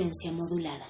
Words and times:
Modulada. 0.00 0.86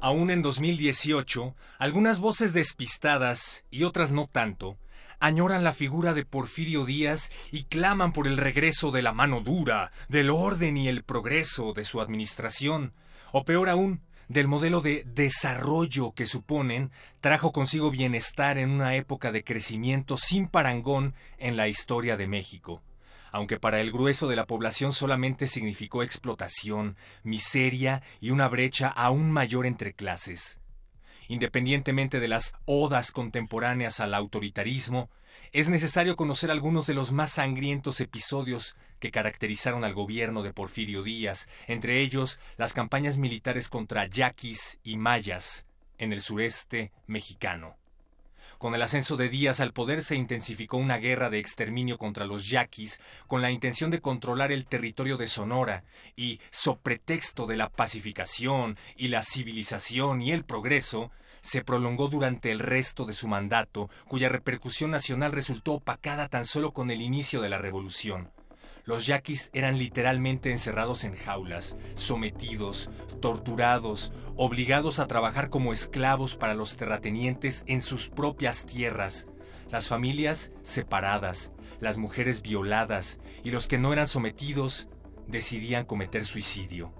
Aún 0.00 0.30
en 0.30 0.40
2018, 0.40 1.54
algunas 1.78 2.20
voces 2.20 2.54
despistadas 2.54 3.64
y 3.70 3.84
otras 3.84 4.12
no 4.12 4.26
tanto 4.32 4.78
añoran 5.22 5.62
la 5.62 5.72
figura 5.72 6.14
de 6.14 6.24
Porfirio 6.24 6.84
Díaz 6.84 7.30
y 7.52 7.64
claman 7.64 8.12
por 8.12 8.26
el 8.26 8.36
regreso 8.36 8.90
de 8.90 9.02
la 9.02 9.12
mano 9.12 9.40
dura, 9.40 9.92
del 10.08 10.30
orden 10.30 10.76
y 10.76 10.88
el 10.88 11.04
progreso 11.04 11.72
de 11.72 11.84
su 11.84 12.00
administración, 12.00 12.92
o 13.30 13.44
peor 13.44 13.68
aún, 13.68 14.02
del 14.26 14.48
modelo 14.48 14.80
de 14.80 15.04
desarrollo 15.06 16.12
que 16.12 16.26
suponen 16.26 16.90
trajo 17.20 17.52
consigo 17.52 17.92
bienestar 17.92 18.58
en 18.58 18.70
una 18.70 18.96
época 18.96 19.30
de 19.30 19.44
crecimiento 19.44 20.16
sin 20.16 20.48
parangón 20.48 21.14
en 21.38 21.56
la 21.56 21.68
historia 21.68 22.16
de 22.16 22.26
México 22.26 22.82
aunque 23.34 23.58
para 23.58 23.80
el 23.80 23.90
grueso 23.90 24.28
de 24.28 24.36
la 24.36 24.46
población 24.46 24.92
solamente 24.92 25.48
significó 25.48 26.02
explotación, 26.02 26.96
miseria 27.22 28.02
y 28.20 28.28
una 28.30 28.46
brecha 28.46 28.88
aún 28.88 29.32
mayor 29.32 29.64
entre 29.64 29.94
clases. 29.94 30.61
Independientemente 31.28 32.20
de 32.20 32.28
las 32.28 32.54
odas 32.64 33.12
contemporáneas 33.12 34.00
al 34.00 34.14
autoritarismo, 34.14 35.10
es 35.52 35.68
necesario 35.68 36.16
conocer 36.16 36.50
algunos 36.50 36.86
de 36.86 36.94
los 36.94 37.12
más 37.12 37.32
sangrientos 37.32 38.00
episodios 38.00 38.76
que 39.00 39.10
caracterizaron 39.10 39.84
al 39.84 39.94
gobierno 39.94 40.42
de 40.42 40.52
Porfirio 40.52 41.02
Díaz, 41.02 41.48
entre 41.66 42.00
ellos 42.00 42.38
las 42.56 42.72
campañas 42.72 43.18
militares 43.18 43.68
contra 43.68 44.06
yaquis 44.06 44.78
y 44.82 44.96
mayas 44.96 45.66
en 45.98 46.12
el 46.12 46.20
sureste 46.20 46.92
mexicano. 47.06 47.76
Con 48.62 48.76
el 48.76 48.82
ascenso 48.82 49.16
de 49.16 49.28
Díaz 49.28 49.58
al 49.58 49.72
poder 49.72 50.04
se 50.04 50.14
intensificó 50.14 50.76
una 50.76 50.98
guerra 50.98 51.30
de 51.30 51.40
exterminio 51.40 51.98
contra 51.98 52.26
los 52.26 52.48
yaquis 52.48 53.00
con 53.26 53.42
la 53.42 53.50
intención 53.50 53.90
de 53.90 54.00
controlar 54.00 54.52
el 54.52 54.66
territorio 54.66 55.16
de 55.16 55.26
Sonora 55.26 55.82
y, 56.14 56.38
so 56.52 56.76
pretexto 56.76 57.46
de 57.46 57.56
la 57.56 57.70
pacificación 57.70 58.78
y 58.94 59.08
la 59.08 59.24
civilización 59.24 60.22
y 60.22 60.30
el 60.30 60.44
progreso, 60.44 61.10
se 61.40 61.64
prolongó 61.64 62.06
durante 62.06 62.52
el 62.52 62.60
resto 62.60 63.04
de 63.04 63.14
su 63.14 63.26
mandato, 63.26 63.90
cuya 64.06 64.28
repercusión 64.28 64.92
nacional 64.92 65.32
resultó 65.32 65.72
opacada 65.72 66.28
tan 66.28 66.46
solo 66.46 66.70
con 66.70 66.92
el 66.92 67.02
inicio 67.02 67.40
de 67.40 67.48
la 67.48 67.58
revolución. 67.58 68.30
Los 68.84 69.06
yaquis 69.06 69.50
eran 69.52 69.78
literalmente 69.78 70.50
encerrados 70.50 71.04
en 71.04 71.14
jaulas, 71.14 71.76
sometidos, 71.94 72.90
torturados, 73.20 74.12
obligados 74.36 74.98
a 74.98 75.06
trabajar 75.06 75.50
como 75.50 75.72
esclavos 75.72 76.36
para 76.36 76.54
los 76.54 76.76
terratenientes 76.76 77.62
en 77.68 77.80
sus 77.80 78.08
propias 78.08 78.66
tierras, 78.66 79.28
las 79.70 79.86
familias 79.86 80.52
separadas, 80.62 81.52
las 81.78 81.96
mujeres 81.96 82.42
violadas 82.42 83.20
y 83.44 83.52
los 83.52 83.68
que 83.68 83.78
no 83.78 83.92
eran 83.92 84.08
sometidos 84.08 84.88
decidían 85.28 85.84
cometer 85.84 86.24
suicidio. 86.24 86.92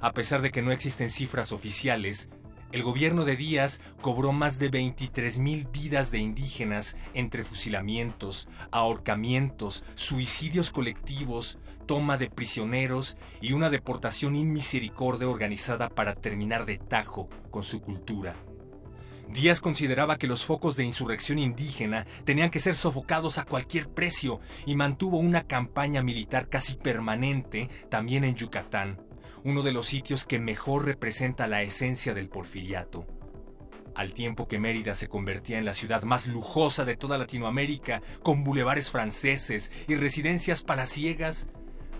A 0.00 0.12
pesar 0.14 0.42
de 0.42 0.50
que 0.50 0.62
no 0.62 0.72
existen 0.72 1.10
cifras 1.10 1.52
oficiales, 1.52 2.28
el 2.72 2.82
gobierno 2.82 3.26
de 3.26 3.36
Díaz 3.36 3.80
cobró 4.00 4.32
más 4.32 4.58
de 4.58 4.70
23.000 4.70 5.70
vidas 5.70 6.10
de 6.10 6.18
indígenas 6.18 6.96
entre 7.12 7.44
fusilamientos, 7.44 8.48
ahorcamientos, 8.70 9.84
suicidios 9.94 10.70
colectivos, 10.70 11.58
toma 11.86 12.16
de 12.16 12.30
prisioneros 12.30 13.18
y 13.42 13.52
una 13.52 13.68
deportación 13.68 14.34
inmisericordia 14.36 15.28
organizada 15.28 15.90
para 15.90 16.14
terminar 16.14 16.64
de 16.64 16.78
tajo 16.78 17.28
con 17.50 17.62
su 17.62 17.82
cultura. 17.82 18.34
Díaz 19.28 19.60
consideraba 19.60 20.16
que 20.16 20.26
los 20.26 20.44
focos 20.44 20.76
de 20.76 20.84
insurrección 20.84 21.38
indígena 21.38 22.06
tenían 22.24 22.50
que 22.50 22.60
ser 22.60 22.74
sofocados 22.74 23.38
a 23.38 23.44
cualquier 23.44 23.88
precio 23.88 24.40
y 24.66 24.74
mantuvo 24.74 25.18
una 25.18 25.46
campaña 25.46 26.02
militar 26.02 26.48
casi 26.48 26.74
permanente 26.74 27.68
también 27.90 28.24
en 28.24 28.34
Yucatán 28.34 29.11
uno 29.44 29.62
de 29.62 29.72
los 29.72 29.86
sitios 29.86 30.24
que 30.24 30.38
mejor 30.38 30.84
representa 30.84 31.46
la 31.46 31.62
esencia 31.62 32.14
del 32.14 32.28
porfiriato. 32.28 33.06
Al 33.94 34.14
tiempo 34.14 34.48
que 34.48 34.58
Mérida 34.58 34.94
se 34.94 35.08
convertía 35.08 35.58
en 35.58 35.64
la 35.64 35.74
ciudad 35.74 36.02
más 36.04 36.26
lujosa 36.26 36.84
de 36.84 36.96
toda 36.96 37.18
Latinoamérica, 37.18 38.02
con 38.22 38.44
bulevares 38.44 38.90
franceses 38.90 39.70
y 39.88 39.96
residencias 39.96 40.62
palaciegas, 40.62 41.50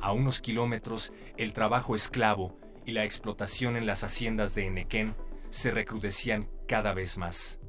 a 0.00 0.12
unos 0.12 0.40
kilómetros 0.40 1.12
el 1.36 1.52
trabajo 1.52 1.94
esclavo 1.94 2.58
y 2.86 2.92
la 2.92 3.04
explotación 3.04 3.76
en 3.76 3.86
las 3.86 4.04
haciendas 4.04 4.54
de 4.54 4.66
Enequén 4.66 5.14
se 5.50 5.70
recrudecían 5.70 6.48
cada 6.66 6.94
vez 6.94 7.18
más. 7.18 7.60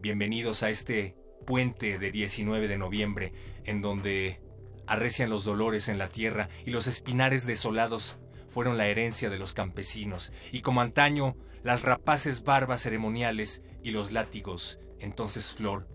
Bienvenidos 0.00 0.62
a 0.62 0.70
este 0.70 1.16
puente 1.46 1.98
de 1.98 2.10
19 2.10 2.68
de 2.68 2.78
noviembre, 2.78 3.32
en 3.64 3.82
donde 3.82 4.40
arrecian 4.86 5.30
los 5.30 5.44
dolores 5.44 5.88
en 5.88 5.98
la 5.98 6.08
tierra 6.08 6.48
y 6.64 6.70
los 6.70 6.86
espinares 6.86 7.46
desolados 7.46 8.18
fueron 8.56 8.78
la 8.78 8.86
herencia 8.86 9.28
de 9.28 9.38
los 9.38 9.52
campesinos, 9.52 10.32
y 10.50 10.62
como 10.62 10.80
antaño, 10.80 11.36
las 11.62 11.82
rapaces 11.82 12.42
barbas 12.42 12.80
ceremoniales 12.80 13.62
y 13.82 13.90
los 13.90 14.12
látigos, 14.12 14.78
entonces 14.98 15.52
flor 15.52 15.86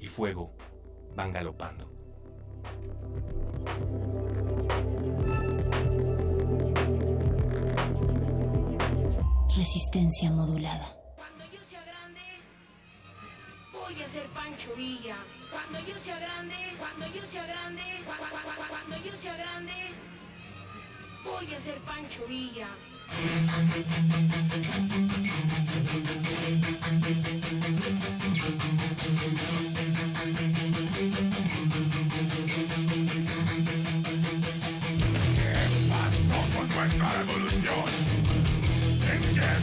y 0.00 0.06
fuego, 0.06 0.56
van 1.14 1.34
galopando. 1.34 1.92
Resistencia 9.54 10.30
modulada. 10.30 10.96
Cuando 11.16 11.44
yo 11.52 11.62
sea 11.62 11.84
grande, 11.84 12.22
voy 13.74 14.00
a 14.02 14.06
ser 14.06 14.26
Pancho 14.28 14.74
Villa. 14.74 15.18
Cuando 15.50 15.86
yo 15.86 15.98
sea 15.98 16.18
grande, 16.18 16.54
cuando 16.78 17.06
yo 17.08 17.26
sea 17.26 17.46
grande, 17.46 17.82
cuando 18.70 18.96
yo 19.04 19.14
sea 19.14 19.36
grande, 19.36 19.94
voy 21.24 21.54
a 21.54 21.58
ser 21.58 21.78
Pancho 21.80 22.26
Villa. 22.28 22.68
¿Qué 35.34 35.56
pasó 35.88 36.38
con 36.56 36.68
nuestra 36.68 37.12
revolución? 37.12 37.88
¿En 39.10 39.34
qué 39.34 39.54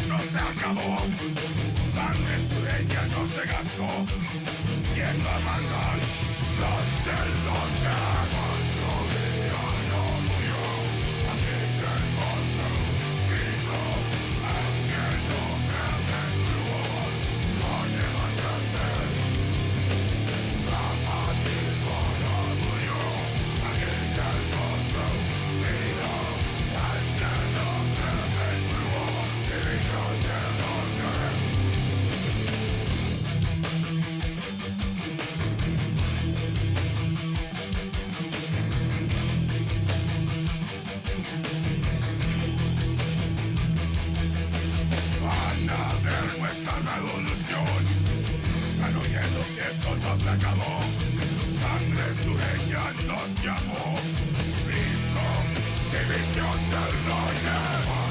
esto 49.71 49.95
no 49.95 50.17
se 50.17 50.29
acabó. 50.29 50.79
Sangre 51.61 52.05
sureña 52.23 52.83
nos 53.07 53.43
llamó. 53.43 53.95
Cristo, 54.67 55.23
división 55.91 56.59
del 56.71 56.93
norte. 57.07 58.10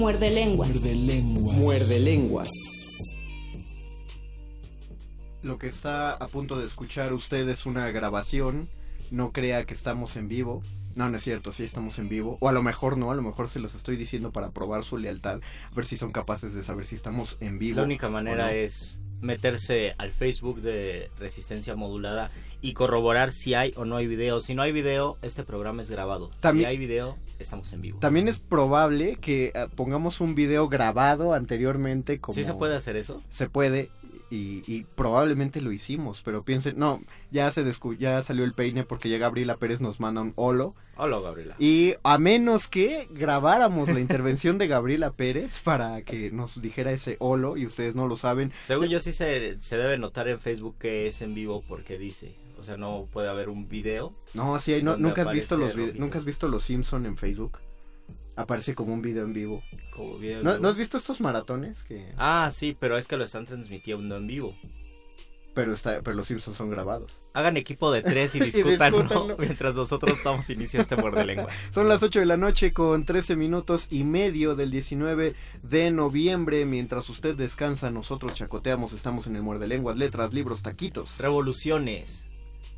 Muerde 0.00 0.30
lenguas. 0.30 0.70
Muerde 0.70 0.94
lenguas. 0.94 1.56
Muerde 1.58 2.00
lenguas. 2.00 2.48
Lo 5.42 5.58
que 5.58 5.66
está 5.68 6.12
a 6.12 6.26
punto 6.26 6.58
de 6.58 6.66
escuchar 6.66 7.12
usted 7.12 7.46
es 7.50 7.66
una 7.66 7.90
grabación. 7.90 8.70
No 9.10 9.30
crea 9.32 9.66
que 9.66 9.74
estamos 9.74 10.16
en 10.16 10.26
vivo. 10.26 10.62
No, 10.96 11.10
no 11.10 11.18
es 11.18 11.22
cierto, 11.22 11.52
sí 11.52 11.64
estamos 11.64 11.98
en 11.98 12.08
vivo. 12.08 12.38
O 12.40 12.48
a 12.48 12.52
lo 12.52 12.62
mejor 12.62 12.96
no, 12.96 13.10
a 13.10 13.14
lo 13.14 13.20
mejor 13.20 13.50
se 13.50 13.60
los 13.60 13.74
estoy 13.74 13.96
diciendo 13.96 14.32
para 14.32 14.48
probar 14.48 14.84
su 14.84 14.96
lealtad. 14.96 15.40
A 15.70 15.74
ver 15.74 15.84
si 15.84 15.98
son 15.98 16.12
capaces 16.12 16.54
de 16.54 16.62
saber 16.62 16.86
si 16.86 16.94
estamos 16.94 17.36
en 17.40 17.58
vivo. 17.58 17.76
La 17.76 17.82
única 17.82 18.08
manera 18.08 18.46
no. 18.46 18.52
es 18.52 19.00
meterse 19.20 19.94
al 19.98 20.12
Facebook 20.12 20.62
de 20.62 21.10
Resistencia 21.18 21.76
Modulada 21.76 22.30
y 22.62 22.72
corroborar 22.72 23.32
si 23.32 23.52
hay 23.52 23.74
o 23.76 23.84
no 23.84 23.96
hay 23.96 24.06
video. 24.06 24.40
Si 24.40 24.54
no 24.54 24.62
hay 24.62 24.72
video, 24.72 25.18
este 25.20 25.44
programa 25.44 25.82
es 25.82 25.90
grabado. 25.90 26.30
También- 26.40 26.68
si 26.68 26.70
hay 26.70 26.78
video, 26.78 27.18
estamos 27.40 27.72
en 27.72 27.80
vivo. 27.80 27.98
También 27.98 28.28
es 28.28 28.38
probable 28.38 29.16
que 29.20 29.52
eh, 29.54 29.66
pongamos 29.76 30.20
un 30.20 30.34
video 30.34 30.68
grabado 30.68 31.34
anteriormente 31.34 32.18
como... 32.18 32.34
¿Sí 32.34 32.44
se 32.44 32.54
puede 32.54 32.76
hacer 32.76 32.96
eso? 32.96 33.22
Se 33.30 33.48
puede 33.48 33.90
y, 34.32 34.62
y 34.72 34.84
probablemente 34.94 35.60
lo 35.60 35.72
hicimos, 35.72 36.22
pero 36.24 36.42
piensen, 36.44 36.78
no, 36.78 37.02
ya 37.32 37.50
se 37.50 37.64
descu- 37.66 37.98
ya 37.98 38.22
salió 38.22 38.44
el 38.44 38.52
peine 38.52 38.84
porque 38.84 39.08
ya 39.08 39.18
Gabriela 39.18 39.56
Pérez 39.56 39.80
nos 39.80 39.98
manda 39.98 40.20
un 40.20 40.32
holo 40.36 40.72
Hola, 40.96 41.18
Gabriela. 41.20 41.56
y 41.58 41.94
a 42.04 42.16
menos 42.18 42.68
que 42.68 43.08
grabáramos 43.10 43.88
la 43.88 43.98
intervención 43.98 44.56
de 44.58 44.68
Gabriela 44.68 45.10
Pérez 45.10 45.58
para 45.64 46.02
que 46.02 46.30
nos 46.30 46.62
dijera 46.62 46.92
ese 46.92 47.16
holo 47.18 47.56
y 47.56 47.66
ustedes 47.66 47.96
no 47.96 48.06
lo 48.06 48.16
saben, 48.16 48.52
Según 48.68 48.86
yo 48.86 49.00
sí 49.00 49.12
se, 49.12 49.58
se 49.58 49.76
debe 49.76 49.98
notar 49.98 50.28
en 50.28 50.38
Facebook 50.38 50.76
que 50.78 51.08
es 51.08 51.22
en 51.22 51.34
vivo 51.34 51.62
porque 51.66 51.98
dice. 51.98 52.32
O 52.60 52.62
sea, 52.62 52.76
no 52.76 53.08
puede 53.10 53.28
haber 53.28 53.48
un 53.48 53.68
video. 53.68 54.12
no, 54.34 54.58
sí, 54.60 54.82
no, 54.82 54.96
nunca 54.98 55.22
has 55.22 55.32
visto 55.32 55.56
los 55.56 55.74
vide- 55.74 55.86
rojito. 55.86 56.00
nunca 56.04 56.18
has 56.18 56.24
visto 56.24 56.46
los 56.48 56.62
Simpson 56.64 57.06
en 57.06 57.16
Facebook. 57.16 57.58
Aparece 58.36 58.74
como 58.74 58.92
un 58.94 59.02
video 59.02 59.24
en 59.24 59.32
vivo. 59.32 59.62
Como 59.94 60.18
video 60.18 60.38
en 60.38 60.44
¿No, 60.44 60.50
vivo. 60.52 60.62
¿no 60.62 60.68
has 60.68 60.76
visto 60.76 60.96
estos 60.98 61.20
maratones 61.20 61.82
que 61.84 62.12
Ah, 62.16 62.50
sí, 62.54 62.76
pero 62.78 62.96
es 62.98 63.06
que 63.08 63.16
lo 63.16 63.24
están 63.24 63.46
transmitiendo 63.46 64.16
en 64.16 64.26
vivo. 64.26 64.54
pero 65.54 65.72
está 65.74 66.00
pero 66.02 66.16
los 66.16 66.28
Simpsons 66.28 66.56
son 66.56 66.70
grabados? 66.70 67.10
Hagan 67.34 67.56
equipo 67.56 67.90
de 67.92 68.02
tres 68.02 68.34
y 68.34 68.40
discutan 68.44 68.92
discútanlo. 68.92 69.36
mientras 69.38 69.74
nosotros 69.74 70.16
estamos 70.18 70.48
inicio 70.50 70.80
este 70.80 70.96
muerde 70.96 71.24
lengua. 71.26 71.48
Son 71.74 71.88
las 71.88 72.02
8 72.02 72.20
de 72.20 72.26
la 72.26 72.36
noche 72.36 72.72
con 72.72 73.04
13 73.04 73.36
minutos 73.36 73.86
y 73.90 74.04
medio 74.04 74.54
del 74.54 74.70
19 74.70 75.34
de 75.62 75.90
noviembre. 75.90 76.64
Mientras 76.66 77.08
usted 77.10 77.34
descansa, 77.36 77.90
nosotros 77.90 78.34
chacoteamos. 78.34 78.92
Estamos 78.92 79.26
en 79.26 79.36
el 79.36 79.42
Muerde 79.42 79.66
Lenguas, 79.66 79.96
letras, 79.96 80.32
libros, 80.32 80.62
taquitos, 80.62 81.18
Revoluciones 81.18 82.19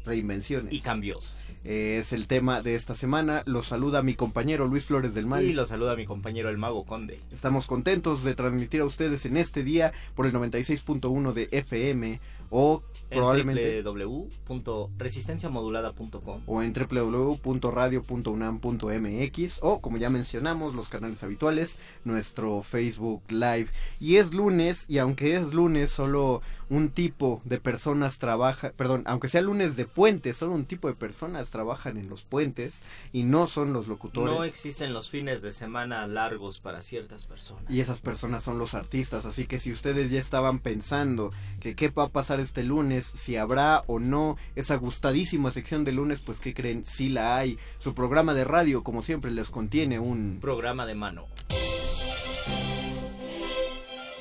reinvenciones. 0.05 0.73
y 0.73 0.81
cambios. 0.81 1.37
Es 1.65 2.13
el 2.13 2.27
tema 2.27 2.61
de 2.61 2.75
esta 2.75 2.95
semana. 2.97 3.45
Lo 3.47 3.63
saluda 3.63 4.03
mi 4.03 4.15
compañero 4.15 4.67
Luis 4.67 4.85
Flores 4.85 5.15
del 5.15 5.27
Mal. 5.27 5.45
Y 5.45 5.53
lo 5.53 5.65
saluda 5.65 5.95
mi 5.95 6.07
compañero 6.07 6.49
el 6.49 6.59
mago 6.59 6.85
Conde. 6.85 7.21
Estamos 7.33 7.67
contentos 7.67 8.25
de 8.25 8.35
transmitir 8.35 8.81
a 8.81 8.85
ustedes 8.85 9.27
en 9.27 9.37
este 9.37 9.63
día 9.63 9.93
por 10.17 10.27
el 10.27 10.33
96.1 10.33 11.33
de 11.33 11.49
FM 11.53 12.21
o 12.51 12.83
probablemente 13.13 13.83
www.resistenciamodulada.com 13.83 16.43
o 16.47 16.63
en 16.63 16.73
www.radio.unam.mx 16.73 19.59
o 19.61 19.81
como 19.81 19.99
ya 19.99 20.09
mencionamos 20.11 20.75
los 20.75 20.89
canales 20.89 21.23
habituales, 21.23 21.79
nuestro 22.05 22.63
Facebook 22.63 23.23
Live. 23.29 23.69
Y 24.01 24.17
es 24.17 24.33
lunes 24.33 24.87
y 24.89 24.97
aunque 24.99 25.37
es 25.37 25.53
lunes 25.53 25.91
solo 25.91 26.41
un 26.73 26.91
tipo 26.91 27.43
de 27.45 27.61
personas 27.61 28.19
trabaja, 28.19 28.73
perdón, 28.73 29.03
aunque 29.07 29.29
sea 29.29 29.43
lunes 29.43 29.77
de 29.77 29.85
puente, 29.85 30.33
solo 30.33 30.55
un 30.55 30.65
tipo 30.65 30.89
de 30.89 30.95
personas 30.95 31.51
trabajan 31.51 31.99
en 31.99 32.09
los 32.09 32.23
puentes 32.23 32.83
y 33.13 33.25
no 33.25 33.47
son 33.47 33.75
los 33.75 33.89
locutores. 33.89 34.35
No 34.35 34.45
existen 34.45 34.95
los 34.95 35.11
fines 35.11 35.43
de 35.43 35.53
semana 35.53 36.07
largos 36.07 36.61
para 36.61 36.81
ciertas 36.81 37.27
personas. 37.27 37.65
Y 37.69 37.81
esas 37.81 38.01
personas 38.01 38.43
son 38.43 38.59
los 38.59 38.73
artistas, 38.73 39.27
así 39.27 39.47
que 39.47 39.59
si 39.59 39.71
ustedes 39.71 40.11
ya 40.11 40.19
estaban 40.19 40.61
pensando 40.61 41.31
que 41.61 41.77
qué 41.77 41.91
va 41.91 42.05
a 42.05 42.09
pasar 42.09 42.41
este 42.41 42.63
lunes, 42.63 43.02
si 43.07 43.37
habrá 43.37 43.85
o 43.87 43.99
no 43.99 44.37
esa 44.57 44.77
gustadísima 44.77 45.51
sección 45.51 45.85
de 45.85 45.93
lunes, 45.93 46.21
pues 46.21 46.39
qué 46.41 46.55
creen, 46.55 46.85
sí 46.87 47.09
la 47.09 47.37
hay. 47.37 47.59
Su 47.79 47.95
programa 47.95 48.35
de 48.35 48.45
radio, 48.45 48.83
como 48.83 49.03
siempre, 49.03 49.31
les 49.31 49.51
contiene 49.51 49.99
un 49.99 50.39
programa 50.41 50.87
de 50.87 50.95
mano. 50.95 51.27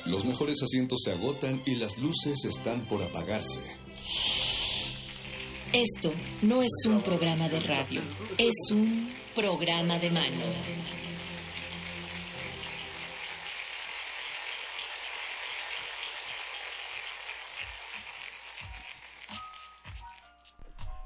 Los 0.06 0.24
mejores 0.24 0.62
asientos 0.62 1.00
se 1.04 1.12
agotan 1.12 1.62
y 1.64 1.76
las 1.76 1.98
luces 1.98 2.44
están 2.44 2.80
por 2.82 3.02
apagarse. 3.02 3.60
Esto 5.72 6.12
no 6.42 6.62
es 6.62 6.72
un 6.86 7.00
programa 7.00 7.48
de 7.48 7.60
radio, 7.60 8.00
es 8.36 8.54
un 8.72 9.10
programa 9.34 9.98
de 9.98 10.10
mano. 10.10 11.01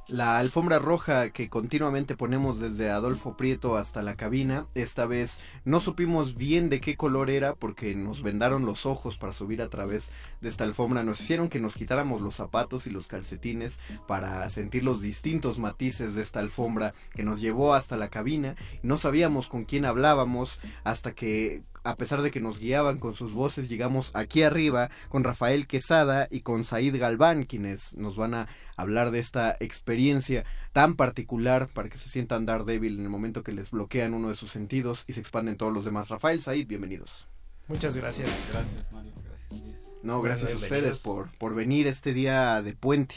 La 0.09 0.39
alfombra 0.39 0.79
roja 0.79 1.31
que 1.31 1.49
continuamente 1.49 2.17
ponemos 2.17 2.61
desde 2.61 2.91
Adolfo 2.91 3.37
Prieto 3.37 3.77
hasta 3.77 4.03
la 4.03 4.15
cabina, 4.15 4.69
esta 4.77 5.05
vez 5.05 5.41
no 5.65 5.81
supimos 5.81 6.37
bien 6.37 6.71
de 6.71 6.81
qué 6.81 6.97
color 6.97 7.29
era 7.29 7.57
porque 7.57 7.97
nos 7.97 8.23
vendaron 8.23 8.65
los 8.65 8.87
ojos 8.87 9.17
para 9.17 9.33
subir 9.33 9.61
a 9.61 9.69
través 9.69 10.13
de 10.41 10.49
esta 10.49 10.63
alfombra, 10.63 11.03
nos 11.03 11.21
hicieron 11.21 11.49
que 11.49 11.59
nos 11.59 11.75
quitáramos 11.75 12.23
los 12.23 12.37
zapatos 12.37 12.87
y 12.87 12.91
los 12.91 13.09
calcetines 13.09 13.81
para 14.07 14.49
sentir 14.49 14.85
los 14.85 15.01
distintos 15.01 15.59
matices 15.59 16.15
de 16.15 16.23
esta 16.23 16.39
alfombra 16.39 16.95
que 17.17 17.25
nos 17.25 17.41
llevó 17.41 17.75
hasta 17.75 17.97
la 17.97 18.09
cabina, 18.09 18.55
no 18.85 18.99
sabíamos 18.99 19.49
con 19.49 19.65
quién 19.65 19.85
hablábamos 19.85 20.61
hasta 20.85 21.17
que 21.17 21.65
a 21.87 21.95
pesar 21.97 22.23
de 22.23 22.31
que 22.31 22.41
nos 22.41 22.59
guiaban 22.59 22.99
con 22.99 23.15
sus 23.15 23.33
voces, 23.33 23.69
llegamos 23.69 24.11
aquí 24.15 24.43
arriba 24.43 24.91
con 25.09 25.25
Rafael 25.25 25.67
Quesada 25.67 26.27
y 26.31 26.41
con 26.41 26.65
Said 26.65 26.99
Galván, 26.99 27.45
quienes 27.45 27.97
nos 27.97 28.17
van 28.17 28.35
a 28.35 28.49
hablar 28.77 29.13
de 29.13 29.21
esta 29.21 29.57
experiencia 29.61 30.45
tan 30.73 30.97
particular 30.97 31.69
para 31.73 31.89
que 31.89 31.99
se 31.99 32.09
sientan 32.09 32.45
dar 32.45 32.65
débil 32.65 32.99
en 32.99 33.05
el 33.05 33.09
momento 33.09 33.43
que 33.43 33.53
les 33.53 33.71
bloquean 33.71 34.15
uno 34.15 34.29
de 34.29 34.35
sus 34.35 34.51
sentidos 34.51 35.05
y 35.07 35.13
se 35.13 35.21
expanden 35.21 35.57
todos 35.57 35.73
los 35.73 35.85
demás. 35.85 36.09
Rafael, 36.09 36.43
Said, 36.43 36.67
bienvenidos. 36.67 37.29
Muchas 37.69 37.97
gracias. 37.97 38.31
Gracias, 38.53 38.93
Mario. 38.93 39.13
Gracias, 39.25 39.61
Luis. 39.61 39.93
No, 40.03 40.23
gracias 40.23 40.53
a 40.53 40.57
ustedes 40.57 40.99
por, 40.99 41.31
por 41.39 41.55
venir 41.55 41.87
este 41.87 42.13
día 42.13 42.63
de 42.63 42.75
puente. 42.75 43.15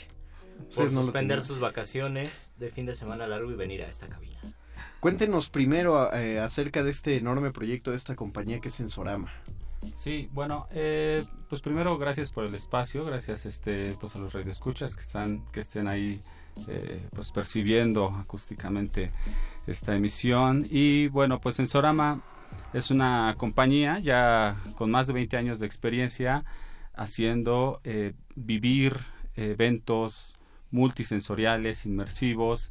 Por 0.76 0.92
suspender 0.92 1.42
sus 1.42 1.60
vacaciones 1.60 2.52
de 2.58 2.70
fin 2.70 2.86
de 2.86 2.94
semana 2.94 3.26
largo 3.28 3.52
y 3.52 3.56
venir 3.56 3.82
a 3.84 3.88
esta 3.88 4.08
cabina. 4.08 4.40
Cuéntenos 5.00 5.50
primero 5.50 6.14
eh, 6.14 6.42
acerca 6.42 6.84
de 6.84 6.92
este 6.92 7.16
enorme 7.16 7.52
proyecto 7.52 7.92
de 7.92 7.98
esta 7.98 8.18
compañía 8.18 8.60
que 8.60 8.68
es 8.68 8.74
Sensorama. 8.74 9.32
Sí, 9.96 10.30
bueno, 10.34 10.68
eh, 10.72 11.24
pues 11.48 11.62
primero 11.62 11.98
gracias 11.98 12.34
por 12.34 12.44
el 12.44 12.54
espacio, 12.54 13.06
gracias 13.06 13.46
este, 13.46 13.96
pues 13.98 14.18
a 14.18 14.20
los 14.20 14.34
radioescuchas 14.34 14.96
que 14.96 15.02
están, 15.02 15.46
que 15.54 15.62
estén 15.62 15.88
ahí, 15.88 16.20
eh, 16.68 17.02
pues 17.16 17.32
percibiendo 17.32 18.08
acústicamente 18.08 19.12
esta 19.68 19.96
emisión 19.96 20.68
y 20.70 21.08
bueno, 21.08 21.40
pues 21.40 21.56
Sensorama 21.56 22.22
es 22.74 22.92
una 22.92 23.36
compañía 23.38 24.00
ya 24.00 24.58
con 24.76 24.92
más 24.92 25.08
de 25.08 25.14
20 25.14 25.38
años 25.38 25.60
de 25.60 25.66
experiencia 25.66 26.44
haciendo 26.94 27.80
vivir 28.36 28.98
eventos 29.38 30.34
multisensoriales, 30.72 31.86
inmersivos. 31.86 32.70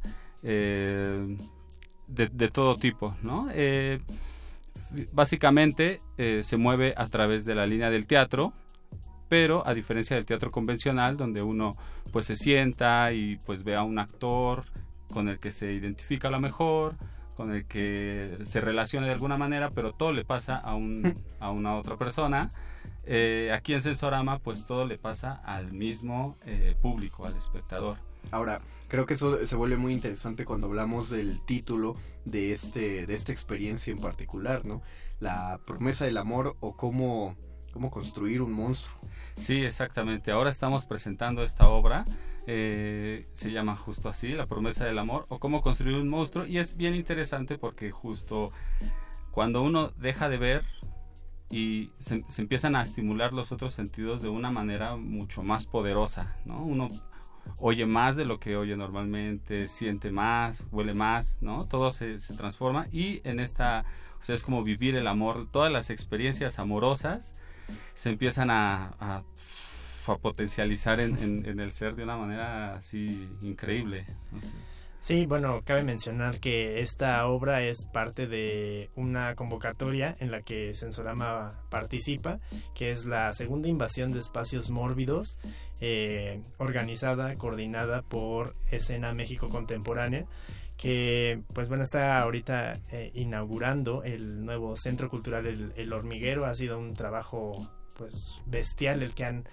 De, 2.09 2.49
todo 2.49 2.75
tipo, 2.75 3.15
¿no? 3.21 3.49
Eh, 3.53 3.99
básicamente 5.11 6.01
eh, 6.17 6.41
se 6.43 6.57
mueve 6.57 6.95
a 6.97 7.07
través 7.07 7.45
de 7.45 7.53
la 7.53 7.67
línea 7.67 7.91
del 7.91 8.07
teatro, 8.07 8.51
pero 9.29 9.65
a 9.67 9.75
diferencia 9.75 10.15
del 10.15 10.25
teatro 10.25 10.49
convencional, 10.49 11.17
donde 11.17 11.43
uno 11.43 11.75
pues 12.11 12.25
se 12.25 12.35
sienta 12.35 13.13
y 13.13 13.37
pues 13.45 13.63
ve 13.63 13.75
a 13.75 13.83
un 13.83 13.99
actor 13.99 14.65
con 15.13 15.29
el 15.29 15.39
que 15.39 15.51
se 15.51 15.71
identifica 15.71 16.29
a 16.29 16.31
lo 16.31 16.39
mejor, 16.39 16.95
con 17.35 17.53
el 17.53 17.65
que 17.65 18.39
se 18.43 18.59
relaciona 18.59 19.05
de 19.05 19.13
alguna 19.13 19.37
manera, 19.37 19.69
pero 19.69 19.93
todo 19.93 20.11
le 20.11 20.25
pasa 20.25 20.57
a, 20.57 20.73
un, 20.73 21.15
a 21.39 21.51
una 21.51 21.77
otra 21.77 21.95
persona. 21.95 22.49
Eh, 23.05 23.51
aquí 23.53 23.75
en 23.75 23.83
Sensorama, 23.83 24.39
pues 24.39 24.65
todo 24.65 24.85
le 24.85 24.97
pasa 24.97 25.41
al 25.45 25.71
mismo 25.71 26.37
público, 26.81 27.27
al 27.27 27.37
espectador. 27.37 27.97
Ahora, 28.31 28.59
creo 28.89 29.05
que 29.05 29.13
eso 29.13 29.45
se 29.45 29.55
vuelve 29.55 29.77
muy 29.77 29.93
interesante 29.93 30.43
cuando 30.43 30.67
hablamos 30.67 31.09
del 31.09 31.39
título 31.45 31.95
de 32.25 32.51
este 32.51 33.05
de 33.05 33.15
esta 33.15 33.31
experiencia 33.31 33.91
en 33.93 33.99
particular, 33.99 34.65
¿no? 34.65 34.81
La 35.19 35.61
promesa 35.65 36.05
del 36.05 36.17
amor 36.17 36.57
o 36.59 36.75
cómo 36.75 37.37
cómo 37.71 37.91
construir 37.91 38.41
un 38.41 38.51
monstruo. 38.51 38.99
Sí, 39.35 39.63
exactamente. 39.63 40.31
Ahora 40.31 40.49
estamos 40.49 40.85
presentando 40.85 41.43
esta 41.43 41.69
obra. 41.69 42.03
Eh, 42.47 43.27
se 43.31 43.51
llama 43.51 43.75
justo 43.75 44.09
así, 44.09 44.29
La 44.29 44.47
promesa 44.47 44.85
del 44.85 44.97
amor 44.97 45.27
o 45.29 45.39
cómo 45.39 45.61
construir 45.61 45.95
un 45.97 46.09
monstruo. 46.09 46.45
Y 46.45 46.57
es 46.57 46.75
bien 46.75 46.95
interesante 46.95 47.57
porque 47.57 47.91
justo 47.91 48.51
cuando 49.31 49.61
uno 49.61 49.91
deja 49.97 50.29
de 50.29 50.37
ver 50.37 50.65
y 51.51 51.91
se, 51.99 52.23
se, 52.29 52.41
empiezan 52.41 52.75
a 52.75 52.81
estimular 52.81 53.33
los 53.33 53.51
otros 53.51 53.73
sentidos 53.73 54.21
de 54.21 54.29
una 54.29 54.51
manera 54.51 54.95
mucho 54.95 55.43
más 55.43 55.65
poderosa, 55.65 56.35
¿no? 56.45 56.61
Uno 56.61 56.87
oye 57.57 57.85
más 57.85 58.15
de 58.15 58.25
lo 58.25 58.39
que 58.39 58.55
oye 58.55 58.75
normalmente, 58.75 59.67
siente 59.67 60.11
más, 60.11 60.65
huele 60.71 60.93
más, 60.93 61.37
¿no? 61.41 61.65
Todo 61.65 61.91
se, 61.91 62.17
transforma 62.37 62.87
y 62.91 63.21
en 63.23 63.39
esta, 63.39 63.85
o 64.19 64.23
sea, 64.23 64.35
es 64.35 64.43
como 64.43 64.63
vivir 64.63 64.95
el 64.95 65.07
amor, 65.07 65.47
todas 65.51 65.71
las 65.71 65.89
experiencias 65.89 66.59
amorosas 66.59 67.35
se 67.93 68.09
empiezan 68.09 68.49
a, 68.51 69.23
potencializar 70.23 70.99
en, 70.99 71.45
en, 71.45 71.59
el 71.59 71.69
ser 71.69 71.95
de 71.95 72.03
una 72.03 72.17
manera 72.17 72.73
así 72.73 73.29
increíble. 73.41 74.07
Sí, 75.01 75.25
bueno, 75.25 75.61
cabe 75.63 75.83
mencionar 75.83 76.39
que 76.39 76.81
esta 76.81 77.25
obra 77.25 77.63
es 77.63 77.87
parte 77.93 78.27
de 78.27 78.89
una 78.95 79.33
convocatoria 79.35 80.13
en 80.19 80.29
la 80.29 80.41
que 80.41 80.73
Sensorama 80.73 81.53
participa, 81.69 82.39
que 82.75 82.91
es 82.91 83.05
la 83.05 83.31
segunda 83.31 83.69
invasión 83.69 84.11
de 84.11 84.19
espacios 84.19 84.69
mórbidos, 84.69 85.39
eh, 85.79 86.41
organizada, 86.57 87.35
coordinada 87.35 88.01
por 88.01 88.55
Escena 88.71 89.13
México 89.13 89.47
Contemporánea 89.47 90.25
que 90.75 91.41
pues 91.53 91.67
bueno 91.67 91.83
está 91.83 92.21
ahorita 92.21 92.73
eh, 92.93 93.11
inaugurando 93.13 94.01
el 94.03 94.45
nuevo 94.45 94.77
centro 94.77 95.09
cultural 95.09 95.45
el, 95.45 95.73
el, 95.75 95.91
hormiguero. 95.91 96.45
Ha 96.45 96.53
sido 96.53 96.79
un 96.79 96.93
trabajo 96.93 97.69
pues 97.97 98.39
bestial 98.45 99.03
el 99.03 99.13
que 99.13 99.25
han 99.25 99.43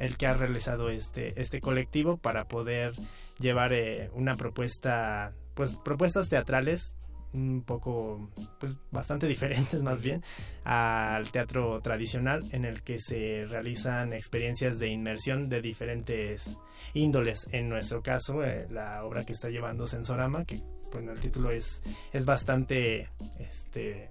el 0.00 0.16
que 0.16 0.26
ha 0.26 0.34
realizado 0.34 0.90
este 0.90 1.40
este 1.40 1.60
colectivo 1.60 2.16
para 2.16 2.48
poder 2.48 2.94
llevar 3.38 3.72
eh, 3.72 4.10
una 4.12 4.36
propuesta, 4.36 5.32
pues 5.54 5.74
propuestas 5.74 6.28
teatrales 6.28 6.94
un 7.32 7.62
poco, 7.62 8.28
pues 8.58 8.76
bastante 8.90 9.26
diferentes 9.28 9.80
más 9.82 10.02
bien 10.02 10.22
al 10.64 11.30
teatro 11.30 11.80
tradicional 11.80 12.44
en 12.52 12.64
el 12.64 12.82
que 12.82 12.98
se 12.98 13.46
realizan 13.48 14.12
experiencias 14.12 14.78
de 14.78 14.88
inmersión 14.88 15.48
de 15.48 15.62
diferentes 15.62 16.56
índoles. 16.94 17.48
En 17.52 17.68
nuestro 17.68 18.02
caso, 18.02 18.44
eh, 18.44 18.66
la 18.70 19.04
obra 19.04 19.24
que 19.24 19.32
está 19.32 19.48
llevando 19.48 19.86
Sensorama, 19.86 20.44
que 20.44 20.62
bueno, 20.92 21.12
el 21.12 21.20
título 21.20 21.50
es, 21.50 21.82
es 22.12 22.24
bastante, 22.24 23.08
este, 23.38 24.08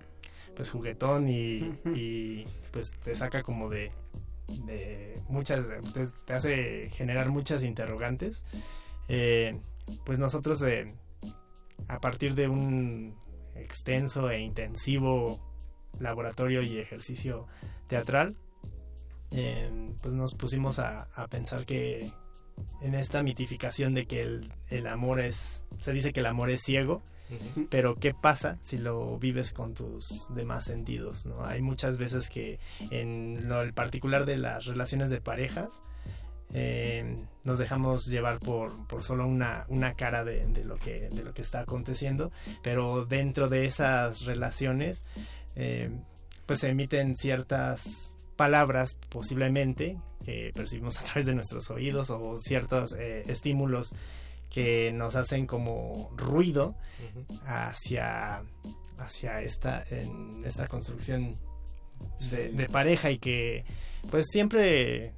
pues 0.56 0.72
juguetón 0.72 1.28
y, 1.28 1.58
y 1.94 2.46
pues 2.72 2.92
te 3.04 3.16
saca 3.16 3.44
como 3.44 3.70
de, 3.70 3.92
de 4.66 5.22
muchas, 5.28 5.66
te 6.26 6.34
hace 6.34 6.90
generar 6.92 7.30
muchas 7.30 7.64
interrogantes. 7.64 8.46
Eh, 9.08 9.60
pues 10.06 10.20
nosotros 10.20 10.62
eh, 10.64 10.94
a 11.88 12.00
partir 12.00 12.36
de 12.36 12.48
un 12.48 13.16
extenso 13.56 14.30
e 14.30 14.40
intensivo 14.40 15.40
laboratorio 16.00 16.62
y 16.62 16.78
ejercicio 16.78 17.48
teatral, 17.88 18.38
eh, 19.32 19.70
pues 20.02 20.14
nos 20.14 20.36
pusimos 20.36 20.80
a, 20.80 21.08
pensar 21.30 21.66
que 21.66 22.12
en 22.82 22.96
esta 22.96 23.24
mitificación 23.24 23.94
de 23.94 24.06
que 24.06 24.22
el, 24.22 24.52
el, 24.70 24.88
amor 24.88 25.20
es, 25.20 25.66
se 25.80 25.94
dice 25.94 26.14
que 26.14 26.20
el 26.20 26.26
amor 26.26 26.50
es 26.50 26.62
ciego, 26.62 27.02
pero 27.70 27.96
¿qué 27.96 28.14
pasa 28.14 28.58
si 28.62 28.78
lo 28.78 29.18
vives 29.18 29.54
con 29.54 29.74
tus 29.74 30.28
demás 30.34 30.66
sentidos? 30.66 31.26
¿no? 31.26 31.44
Hay 31.46 31.62
muchas 31.62 31.98
veces 31.98 32.30
que 32.30 32.60
en 32.92 33.48
lo 33.48 33.72
particular 33.74 34.26
de 34.26 34.38
las 34.38 34.66
relaciones 34.66 35.10
de 35.10 35.22
parejas, 35.22 35.82
eh, 36.54 37.16
nos 37.44 37.60
dejamos 37.60 38.08
llevar 38.08 38.40
por, 38.40 38.88
por 38.88 39.04
solo 39.04 39.28
una, 39.28 39.66
una 39.68 39.94
cara 39.94 40.24
de, 40.24 40.48
de, 40.48 40.64
lo 40.64 40.78
que, 40.78 41.08
de 41.10 41.24
lo 41.24 41.34
que 41.34 41.44
está 41.44 41.60
aconteciendo, 41.62 42.32
pero 42.64 43.06
dentro 43.06 43.50
de 43.50 43.66
esas 43.66 44.26
relaciones 44.26 45.06
eh, 45.56 45.92
pues 46.46 46.60
se 46.60 46.70
emiten 46.70 47.16
ciertas 47.16 48.16
palabras 48.36 48.98
posiblemente 49.10 50.00
que 50.26 50.52
percibimos 50.54 51.00
a 51.00 51.04
través 51.04 51.26
de 51.28 51.36
nuestros 51.36 51.70
oídos 51.70 52.10
o 52.10 52.38
ciertos 52.38 52.96
eh, 52.98 53.22
estímulos 53.28 53.94
que 54.50 54.92
nos 54.92 55.16
hacen 55.16 55.46
como 55.46 56.12
ruido 56.16 56.76
hacia, 57.46 58.44
hacia 58.98 59.42
esta, 59.42 59.84
en 59.90 60.44
esta 60.46 60.68
construcción 60.68 61.34
de, 62.32 62.50
de, 62.50 62.70
pareja 62.70 63.12
y 63.12 63.20
que 63.20 63.66
pues 64.10 64.28
siempre 64.32 65.14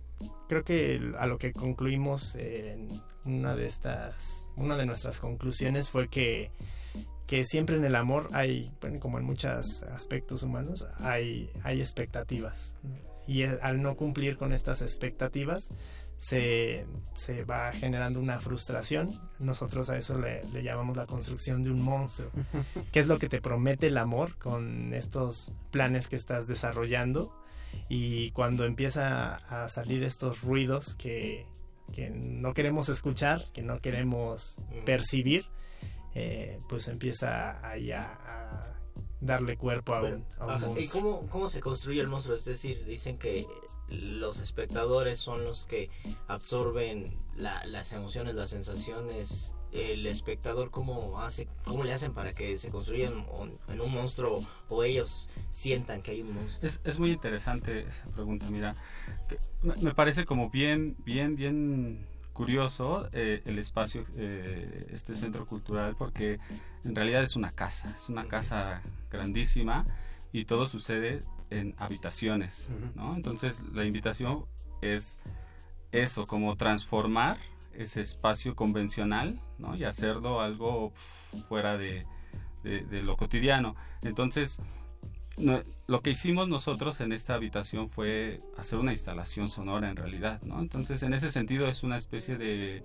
creo 0.49 0.63
que 0.63 1.13
a 1.17 1.27
lo 1.27 1.37
que 1.37 1.53
concluimos 1.53 2.35
en 2.35 2.87
una 3.25 3.55
de 3.55 3.67
estas, 3.67 4.47
una 4.55 4.75
de 4.77 4.85
nuestras 4.85 5.19
conclusiones 5.19 5.89
fue 5.89 6.07
que 6.07 6.51
que 7.31 7.45
siempre 7.45 7.77
en 7.77 7.85
el 7.85 7.95
amor 7.95 8.27
hay, 8.33 8.73
bueno, 8.81 8.99
como 8.99 9.17
en 9.17 9.23
muchos 9.23 9.83
aspectos 9.83 10.43
humanos, 10.43 10.85
hay, 10.99 11.49
hay 11.63 11.79
expectativas. 11.79 12.75
Y 13.25 13.43
al 13.43 13.81
no 13.81 13.95
cumplir 13.95 14.35
con 14.35 14.51
estas 14.51 14.81
expectativas, 14.81 15.69
se, 16.21 16.85
se, 17.15 17.43
va 17.45 17.71
generando 17.71 18.19
una 18.19 18.39
frustración. 18.39 19.19
Nosotros 19.39 19.89
a 19.89 19.97
eso 19.97 20.19
le, 20.19 20.43
le, 20.53 20.61
llamamos 20.61 20.95
la 20.95 21.07
construcción 21.07 21.63
de 21.63 21.71
un 21.71 21.81
monstruo. 21.81 22.29
¿Qué 22.91 22.99
es 22.99 23.07
lo 23.07 23.17
que 23.17 23.27
te 23.27 23.41
promete 23.41 23.87
el 23.87 23.97
amor 23.97 24.37
con 24.37 24.93
estos 24.93 25.51
planes 25.71 26.09
que 26.09 26.15
estás 26.15 26.45
desarrollando? 26.45 27.35
Y 27.89 28.29
cuando 28.31 28.65
empieza 28.65 29.37
a 29.49 29.67
salir 29.67 30.03
estos 30.03 30.41
ruidos 30.41 30.95
que, 30.95 31.47
que 31.91 32.11
no 32.11 32.53
queremos 32.53 32.89
escuchar, 32.89 33.43
que 33.51 33.63
no 33.63 33.81
queremos 33.81 34.57
percibir, 34.85 35.47
eh, 36.13 36.59
pues 36.69 36.87
empieza 36.87 37.67
ahí 37.67 37.91
a, 37.93 38.03
a, 38.03 38.79
darle 39.21 39.57
cuerpo 39.57 39.95
a 39.95 40.03
un, 40.03 40.25
a 40.37 40.45
un 40.45 40.51
ajá, 40.51 40.79
¿Y 40.79 40.87
cómo, 40.87 41.27
cómo 41.29 41.49
se 41.49 41.61
construye 41.61 41.99
el 41.99 42.09
monstruo? 42.09 42.35
Es 42.35 42.45
decir, 42.45 42.85
dicen 42.85 43.17
que 43.17 43.47
los 43.91 44.39
espectadores 44.39 45.19
son 45.19 45.43
los 45.43 45.67
que 45.67 45.89
absorben 46.27 47.17
la, 47.35 47.65
las 47.65 47.93
emociones, 47.93 48.35
las 48.35 48.49
sensaciones. 48.49 49.53
El 49.71 50.05
espectador, 50.05 50.69
¿cómo, 50.69 51.21
hace, 51.21 51.47
¿cómo 51.63 51.85
le 51.85 51.93
hacen 51.93 52.13
para 52.13 52.33
que 52.33 52.57
se 52.57 52.69
construyan 52.69 53.25
en 53.69 53.79
un 53.79 53.91
monstruo 53.91 54.45
o 54.67 54.83
ellos 54.83 55.29
sientan 55.51 56.01
que 56.01 56.11
hay 56.11 56.21
un 56.23 56.33
monstruo? 56.33 56.69
Es, 56.69 56.81
es 56.83 56.99
muy 56.99 57.11
interesante 57.11 57.87
esa 57.87 58.05
pregunta, 58.13 58.49
mira. 58.49 58.75
Me 59.81 59.93
parece 59.93 60.25
como 60.25 60.49
bien, 60.49 60.97
bien, 61.05 61.37
bien 61.37 62.05
curioso 62.33 63.07
eh, 63.13 63.41
el 63.45 63.59
espacio, 63.59 64.03
eh, 64.17 64.87
este 64.91 65.15
centro 65.15 65.45
cultural, 65.45 65.95
porque 65.97 66.39
en 66.83 66.95
realidad 66.95 67.23
es 67.23 67.35
una 67.35 67.51
casa, 67.51 67.93
es 67.93 68.09
una 68.09 68.27
casa 68.27 68.81
grandísima 69.09 69.85
y 70.31 70.45
todo 70.45 70.67
sucede 70.67 71.21
en 71.51 71.75
habitaciones, 71.77 72.69
¿no? 72.95 73.15
Entonces 73.15 73.61
la 73.73 73.85
invitación 73.85 74.45
es 74.81 75.19
eso, 75.91 76.25
como 76.25 76.55
transformar 76.55 77.37
ese 77.73 78.01
espacio 78.01 78.55
convencional, 78.55 79.39
¿no? 79.59 79.75
Y 79.75 79.83
hacerlo 79.83 80.41
algo 80.41 80.91
fuera 81.47 81.77
de, 81.77 82.05
de, 82.63 82.81
de 82.81 83.01
lo 83.03 83.15
cotidiano. 83.17 83.75
Entonces, 84.01 84.59
no, 85.37 85.61
lo 85.87 86.01
que 86.01 86.11
hicimos 86.11 86.47
nosotros 86.47 86.99
en 87.01 87.11
esta 87.11 87.35
habitación 87.35 87.89
fue 87.89 88.39
hacer 88.57 88.79
una 88.79 88.91
instalación 88.91 89.49
sonora 89.49 89.89
en 89.89 89.95
realidad, 89.95 90.41
¿no? 90.43 90.59
Entonces, 90.59 91.03
en 91.03 91.13
ese 91.13 91.29
sentido 91.29 91.67
es 91.67 91.83
una 91.83 91.97
especie 91.97 92.37
de, 92.37 92.83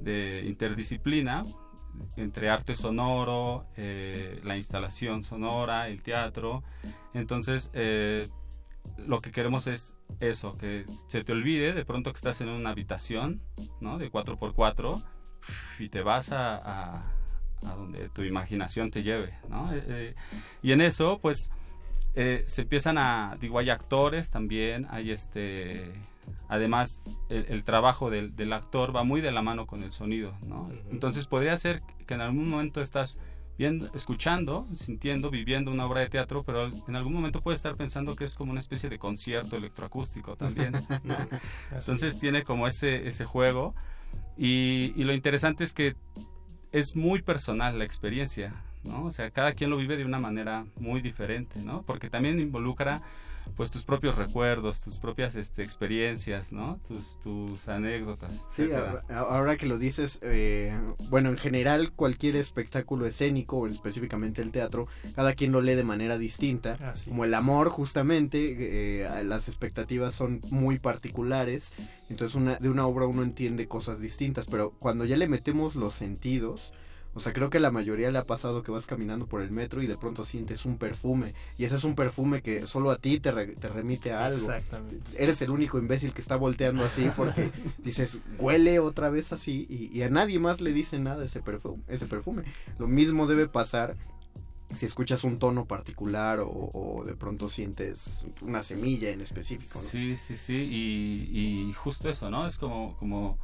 de 0.00 0.44
interdisciplina 0.46 1.42
entre 2.16 2.50
arte 2.50 2.74
sonoro, 2.74 3.66
eh, 3.76 4.40
la 4.44 4.56
instalación 4.56 5.22
sonora, 5.22 5.88
el 5.88 6.02
teatro. 6.02 6.62
Entonces, 7.12 7.70
eh, 7.74 8.28
lo 8.98 9.20
que 9.20 9.32
queremos 9.32 9.66
es 9.66 9.94
eso, 10.20 10.56
que 10.58 10.84
se 11.08 11.24
te 11.24 11.32
olvide 11.32 11.72
de 11.72 11.84
pronto 11.84 12.12
que 12.12 12.16
estás 12.16 12.40
en 12.40 12.48
una 12.48 12.70
habitación, 12.70 13.40
¿no? 13.80 13.98
De 13.98 14.10
4x4 14.10 15.02
y 15.78 15.88
te 15.88 16.02
vas 16.02 16.30
a, 16.32 17.04
donde 17.62 18.08
tu 18.10 18.22
imaginación 18.22 18.90
te 18.90 19.02
lleve, 19.02 19.38
¿no? 19.48 19.70
Eh, 19.72 20.14
y 20.62 20.72
en 20.72 20.80
eso, 20.80 21.18
pues 21.20 21.50
eh, 22.14 22.44
se 22.46 22.62
empiezan 22.62 22.98
a, 22.98 23.36
digo, 23.40 23.58
hay 23.58 23.70
actores 23.70 24.30
también, 24.30 24.86
hay 24.90 25.10
este, 25.10 25.92
además 26.48 27.02
el, 27.28 27.46
el 27.48 27.64
trabajo 27.64 28.10
del, 28.10 28.36
del, 28.36 28.52
actor 28.52 28.94
va 28.94 29.02
muy 29.02 29.20
de 29.20 29.32
la 29.32 29.42
mano 29.42 29.66
con 29.66 29.82
el 29.82 29.90
sonido, 29.90 30.32
¿no? 30.46 30.68
Entonces 30.90 31.26
podría 31.26 31.56
ser 31.56 31.82
que 32.06 32.14
en 32.14 32.20
algún 32.20 32.48
momento 32.48 32.80
estás 32.80 33.18
viendo, 33.58 33.90
escuchando, 33.94 34.66
sintiendo, 34.74 35.30
viviendo 35.30 35.70
una 35.70 35.86
obra 35.86 36.00
de 36.00 36.08
teatro, 36.08 36.42
pero 36.44 36.68
en 36.86 36.96
algún 36.96 37.14
momento 37.14 37.40
puedes 37.40 37.58
estar 37.58 37.76
pensando 37.76 38.14
que 38.16 38.24
es 38.24 38.34
como 38.34 38.52
una 38.52 38.60
especie 38.60 38.88
de 38.88 38.98
concierto 38.98 39.56
electroacústico 39.56 40.36
también, 40.36 40.72
¿no? 41.02 41.16
Entonces 41.72 42.18
tiene 42.18 42.42
como 42.42 42.68
ese, 42.68 43.06
ese 43.06 43.24
juego 43.24 43.74
y, 44.36 44.92
y 44.96 45.04
lo 45.04 45.12
interesante 45.12 45.64
es 45.64 45.72
que 45.72 45.96
es 46.72 46.96
muy 46.96 47.22
personal 47.22 47.78
la 47.78 47.84
experiencia, 47.84 48.52
¿no? 48.84 49.04
O 49.04 49.10
sea, 49.10 49.30
cada 49.30 49.52
quien 49.52 49.70
lo 49.70 49.76
vive 49.76 49.96
de 49.96 50.04
una 50.04 50.18
manera 50.18 50.66
muy 50.78 51.00
diferente, 51.00 51.60
¿no? 51.60 51.82
Porque 51.82 52.10
también 52.10 52.40
involucra 52.40 53.02
pues 53.56 53.70
tus 53.70 53.84
propios 53.84 54.16
recuerdos, 54.16 54.80
tus 54.80 54.98
propias 54.98 55.36
este, 55.36 55.62
experiencias, 55.62 56.52
¿no? 56.52 56.78
Tus, 56.88 57.20
tus 57.20 57.68
anécdotas. 57.68 58.32
Sí, 58.50 58.68
ahora 59.08 59.56
que 59.56 59.66
lo 59.66 59.78
dices, 59.78 60.18
eh, 60.22 60.76
bueno, 61.08 61.28
en 61.30 61.36
general 61.36 61.92
cualquier 61.92 62.36
espectáculo 62.36 63.06
escénico, 63.06 63.58
o 63.58 63.66
específicamente 63.66 64.42
el 64.42 64.50
teatro, 64.50 64.88
cada 65.14 65.34
quien 65.34 65.52
lo 65.52 65.60
lee 65.60 65.74
de 65.74 65.84
manera 65.84 66.18
distinta. 66.18 66.72
Así 66.90 67.10
Como 67.10 67.24
es. 67.24 67.28
el 67.28 67.34
amor, 67.34 67.68
justamente, 67.68 69.02
eh, 69.02 69.24
las 69.24 69.48
expectativas 69.48 70.14
son 70.14 70.40
muy 70.50 70.78
particulares. 70.78 71.74
Entonces 72.08 72.34
una, 72.34 72.56
de 72.56 72.68
una 72.68 72.86
obra 72.86 73.06
uno 73.06 73.22
entiende 73.22 73.68
cosas 73.68 74.00
distintas, 74.00 74.46
pero 74.46 74.72
cuando 74.78 75.04
ya 75.04 75.16
le 75.16 75.28
metemos 75.28 75.74
los 75.74 75.94
sentidos, 75.94 76.72
o 77.14 77.20
sea, 77.20 77.32
creo 77.32 77.48
que 77.48 77.58
a 77.58 77.60
la 77.60 77.70
mayoría 77.70 78.10
le 78.10 78.18
ha 78.18 78.26
pasado 78.26 78.62
que 78.62 78.72
vas 78.72 78.86
caminando 78.86 79.26
por 79.26 79.40
el 79.40 79.50
metro 79.52 79.82
y 79.82 79.86
de 79.86 79.96
pronto 79.96 80.26
sientes 80.26 80.64
un 80.64 80.78
perfume. 80.78 81.34
Y 81.56 81.64
ese 81.64 81.76
es 81.76 81.84
un 81.84 81.94
perfume 81.94 82.42
que 82.42 82.66
solo 82.66 82.90
a 82.90 82.96
ti 82.96 83.20
te, 83.20 83.30
re, 83.30 83.46
te 83.54 83.68
remite 83.68 84.12
a 84.12 84.26
algo. 84.26 84.50
Exactamente. 84.50 85.10
Eres 85.16 85.40
el 85.42 85.50
único 85.50 85.78
imbécil 85.78 86.12
que 86.12 86.20
está 86.20 86.34
volteando 86.34 86.84
así 86.84 87.08
porque 87.16 87.50
dices, 87.78 88.18
huele 88.38 88.80
otra 88.80 89.10
vez 89.10 89.32
así. 89.32 89.64
Y, 89.68 89.96
y, 89.96 90.02
a 90.02 90.10
nadie 90.10 90.40
más 90.40 90.60
le 90.60 90.72
dice 90.72 90.98
nada 90.98 91.24
ese 91.24 91.40
perfume, 91.40 91.82
ese 91.86 92.06
perfume. 92.06 92.42
Lo 92.78 92.88
mismo 92.88 93.28
debe 93.28 93.46
pasar 93.46 93.94
si 94.74 94.86
escuchas 94.86 95.22
un 95.22 95.38
tono 95.38 95.66
particular 95.66 96.40
o, 96.40 96.48
o 96.48 97.04
de 97.04 97.14
pronto 97.14 97.48
sientes 97.48 98.24
una 98.40 98.64
semilla 98.64 99.10
en 99.10 99.20
específico. 99.20 99.78
¿no? 99.80 99.88
Sí, 99.88 100.16
sí, 100.16 100.36
sí. 100.36 100.56
Y, 100.56 101.68
y 101.68 101.72
justo 101.74 102.08
eso, 102.08 102.28
¿no? 102.28 102.44
Es 102.46 102.58
como... 102.58 102.96
como 102.96 103.38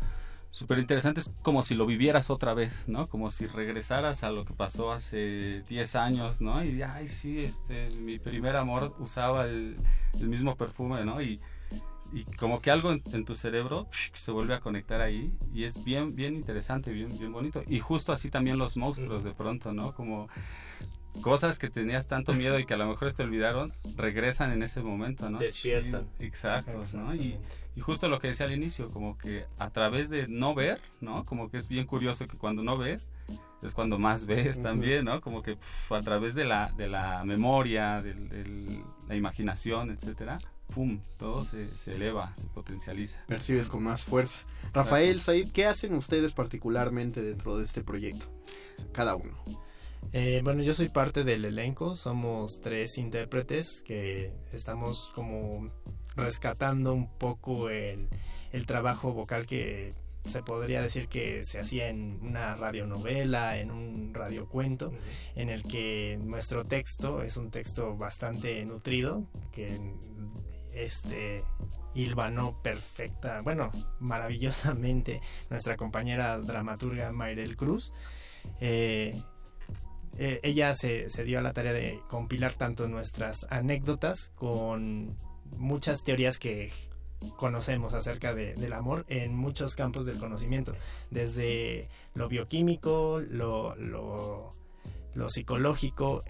súper 0.51 0.79
interesante, 0.79 1.21
es 1.21 1.31
como 1.43 1.63
si 1.63 1.75
lo 1.75 1.87
vivieras 1.87 2.31
otra 2.31 2.55
vez, 2.55 2.89
¿no? 2.89 3.07
Como 3.07 3.31
si 3.31 3.47
regresaras 3.47 4.25
a 4.25 4.31
lo 4.31 4.45
que 4.45 4.53
pasó 4.53 4.93
hace 4.93 5.63
10 5.69 5.97
años, 5.97 6.41
¿no? 6.41 6.65
Y, 6.65 6.83
ay, 6.83 7.09
sí, 7.09 7.41
este, 7.41 7.91
mi 8.01 8.19
primer 8.19 8.57
amor 8.57 8.95
usaba 8.99 9.47
el, 9.47 9.77
el 10.19 10.29
mismo 10.29 10.57
perfume, 10.57 11.05
¿no? 11.05 11.23
Y, 11.23 11.41
y 12.13 12.25
como 12.37 12.61
que 12.61 12.71
algo 12.71 12.91
en, 12.91 13.03
en, 13.13 13.25
tu 13.25 13.37
cerebro 13.37 13.87
se 14.15 14.33
vuelve 14.33 14.55
a 14.55 14.61
conectar 14.61 15.01
ahí 15.01 15.33
y 15.55 15.65
es 15.65 15.85
bien, 15.85 16.17
bien 16.17 16.35
interesante, 16.35 16.91
bien, 16.91 17.17
bien 17.17 17.33
bonito. 17.33 17.63
Y 17.69 17.79
justo 17.79 18.13
así 18.13 18.31
también 18.31 18.59
los 18.59 18.77
monstruos 18.77 19.23
de 19.23 19.33
pronto, 19.33 19.73
¿no? 19.73 19.95
Como 19.95 20.29
cosas 21.23 21.59
que 21.59 21.69
tenías 21.69 22.07
tanto 22.07 22.33
miedo 22.33 22.59
y 22.59 22.65
que 22.65 22.75
a 22.75 22.77
lo 22.77 22.89
mejor 22.89 23.13
te 23.13 23.23
olvidaron, 23.23 23.73
regresan 23.97 24.53
en 24.53 24.63
ese 24.63 24.81
momento, 24.81 25.31
¿no? 25.31 25.39
Despiertan. 25.39 26.09
Sí, 26.19 26.25
exacto, 26.25 26.83
¿no? 26.95 27.15
Y, 27.15 27.37
y, 27.81 27.83
justo 27.83 28.09
lo 28.09 28.19
que 28.19 28.29
decía 28.29 28.47
al 28.47 28.53
inicio, 28.53 28.90
como 28.90 29.16
que 29.16 29.47
a 29.59 29.71
través 29.71 30.11
de 30.11 30.29
no 30.29 30.55
ver, 30.55 30.81
¿no? 31.01 31.25
Como 31.25 31.51
que 31.51 31.57
es 31.57 31.69
bien 31.69 31.87
curioso 31.87 32.27
que 32.27 32.37
cuando 32.37 32.62
no 32.62 32.77
ves, 32.77 33.12
es 33.62 33.73
cuando 33.73 33.99
más 33.99 34.27
ves 34.27 34.61
también, 34.62 35.05
¿no? 35.07 35.21
Como 35.21 35.43
que 35.43 35.57
a 35.90 36.03
través 36.03 36.35
de 36.35 36.45
la, 36.45 36.73
de 36.77 36.88
la 36.88 37.25
memoria, 37.25 38.03
de, 38.03 38.14
de 38.14 38.83
la 39.09 39.16
imaginación, 39.16 39.90
etcétera, 39.90 40.38
¡pum! 40.75 41.01
Todo 41.16 41.45
se, 41.45 41.71
se, 41.71 41.95
eleva, 41.95 42.35
se 42.37 42.49
potencializa. 42.49 43.25
Percibes 43.27 43.69
con 43.69 43.83
más 43.83 44.05
fuerza. 44.05 44.40
Rafael, 44.73 45.21
Said, 45.21 45.51
¿qué 45.53 45.66
hacen 45.66 45.95
ustedes 45.95 46.33
particularmente 46.33 47.23
dentro 47.23 47.59
de 47.59 47.64
este 47.64 47.83
proyecto? 47.83 48.27
Cada 48.93 49.16
uno. 49.16 49.37
Eh, 50.12 50.40
bueno, 50.43 50.62
yo 50.62 50.75
soy 50.75 50.88
parte 50.88 51.25
del 51.25 51.45
elenco, 51.45 51.95
somos 51.95 52.61
tres 52.61 52.99
intérpretes 52.99 53.83
que 53.85 54.33
estamos 54.53 55.11
como 55.14 55.71
rescatando 56.21 56.93
un 56.93 57.09
poco 57.09 57.69
el, 57.71 58.09
el 58.53 58.67
trabajo 58.67 59.13
vocal 59.13 59.47
que 59.47 59.93
se 60.27 60.43
podría 60.43 60.83
decir 60.83 61.09
que 61.09 61.45
se 61.45 61.59
hacía 61.59 61.89
en 61.89 62.19
una 62.23 62.55
radionovela, 62.55 63.59
en 63.59 63.71
un 63.71 64.13
radiocuento, 64.13 64.89
uh 64.89 64.93
-huh. 64.93 64.97
en 65.37 65.49
el 65.49 65.63
que 65.63 66.19
nuestro 66.23 66.65
texto 66.65 67.23
es 67.23 67.37
un 67.37 67.51
texto 67.51 67.97
bastante 67.97 68.65
nutrido, 68.65 69.25
que 69.53 69.81
este 70.75 71.43
hilvanó 71.95 72.63
perfecta, 72.63 73.41
bueno, 73.43 73.71
maravillosamente 73.99 75.21
nuestra 75.49 75.77
compañera 75.77 76.39
dramaturga 76.39 77.11
Mayrel 77.13 77.57
Cruz. 77.57 77.93
Eh, 78.61 79.21
eh, 80.19 80.41
ella 80.43 80.75
se, 80.75 81.09
se, 81.09 81.25
dio 81.25 81.39
a 81.39 81.43
la 81.43 81.53
tarea 81.53 81.73
de 81.73 82.01
compilar 82.09 82.55
tanto 82.55 82.89
nuestras 82.89 83.47
anécdotas 83.51 84.31
con 84.35 85.17
muchas 85.59 86.03
teorías 86.05 86.39
que 86.39 86.71
conocemos 87.37 87.95
acerca 87.95 88.35
de, 88.35 88.55
del 88.55 88.73
amor 88.73 89.05
en 89.09 89.35
muchos 89.35 89.75
campos 89.75 90.07
del 90.07 90.19
conocimiento, 90.19 90.75
desde 91.11 91.89
lo 92.15 92.29
bioquímico, 92.29 93.21
lo, 93.29 93.75
lo, 93.77 94.51
psicológico, 95.29 96.25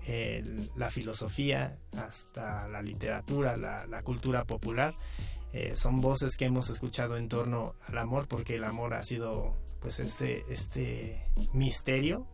la 0.77 0.91
filosofía, 0.91 1.79
hasta 1.97 2.67
la 2.69 2.83
literatura, 2.83 3.57
la, 3.57 3.87
la 3.87 4.03
cultura 4.03 4.45
popular. 4.45 4.95
Eh, 5.53 5.75
son 5.75 6.01
voces 6.01 6.37
que 6.37 6.45
hemos 6.45 6.71
escuchado 6.71 7.17
en 7.17 7.29
torno 7.29 7.75
al 7.89 7.99
amor, 7.99 8.29
porque 8.29 8.57
el 8.57 8.65
amor 8.65 8.95
ha 8.95 9.03
sido 9.03 9.57
pues 9.81 9.99
este, 9.99 10.45
este 10.49 11.21
misterio 11.53 12.27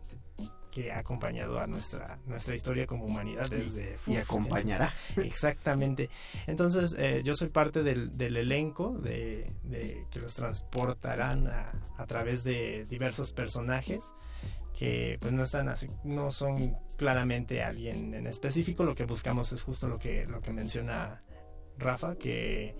que 0.71 0.91
ha 0.91 0.99
acompañado 0.99 1.59
a 1.59 1.67
nuestra, 1.67 2.19
nuestra 2.25 2.55
historia 2.55 2.85
como 2.85 3.05
humanidad 3.05 3.49
desde... 3.49 3.97
Y, 4.07 4.17
acompañará. 4.17 4.93
Exactamente. 5.17 6.09
Entonces, 6.45 6.95
eh, 6.97 7.21
yo 7.23 7.35
soy 7.35 7.49
parte 7.49 7.83
del, 7.83 8.17
del 8.17 8.37
elenco 8.37 8.97
de, 8.97 9.51
de, 9.63 10.05
que 10.11 10.19
los 10.19 10.33
transportarán 10.33 11.47
a, 11.47 11.71
a, 11.97 12.05
través 12.05 12.43
de 12.43 12.85
diversos 12.89 13.33
personajes 13.33 14.03
que 14.77 15.17
pues 15.19 15.33
no 15.33 15.43
están 15.43 15.69
así, 15.69 15.87
no 16.03 16.29
son 16.29 16.77
claramente 16.97 17.63
alguien 17.63 18.13
en 18.13 18.27
específico. 18.27 18.83
Lo 18.83 18.93
que 18.93 19.05
buscamos 19.05 19.51
es 19.51 19.63
justo 19.63 19.87
lo 19.87 19.97
que, 19.97 20.27
lo 20.27 20.41
que 20.41 20.53
menciona 20.53 21.23
Rafa, 21.79 22.15
que 22.15 22.75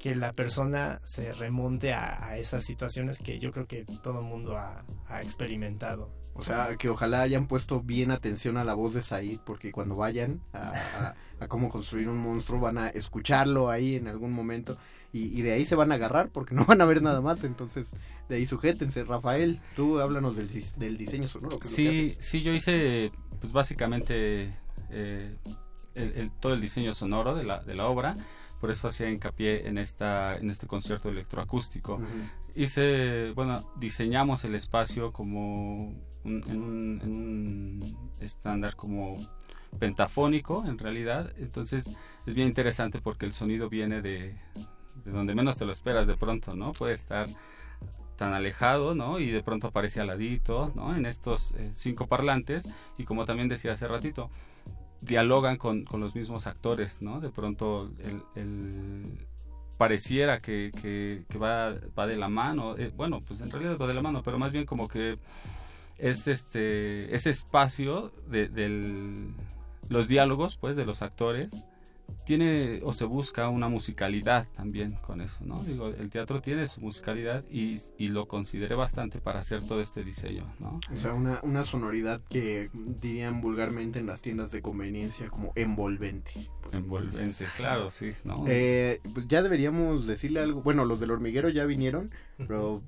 que 0.00 0.14
la 0.14 0.32
persona 0.32 0.98
se 1.04 1.32
remonte 1.34 1.92
a, 1.92 2.26
a, 2.26 2.38
esas 2.38 2.64
situaciones 2.64 3.18
que 3.18 3.38
yo 3.38 3.52
creo 3.52 3.66
que 3.66 3.84
todo 4.02 4.20
el 4.20 4.26
mundo 4.26 4.56
ha, 4.56 4.82
ha, 5.06 5.22
experimentado. 5.22 6.10
O 6.34 6.42
sea, 6.42 6.76
que 6.76 6.88
ojalá 6.88 7.20
hayan 7.22 7.46
puesto 7.46 7.80
bien 7.80 8.10
atención 8.10 8.56
a 8.56 8.64
la 8.64 8.74
voz 8.74 8.94
de 8.94 9.02
Said, 9.02 9.40
porque 9.44 9.72
cuando 9.72 9.96
vayan 9.96 10.40
a, 10.52 10.72
a, 10.72 11.44
a 11.44 11.48
cómo 11.48 11.68
construir 11.68 12.08
un 12.08 12.18
monstruo 12.18 12.60
van 12.60 12.78
a 12.78 12.88
escucharlo 12.88 13.68
ahí 13.68 13.96
en 13.96 14.08
algún 14.08 14.32
momento 14.32 14.78
y, 15.12 15.36
y, 15.36 15.42
de 15.42 15.52
ahí 15.52 15.64
se 15.64 15.74
van 15.74 15.90
a 15.90 15.96
agarrar 15.96 16.30
porque 16.30 16.54
no 16.54 16.64
van 16.64 16.80
a 16.80 16.84
ver 16.84 17.02
nada 17.02 17.20
más. 17.20 17.42
Entonces, 17.44 17.94
de 18.28 18.36
ahí 18.36 18.46
sujétense. 18.46 19.04
Rafael, 19.04 19.60
tú 19.74 19.98
háblanos 20.00 20.36
del, 20.36 20.48
del 20.76 20.96
diseño 20.96 21.26
sonoro. 21.28 21.58
sí, 21.62 22.16
sí, 22.20 22.42
yo 22.42 22.52
hice 22.52 23.10
pues 23.40 23.52
básicamente 23.52 24.54
eh, 24.90 25.36
el, 25.94 26.12
el, 26.12 26.30
todo 26.30 26.54
el 26.54 26.60
diseño 26.60 26.92
sonoro 26.92 27.34
de 27.34 27.44
la, 27.44 27.60
de 27.60 27.74
la 27.74 27.86
obra 27.86 28.14
por 28.60 28.70
eso 28.70 28.88
hacía 28.88 29.08
hincapié 29.08 29.66
en 29.66 29.78
esta 29.78 30.36
en 30.36 30.50
este 30.50 30.66
concierto 30.66 31.08
electroacústico. 31.08 31.94
Uh 31.94 32.00
-huh. 32.00 32.30
Hice, 32.56 33.30
bueno, 33.34 33.72
diseñamos 33.76 34.44
el 34.44 34.54
espacio 34.54 35.12
como 35.12 35.94
un, 36.24 36.42
un, 37.02 38.10
estándar 38.20 38.76
como 38.76 39.14
pentafónico 39.78 40.64
en 40.66 40.78
realidad, 40.78 41.32
entonces 41.38 41.92
es 42.26 42.34
bien 42.34 42.48
interesante 42.48 43.00
porque 43.00 43.26
el 43.26 43.32
sonido 43.32 43.68
viene 43.68 44.02
de, 44.02 44.34
de 45.04 45.10
donde 45.10 45.34
menos 45.34 45.56
te 45.56 45.64
lo 45.64 45.72
esperas 45.72 46.06
de 46.06 46.16
pronto, 46.16 46.54
¿no? 46.54 46.72
Puede 46.72 46.94
estar 46.94 47.26
tan 48.16 48.34
alejado, 48.34 48.94
¿no? 48.94 49.18
Y 49.18 49.30
de 49.30 49.42
pronto 49.42 49.68
aparece 49.68 50.00
al 50.00 50.08
ladito, 50.08 50.72
¿no? 50.74 50.94
En 50.94 51.06
estos 51.06 51.52
eh, 51.52 51.70
cinco 51.72 52.06
parlantes 52.06 52.68
y 52.98 53.04
como 53.04 53.24
también 53.24 53.48
decía 53.48 53.72
hace 53.72 53.88
ratito, 53.88 54.28
dialogan 55.00 55.56
con, 55.56 55.84
con, 55.84 56.00
los 56.00 56.14
mismos 56.14 56.46
actores, 56.46 57.00
¿no? 57.00 57.20
De 57.20 57.30
pronto 57.30 57.90
el, 58.34 59.26
pareciera 59.78 60.38
que, 60.38 60.70
que, 60.82 61.24
que, 61.26 61.38
va, 61.38 61.74
va 61.98 62.06
de 62.06 62.18
la 62.18 62.28
mano, 62.28 62.76
eh, 62.76 62.92
bueno, 62.94 63.22
pues 63.26 63.40
en 63.40 63.50
realidad 63.50 63.78
va 63.80 63.86
de 63.86 63.94
la 63.94 64.02
mano, 64.02 64.22
pero 64.22 64.38
más 64.38 64.52
bien 64.52 64.66
como 64.66 64.86
que 64.86 65.16
es 66.00 66.26
este 66.28 67.14
ese 67.14 67.30
espacio 67.30 68.12
de 68.28 68.48
del, 68.48 69.34
los 69.88 70.08
diálogos, 70.08 70.56
pues, 70.56 70.76
de 70.76 70.86
los 70.86 71.02
actores 71.02 71.52
tiene 72.24 72.80
o 72.84 72.92
se 72.92 73.04
busca 73.04 73.48
una 73.48 73.68
musicalidad 73.68 74.46
también 74.54 74.92
con 74.92 75.20
eso, 75.20 75.44
¿no? 75.44 75.62
Digo, 75.62 75.88
el 75.88 76.10
teatro 76.10 76.40
tiene 76.40 76.66
su 76.66 76.80
musicalidad 76.80 77.44
y, 77.50 77.80
y, 77.98 78.08
lo 78.08 78.26
consideré 78.26 78.74
bastante 78.74 79.20
para 79.20 79.40
hacer 79.40 79.62
todo 79.62 79.80
este 79.80 80.04
diseño, 80.04 80.44
¿no? 80.58 80.80
O 80.92 80.96
sea, 80.96 81.14
una, 81.14 81.40
una 81.42 81.64
sonoridad 81.64 82.20
que 82.28 82.70
dirían 82.72 83.40
vulgarmente 83.40 83.98
en 83.98 84.06
las 84.06 84.22
tiendas 84.22 84.50
de 84.50 84.62
conveniencia 84.62 85.28
como 85.28 85.52
envolvente. 85.54 86.32
Envolvente, 86.72 87.46
claro, 87.56 87.90
sí, 87.90 88.12
¿no? 88.24 88.44
Eh, 88.46 89.00
pues 89.14 89.26
ya 89.28 89.42
deberíamos 89.42 90.06
decirle 90.06 90.40
algo, 90.40 90.62
bueno, 90.62 90.84
los 90.84 91.00
del 91.00 91.10
hormiguero 91.10 91.48
ya 91.48 91.64
vinieron, 91.64 92.10
pero 92.46 92.82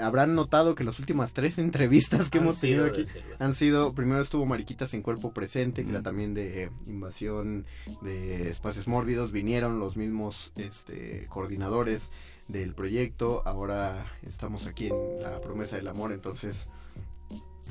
habrán 0.00 0.34
notado 0.34 0.74
que 0.74 0.84
las 0.84 0.98
últimas 0.98 1.32
tres 1.32 1.58
entrevistas 1.58 2.30
que 2.30 2.38
han 2.38 2.44
hemos 2.44 2.60
tenido 2.60 2.84
aquí 2.86 3.04
decirlo. 3.04 3.36
han 3.38 3.54
sido, 3.54 3.94
primero 3.94 4.20
estuvo 4.20 4.46
Mariquitas 4.46 4.94
en 4.94 5.02
Cuerpo 5.02 5.32
Presente, 5.32 5.84
que 5.84 5.90
era 5.90 6.02
también 6.02 6.34
de 6.34 6.70
invasión 6.86 7.66
de 8.02 8.48
espacios 8.48 8.88
mórbidos, 8.88 9.32
vinieron 9.32 9.78
los 9.78 9.96
mismos 9.96 10.52
este, 10.56 11.26
coordinadores 11.28 12.10
del 12.48 12.74
proyecto, 12.74 13.42
ahora 13.44 14.12
estamos 14.22 14.66
aquí 14.66 14.88
en 14.88 15.22
la 15.22 15.40
promesa 15.40 15.76
del 15.76 15.88
amor, 15.88 16.12
entonces 16.12 16.70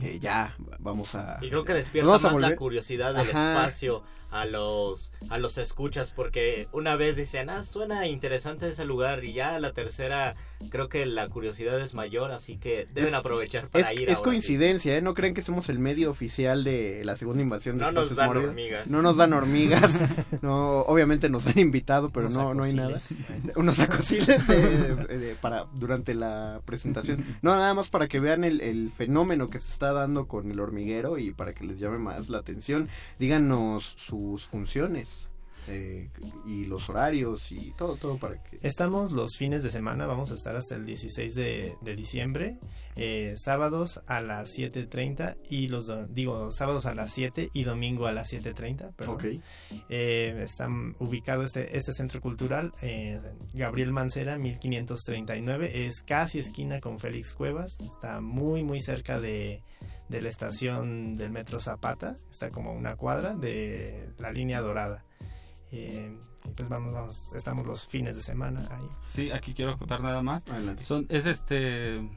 eh, 0.02 0.20
ya 0.20 0.56
vamos 0.80 1.16
a 1.16 1.40
y 1.42 1.50
creo 1.50 1.66
que 1.66 1.74
despierta 1.74 2.20
más 2.20 2.40
la 2.40 2.56
curiosidad 2.56 3.16
del 3.16 3.30
Ajá. 3.32 3.66
espacio 3.66 4.04
a 4.30 4.46
los 4.46 5.12
a 5.30 5.38
los 5.38 5.58
escuchas 5.58 6.12
porque 6.12 6.68
una 6.72 6.96
vez 6.96 7.16
dicen 7.16 7.50
ah 7.50 7.64
suena 7.64 8.08
interesante 8.08 8.70
ese 8.70 8.86
lugar 8.86 9.24
y 9.24 9.34
ya 9.34 9.60
la 9.60 9.74
tercera 9.74 10.36
creo 10.70 10.90
que 10.90 11.06
la 11.06 11.28
curiosidad 11.28 11.80
es 11.82 11.94
mayor 11.94 12.32
así 12.32 12.58
que 12.58 12.88
deben 12.94 13.10
es, 13.10 13.14
aprovechar 13.14 13.70
para 13.70 13.92
es, 13.92 14.00
ir 14.00 14.10
es 14.10 14.20
coincidencia 14.20 14.98
¿eh? 14.98 15.02
no 15.02 15.14
creen 15.14 15.34
que 15.34 15.42
somos 15.42 15.70
el 15.70 15.80
medio 15.80 16.10
oficial 16.10 16.64
de 16.64 17.04
la 17.06 17.16
segunda 17.16 17.42
invasión 17.42 17.78
de 17.78 17.86
no 17.86 17.92
nos 17.92 18.16
dan 18.16 18.38
hormigas. 18.38 18.88
No 18.88 19.02
nos 19.02 19.18
dan 19.18 19.34
hormigas. 19.34 20.04
No 20.42 20.82
obviamente 20.82 21.30
nos 21.30 21.48
han 21.48 21.58
invitado 21.58 22.10
pero 22.10 22.30
no 22.30 22.54
no 22.54 22.64
hay 22.64 22.74
nada. 22.74 22.98
unos 23.56 23.80
acosiles 23.80 24.46
de, 24.48 24.96
de, 24.96 25.36
para 25.36 25.66
durante 25.74 26.14
la 26.14 26.62
presentación. 26.66 27.24
No 27.42 27.56
nada 27.56 27.74
más 27.74 27.90
para 27.90 28.08
que 28.08 28.20
vean 28.20 28.44
el, 28.44 28.62
el 28.62 28.92
fenómeno 28.92 29.48
que 29.48 29.60
se 29.60 29.70
está 29.70 29.94
dando 29.94 30.28
con 30.28 30.52
el 30.52 30.60
hormiguero 30.60 31.18
y 31.18 31.32
para 31.32 31.54
que 31.54 31.66
les 31.66 31.80
llame 31.80 31.98
más 31.98 32.30
la 32.30 32.40
atención. 32.40 32.88
Díganos 33.20 33.96
sus 34.18 34.46
funciones 34.46 35.30
eh, 35.68 36.10
y 36.46 36.66
los 36.66 36.90
horarios 36.90 37.52
y 37.52 37.74
todo, 37.78 37.98
todo 37.98 38.18
para 38.18 38.42
que... 38.42 38.58
Estamos 38.62 39.12
los 39.12 39.36
fines 39.38 39.64
de 39.64 39.70
semana, 39.70 40.06
vamos 40.06 40.32
a 40.32 40.36
estar 40.36 40.56
hasta 40.56 40.76
el 40.76 40.86
16 40.86 41.36
de, 41.36 41.76
de 41.82 41.96
diciembre, 41.96 42.58
eh, 42.96 43.34
sábados 43.36 44.02
a 44.08 44.22
las 44.22 44.58
7.30 44.58 45.36
y 45.50 45.68
los, 45.68 45.92
digo, 46.14 46.52
sábados 46.52 46.86
a 46.86 46.96
las 46.96 47.12
7 47.12 47.50
y 47.54 47.64
domingo 47.64 48.08
a 48.08 48.14
las 48.14 48.32
7.30, 48.32 48.94
perdón. 48.96 49.16
Okay. 49.16 49.42
Eh, 49.90 50.42
están 50.42 50.96
ubicado 51.00 51.44
este, 51.44 51.76
este 51.76 51.92
centro 51.92 52.22
cultural, 52.22 52.72
Gabriel 53.54 53.92
Mancera, 53.92 54.38
1539, 54.38 55.86
es 55.86 56.02
casi 56.02 56.40
esquina 56.40 56.80
con 56.80 57.00
Félix 57.00 57.34
Cuevas, 57.34 57.82
está 57.82 58.22
muy, 58.22 58.64
muy 58.64 58.80
cerca 58.80 59.20
de 59.20 59.62
de 60.10 60.22
la 60.22 60.30
estación 60.30 61.16
del 61.16 61.32
metro 61.32 61.60
Zapata, 61.60 62.16
está 62.30 62.50
como 62.50 62.74
una 62.74 62.96
cuadra 62.96 63.36
de 63.36 64.10
la 64.20 64.32
línea 64.32 64.62
dorada. 64.62 65.04
Eh, 65.72 66.18
pues 66.56 66.70
vamos, 66.70 66.94
vamos, 66.94 67.36
estamos 67.36 67.66
los 67.66 67.88
fines 67.88 68.16
de 68.16 68.22
semana 68.22 68.68
ahí. 68.72 68.88
Sí, 69.10 69.32
aquí 69.32 69.54
quiero 69.54 69.78
contar 69.78 70.02
nada 70.02 70.22
más. 70.22 70.48
Adelante. 70.48 70.84
Son, 70.84 71.06
es 71.10 71.26
este, 71.26 72.08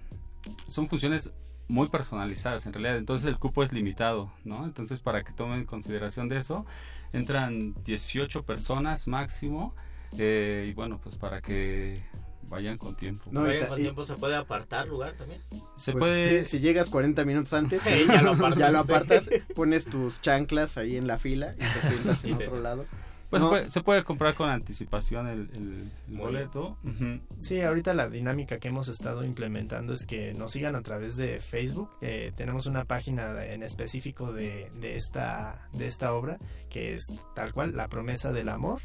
son 0.69 0.87
funciones 0.87 1.33
muy 1.71 1.89
personalizadas 1.89 2.67
en 2.67 2.73
realidad, 2.73 2.97
entonces 2.97 3.29
el 3.29 3.39
cupo 3.39 3.63
es 3.63 3.73
limitado, 3.73 4.33
¿no? 4.45 4.65
Entonces 4.65 5.01
para 5.01 5.23
que 5.23 5.33
tomen 5.33 5.65
consideración 5.65 6.29
de 6.29 6.39
eso, 6.39 6.67
entran 7.13 7.75
18 7.85 8.45
personas 8.45 9.07
máximo 9.07 9.75
eh, 10.19 10.67
y 10.69 10.75
bueno, 10.75 10.99
pues 11.01 11.17
para 11.17 11.41
que 11.41 12.03
vayan 12.51 12.77
con 12.77 12.95
tiempo. 12.97 13.31
No, 13.31 13.43
vayan 13.43 13.69
con 13.69 13.79
tiempo, 13.79 14.05
¿se 14.05 14.15
puede 14.17 14.37
apartar 14.37 14.89
lugar 14.89 15.15
también? 15.15 15.41
Se 15.77 15.93
pues 15.93 16.03
puede... 16.03 16.45
Si, 16.45 16.59
si, 16.59 16.61
llegas 16.61 16.91
40 16.91 17.25
minutos 17.25 17.53
antes, 17.53 17.83
sí, 17.85 18.05
ya, 18.07 18.21
lo 18.21 18.33
apartas, 18.33 18.59
ya, 18.59 18.71
lo 18.71 18.79
apartas, 18.81 19.31
pones 19.55 19.87
tus 19.87 20.21
chanclas 20.21 20.77
ahí 20.77 20.97
en 20.97 21.07
la 21.07 21.19
fila 21.19 21.55
y 21.57 21.61
te 21.61 21.89
sientas 21.89 22.25
en 22.25 22.35
otro 22.35 22.61
lado. 22.61 22.85
Pues 23.31 23.41
no. 23.41 23.49
se, 23.49 23.51
puede, 23.51 23.71
se, 23.71 23.81
puede, 23.83 24.05
comprar 24.05 24.35
con 24.35 24.51
anticipación 24.51 25.29
el, 25.29 25.49
el, 25.55 25.91
el 26.09 26.17
boleto. 26.17 26.77
Uh 26.83 26.89
-huh. 26.89 27.21
Sí, 27.39 27.61
ahorita 27.61 27.95
la 27.95 28.09
dinámica 28.09 28.59
que 28.59 28.69
hemos 28.69 28.89
estado 28.89 29.25
implementando 29.25 29.93
es 29.93 30.05
que 30.05 30.35
nos 30.35 30.51
sigan 30.51 30.75
a 30.75 30.83
través 30.83 31.17
de 31.17 31.41
Facebook. 31.41 31.89
Eh, 32.01 32.33
tenemos 32.37 32.67
una 32.67 32.85
página 32.87 33.47
en 33.47 33.63
específico 33.63 34.33
de, 34.33 34.69
de, 34.81 34.97
esta, 34.97 35.69
de 35.73 35.87
esta 35.87 36.13
obra 36.13 36.39
que 36.69 36.95
es 36.95 37.07
tal 37.37 37.53
cual, 37.53 37.77
La 37.77 37.87
promesa 37.87 38.33
del 38.33 38.49
amor 38.49 38.81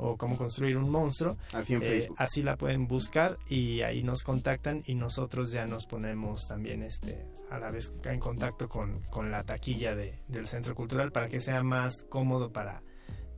o 0.00 0.16
cómo 0.16 0.36
construir 0.36 0.76
un 0.76 0.90
monstruo. 0.90 1.36
Así, 1.52 1.74
en 1.74 1.82
eh, 1.82 2.08
así 2.16 2.42
la 2.42 2.56
pueden 2.56 2.88
buscar 2.88 3.38
y 3.48 3.82
ahí 3.82 4.02
nos 4.02 4.22
contactan 4.22 4.82
y 4.86 4.94
nosotros 4.94 5.52
ya 5.52 5.66
nos 5.66 5.86
ponemos 5.86 6.48
también 6.48 6.82
este 6.82 7.26
a 7.50 7.58
la 7.58 7.70
vez 7.70 7.92
en 8.04 8.20
contacto 8.20 8.68
con, 8.68 9.00
con 9.10 9.30
la 9.30 9.44
taquilla 9.44 9.94
de, 9.94 10.18
del 10.28 10.46
centro 10.46 10.74
cultural 10.74 11.12
para 11.12 11.28
que 11.28 11.40
sea 11.40 11.62
más 11.62 12.06
cómodo 12.08 12.52
para 12.52 12.82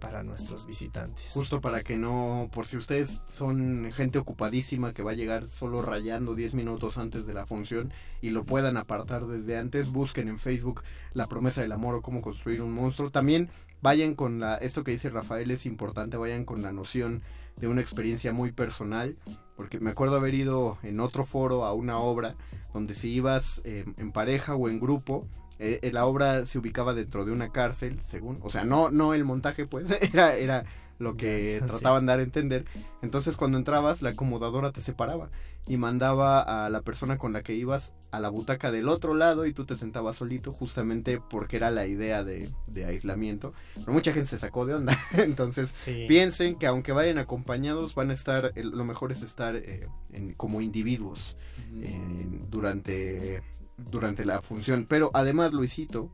para 0.03 0.25
nuestros 0.25 0.67
visitantes. 0.67 1.31
Justo 1.33 1.61
para 1.61 1.85
que 1.85 1.97
no, 1.97 2.51
por 2.53 2.67
si 2.67 2.77
ustedes 2.77 3.21
son 3.29 3.93
gente 3.93 4.19
ocupadísima 4.19 4.93
que 4.93 5.05
va 5.05 5.13
a 5.13 5.15
llegar 5.15 5.47
solo 5.47 5.81
rayando 5.81 6.35
10 6.35 6.55
minutos 6.55 6.99
antes 6.99 7.25
de 7.25 7.35
la 7.35 7.47
función 7.47 7.93
y 8.21 8.31
lo 8.31 8.45
puedan 8.45 8.77
apartar 8.77 9.29
desde 9.29 9.57
antes, 9.57 9.91
busquen 9.91 10.27
en 10.27 10.41
Facebook 10.41 10.83
La 11.15 11.29
promesa 11.29 11.63
del 11.63 11.71
amor 11.71 11.95
o 11.95 12.03
cómo 12.03 12.21
construir 12.21 12.63
un 12.63 12.73
monstruo. 12.73 13.13
También 13.13 13.49
vayan 13.83 14.15
con 14.15 14.41
la, 14.41 14.57
esto 14.57 14.85
que 14.85 14.93
dice 14.93 15.11
Rafael 15.11 15.51
es 15.51 15.67
importante, 15.67 16.17
vayan 16.17 16.45
con 16.45 16.63
la 16.63 16.73
noción 16.73 17.21
de 17.57 17.69
una 17.69 17.81
experiencia 17.81 18.33
muy 18.33 18.53
personal, 18.53 19.17
porque 19.57 19.81
me 19.81 19.91
acuerdo 19.91 20.17
haber 20.17 20.35
ido 20.35 20.79
en 20.83 21.01
otro 21.01 21.25
foro 21.25 21.65
a 21.65 21.75
una 21.75 21.99
obra 21.99 22.35
donde 22.73 22.95
si 22.95 23.11
ibas 23.11 23.61
eh, 23.65 23.85
en 23.99 24.13
pareja 24.13 24.55
o 24.55 24.69
en 24.69 24.81
grupo, 24.81 25.27
eh, 25.59 25.81
eh, 25.83 25.93
la 25.93 26.07
obra 26.07 26.47
se 26.47 26.59
ubicaba 26.59 26.95
dentro 26.95 27.25
de 27.25 27.33
una 27.33 27.53
cárcel, 27.53 28.01
según, 28.01 28.39
o 28.43 28.51
sea, 28.51 28.65
no, 28.65 28.91
no 28.91 29.15
el 29.15 29.25
montaje, 29.25 29.67
pues, 29.67 29.91
era, 30.01 30.35
era 30.35 30.65
lo 31.03 31.17
que 31.17 31.61
trataban 31.67 32.07
de 32.07 32.13
dar 32.13 32.21
a 32.21 32.23
entender. 32.23 32.65
Entonces, 33.03 33.37
cuando 33.37 33.59
entrabas, 33.59 34.01
la 34.03 34.11
acomodadora 34.11 34.73
te 34.73 34.81
separaba 34.81 35.29
y 35.69 35.77
mandaba 35.77 36.41
a 36.67 36.69
la 36.71 36.81
persona 36.83 37.19
con 37.19 37.33
la 37.33 37.43
que 37.43 37.55
ibas 37.55 37.95
a 38.11 38.19
la 38.19 38.29
butaca 38.31 38.73
del 38.73 38.89
otro 38.89 39.15
lado 39.15 39.47
y 39.47 39.53
tú 39.53 39.65
te 39.65 39.77
sentabas 39.77 40.17
solito, 40.17 40.53
justamente 40.53 41.21
porque 41.31 41.57
era 41.57 41.71
la 41.71 41.87
idea 41.87 42.25
de, 42.25 42.51
de 42.67 42.85
aislamiento. 42.85 43.53
Pero 43.75 43.93
mucha 43.93 44.13
gente 44.13 44.29
se 44.29 44.39
sacó 44.39 44.67
de 44.67 44.75
onda. 44.75 44.99
Entonces, 45.13 45.71
Sí. 45.71 46.07
piensen 46.09 46.57
que 46.57 46.67
aunque 46.67 46.91
vayan 46.93 47.19
acompañados, 47.19 47.95
van 47.95 48.11
a 48.11 48.15
estar, 48.15 48.53
lo 48.57 48.85
mejor 48.85 49.13
es 49.13 49.23
estar 49.23 49.55
eh, 49.57 49.87
en- 50.13 50.35
como 50.35 50.61
individuos 50.61 51.37
eh, 51.81 52.41
durante, 52.51 53.43
durante 53.77 54.25
la 54.25 54.43
función. 54.43 54.87
Pero 54.89 55.11
además, 55.15 55.53
Luisito, 55.53 56.11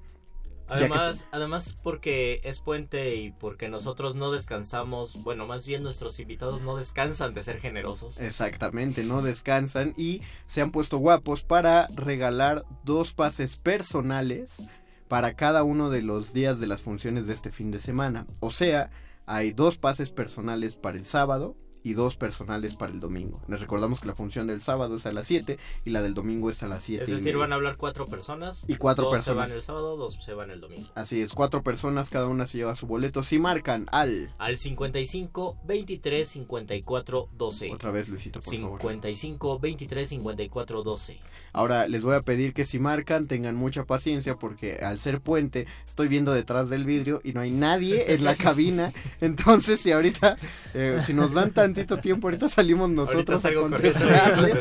Además, 0.69 1.19
se- 1.21 1.27
además 1.33 1.77
porque 1.83 2.41
es 2.45 2.61
puente 2.61 3.17
y 3.17 3.31
porque 3.33 3.69
nosotros 3.69 4.17
no 4.17 4.31
descansamos, 4.31 5.23
bueno, 5.23 5.47
más 5.47 5.67
bien 5.67 5.83
nuestros 5.83 6.21
invitados 6.21 6.63
no 6.63 6.77
descansan 6.77 7.35
de 7.35 7.43
ser 7.43 7.61
generosos. 7.61 8.21
Exactamente, 8.21 9.03
no 9.05 9.23
descansan 9.23 9.95
y 9.97 10.23
se 10.47 10.61
han 10.61 10.71
puesto 10.71 10.99
guapos 10.99 11.43
para 11.43 11.87
regalar 11.89 12.65
dos 12.85 13.13
pases 13.13 13.57
personales 13.57 14.63
para 15.09 15.35
cada 15.35 15.63
uno 15.63 15.89
de 15.91 16.03
los 16.03 16.33
días 16.35 16.61
de 16.61 16.67
las 16.67 16.83
funciones 16.83 17.27
de 17.27 17.35
este 17.35 17.51
fin 17.51 17.71
de 17.71 17.79
semana. 17.79 18.27
O 18.41 18.51
sea, 18.51 18.91
hay 19.27 19.53
dos 19.53 19.79
pases 19.79 20.11
personales 20.11 20.77
para 20.77 20.99
el 20.99 21.05
sábado 21.07 21.57
y 21.83 21.95
dos 21.95 22.17
personales 22.17 22.77
para 22.77 22.93
el 22.93 23.01
domingo. 23.01 23.43
Les 23.49 23.61
recordamos 23.61 24.01
que 24.01 24.07
la 24.07 24.15
función 24.15 24.47
del 24.47 24.61
sábado 24.63 24.97
es 24.97 25.07
a 25.07 25.13
las 25.13 25.27
7 25.27 25.59
y 25.85 25.91
la 25.91 26.03
del 26.03 26.15
domingo 26.15 26.51
es 26.51 26.63
a 26.63 26.69
las 26.69 26.83
7. 26.83 27.05
Es 27.05 27.11
decir, 27.11 27.37
van 27.37 27.53
a 27.53 27.57
hablar 27.57 27.77
cuatro 27.77 28.07
personas. 28.07 28.65
Y 28.69 28.77
cuatro 28.77 29.05
dos 29.05 29.15
personas. 29.15 29.49
se 29.49 29.53
van 29.53 29.59
el 29.59 29.63
sábado, 29.63 29.97
dos 29.97 30.19
se 30.23 30.35
van 30.35 30.51
el 30.51 30.61
domingo. 30.61 30.89
Así 30.95 31.21
es, 31.21 31.33
cuatro 31.33 31.63
personas, 31.63 32.11
cada 32.11 32.27
una 32.27 32.47
se 32.47 32.59
lleva 32.59 32.75
su 32.75 32.87
boleto. 32.87 33.23
Si 33.23 33.39
marcan 33.39 33.87
al... 33.93 34.35
Al 34.39 34.57
55 34.57 35.59
23 35.65 36.29
54 36.29 37.29
12. 37.33 37.73
Otra 37.73 37.91
vez, 37.91 38.09
Luisito, 38.09 38.41
por 38.41 38.55
favor. 38.55 38.81
55 38.81 39.59
23 39.59 40.09
54 40.09 40.83
12. 40.83 41.19
Ahora 41.59 41.89
les 41.89 42.03
voy 42.05 42.15
a 42.15 42.23
pedir 42.23 42.55
que 42.55 42.65
si 42.65 42.79
marcan 42.79 43.27
tengan 43.27 43.57
mucha 43.57 43.83
paciencia 43.83 44.37
porque 44.37 44.77
al 44.77 45.01
ser 45.01 45.21
puente 45.21 45.67
estoy 45.87 46.07
viendo 46.07 46.33
detrás 46.33 46.71
del 46.71 46.85
vidrio 46.85 47.21
y 47.25 47.33
no 47.33 47.41
hay 47.41 47.51
nadie 47.51 48.15
en 48.15 48.23
la 48.23 48.37
cabina. 48.37 48.93
Entonces 49.21 49.81
si 49.81 49.91
ahorita, 49.91 50.37
eh, 50.75 51.01
si 51.05 51.15
nos 51.15 51.35
dan 51.35 51.51
tantito 51.51 51.97
tiempo, 51.97 52.29
ahorita 52.29 52.49
salimos 52.49 52.91
nosotros 52.91 53.45
a 53.45 53.49
contestarles. 53.55 54.59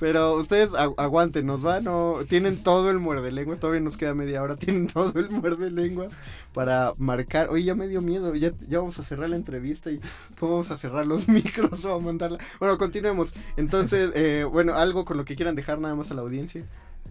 Pero 0.00 0.34
ustedes 0.34 0.70
agu- 0.72 0.94
aguanten, 0.96 1.46
nos 1.46 1.62
van 1.62 1.86
o 1.86 2.24
tienen 2.28 2.64
todo 2.64 2.90
el 2.90 2.98
muerde 2.98 3.30
lenguas, 3.30 3.60
todavía 3.60 3.80
nos 3.80 3.96
queda 3.96 4.12
media 4.14 4.42
hora, 4.42 4.56
tienen 4.56 4.88
todo 4.88 5.12
el 5.20 5.30
muerde 5.30 5.70
lenguas 5.70 6.12
para 6.52 6.94
marcar. 6.98 7.48
Oye, 7.50 7.62
ya 7.62 7.74
me 7.76 7.86
dio 7.86 8.02
miedo, 8.02 8.34
ya, 8.34 8.50
ya 8.68 8.78
vamos 8.78 8.98
a 8.98 9.04
cerrar 9.04 9.28
la 9.30 9.36
entrevista 9.36 9.90
y 9.92 10.00
cómo 10.40 10.52
vamos 10.54 10.70
a 10.72 10.76
cerrar 10.76 11.06
los 11.06 11.28
micros 11.28 11.84
o 11.84 11.94
a 11.94 12.00
mandarla. 12.00 12.38
Bueno, 12.58 12.76
continuemos. 12.76 13.34
Entonces, 13.56 14.10
eh, 14.14 14.44
bueno, 14.50 14.74
algo 14.74 15.04
con 15.04 15.16
lo 15.16 15.24
que 15.24 15.36
quieran 15.36 15.54
dejar 15.54 15.78
nada 15.78 15.94
más 15.94 16.07
a 16.10 16.14
la 16.14 16.22
audiencia. 16.22 16.62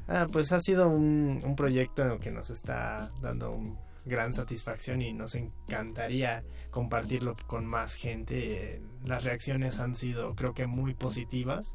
Ah, 0.08 0.26
pues 0.32 0.52
ha 0.52 0.60
sido 0.60 0.88
un, 0.90 1.42
un 1.44 1.56
proyecto 1.56 2.20
que 2.20 2.32
nos 2.32 2.50
está 2.50 3.10
dando 3.22 3.52
un 3.52 3.78
gran 4.06 4.34
satisfacción 4.34 5.02
y 5.02 5.12
nos 5.12 5.36
encantaría 5.36 6.44
compartirlo 6.72 7.36
con 7.48 7.66
más 7.66 7.94
gente. 7.96 8.82
Las 9.04 9.24
reacciones 9.24 9.80
han 9.80 9.96
sido 9.96 10.34
creo 10.36 10.54
que 10.54 10.66
muy 10.68 10.94
positivas. 10.94 11.74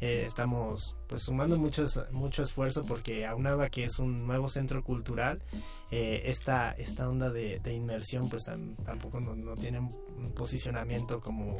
Eh, 0.00 0.22
estamos 0.24 0.96
pues 1.08 1.22
sumando 1.22 1.56
mucho, 1.58 1.84
mucho 2.12 2.42
esfuerzo 2.42 2.84
porque 2.84 3.26
aunado 3.26 3.62
a 3.62 3.68
que 3.68 3.82
es 3.84 3.98
un 3.98 4.26
nuevo 4.28 4.48
centro 4.48 4.84
cultural, 4.84 5.42
eh, 5.90 6.22
esta, 6.26 6.70
esta 6.72 7.08
onda 7.08 7.30
de, 7.30 7.58
de 7.58 7.72
inmersión 7.74 8.28
pues 8.28 8.46
tam- 8.46 8.76
tampoco 8.84 9.18
no, 9.20 9.34
no 9.34 9.54
tiene 9.54 9.80
un 9.80 10.32
posicionamiento 10.36 11.20
como, 11.20 11.58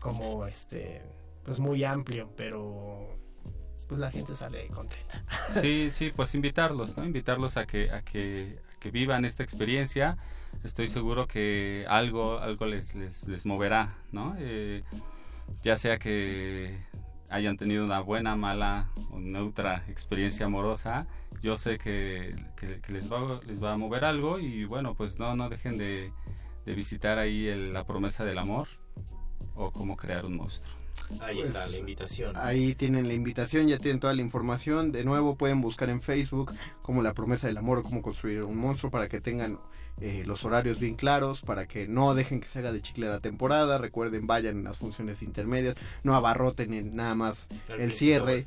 como 0.00 0.44
este 0.46 1.00
pues 1.42 1.58
muy 1.58 1.82
amplio, 1.84 2.30
pero 2.36 3.18
pues 3.90 4.00
la 4.00 4.10
gente 4.10 4.34
sale 4.34 4.66
contenta. 4.68 5.22
Sí, 5.60 5.90
sí, 5.92 6.12
pues 6.14 6.34
invitarlos, 6.36 6.96
¿no? 6.96 7.04
Invitarlos 7.04 7.56
a 7.56 7.66
que, 7.66 7.90
a 7.90 8.02
que, 8.02 8.56
que 8.78 8.90
vivan 8.92 9.24
esta 9.24 9.42
experiencia. 9.42 10.16
Estoy 10.64 10.86
seguro 10.88 11.26
que 11.26 11.84
algo, 11.88 12.38
algo 12.38 12.66
les, 12.66 12.94
les, 12.94 13.26
les 13.26 13.44
moverá, 13.46 13.92
¿no? 14.12 14.34
Eh, 14.38 14.84
ya 15.64 15.74
sea 15.76 15.98
que 15.98 16.78
hayan 17.30 17.56
tenido 17.56 17.84
una 17.84 17.98
buena, 18.00 18.36
mala 18.36 18.88
o 19.10 19.18
neutra 19.18 19.84
experiencia 19.88 20.46
amorosa, 20.46 21.06
yo 21.42 21.56
sé 21.56 21.78
que, 21.78 22.34
que- 22.56 22.80
que 22.80 22.92
les, 22.92 23.10
va, 23.10 23.40
les 23.46 23.62
va 23.62 23.72
a 23.72 23.76
mover 23.76 24.04
algo 24.04 24.38
y 24.38 24.64
bueno, 24.66 24.94
pues 24.94 25.18
no, 25.18 25.34
no 25.34 25.48
dejen 25.48 25.78
de, 25.78 26.12
de 26.64 26.74
visitar 26.74 27.18
ahí 27.18 27.48
el- 27.48 27.72
la 27.72 27.84
promesa 27.84 28.24
del 28.24 28.38
amor 28.38 28.68
o 29.56 29.70
cómo 29.72 29.96
crear 29.96 30.24
un 30.26 30.36
monstruo. 30.36 30.74
Ahí 31.20 31.36
Pues, 31.36 31.48
está 31.48 31.66
la 31.66 31.78
invitación. 31.78 32.36
Ahí 32.36 32.74
tienen 32.74 33.08
la 33.08 33.14
invitación, 33.14 33.68
ya 33.68 33.78
tienen 33.78 34.00
toda 34.00 34.14
la 34.14 34.22
información. 34.22 34.92
De 34.92 35.04
nuevo 35.04 35.36
pueden 35.36 35.60
buscar 35.60 35.90
en 35.90 36.00
Facebook 36.00 36.52
como 36.82 37.02
la 37.02 37.14
promesa 37.14 37.46
del 37.48 37.56
amor 37.58 37.78
o 37.78 37.82
cómo 37.82 38.02
construir 38.02 38.42
un 38.44 38.56
monstruo 38.56 38.90
para 38.90 39.08
que 39.08 39.20
tengan 39.20 39.58
eh, 40.00 40.22
los 40.24 40.44
horarios 40.46 40.78
bien 40.80 40.94
claros, 40.94 41.42
para 41.42 41.66
que 41.66 41.86
no 41.86 42.14
dejen 42.14 42.40
que 42.40 42.48
se 42.48 42.60
haga 42.60 42.72
de 42.72 42.80
chicle 42.80 43.06
la 43.08 43.20
temporada. 43.20 43.76
Recuerden, 43.76 44.26
vayan 44.26 44.58
en 44.58 44.64
las 44.64 44.78
funciones 44.78 45.22
intermedias, 45.22 45.76
no 46.04 46.14
abarroten 46.14 46.72
en 46.72 46.96
nada 46.96 47.14
más 47.14 47.48
el 47.78 47.92
cierre, 47.92 48.46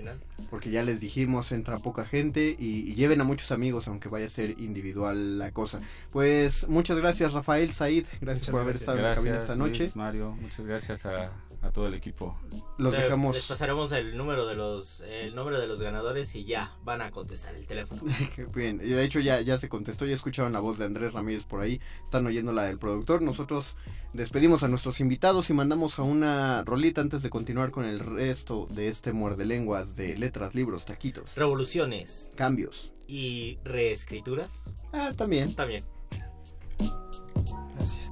porque 0.50 0.72
ya 0.72 0.82
les 0.84 1.00
dijimos, 1.00 1.52
entra 1.52 1.78
poca 1.78 2.06
gente 2.06 2.56
y, 2.58 2.90
y 2.90 2.96
lleven 2.96 3.22
a 3.22 3.24
muchos 3.24 3.52
amigos, 3.52 3.88
aunque 3.88 4.10
vaya 4.10 4.26
a 4.26 4.30
ser 4.30 4.52
individual 4.60 5.38
la 5.38 5.52
cosa. 5.52 5.80
Pues 6.12 6.68
muchas 6.68 6.98
gracias 6.98 7.34
Rafael, 7.34 7.72
Said, 7.74 8.06
gracias 8.20 8.48
Muchas 8.48 8.50
por 8.50 8.62
haber 8.62 8.74
gracias. 8.74 8.82
estado 8.82 8.98
en 8.98 9.04
la 9.04 9.16
cabina 9.16 9.38
esta 9.38 9.56
noche. 9.56 9.80
Luis, 9.84 9.96
Mario, 9.96 10.32
muchas 10.42 10.66
gracias 10.66 11.06
a, 11.06 11.30
a 11.64 11.72
todo 11.72 11.88
el 11.88 11.94
equipo. 11.94 12.38
Los 12.78 12.92
dejamos... 12.94 13.36
Les 13.36 13.46
pasaremos 13.46 13.92
el 13.94 14.18
número 14.18 14.46
de 14.46 14.56
los 14.56 15.02
el 15.02 15.34
nombre 15.34 15.58
de 15.58 15.68
los 15.68 15.82
ganadores 15.82 16.36
y 16.36 16.44
ya 16.44 16.76
van 16.84 17.02
a 17.02 17.10
contestar 17.12 17.56
el 17.56 17.66
teléfono. 17.66 18.02
Qué 18.36 18.46
Bien, 18.54 18.82
y 18.84 18.90
de 18.90 19.04
hecho 19.04 19.20
ya, 19.20 19.40
ya 19.42 19.58
se 19.58 19.70
contestó, 19.70 20.06
ya 20.06 20.14
escucharon 20.14 20.54
la 20.54 20.60
voz 20.60 20.78
de 20.78 20.86
Andrés 20.86 21.14
Ramírez 21.14 21.44
por 21.44 21.62
ahí, 21.62 21.80
están 22.04 22.28
oyendo 22.28 22.52
la 22.52 22.64
del 22.64 22.78
productor. 22.78 23.22
Nosotros 23.22 23.76
despedimos 24.14 24.64
a 24.64 24.68
nuestros 24.68 25.00
invitados 25.00 25.50
y 25.50 25.54
mandamos 25.54 26.00
a 26.00 26.04
una 26.04 26.64
rolita 26.66 27.02
antes 27.02 27.24
de 27.24 27.30
continuar 27.30 27.72
con 27.72 27.86
el 27.86 28.00
resto 28.00 28.68
de 28.70 28.90
este 28.90 29.14
muerde 29.14 29.46
lenguas 29.46 29.96
de 29.96 30.18
letras, 30.18 30.54
libros, 30.56 30.86
taquitos, 30.86 31.34
Revoluciones 31.36 32.32
cambios. 32.36 32.94
y 33.08 33.58
reescrituras. 33.64 34.70
Ah, 34.92 35.12
también. 35.16 35.56
También. 35.56 35.84
Gracias. 37.76 38.12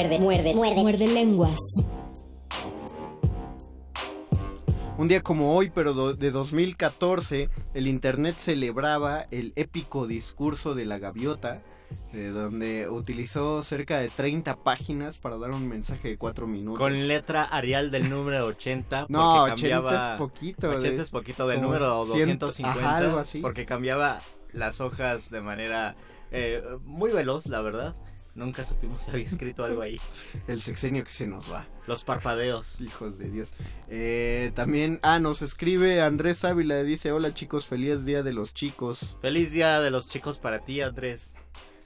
Muerde, 0.00 0.18
muerde, 0.18 0.54
muerde. 0.54 0.80
Muerde 0.80 1.06
lenguas. 1.08 1.60
Un 4.96 5.08
día 5.08 5.20
como 5.22 5.54
hoy, 5.54 5.68
pero 5.74 6.14
de 6.14 6.30
2014, 6.30 7.50
el 7.74 7.86
Internet 7.86 8.36
celebraba 8.38 9.26
el 9.30 9.52
épico 9.56 10.06
discurso 10.06 10.74
de 10.74 10.86
la 10.86 10.98
gaviota, 10.98 11.60
de 12.14 12.30
donde 12.30 12.88
utilizó 12.88 13.62
cerca 13.62 13.98
de 13.98 14.08
30 14.08 14.56
páginas 14.62 15.18
para 15.18 15.36
dar 15.36 15.50
un 15.50 15.68
mensaje 15.68 16.08
de 16.08 16.16
4 16.16 16.46
minutos. 16.46 16.78
Con 16.78 17.06
letra 17.06 17.44
Arial 17.44 17.90
del 17.90 18.08
número 18.08 18.46
80. 18.46 19.04
No, 19.10 19.18
porque 19.48 19.52
80 19.52 19.54
cambiaba, 19.54 20.12
es 20.14 20.18
poquito, 20.18 20.68
80 20.70 20.88
de- 20.88 21.02
es 21.02 21.10
poquito 21.10 21.46
del 21.46 21.60
número 21.60 22.06
100, 22.06 22.38
250. 22.38 22.70
ajá, 22.88 22.96
algo 22.96 23.18
así. 23.18 23.42
Porque 23.42 23.66
cambiaba 23.66 24.18
las 24.52 24.80
hojas 24.80 25.30
de 25.30 25.42
manera 25.42 25.94
eh, 26.30 26.62
muy 26.86 27.10
veloz, 27.12 27.44
la 27.44 27.60
verdad. 27.60 27.94
Nunca 28.34 28.64
supimos 28.64 29.02
si 29.02 29.10
había 29.10 29.26
escrito 29.26 29.64
algo 29.64 29.82
ahí. 29.82 30.00
El 30.48 30.62
sexenio 30.62 31.04
que 31.04 31.12
se 31.12 31.26
nos 31.26 31.52
va. 31.52 31.66
Los 31.86 32.04
parpadeos. 32.04 32.80
Hijos 32.80 33.18
de 33.18 33.30
Dios. 33.30 33.52
Eh, 33.88 34.52
también, 34.54 35.00
ah, 35.02 35.18
nos 35.18 35.42
escribe 35.42 36.00
Andrés 36.00 36.44
Ávila, 36.44 36.82
dice, 36.82 37.12
hola 37.12 37.34
chicos, 37.34 37.66
feliz 37.66 38.04
día 38.04 38.22
de 38.22 38.32
los 38.32 38.54
chicos. 38.54 39.18
Feliz 39.20 39.52
día 39.52 39.80
de 39.80 39.90
los 39.90 40.08
chicos 40.08 40.38
para 40.38 40.60
ti, 40.60 40.80
Andrés. 40.80 41.32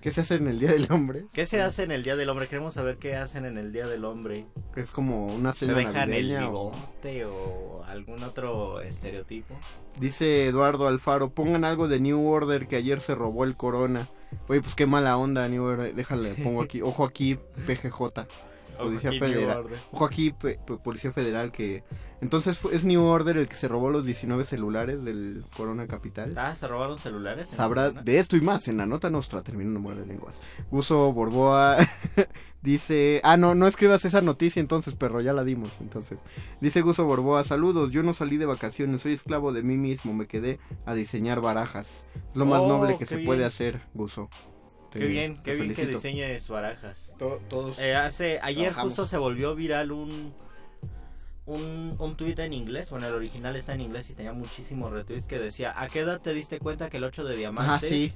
¿Qué 0.02 0.10
se 0.10 0.20
hace 0.20 0.34
en 0.34 0.48
el 0.48 0.58
Día 0.58 0.70
del 0.70 0.86
Hombre? 0.90 1.24
¿Qué 1.32 1.46
se 1.46 1.62
hace 1.62 1.82
en 1.82 1.90
el 1.90 2.02
Día 2.02 2.14
del 2.14 2.28
Hombre? 2.28 2.46
Queremos 2.46 2.74
saber 2.74 2.98
qué 2.98 3.16
hacen 3.16 3.46
en 3.46 3.56
el 3.56 3.72
Día 3.72 3.86
del 3.86 4.04
Hombre. 4.04 4.44
Es 4.76 4.90
como 4.90 5.24
una 5.28 5.54
¿Se 5.54 5.60
cena 5.64 5.78
dejan 5.78 6.12
el 6.12 6.36
o- 6.36 6.40
bigote 6.72 7.24
o 7.24 7.82
algún 7.88 8.22
otro 8.22 8.82
estereotipo? 8.82 9.58
Dice 9.98 10.44
Eduardo 10.46 10.88
Alfaro, 10.88 11.30
pongan 11.30 11.64
algo 11.64 11.88
de 11.88 12.00
New 12.00 12.28
Order 12.28 12.68
que 12.68 12.76
ayer 12.76 13.00
se 13.00 13.14
robó 13.14 13.44
el 13.44 13.56
Corona. 13.56 14.06
Oye, 14.48 14.60
pues 14.60 14.74
qué 14.74 14.86
mala 14.86 15.16
onda, 15.16 15.48
New 15.48 15.62
Order. 15.62 15.94
Déjale, 15.94 16.34
pongo 16.34 16.62
aquí. 16.62 16.82
Ojo 16.82 17.04
aquí, 17.04 17.36
PGJ. 17.66 18.26
Policía 18.78 19.10
New 19.10 19.20
Federal. 19.20 19.64
Ojo 19.92 20.04
aquí, 20.04 20.34
Policía 20.82 21.12
Federal 21.12 21.52
que... 21.52 21.82
Entonces 22.20 22.58
es 22.72 22.84
New 22.84 23.02
Order 23.02 23.36
el 23.36 23.48
que 23.48 23.56
se 23.56 23.68
robó 23.68 23.90
los 23.90 24.06
19 24.06 24.44
celulares 24.44 25.04
del 25.04 25.44
Corona 25.56 25.86
Capital. 25.86 26.34
Ah, 26.38 26.56
se 26.56 26.66
robaron 26.66 26.98
celulares. 26.98 27.50
Sabrá 27.50 27.90
de 27.90 28.18
esto 28.18 28.36
y 28.36 28.40
más 28.40 28.66
en 28.68 28.78
la 28.78 28.86
nota 28.86 29.10
nostra, 29.10 29.42
terminando 29.42 29.78
muerde 29.78 30.06
lenguas. 30.06 30.40
Guso 30.70 31.12
Borboa 31.12 31.76
dice, 32.64 33.20
ah, 33.22 33.36
no, 33.36 33.54
no 33.54 33.66
escribas 33.68 34.04
esa 34.04 34.20
noticia 34.22 34.58
entonces, 34.58 34.94
perro, 34.94 35.20
ya 35.20 35.32
la 35.32 35.44
dimos. 35.44 35.70
Entonces, 35.80 36.18
dice 36.60 36.80
Guso 36.80 37.04
Borboa, 37.04 37.44
saludos, 37.44 37.90
yo 37.92 38.02
no 38.02 38.14
salí 38.14 38.38
de 38.38 38.46
vacaciones, 38.46 39.02
soy 39.02 39.12
esclavo 39.12 39.52
de 39.52 39.62
mí 39.62 39.76
mismo, 39.76 40.14
me 40.14 40.26
quedé 40.26 40.58
a 40.86 40.94
diseñar 40.94 41.40
barajas. 41.40 42.06
Es 42.30 42.36
lo 42.36 42.46
más 42.46 42.62
Oh, 42.62 42.68
noble 42.68 42.96
que 42.98 43.06
se 43.06 43.16
bien. 43.16 43.26
puede 43.26 43.44
hacer, 43.44 43.82
Guso. 43.92 44.28
Te- 44.90 44.98
Qué 45.00 45.06
bien, 45.06 45.38
qué 45.42 45.54
bien 45.54 45.74
que 45.74 45.86
diseñes 45.86 46.48
barajas. 46.48 47.12
todos 47.18 47.78
Eh, 47.78 47.94
hace, 47.94 48.38
ayer 48.42 48.68
trabajamos. 48.68 48.92
justo 48.92 49.06
se 49.06 49.18
volvió 49.18 49.54
viral 49.54 49.92
un 49.92 50.32
un, 51.46 51.94
un 51.98 52.16
tweet 52.16 52.36
en 52.38 52.54
inglés, 52.54 52.88
bueno, 52.90 53.06
el 53.06 53.12
original 53.12 53.54
está 53.54 53.74
en 53.74 53.82
inglés 53.82 54.08
y 54.08 54.14
tenía 54.14 54.32
muchísimos 54.32 54.90
retweets 54.90 55.26
que 55.26 55.38
decía, 55.38 55.74
¿a 55.78 55.88
qué 55.88 56.00
edad 56.00 56.18
te 56.22 56.32
diste 56.32 56.58
cuenta 56.58 56.88
que 56.88 56.96
el 56.96 57.04
8 57.04 57.22
de 57.24 57.36
diamantes 57.36 57.70
Ajá, 57.70 57.80
sí. 57.80 58.12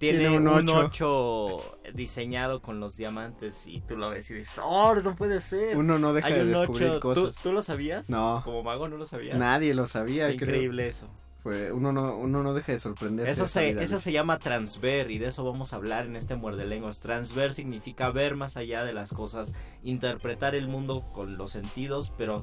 Tiene, 0.00 0.20
Tiene 0.20 0.36
un 0.38 0.48
un 0.48 0.68
ocho. 0.70 1.56
8 1.56 1.78
diseñado 1.92 2.62
con 2.62 2.80
los 2.80 2.96
diamantes? 2.96 3.66
Y 3.66 3.82
tú 3.82 3.98
lo 3.98 4.08
ves 4.08 4.30
y 4.30 4.34
dices, 4.34 4.58
¡oh, 4.64 4.94
no 4.94 5.14
puede 5.14 5.42
ser! 5.42 5.76
Uno 5.76 5.98
no 5.98 6.14
deja 6.14 6.28
Hay 6.28 6.32
de 6.34 6.44
descubrir 6.46 6.88
ocho. 6.88 6.94
¿Tú- 6.94 7.00
cosas. 7.00 7.42
¿Tú, 7.42 7.52
lo 7.52 7.60
sabías? 7.62 8.08
No. 8.08 8.40
Como 8.42 8.62
mago 8.62 8.88
no 8.88 8.96
lo 8.96 9.04
sabías. 9.04 9.38
Nadie 9.38 9.74
lo 9.74 9.86
sabía, 9.86 10.24
creo. 10.28 10.34
increíble 10.36 10.88
eso. 10.88 11.06
Fue, 11.42 11.70
uno, 11.70 11.92
no, 11.92 12.16
uno 12.16 12.42
no 12.42 12.54
deja 12.54 12.72
de 12.72 12.78
sorprenderse. 12.78 13.30
Eso 13.32 13.46
se, 13.46 13.72
vida, 13.72 13.82
eso 13.82 14.00
se 14.00 14.10
llama 14.10 14.38
transver 14.38 15.10
y 15.10 15.18
de 15.18 15.26
eso 15.28 15.44
vamos 15.44 15.74
a 15.74 15.76
hablar 15.76 16.06
en 16.06 16.16
este 16.16 16.34
muerde 16.34 16.64
lenguas. 16.64 17.00
Transver 17.00 17.52
significa 17.52 18.10
ver 18.10 18.36
más 18.36 18.56
allá 18.56 18.84
de 18.84 18.94
las 18.94 19.10
cosas, 19.12 19.52
interpretar 19.82 20.54
el 20.54 20.66
mundo 20.66 21.04
con 21.12 21.36
los 21.36 21.52
sentidos, 21.52 22.10
pero 22.16 22.42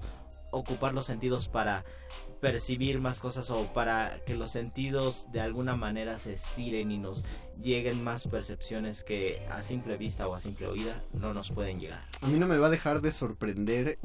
ocupar 0.52 0.94
los 0.94 1.06
sentidos 1.08 1.48
para 1.48 1.84
percibir 2.42 3.00
más 3.00 3.20
cosas 3.20 3.50
o 3.52 3.74
para 3.74 4.24
que 4.26 4.36
los 4.36 4.52
sentidos 4.52 5.28
de 5.32 5.42
alguna 5.42 5.76
manera 5.76 6.18
se 6.18 6.34
estiren 6.34 6.92
y 6.92 6.98
nos 6.98 7.26
lleguen 7.62 8.04
más 8.04 8.28
percepciones 8.28 9.04
que 9.04 9.46
a 9.50 9.62
simple 9.62 9.98
vista 9.98 10.28
o 10.28 10.36
a 10.36 10.40
simple 10.40 10.68
oída 10.68 11.04
no 11.20 11.34
nos 11.34 11.52
pueden 11.52 11.80
llegar. 11.80 12.04
A 12.22 12.28
mí 12.28 12.40
no 12.40 12.48
me 12.48 12.58
va 12.58 12.68
a 12.68 12.72
dejar 12.72 13.02
de 13.02 13.12
sorprender, 13.12 13.98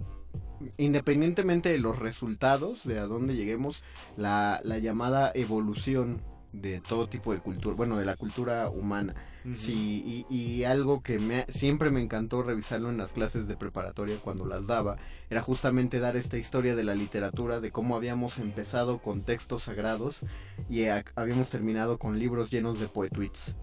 independientemente 0.78 1.70
de 1.70 1.78
los 1.78 1.98
resultados, 1.98 2.84
de 2.84 2.98
a 2.98 3.06
dónde 3.06 3.36
lleguemos, 3.36 3.82
la, 4.16 4.60
la 4.64 4.78
llamada 4.78 5.32
evolución 5.34 6.22
de 6.52 6.80
todo 6.80 7.08
tipo 7.08 7.32
de 7.32 7.40
cultura, 7.40 7.74
bueno, 7.74 7.98
de 7.98 8.04
la 8.04 8.16
cultura 8.16 8.68
humana. 8.68 9.14
Sí, 9.56 10.24
y, 10.30 10.34
y 10.34 10.64
algo 10.64 11.02
que 11.02 11.18
me, 11.18 11.46
siempre 11.48 11.90
me 11.90 12.00
encantó 12.02 12.42
revisarlo 12.42 12.90
en 12.90 12.96
las 12.98 13.12
clases 13.12 13.46
de 13.48 13.56
preparatoria 13.56 14.16
cuando 14.22 14.46
las 14.46 14.66
daba, 14.66 14.96
era 15.30 15.42
justamente 15.42 15.98
dar 16.00 16.16
esta 16.16 16.38
historia 16.38 16.76
de 16.76 16.84
la 16.84 16.94
literatura, 16.94 17.60
de 17.60 17.70
cómo 17.70 17.96
habíamos 17.96 18.38
empezado 18.38 18.98
con 18.98 19.22
textos 19.22 19.64
sagrados 19.64 20.20
y 20.70 20.84
a- 20.84 21.04
habíamos 21.16 21.50
terminado 21.50 21.98
con 21.98 22.18
libros 22.18 22.50
llenos 22.50 22.78
de 22.78 22.86
poetweets. 22.88 23.54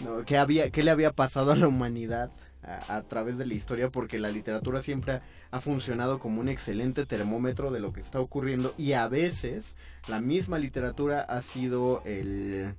¿no? 0.00 0.24
¿Qué, 0.24 0.36
había, 0.36 0.70
¿Qué 0.70 0.82
le 0.82 0.90
había 0.90 1.12
pasado 1.12 1.52
a 1.52 1.56
la 1.56 1.68
humanidad 1.68 2.32
a, 2.64 2.96
a 2.96 3.02
través 3.04 3.38
de 3.38 3.46
la 3.46 3.54
historia? 3.54 3.88
Porque 3.88 4.18
la 4.18 4.30
literatura 4.30 4.82
siempre 4.82 5.12
ha, 5.12 5.22
ha 5.52 5.60
funcionado 5.60 6.18
como 6.18 6.40
un 6.40 6.48
excelente 6.48 7.06
termómetro 7.06 7.70
de 7.70 7.78
lo 7.78 7.92
que 7.92 8.00
está 8.00 8.18
ocurriendo 8.18 8.74
y 8.76 8.94
a 8.94 9.06
veces 9.06 9.76
la 10.08 10.20
misma 10.20 10.58
literatura 10.58 11.20
ha 11.20 11.40
sido 11.40 12.02
el, 12.04 12.74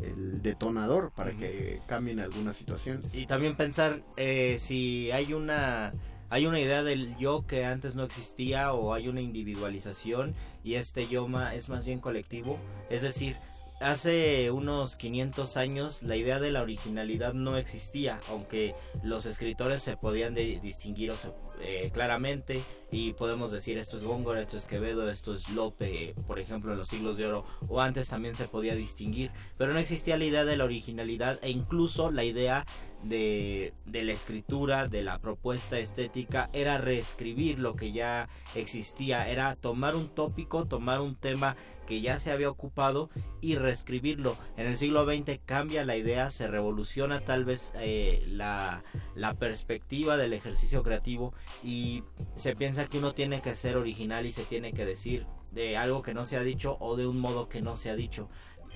el 0.00 0.42
detonador 0.42 1.10
para 1.14 1.32
que 1.32 1.80
cambien 1.86 2.20
algunas 2.20 2.56
situaciones. 2.56 3.14
Y 3.14 3.26
también 3.26 3.56
pensar 3.56 4.02
eh, 4.16 4.56
si 4.58 5.10
hay 5.10 5.32
una 5.34 5.92
hay 6.30 6.46
una 6.46 6.60
idea 6.60 6.82
del 6.82 7.14
yo 7.18 7.46
que 7.46 7.66
antes 7.66 7.94
no 7.94 8.04
existía 8.04 8.72
o 8.72 8.94
hay 8.94 9.06
una 9.08 9.20
individualización 9.20 10.34
y 10.64 10.74
este 10.74 11.06
yo 11.06 11.28
ma- 11.28 11.54
es 11.54 11.68
más 11.68 11.84
bien 11.84 12.00
colectivo. 12.00 12.58
Es 12.88 13.02
decir, 13.02 13.36
hace 13.80 14.50
unos 14.50 14.96
500 14.96 15.56
años 15.58 16.02
la 16.02 16.16
idea 16.16 16.38
de 16.40 16.50
la 16.50 16.62
originalidad 16.62 17.34
no 17.34 17.56
existía, 17.58 18.18
aunque 18.30 18.74
los 19.02 19.26
escritores 19.26 19.82
se 19.82 19.96
podían 19.98 20.32
de- 20.34 20.58
distinguir 20.62 21.10
o 21.10 21.16
se- 21.16 21.32
eh, 21.60 21.90
claramente 21.92 22.62
y 22.90 23.12
podemos 23.12 23.50
decir 23.52 23.78
esto 23.78 23.96
es 23.96 24.04
Góngora, 24.04 24.42
esto 24.42 24.56
es 24.56 24.66
Quevedo, 24.66 25.08
esto 25.08 25.34
es 25.34 25.48
Lope, 25.50 26.14
por 26.26 26.38
ejemplo 26.38 26.72
en 26.72 26.78
los 26.78 26.88
siglos 26.88 27.16
de 27.16 27.26
oro, 27.26 27.44
o 27.68 27.80
antes 27.80 28.08
también 28.08 28.34
se 28.34 28.48
podía 28.48 28.74
distinguir, 28.74 29.30
pero 29.56 29.72
no 29.72 29.78
existía 29.78 30.16
la 30.16 30.24
idea 30.24 30.44
de 30.44 30.56
la 30.56 30.64
originalidad 30.64 31.38
e 31.42 31.50
incluso 31.50 32.10
la 32.10 32.24
idea 32.24 32.64
de, 33.02 33.72
la 33.92 34.12
escritura, 34.12 34.88
de 34.88 35.02
la 35.02 35.18
propuesta 35.18 35.78
estética, 35.78 36.50
era 36.52 36.78
reescribir 36.78 37.58
lo 37.58 37.74
que 37.74 37.92
ya 37.92 38.28
existía, 38.54 39.28
era 39.28 39.54
tomar 39.56 39.96
un 39.96 40.08
tópico, 40.08 40.66
tomar 40.66 41.00
un 41.00 41.16
tema 41.16 41.56
que 41.86 42.00
ya 42.00 42.18
se 42.18 42.30
había 42.30 42.48
ocupado 42.48 43.10
y 43.40 43.56
reescribirlo. 43.56 44.36
En 44.56 44.66
el 44.66 44.76
siglo 44.76 45.04
XX 45.04 45.40
cambia 45.44 45.84
la 45.84 45.96
idea, 45.96 46.30
se 46.30 46.46
revoluciona 46.46 47.20
tal 47.20 47.44
vez 47.44 47.72
eh, 47.74 48.24
la, 48.28 48.84
la 49.14 49.34
perspectiva 49.34 50.16
del 50.16 50.32
ejercicio 50.32 50.82
creativo 50.82 51.34
y 51.62 52.04
se 52.36 52.54
piensa 52.54 52.86
que 52.86 52.98
uno 52.98 53.14
tiene 53.14 53.42
que 53.42 53.54
ser 53.56 53.76
original 53.76 54.26
y 54.26 54.32
se 54.32 54.44
tiene 54.44 54.72
que 54.72 54.86
decir 54.86 55.26
de 55.50 55.76
algo 55.76 56.02
que 56.02 56.14
no 56.14 56.24
se 56.24 56.36
ha 56.36 56.42
dicho 56.42 56.76
o 56.80 56.96
de 56.96 57.06
un 57.06 57.18
modo 57.18 57.48
que 57.48 57.60
no 57.60 57.76
se 57.76 57.90
ha 57.90 57.96
dicho. 57.96 58.28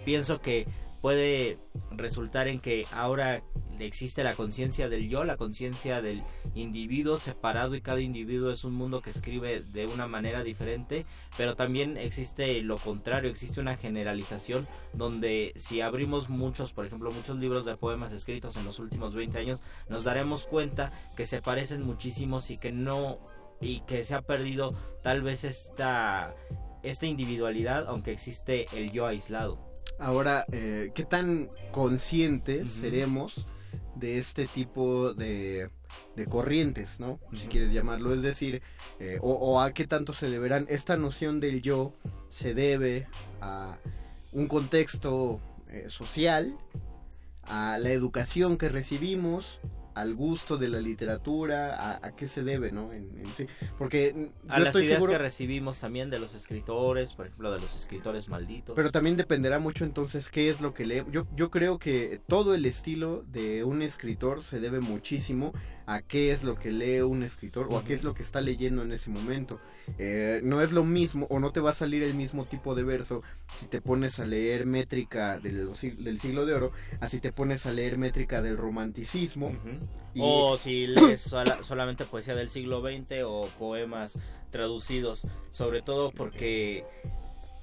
Pienso 0.04 0.40
que 0.40 0.66
puede 1.06 1.60
resultar 1.92 2.48
en 2.48 2.58
que 2.58 2.84
ahora 2.90 3.44
existe 3.78 4.24
la 4.24 4.34
conciencia 4.34 4.88
del 4.88 5.08
yo, 5.08 5.22
la 5.22 5.36
conciencia 5.36 6.02
del 6.02 6.24
individuo 6.56 7.16
separado 7.16 7.76
y 7.76 7.80
cada 7.80 8.00
individuo 8.00 8.50
es 8.50 8.64
un 8.64 8.74
mundo 8.74 9.02
que 9.02 9.10
escribe 9.10 9.60
de 9.60 9.86
una 9.86 10.08
manera 10.08 10.42
diferente, 10.42 11.06
pero 11.36 11.54
también 11.54 11.96
existe 11.96 12.60
lo 12.62 12.76
contrario, 12.76 13.30
existe 13.30 13.60
una 13.60 13.76
generalización 13.76 14.66
donde 14.94 15.52
si 15.54 15.80
abrimos 15.80 16.28
muchos, 16.28 16.72
por 16.72 16.86
ejemplo, 16.86 17.12
muchos 17.12 17.38
libros 17.38 17.64
de 17.66 17.76
poemas 17.76 18.10
escritos 18.10 18.56
en 18.56 18.64
los 18.64 18.80
últimos 18.80 19.14
20 19.14 19.38
años, 19.38 19.62
nos 19.88 20.02
daremos 20.02 20.44
cuenta 20.44 20.90
que 21.16 21.24
se 21.24 21.40
parecen 21.40 21.86
muchísimos 21.86 22.50
y 22.50 22.58
que 22.58 22.72
no 22.72 23.20
y 23.60 23.82
que 23.82 24.02
se 24.02 24.16
ha 24.16 24.22
perdido 24.22 24.74
tal 25.04 25.22
vez 25.22 25.44
esta 25.44 26.34
esta 26.82 27.06
individualidad, 27.06 27.86
aunque 27.86 28.10
existe 28.10 28.66
el 28.74 28.90
yo 28.90 29.06
aislado. 29.06 29.75
Ahora, 29.98 30.44
eh, 30.52 30.90
¿qué 30.94 31.04
tan 31.04 31.50
conscientes 31.72 32.70
seremos 32.70 33.46
de 33.94 34.18
este 34.18 34.46
tipo 34.46 35.14
de, 35.14 35.70
de 36.16 36.24
corrientes, 36.26 37.00
¿no? 37.00 37.18
Si 37.32 37.46
quieres 37.46 37.72
llamarlo. 37.72 38.12
Es 38.12 38.22
decir, 38.22 38.62
eh, 39.00 39.18
o, 39.22 39.32
o 39.32 39.60
a 39.60 39.72
qué 39.72 39.86
tanto 39.86 40.12
se 40.12 40.28
deberán. 40.28 40.66
Esta 40.68 40.96
noción 40.96 41.40
del 41.40 41.62
yo 41.62 41.94
se 42.28 42.54
debe 42.54 43.06
a 43.40 43.78
un 44.32 44.48
contexto 44.48 45.40
eh, 45.68 45.86
social, 45.88 46.56
a 47.44 47.78
la 47.78 47.90
educación 47.90 48.58
que 48.58 48.68
recibimos, 48.68 49.60
al 49.96 50.14
gusto 50.14 50.58
de 50.58 50.68
la 50.68 50.80
literatura, 50.80 51.74
a, 51.74 52.06
a 52.06 52.14
qué 52.14 52.28
se 52.28 52.44
debe, 52.44 52.70
¿no? 52.70 52.92
En- 52.92 53.10
en 53.18 53.26
sí. 53.36 53.46
Porque 53.78 54.30
A 54.48 54.60
las 54.60 54.74
ideas 54.76 54.94
seguro... 54.94 55.12
que 55.12 55.18
recibimos 55.18 55.80
también 55.80 56.10
de 56.10 56.18
los 56.18 56.34
escritores, 56.34 57.14
por 57.14 57.26
ejemplo, 57.26 57.50
de 57.52 57.58
los 57.60 57.74
escritores 57.74 58.28
malditos. 58.28 58.76
Pero 58.76 58.90
también 58.92 59.16
dependerá 59.16 59.58
mucho 59.58 59.84
entonces 59.84 60.30
qué 60.30 60.50
es 60.50 60.60
lo 60.60 60.74
que 60.74 60.84
lee. 60.84 61.02
Yo, 61.10 61.26
yo 61.34 61.50
creo 61.50 61.78
que 61.78 62.20
todo 62.28 62.54
el 62.54 62.66
estilo 62.66 63.24
de 63.32 63.64
un 63.64 63.82
escritor 63.82 64.44
se 64.44 64.60
debe 64.60 64.80
muchísimo 64.80 65.52
a 65.86 66.02
qué 66.02 66.32
es 66.32 66.42
lo 66.42 66.56
que 66.56 66.72
lee 66.72 67.00
un 67.00 67.22
escritor 67.22 67.68
o 67.70 67.78
a 67.78 67.84
qué 67.84 67.94
es 67.94 68.02
lo 68.04 68.12
que 68.14 68.22
está 68.22 68.40
leyendo 68.40 68.82
en 68.82 68.92
ese 68.92 69.08
momento. 69.10 69.60
Eh, 69.98 70.40
no 70.42 70.60
es 70.60 70.72
lo 70.72 70.82
mismo 70.82 71.26
o 71.30 71.38
no 71.38 71.52
te 71.52 71.60
va 71.60 71.70
a 71.70 71.74
salir 71.74 72.02
el 72.02 72.14
mismo 72.14 72.44
tipo 72.44 72.74
de 72.74 72.82
verso 72.82 73.22
si 73.54 73.66
te 73.66 73.80
pones 73.80 74.18
a 74.18 74.26
leer 74.26 74.66
métrica 74.66 75.38
de 75.38 75.52
los 75.52 75.82
sig- 75.82 75.96
del 75.98 76.18
siglo 76.20 76.44
de 76.44 76.54
oro, 76.54 76.72
así 77.00 77.20
te 77.20 77.30
pones 77.32 77.66
a 77.66 77.72
leer 77.72 77.96
métrica 77.98 78.42
del 78.42 78.56
romanticismo. 78.56 79.56
y- 80.14 80.20
O 80.22 80.56
si 80.58 80.86
lees 80.88 81.20
sola- 81.20 81.62
solamente 81.62 82.04
poesía 82.04 82.34
del 82.34 82.48
siglo 82.48 82.80
XX 82.80 83.22
o 83.24 83.48
poemas 83.58 84.18
traducidos, 84.50 85.22
sobre 85.52 85.82
todo 85.82 86.10
porque, 86.10 86.84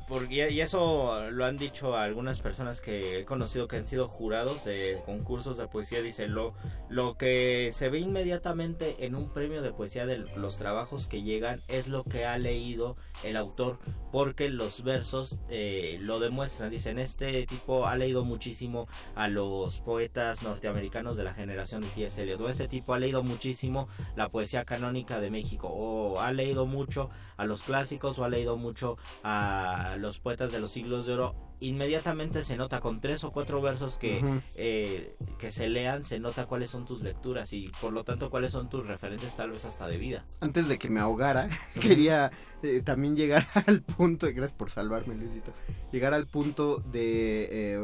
porque 0.07 0.51
y 0.51 0.61
eso 0.61 1.29
lo 1.31 1.45
han 1.45 1.57
dicho 1.57 1.95
algunas 1.95 2.41
personas 2.41 2.81
que 2.81 3.19
he 3.19 3.25
conocido 3.25 3.67
que 3.67 3.77
han 3.77 3.87
sido 3.87 4.07
jurados 4.07 4.65
de 4.65 5.01
concursos 5.05 5.57
de 5.57 5.67
poesía, 5.67 6.01
dice 6.01 6.27
lo, 6.27 6.53
lo 6.89 7.15
que 7.17 7.69
se 7.71 7.89
ve 7.89 7.99
inmediatamente 7.99 9.05
en 9.05 9.15
un 9.15 9.29
premio 9.29 9.61
de 9.61 9.71
poesía 9.71 10.05
de 10.05 10.17
los 10.17 10.57
trabajos 10.57 11.07
que 11.07 11.23
llegan 11.23 11.61
es 11.67 11.87
lo 11.87 12.03
que 12.03 12.25
ha 12.25 12.37
leído 12.37 12.97
el 13.23 13.37
autor, 13.37 13.79
porque 14.14 14.47
los 14.47 14.84
versos 14.84 15.39
eh, 15.49 15.97
lo 15.99 16.20
demuestran, 16.20 16.70
dicen 16.70 16.99
este 16.99 17.47
tipo 17.47 17.88
ha 17.88 17.95
leído 17.95 18.24
muchísimo 18.24 18.88
a 19.16 19.28
los 19.28 19.82
poetas 19.82 20.43
norteamericanos 20.43 21.18
de 21.18 21.24
la 21.24 21.34
generación 21.34 21.82
de 21.82 21.88
T.S. 21.88 22.22
Eliot. 22.22 22.39
O 22.39 22.47
este 22.47 22.68
tipo 22.68 22.93
ha 22.93 22.99
leído 22.99 23.24
muchísimo 23.24 23.88
la 24.16 24.30
poesía 24.30 24.66
canónica 24.66 25.20
de 25.20 25.32
México. 25.32 25.68
O 25.68 26.20
ha 26.20 26.32
leído 26.32 26.68
mucho 26.68 27.09
a 27.38 27.45
los 27.45 27.64
clásicos 27.64 28.20
o 28.20 28.24
ha 28.24 28.30
leído 28.30 28.55
mucho 28.55 28.99
a 29.24 29.95
los 29.97 30.20
poetas 30.20 30.51
de 30.51 30.59
los 30.59 30.70
siglos 30.70 31.07
de 31.07 31.14
oro. 31.14 31.36
Inmediatamente 31.68 32.43
se 32.43 32.57
nota 32.57 32.80
con 32.80 32.99
tres 33.01 33.24
o 33.24 33.32
cuatro 33.32 33.61
versos 33.61 33.97
que, 33.97 34.22
eh, 34.55 35.16
que 35.39 35.51
se 35.51 35.70
lean, 35.70 36.03
se 36.03 36.20
nota 36.20 36.45
cuáles 36.45 36.70
son 36.70 36.86
tus 36.86 37.01
lecturas 37.01 37.53
y 37.53 37.70
por 37.82 37.93
lo 37.93 38.03
tanto 38.03 38.30
cuáles 38.30 38.51
son 38.51 38.70
tus 38.70 38.88
referentes 38.88 39.36
tal 39.36 39.51
vez 39.51 39.66
hasta 39.66 39.88
de 39.88 39.97
vida. 39.97 40.24
Antes 40.39 40.68
de 40.68 40.78
que 40.78 40.89
me 40.89 40.99
ahogara, 40.99 41.49
quería 41.82 42.32
eh, 42.61 42.82
también 42.84 43.16
llegar 43.16 43.47
al 43.68 43.82
punto, 43.82 44.28
gracias 44.28 44.53
por 44.53 44.70
salvarme 44.70 45.16
Luisito, 45.16 45.51
llegar 45.91 46.14
al 46.14 46.28
punto 46.28 46.78
de... 46.91 47.47
eh, 47.51 47.84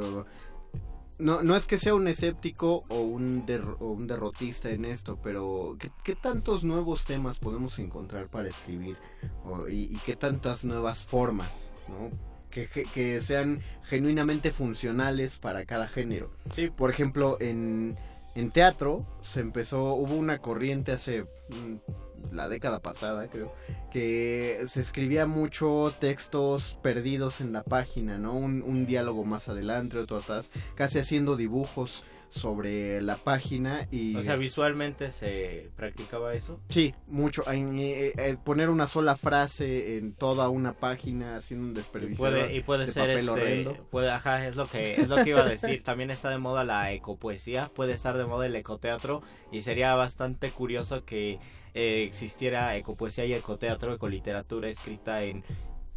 no, 1.18 1.44
no 1.44 1.58
es 1.58 1.66
que 1.68 1.78
sea 1.78 1.96
un 1.96 2.08
escéptico 2.08 2.86
o 2.88 3.02
un, 3.02 3.46
der- 3.46 3.76
o 3.80 3.92
un 3.92 4.08
derrotista 4.08 4.70
en 4.70 4.86
esto, 4.86 5.20
pero 5.22 5.76
¿qué, 5.78 5.92
qué 6.04 6.16
tantos 6.16 6.64
nuevos 6.64 7.04
temas 7.04 7.38
podemos 7.40 7.78
encontrar 7.80 8.28
para 8.30 8.48
escribir? 8.48 8.96
O- 9.44 9.68
y, 9.68 9.84
y 9.94 9.98
qué 10.06 10.16
tantas 10.16 10.64
nuevas 10.64 11.04
formas, 11.04 11.74
¿no? 11.90 12.10
Que, 12.50 13.22
sean 13.22 13.62
genuinamente 13.84 14.52
funcionales 14.52 15.38
para 15.38 15.66
cada 15.66 15.88
género. 15.88 16.32
Por 16.76 16.90
ejemplo, 16.90 17.38
en, 17.40 17.98
en 18.36 18.52
teatro 18.52 19.06
se 19.22 19.42
empezó, 19.42 19.94
hubo 19.94 20.16
una 20.16 20.40
corriente 20.40 20.92
hace 20.92 21.24
mm, 21.24 22.34
la 22.34 22.50
década 22.50 22.80
pasada, 22.80 23.28
creo, 23.28 23.54
que 23.92 24.66
se 24.68 24.82
escribía 24.82 25.26
mucho 25.26 25.94
textos 26.00 26.78
perdidos 26.82 27.42
en 27.42 27.54
la 27.54 27.64
página, 27.64 28.18
¿no? 28.18 28.34
Un, 28.34 28.62
un 28.62 28.86
diálogo 28.86 29.24
más 29.24 29.50
adelante, 29.50 29.98
otro 29.98 30.18
atrás, 30.18 30.52
casi 30.76 31.00
haciendo 31.00 31.36
dibujos 31.36 32.04
sobre 32.30 33.02
la 33.02 33.16
página 33.16 33.88
y... 33.92 34.16
O 34.16 34.24
sea, 34.24 34.36
visualmente 34.36 35.12
se 35.12 35.72
practicaba 35.76 36.34
eso. 36.34 36.60
Sí, 36.70 36.94
mucho. 37.08 37.50
en, 37.52 37.80
eh, 37.80 38.14
eh, 38.18 38.38
poner 38.44 38.70
una 38.70 38.88
sola 38.88 39.18
frase 39.18 39.98
en 39.98 40.14
toda 40.14 40.50
una 40.50 40.74
página 40.74 41.38
haciendo 41.38 41.68
un 41.68 41.72
Y 41.72 41.76
desperdicio 41.76 42.18
puede, 42.18 42.56
y 42.56 42.62
puede 42.62 42.86
de 42.86 42.92
ser 42.92 43.04
papel 43.04 43.18
este, 43.20 43.32
horrendo. 43.32 43.74
puede, 43.90 44.12
ajá, 44.12 44.48
es 44.48 44.56
lo 44.56 44.68
que 44.68 44.96
es 44.96 45.08
lo 45.08 45.18
que 45.24 45.30
iba 45.32 45.42
a 45.42 45.46
decir. 45.46 45.84
También 45.84 46.12
está 46.12 46.30
de 46.30 46.38
moda 46.38 46.64
la 46.64 46.92
ecopoesía, 46.92 47.72
puede 47.74 47.94
estar 47.94 48.18
de 48.18 48.26
moda 48.26 48.46
el 48.46 48.56
ecoteatro 48.56 49.24
y 49.52 49.62
sería 49.62 49.96
bastante 49.96 50.52
curioso 50.52 51.06
que 51.06 51.40
eh, 51.74 52.04
existiera 52.04 52.76
ecopoesía 52.76 53.26
y 53.26 53.34
ecoteatro, 53.34 53.94
ecoliteratura 53.94 54.70
escrita 54.70 55.24
en 55.24 55.44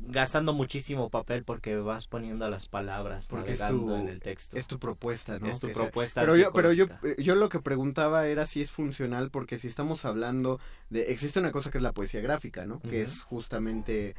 gastando 0.09 0.53
muchísimo 0.53 1.11
papel 1.11 1.45
porque 1.45 1.77
vas 1.77 2.07
poniendo 2.07 2.49
las 2.51 2.69
palabras 2.69 3.27
Porque 3.29 3.53
es 3.53 3.61
navegando 3.61 3.95
tu, 3.95 4.01
en 4.01 4.09
el 4.09 4.21
texto. 4.21 4.57
es 4.57 4.67
tu 4.67 4.79
propuesta, 4.79 5.39
¿no? 5.39 5.47
Es 5.49 5.61
tu 5.61 5.69
Que 5.69 5.75
sea- 5.75 5.83
propuesta 5.85 6.21
Pero 6.21 6.37
yo, 6.37 6.53
pero 6.53 6.73
yo, 6.73 6.87
yo 7.19 7.35
lo 7.35 7.49
que 7.49 7.61
preguntaba 7.61 8.27
era 8.27 8.47
si 8.47 8.63
es 8.63 8.71
funcional, 8.71 9.31
porque 9.31 9.59
si 9.59 9.69
estamos 9.69 10.05
hablando 10.05 10.61
de... 10.91 11.13
Existe 11.13 11.39
una 11.41 11.53
cosa 11.53 11.71
que 11.71 11.79
es 11.79 11.83
la 11.83 11.93
poesía 11.93 12.21
gráfica, 12.21 12.67
¿no? 12.67 12.81
Que 12.81 13.03
es 13.03 13.23
justamente... 13.23 14.15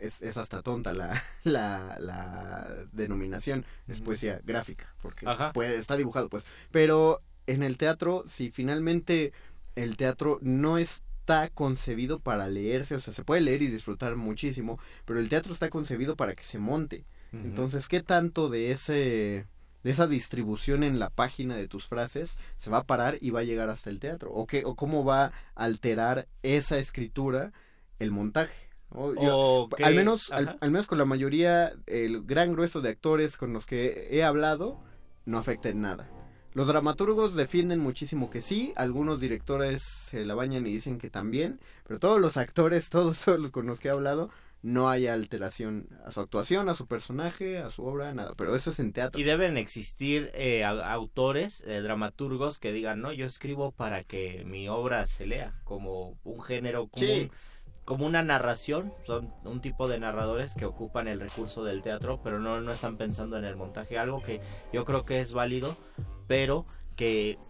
Es, 0.00 0.22
es 0.22 0.38
hasta 0.38 0.62
tonta 0.62 0.94
la, 0.94 1.22
la, 1.44 1.96
la 2.00 2.66
denominación, 2.92 3.66
es 3.86 4.00
poesía 4.00 4.40
gráfica, 4.44 4.94
porque 5.02 5.26
puede, 5.52 5.76
está 5.76 5.96
dibujado, 5.96 6.30
pues. 6.30 6.42
Pero 6.70 7.20
en 7.46 7.62
el 7.62 7.76
teatro, 7.76 8.24
si 8.26 8.50
finalmente 8.50 9.34
el 9.76 9.98
teatro 9.98 10.38
no 10.40 10.78
está 11.30 11.48
concebido 11.50 12.18
para 12.20 12.48
leerse, 12.48 12.94
o 12.94 13.00
sea, 13.00 13.12
se 13.14 13.24
puede 13.24 13.40
leer 13.40 13.62
y 13.62 13.68
disfrutar 13.68 14.16
muchísimo, 14.16 14.78
pero 15.04 15.20
el 15.20 15.28
teatro 15.28 15.52
está 15.52 15.68
concebido 15.70 16.16
para 16.16 16.34
que 16.34 16.44
se 16.44 16.58
monte. 16.58 17.04
Entonces, 17.32 17.86
¿qué 17.86 18.02
tanto 18.02 18.48
de 18.48 18.72
ese 18.72 19.46
de 19.82 19.90
esa 19.90 20.06
distribución 20.06 20.82
en 20.82 20.98
la 20.98 21.08
página 21.08 21.56
de 21.56 21.66
tus 21.68 21.86
frases 21.86 22.38
se 22.58 22.68
va 22.68 22.78
a 22.78 22.84
parar 22.84 23.16
y 23.20 23.30
va 23.30 23.40
a 23.40 23.44
llegar 23.44 23.70
hasta 23.70 23.88
el 23.88 23.98
teatro? 24.00 24.30
¿O 24.32 24.46
qué 24.46 24.64
o 24.64 24.74
cómo 24.74 25.04
va 25.04 25.26
a 25.26 25.32
alterar 25.54 26.26
esa 26.42 26.78
escritura 26.78 27.52
el 28.00 28.10
montaje? 28.10 28.68
¿no? 28.92 29.14
Yo- 29.14 29.68
al 29.86 29.94
menos 29.94 30.32
al, 30.32 30.58
al 30.60 30.70
menos 30.72 30.86
con 30.88 30.98
la 30.98 31.04
mayoría 31.04 31.72
el 31.86 32.22
gran 32.24 32.52
grueso 32.52 32.80
de 32.80 32.88
actores 32.90 33.36
con 33.36 33.52
los 33.52 33.64
que 33.64 34.08
he 34.10 34.24
hablado 34.24 34.80
no 35.24 35.38
afecta 35.38 35.68
en 35.68 35.80
nada. 35.80 36.10
Los 36.52 36.66
dramaturgos 36.66 37.34
defienden 37.34 37.78
muchísimo 37.78 38.28
que 38.28 38.40
sí, 38.42 38.72
algunos 38.76 39.20
directores 39.20 39.82
se 39.82 40.24
la 40.24 40.34
bañan 40.34 40.66
y 40.66 40.70
dicen 40.72 40.98
que 40.98 41.08
también, 41.08 41.60
pero 41.86 42.00
todos 42.00 42.20
los 42.20 42.36
actores, 42.36 42.90
todos, 42.90 43.20
todos 43.24 43.38
los 43.38 43.50
con 43.50 43.66
los 43.66 43.78
que 43.78 43.88
he 43.88 43.92
hablado, 43.92 44.30
no 44.62 44.90
hay 44.90 45.06
alteración 45.06 45.88
a 46.04 46.10
su 46.10 46.20
actuación, 46.20 46.68
a 46.68 46.74
su 46.74 46.86
personaje, 46.86 47.58
a 47.58 47.70
su 47.70 47.82
obra, 47.84 48.12
nada. 48.12 48.34
Pero 48.36 48.54
eso 48.56 48.70
es 48.70 48.78
en 48.80 48.92
teatro. 48.92 49.18
Y 49.18 49.24
deben 49.24 49.56
existir 49.56 50.30
eh, 50.34 50.64
autores, 50.64 51.62
eh, 51.66 51.80
dramaturgos 51.80 52.58
que 52.58 52.72
digan, 52.72 53.00
no, 53.00 53.12
yo 53.12 53.24
escribo 53.24 53.70
para 53.72 54.04
que 54.04 54.44
mi 54.44 54.68
obra 54.68 55.06
se 55.06 55.26
lea, 55.26 55.54
como 55.64 56.18
un 56.24 56.42
género, 56.42 56.90
Sí. 56.96 57.30
un- 57.30 57.30
como 57.86 58.06
una 58.06 58.22
narración, 58.22 58.92
son 59.06 59.32
un 59.44 59.60
tipo 59.62 59.88
de 59.88 59.98
narradores 59.98 60.54
que 60.54 60.64
ocupan 60.66 61.08
el 61.08 61.18
recurso 61.20 61.64
del 61.64 61.80
teatro, 61.82 62.20
pero 62.22 62.38
no, 62.38 62.60
no 62.60 62.70
están 62.70 62.96
pensando 62.98 63.36
en 63.38 63.44
el 63.44 63.56
montaje, 63.56 63.98
algo 63.98 64.22
que 64.22 64.40
yo 64.72 64.84
creo 64.84 65.04
que 65.06 65.20
es 65.20 65.32
válido, 65.32 65.76
pero 66.30 66.64
que 66.94 67.40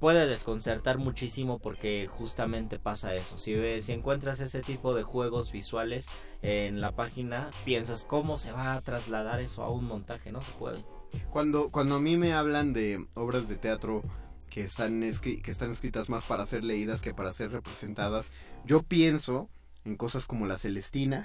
puede 0.00 0.26
desconcertar 0.26 0.96
muchísimo 0.96 1.58
porque 1.58 2.08
justamente 2.08 2.78
pasa 2.78 3.14
eso. 3.14 3.36
Si 3.36 3.52
ves, 3.52 3.84
si 3.84 3.92
encuentras 3.92 4.40
ese 4.40 4.62
tipo 4.62 4.94
de 4.94 5.02
juegos 5.02 5.52
visuales 5.52 6.06
en 6.40 6.80
la 6.80 6.92
página, 6.92 7.50
piensas 7.66 8.06
cómo 8.06 8.38
se 8.38 8.50
va 8.50 8.72
a 8.72 8.80
trasladar 8.80 9.42
eso 9.42 9.62
a 9.62 9.70
un 9.70 9.84
montaje, 9.84 10.32
no 10.32 10.40
se 10.40 10.52
puede. 10.52 10.82
Cuando, 11.28 11.68
cuando 11.68 11.96
a 11.96 12.00
mí 12.00 12.16
me 12.16 12.32
hablan 12.32 12.72
de 12.72 13.06
obras 13.12 13.46
de 13.46 13.56
teatro 13.56 14.00
que 14.48 14.62
están, 14.62 15.02
que 15.20 15.42
están 15.50 15.70
escritas 15.70 16.08
más 16.08 16.24
para 16.24 16.46
ser 16.46 16.64
leídas 16.64 17.02
que 17.02 17.12
para 17.12 17.34
ser 17.34 17.52
representadas, 17.52 18.32
yo 18.64 18.84
pienso 18.84 19.50
en 19.88 19.96
cosas 19.96 20.26
como 20.26 20.46
La 20.46 20.58
Celestina, 20.58 21.24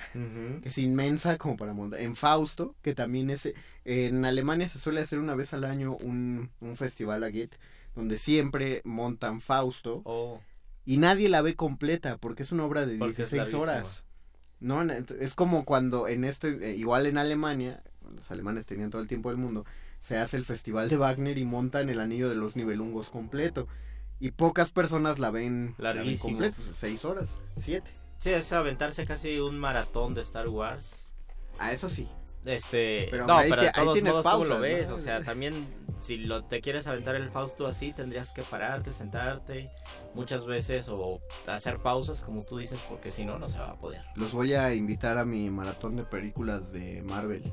que 0.61 0.69
es 0.69 0.77
inmensa 0.77 1.37
como 1.37 1.57
para 1.57 1.73
montar, 1.73 1.99
en 1.99 2.15
Fausto, 2.15 2.75
que 2.81 2.95
también 2.95 3.29
es... 3.29 3.51
En 3.85 4.23
Alemania 4.25 4.67
se 4.69 4.79
suele 4.79 5.01
hacer 5.01 5.19
una 5.19 5.35
vez 5.35 5.53
al 5.53 5.65
año 5.65 5.97
un, 5.97 6.49
un 6.61 6.75
festival 6.77 7.23
a 7.23 7.29
Goethe, 7.29 7.57
donde 7.95 8.17
siempre 8.17 8.81
montan 8.85 9.41
Fausto 9.41 10.01
Oh. 10.05 10.39
y 10.85 10.97
nadie 10.97 11.29
la 11.29 11.41
ve 11.41 11.55
completa 11.55 12.17
porque 12.17 12.43
es 12.43 12.51
una 12.51 12.65
obra 12.65 12.85
de 12.85 12.97
Porque 12.97 13.11
es 13.23 13.29
16 13.31 13.37
larguísima. 13.53 13.61
horas. 13.63 14.05
No, 14.59 14.81
es 15.19 15.33
como 15.35 15.65
cuando 15.65 16.07
en 16.07 16.23
este, 16.23 16.71
eh, 16.71 16.75
igual 16.75 17.05
en 17.05 17.17
Alemania, 17.17 17.83
los 18.15 18.31
alemanes 18.31 18.65
tenían 18.65 18.89
todo 18.89 19.01
el 19.01 19.07
tiempo 19.09 19.29
del 19.29 19.37
mundo, 19.37 19.65
se 19.99 20.17
hace 20.17 20.37
el 20.37 20.45
festival 20.45 20.87
de 20.89 20.95
Wagner 20.97 21.37
y 21.37 21.43
montan 21.45 21.89
el 21.89 21.99
anillo 21.99 22.29
de 22.29 22.35
los 22.35 22.55
nivelungos 22.55 23.09
completo. 23.09 23.67
Y 24.21 24.31
pocas 24.31 24.71
personas 24.71 25.19
la 25.19 25.31
ven, 25.31 25.75
la 25.77 25.91
ven 25.91 26.17
completo, 26.17 26.55
pues, 26.55 26.77
seis 26.77 27.03
horas, 27.03 27.39
siete. 27.59 27.91
Sí, 28.23 28.29
es 28.29 28.53
aventarse 28.53 29.05
casi 29.05 29.37
un 29.37 29.59
maratón 29.59 30.13
de 30.13 30.21
Star 30.21 30.47
Wars. 30.47 30.95
Ah, 31.59 31.73
eso 31.73 31.89
sí. 31.89 32.07
Este, 32.45 33.09
Pero 33.11 33.27
no, 33.27 33.37
pero 33.49 33.63
de 33.63 33.71
todos 33.73 34.01
modos, 34.01 34.23
¿cómo 34.23 34.23
pausas, 34.23 34.47
lo 34.47 34.59
ves? 34.61 34.87
¿no? 34.87 34.95
O 34.95 34.99
sea, 34.99 35.21
también 35.25 35.67
si 35.99 36.15
lo 36.19 36.45
te 36.45 36.61
quieres 36.61 36.87
aventar 36.87 37.15
el 37.15 37.29
Fausto 37.31 37.67
así, 37.67 37.91
tendrías 37.91 38.31
que 38.31 38.41
pararte, 38.43 38.93
sentarte 38.93 39.71
muchas 40.13 40.45
veces 40.45 40.87
o 40.87 41.19
hacer 41.47 41.79
pausas, 41.79 42.21
como 42.23 42.45
tú 42.45 42.59
dices, 42.59 42.79
porque 42.87 43.11
si 43.11 43.25
no, 43.25 43.37
no 43.37 43.49
se 43.49 43.59
va 43.59 43.71
a 43.71 43.75
poder. 43.77 44.01
Los 44.15 44.31
voy 44.31 44.53
a 44.53 44.73
invitar 44.73 45.17
a 45.17 45.25
mi 45.25 45.49
maratón 45.49 45.97
de 45.97 46.03
películas 46.03 46.71
de 46.71 47.01
Marvel. 47.01 47.43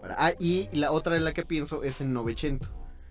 Para- 0.00 0.14
Ah, 0.16 0.32
y 0.38 0.68
la 0.70 0.92
otra 0.92 1.16
en 1.16 1.24
la 1.24 1.34
que 1.34 1.44
pienso 1.44 1.82
es 1.82 2.00
en 2.00 2.12
Novecento. 2.12 2.68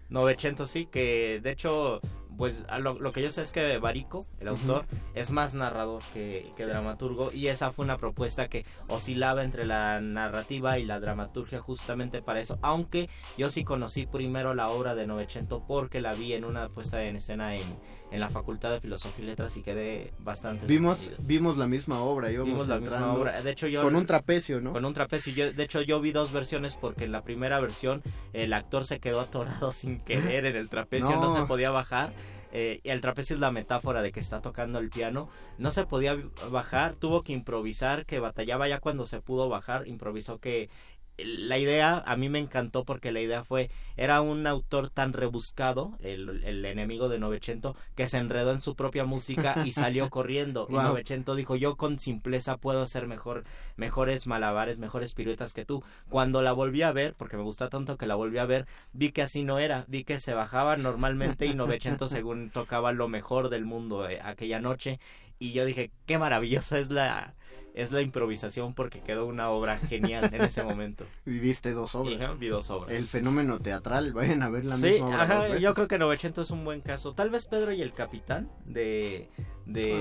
900 0.07 0.69
sí, 0.69 0.85
que 0.85 1.41
de 1.43 1.51
hecho, 1.51 1.99
pues 2.37 2.65
a 2.69 2.79
lo, 2.79 2.99
lo 2.99 3.11
que 3.11 3.21
yo 3.21 3.29
sé 3.31 3.41
es 3.41 3.51
que 3.51 3.77
Barico, 3.77 4.25
el 4.39 4.47
autor, 4.47 4.85
es 5.13 5.31
más 5.31 5.53
narrador 5.53 6.01
que, 6.13 6.51
que 6.57 6.65
dramaturgo 6.65 7.31
y 7.31 7.47
esa 7.47 7.71
fue 7.71 7.85
una 7.85 7.97
propuesta 7.97 8.47
que 8.47 8.65
oscilaba 8.87 9.43
entre 9.43 9.65
la 9.65 9.99
narrativa 10.01 10.79
y 10.79 10.85
la 10.85 10.99
dramaturgia 10.99 11.59
justamente 11.59 12.21
para 12.21 12.39
eso, 12.39 12.57
aunque 12.61 13.09
yo 13.37 13.49
sí 13.49 13.63
conocí 13.63 14.05
primero 14.05 14.53
la 14.53 14.69
obra 14.69 14.95
de 14.95 15.05
900 15.07 15.61
porque 15.67 16.01
la 16.01 16.13
vi 16.13 16.33
en 16.33 16.45
una 16.45 16.69
puesta 16.69 17.03
en 17.03 17.15
escena 17.17 17.55
en, 17.55 17.63
en 18.11 18.19
la 18.19 18.29
Facultad 18.29 18.71
de 18.71 18.79
Filosofía 18.81 19.23
y 19.23 19.27
Letras 19.27 19.57
y 19.57 19.61
quedé 19.61 20.11
bastante 20.19 20.65
Vimos, 20.65 20.97
sorprendido. 20.99 21.27
vimos 21.27 21.57
la 21.57 21.67
misma 21.67 21.99
obra, 22.01 22.31
íbamos 22.31 22.49
Vimos 22.53 22.67
la 22.67 22.79
misma 22.79 23.13
obra. 23.13 23.41
De 23.41 23.51
hecho, 23.51 23.67
yo 23.67 23.81
con 23.83 23.95
un 23.95 24.05
trapecio, 24.05 24.61
¿no? 24.61 24.73
Con 24.73 24.85
un 24.85 24.93
trapecio. 24.93 25.33
Yo, 25.33 25.51
de 25.53 25.63
hecho, 25.63 25.81
yo 25.81 25.99
vi 26.01 26.11
dos 26.11 26.31
versiones 26.31 26.75
porque 26.79 27.05
en 27.05 27.11
la 27.11 27.23
primera 27.23 27.59
versión 27.59 28.01
el 28.33 28.53
actor 28.53 28.85
se 28.85 28.99
quedó 28.99 29.19
atorado 29.21 29.71
sin 29.73 29.99
querer 29.99 30.45
en 30.45 30.55
el 30.55 30.69
trapecio, 30.69 31.11
no, 31.15 31.23
No. 31.23 31.35
se 31.35 31.45
podía 31.45 31.71
bajar. 31.71 32.13
Eh, 32.55 32.81
el 32.83 33.01
trapecio 33.01 33.35
es 33.35 33.39
la 33.39 33.51
metáfora 33.51 34.03
de 34.03 34.11
que 34.11 34.19
está 34.19 34.39
tocando 34.39 34.77
el 34.77 34.91
piano. 34.91 35.27
No 35.57 35.71
se 35.71 35.87
podía 35.87 36.15
bajar, 36.51 36.93
tuvo 36.93 37.23
que 37.23 37.33
improvisar, 37.33 38.05
que 38.05 38.19
batallaba 38.19 38.67
ya 38.67 38.79
cuando 38.79 39.07
se 39.07 39.21
pudo 39.21 39.49
bajar, 39.49 39.87
improvisó 39.87 40.39
que 40.39 40.69
la 41.17 41.57
idea 41.59 42.03
a 42.05 42.15
mí 42.15 42.27
me 42.27 42.39
encantó 42.39 42.85
porque 42.85 43.11
la 43.11 43.21
idea 43.21 43.43
fue 43.43 43.69
era 43.97 44.21
un 44.21 44.47
autor 44.47 44.89
tan 44.89 45.13
rebuscado 45.13 45.95
el, 45.99 46.43
el 46.43 46.65
enemigo 46.65 47.07
de 47.07 47.19
Novecento 47.19 47.75
que 47.95 48.07
se 48.07 48.17
enredó 48.17 48.51
en 48.51 48.59
su 48.59 48.75
propia 48.75 49.05
música 49.05 49.61
y 49.63 49.71
salió 49.73 50.09
corriendo. 50.09 50.67
Y 50.69 50.73
Wow. 50.73 50.83
Novecento 50.83 51.35
dijo 51.35 51.55
yo 51.55 51.75
con 51.77 51.99
simpleza 51.99 52.57
puedo 52.57 52.81
hacer 52.81 53.07
mejor 53.07 53.43
mejores 53.75 54.25
malabares 54.25 54.79
mejores 54.79 55.13
piruetas 55.13 55.53
que 55.53 55.65
tú 55.65 55.83
cuando 56.09 56.41
la 56.41 56.51
volví 56.51 56.81
a 56.81 56.91
ver 56.91 57.13
porque 57.15 57.37
me 57.37 57.43
gusta 57.43 57.69
tanto 57.69 57.95
que 57.97 58.07
la 58.07 58.15
volví 58.15 58.39
a 58.39 58.45
ver 58.45 58.65
vi 58.91 59.11
que 59.11 59.21
así 59.21 59.43
no 59.43 59.59
era 59.59 59.85
vi 59.87 60.03
que 60.03 60.19
se 60.19 60.33
bajaba 60.33 60.77
normalmente 60.77 61.45
y 61.45 61.53
Novecento 61.53 62.09
según 62.09 62.49
tocaba 62.49 62.91
lo 62.91 63.07
mejor 63.07 63.49
del 63.49 63.65
mundo 63.65 64.09
eh, 64.09 64.19
aquella 64.23 64.59
noche. 64.59 64.99
Y 65.37 65.51
yo 65.51 65.65
dije 65.65 65.91
qué 66.05 66.17
maravillosa 66.17 66.79
es 66.79 66.89
la 66.89 67.35
es 67.73 67.91
la 67.91 68.01
improvisación 68.01 68.73
porque 68.73 69.01
quedó 69.01 69.25
una 69.25 69.49
obra 69.49 69.77
genial 69.77 70.29
en 70.33 70.41
ese 70.41 70.63
momento. 70.63 71.05
Viviste 71.25 71.71
dos 71.71 71.95
obras. 71.95 72.39
Vi 72.39 72.47
dos 72.47 72.69
obras. 72.69 72.91
El 72.91 73.05
fenómeno 73.05 73.59
teatral, 73.59 74.13
vayan 74.13 74.43
a 74.43 74.49
ver 74.49 74.65
la 74.65 74.77
Sí, 74.77 74.83
misma 74.91 75.07
obra. 75.07 75.17
dos 75.17 75.25
ajá, 75.29 75.39
veces. 75.43 75.61
yo 75.61 75.73
creo 75.73 75.87
que 75.87 75.97
Novecento 75.97 76.41
es 76.41 76.51
un 76.51 76.63
buen 76.65 76.81
caso. 76.81 77.13
Tal 77.13 77.29
vez 77.29 77.47
Pedro 77.47 77.71
y 77.71 77.81
el 77.81 77.93
Capitán 77.93 78.49
de, 78.65 79.29
de. 79.65 79.93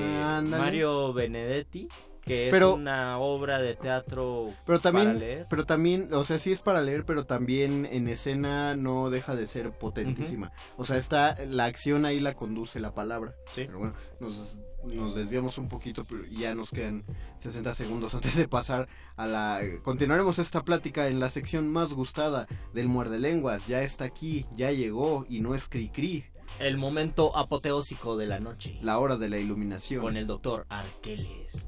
Mario 0.48 1.12
Benedetti, 1.12 1.88
que 2.22 2.46
es 2.48 2.52
Pero- 2.52 2.74
una 2.74 3.18
obra 3.18 3.58
de 3.58 3.74
teatro 3.74 4.52
Pero 4.66 4.78
también, 4.78 5.06
para 5.08 5.18
leer. 5.18 5.46
pero 5.50 5.64
también, 5.66 6.08
o 6.12 6.24
sea, 6.24 6.38
sí 6.38 6.52
es 6.52 6.60
para 6.60 6.80
leer, 6.82 7.04
pero 7.04 7.24
también 7.26 7.86
en 7.90 8.06
escena 8.08 8.76
no 8.76 9.10
deja 9.10 9.34
de 9.34 9.46
ser 9.46 9.72
potentísima. 9.72 10.52
O 10.76 10.84
sea, 10.86 10.98
está, 10.98 11.36
la 11.48 11.64
acción 11.64 12.04
ahí 12.04 12.20
la 12.20 12.34
conduce 12.34 12.78
la 12.80 12.94
palabra. 12.94 13.34
Sí. 13.50 13.64
Pero 13.66 13.78
bueno, 13.78 13.94
nos, 14.20 14.56
nos 14.84 15.14
desviamos 15.14 15.58
un 15.58 15.68
poquito, 15.68 16.04
pero 16.04 16.24
ya 16.26 16.54
nos 16.54 16.70
quedan 16.70 17.04
60 17.40 17.74
segundos 17.74 18.14
antes 18.14 18.36
de 18.36 18.48
pasar 18.48 18.88
a 19.16 19.26
la... 19.26 19.60
Continuaremos 19.82 20.38
esta 20.38 20.64
plática 20.64 21.08
en 21.08 21.20
la 21.20 21.30
sección 21.30 21.68
más 21.68 21.92
gustada 21.92 22.46
del 22.72 22.88
Muerde 22.88 23.18
Lenguas. 23.18 23.66
Ya 23.66 23.82
está 23.82 24.04
aquí, 24.04 24.46
ya 24.56 24.70
llegó 24.70 25.26
y 25.28 25.40
no 25.40 25.54
es 25.54 25.68
cri 25.68 25.88
cri. 25.88 26.24
El 26.58 26.76
momento 26.76 27.36
apoteósico 27.36 28.16
de 28.16 28.26
la 28.26 28.40
noche. 28.40 28.78
La 28.82 28.98
hora 28.98 29.16
de 29.16 29.28
la 29.28 29.38
iluminación. 29.38 30.02
Con 30.02 30.16
el 30.16 30.26
doctor 30.26 30.66
Arqueles. 30.68 31.66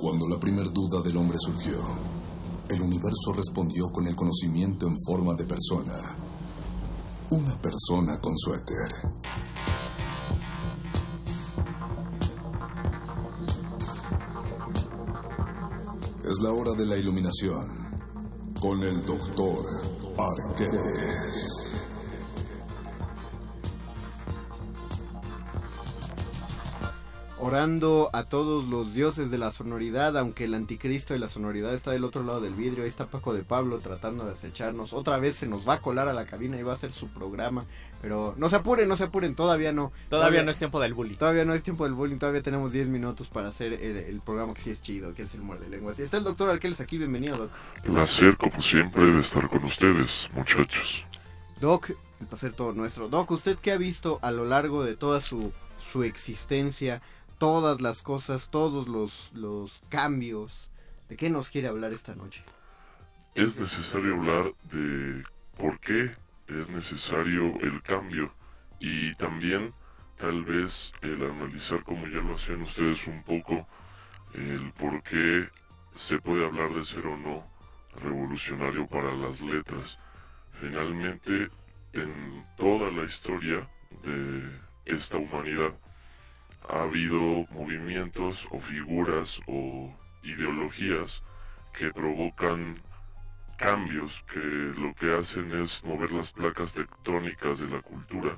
Cuando 0.00 0.28
la 0.28 0.38
primer 0.38 0.72
duda 0.72 1.02
del 1.02 1.16
hombre 1.16 1.36
surgió, 1.38 1.78
el 2.70 2.82
universo 2.82 3.32
respondió 3.34 3.90
con 3.92 4.06
el 4.06 4.14
conocimiento 4.14 4.86
en 4.86 4.96
forma 5.00 5.34
de 5.34 5.44
persona. 5.44 6.16
Una 7.30 7.60
persona 7.60 8.18
con 8.20 8.34
suéter. 8.38 8.88
Es 16.24 16.40
la 16.42 16.52
hora 16.52 16.72
de 16.72 16.86
la 16.86 16.96
iluminación 16.96 17.68
con 18.60 18.82
el 18.82 19.04
doctor 19.04 19.66
Arqueles. 20.16 21.87
Orando 27.40 28.10
a 28.12 28.24
todos 28.24 28.68
los 28.68 28.94
dioses 28.94 29.30
de 29.30 29.38
la 29.38 29.52
sonoridad, 29.52 30.18
aunque 30.18 30.44
el 30.44 30.54
anticristo 30.54 31.14
de 31.14 31.20
la 31.20 31.28
sonoridad 31.28 31.72
está 31.72 31.92
del 31.92 32.02
otro 32.02 32.24
lado 32.24 32.40
del 32.40 32.54
vidrio. 32.54 32.82
Ahí 32.82 32.88
está 32.88 33.06
Paco 33.06 33.32
de 33.32 33.44
Pablo 33.44 33.78
tratando 33.78 34.24
de 34.24 34.32
acecharnos. 34.32 34.92
Otra 34.92 35.18
vez 35.18 35.36
se 35.36 35.46
nos 35.46 35.66
va 35.68 35.74
a 35.74 35.80
colar 35.80 36.08
a 36.08 36.12
la 36.12 36.26
cabina 36.26 36.58
y 36.58 36.64
va 36.64 36.72
a 36.72 36.74
hacer 36.74 36.90
su 36.90 37.06
programa. 37.08 37.64
Pero 38.02 38.34
no 38.36 38.48
se 38.48 38.56
apuren, 38.56 38.88
no 38.88 38.96
se 38.96 39.04
apuren, 39.04 39.36
todavía 39.36 39.72
no. 39.72 39.92
Todavía 40.08 40.42
no 40.42 40.50
es 40.50 40.58
tiempo 40.58 40.80
del 40.80 40.94
bullying. 40.94 41.16
Todavía 41.16 41.44
no 41.44 41.54
es 41.54 41.62
tiempo 41.62 41.84
del 41.84 41.94
bullying, 41.94 42.18
todavía 42.18 42.42
tenemos 42.42 42.72
10 42.72 42.88
minutos 42.88 43.28
para 43.28 43.48
hacer 43.48 43.72
el, 43.72 43.96
el 43.96 44.20
programa 44.20 44.52
que 44.54 44.62
sí 44.62 44.70
es 44.70 44.82
chido, 44.82 45.14
que 45.14 45.22
es 45.22 45.34
el 45.34 45.42
muerde 45.42 45.68
lenguas. 45.68 45.98
Y 46.00 46.02
está 46.02 46.16
el 46.16 46.24
doctor 46.24 46.50
Arqueles 46.50 46.80
aquí, 46.80 46.98
bienvenido, 46.98 47.36
Doc. 47.36 47.50
Placer, 47.84 48.36
como 48.36 48.60
siempre, 48.60 49.06
de 49.06 49.20
estar 49.20 49.48
con 49.48 49.62
ustedes, 49.64 50.28
muchachos. 50.34 51.04
Doc, 51.60 51.90
el 52.20 52.26
placer 52.26 52.52
todo 52.52 52.72
nuestro. 52.72 53.08
Doc, 53.08 53.30
¿usted 53.30 53.56
qué 53.62 53.70
ha 53.70 53.76
visto 53.76 54.18
a 54.22 54.32
lo 54.32 54.44
largo 54.44 54.84
de 54.84 54.96
toda 54.96 55.20
su, 55.20 55.52
su 55.80 56.02
existencia? 56.02 57.00
Todas 57.38 57.80
las 57.80 58.02
cosas, 58.02 58.50
todos 58.50 58.88
los, 58.88 59.30
los 59.34 59.82
cambios. 59.88 60.70
¿De 61.08 61.16
qué 61.16 61.30
nos 61.30 61.50
quiere 61.50 61.68
hablar 61.68 61.92
esta 61.92 62.14
noche? 62.14 62.44
Es 63.34 63.58
necesario 63.58 64.14
hablar 64.14 64.52
de 64.72 65.24
por 65.56 65.78
qué 65.80 66.16
es 66.48 66.70
necesario 66.70 67.54
el 67.60 67.82
cambio 67.82 68.32
y 68.80 69.14
también 69.14 69.72
tal 70.16 70.44
vez 70.44 70.92
el 71.02 71.22
analizar 71.22 71.82
como 71.84 72.06
ya 72.08 72.20
lo 72.20 72.34
hacían 72.34 72.62
ustedes 72.62 73.06
un 73.06 73.22
poco 73.22 73.66
el 74.34 74.72
por 74.72 75.02
qué 75.02 75.48
se 75.92 76.18
puede 76.18 76.44
hablar 76.44 76.72
de 76.74 76.84
ser 76.84 77.06
o 77.06 77.16
no 77.16 77.46
revolucionario 77.96 78.86
para 78.86 79.14
las 79.14 79.40
letras. 79.40 79.98
Finalmente, 80.60 81.48
en 81.92 82.44
toda 82.56 82.90
la 82.90 83.04
historia 83.04 83.68
de 84.02 84.60
esta 84.84 85.18
humanidad 85.18 85.72
ha 86.68 86.82
habido 86.82 87.46
movimientos 87.50 88.46
o 88.50 88.60
figuras 88.60 89.40
o 89.46 89.92
ideologías 90.22 91.22
que 91.72 91.92
provocan 91.92 92.82
cambios 93.56 94.24
que 94.32 94.38
lo 94.76 94.94
que 94.94 95.14
hacen 95.14 95.52
es 95.52 95.82
mover 95.84 96.12
las 96.12 96.32
placas 96.32 96.74
tectónicas 96.74 97.58
de 97.58 97.68
la 97.68 97.80
cultura 97.82 98.36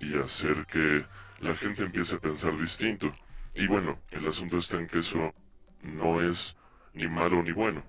y 0.00 0.16
hacer 0.16 0.66
que 0.66 1.04
la 1.40 1.54
gente 1.54 1.84
empiece 1.84 2.14
a 2.14 2.20
pensar 2.20 2.58
distinto. 2.58 3.14
Y 3.54 3.66
bueno, 3.66 3.98
el 4.10 4.26
asunto 4.26 4.56
está 4.56 4.78
en 4.78 4.88
que 4.88 4.98
eso 4.98 5.34
no 5.82 6.20
es 6.20 6.56
ni 6.94 7.08
malo 7.08 7.42
ni 7.42 7.52
bueno, 7.52 7.82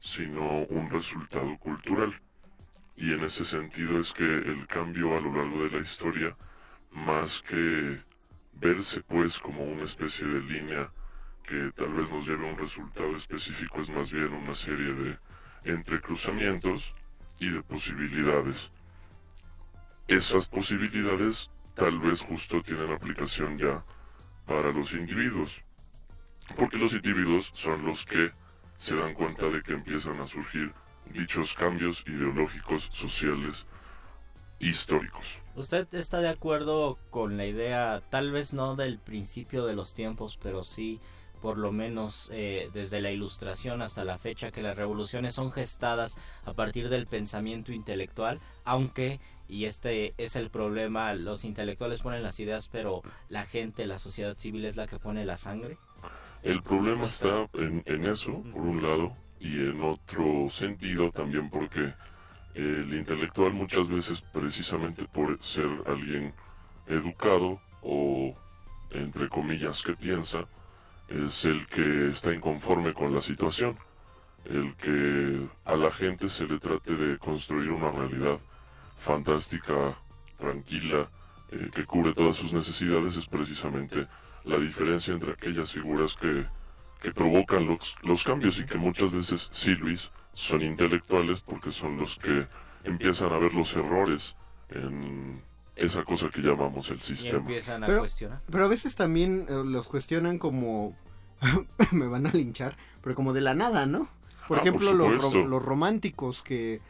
sino 0.00 0.64
un 0.64 0.90
resultado 0.90 1.56
cultural. 1.58 2.20
Y 2.96 3.12
en 3.12 3.22
ese 3.22 3.44
sentido 3.44 4.00
es 4.00 4.12
que 4.12 4.24
el 4.24 4.66
cambio 4.66 5.16
a 5.16 5.20
lo 5.20 5.32
largo 5.32 5.64
de 5.64 5.70
la 5.70 5.78
historia, 5.78 6.36
más 6.90 7.42
que 7.42 8.00
verse 8.60 9.00
pues 9.02 9.38
como 9.38 9.64
una 9.64 9.84
especie 9.84 10.26
de 10.26 10.40
línea 10.40 10.90
que 11.44 11.70
tal 11.76 11.92
vez 11.94 12.10
nos 12.10 12.26
lleve 12.26 12.48
a 12.48 12.52
un 12.52 12.58
resultado 12.58 13.16
específico, 13.16 13.80
es 13.80 13.88
más 13.88 14.12
bien 14.12 14.32
una 14.32 14.54
serie 14.54 14.92
de 14.92 15.18
entrecruzamientos 15.64 16.94
y 17.38 17.50
de 17.50 17.62
posibilidades. 17.62 18.70
Esas 20.08 20.48
posibilidades 20.48 21.50
tal 21.74 21.98
vez 22.00 22.20
justo 22.20 22.62
tienen 22.62 22.90
aplicación 22.92 23.56
ya 23.56 23.84
para 24.46 24.72
los 24.72 24.92
individuos, 24.92 25.62
porque 26.56 26.78
los 26.78 26.92
individuos 26.92 27.50
son 27.54 27.84
los 27.84 28.04
que 28.04 28.32
se 28.76 28.96
dan 28.96 29.14
cuenta 29.14 29.48
de 29.48 29.62
que 29.62 29.72
empiezan 29.74 30.20
a 30.20 30.26
surgir 30.26 30.72
dichos 31.12 31.54
cambios 31.54 32.04
ideológicos, 32.06 32.88
sociales, 32.92 33.66
históricos. 34.58 35.38
¿Usted 35.58 35.92
está 35.92 36.20
de 36.20 36.28
acuerdo 36.28 36.98
con 37.10 37.36
la 37.36 37.44
idea, 37.44 38.00
tal 38.10 38.30
vez 38.30 38.54
no 38.54 38.76
del 38.76 39.00
principio 39.00 39.66
de 39.66 39.74
los 39.74 39.92
tiempos, 39.92 40.38
pero 40.40 40.62
sí 40.62 41.00
por 41.42 41.58
lo 41.58 41.72
menos 41.72 42.30
eh, 42.32 42.70
desde 42.72 43.00
la 43.00 43.10
ilustración 43.10 43.82
hasta 43.82 44.04
la 44.04 44.18
fecha, 44.18 44.52
que 44.52 44.62
las 44.62 44.76
revoluciones 44.76 45.34
son 45.34 45.50
gestadas 45.50 46.16
a 46.44 46.52
partir 46.52 46.88
del 46.88 47.08
pensamiento 47.08 47.72
intelectual, 47.72 48.38
aunque, 48.64 49.18
y 49.48 49.64
este 49.64 50.14
es 50.16 50.36
el 50.36 50.48
problema, 50.48 51.12
los 51.14 51.44
intelectuales 51.44 52.02
ponen 52.02 52.22
las 52.22 52.38
ideas, 52.38 52.68
pero 52.68 53.02
la 53.28 53.44
gente, 53.44 53.84
la 53.88 53.98
sociedad 53.98 54.38
civil 54.38 54.64
es 54.64 54.76
la 54.76 54.86
que 54.86 55.00
pone 55.00 55.24
la 55.24 55.36
sangre? 55.36 55.76
El 56.44 56.62
problema 56.62 57.04
está 57.04 57.48
en, 57.54 57.82
en 57.84 58.04
eso, 58.04 58.44
por 58.52 58.62
un 58.62 58.80
lado, 58.80 59.12
y 59.40 59.56
en 59.56 59.80
otro 59.82 60.48
sentido 60.50 61.10
también 61.10 61.50
porque 61.50 61.94
el 62.58 62.92
intelectual 62.92 63.52
muchas 63.52 63.88
veces 63.88 64.20
precisamente 64.20 65.04
por 65.04 65.40
ser 65.40 65.68
alguien 65.86 66.34
educado 66.88 67.60
o 67.82 68.34
entre 68.90 69.28
comillas 69.28 69.82
que 69.82 69.94
piensa, 69.94 70.46
es 71.08 71.44
el 71.44 71.66
que 71.66 72.10
está 72.10 72.34
inconforme 72.34 72.92
con 72.94 73.14
la 73.14 73.20
situación, 73.20 73.76
el 74.44 74.74
que 74.76 75.46
a 75.64 75.76
la 75.76 75.90
gente 75.90 76.28
se 76.28 76.46
le 76.46 76.58
trate 76.58 76.96
de 76.96 77.18
construir 77.18 77.70
una 77.70 77.90
realidad 77.90 78.38
fantástica, 78.98 79.96
tranquila, 80.38 81.08
eh, 81.50 81.70
que 81.72 81.84
cubre 81.84 82.12
todas 82.12 82.36
sus 82.36 82.52
necesidades, 82.52 83.16
es 83.16 83.26
precisamente 83.26 84.06
la 84.44 84.58
diferencia 84.58 85.14
entre 85.14 85.32
aquellas 85.32 85.72
figuras 85.72 86.14
que, 86.14 86.46
que 87.00 87.12
provocan 87.12 87.66
los, 87.66 87.96
los 88.02 88.24
cambios 88.24 88.58
y 88.58 88.66
que 88.66 88.78
muchas 88.78 89.12
veces, 89.12 89.48
sí 89.52 89.74
Luis, 89.76 90.10
son 90.38 90.62
intelectuales 90.62 91.40
porque 91.40 91.70
son 91.72 91.98
los 91.98 92.16
que 92.16 92.46
empiezan 92.84 93.32
a 93.32 93.38
ver 93.38 93.52
los 93.54 93.74
errores 93.74 94.36
en 94.70 95.42
esa 95.74 96.04
cosa 96.04 96.28
que 96.30 96.40
llamamos 96.40 96.88
el 96.90 97.00
sistema. 97.00 97.38
empiezan 97.38 97.82
a 97.82 97.86
pero, 97.86 97.98
cuestionar. 98.00 98.40
Pero 98.50 98.64
a 98.64 98.68
veces 98.68 98.94
también 98.94 99.46
eh, 99.48 99.62
los 99.64 99.88
cuestionan 99.88 100.38
como... 100.38 100.96
me 101.92 102.06
van 102.06 102.26
a 102.26 102.30
linchar, 102.32 102.76
pero 103.02 103.14
como 103.14 103.32
de 103.32 103.40
la 103.40 103.54
nada, 103.54 103.86
¿no? 103.86 104.08
Por 104.46 104.58
Ah, 104.58 104.60
ejemplo, 104.62 104.90
por 104.90 104.96
los, 104.96 105.32
ro- 105.32 105.46
los 105.46 105.62
románticos 105.62 106.42
que... 106.42 106.80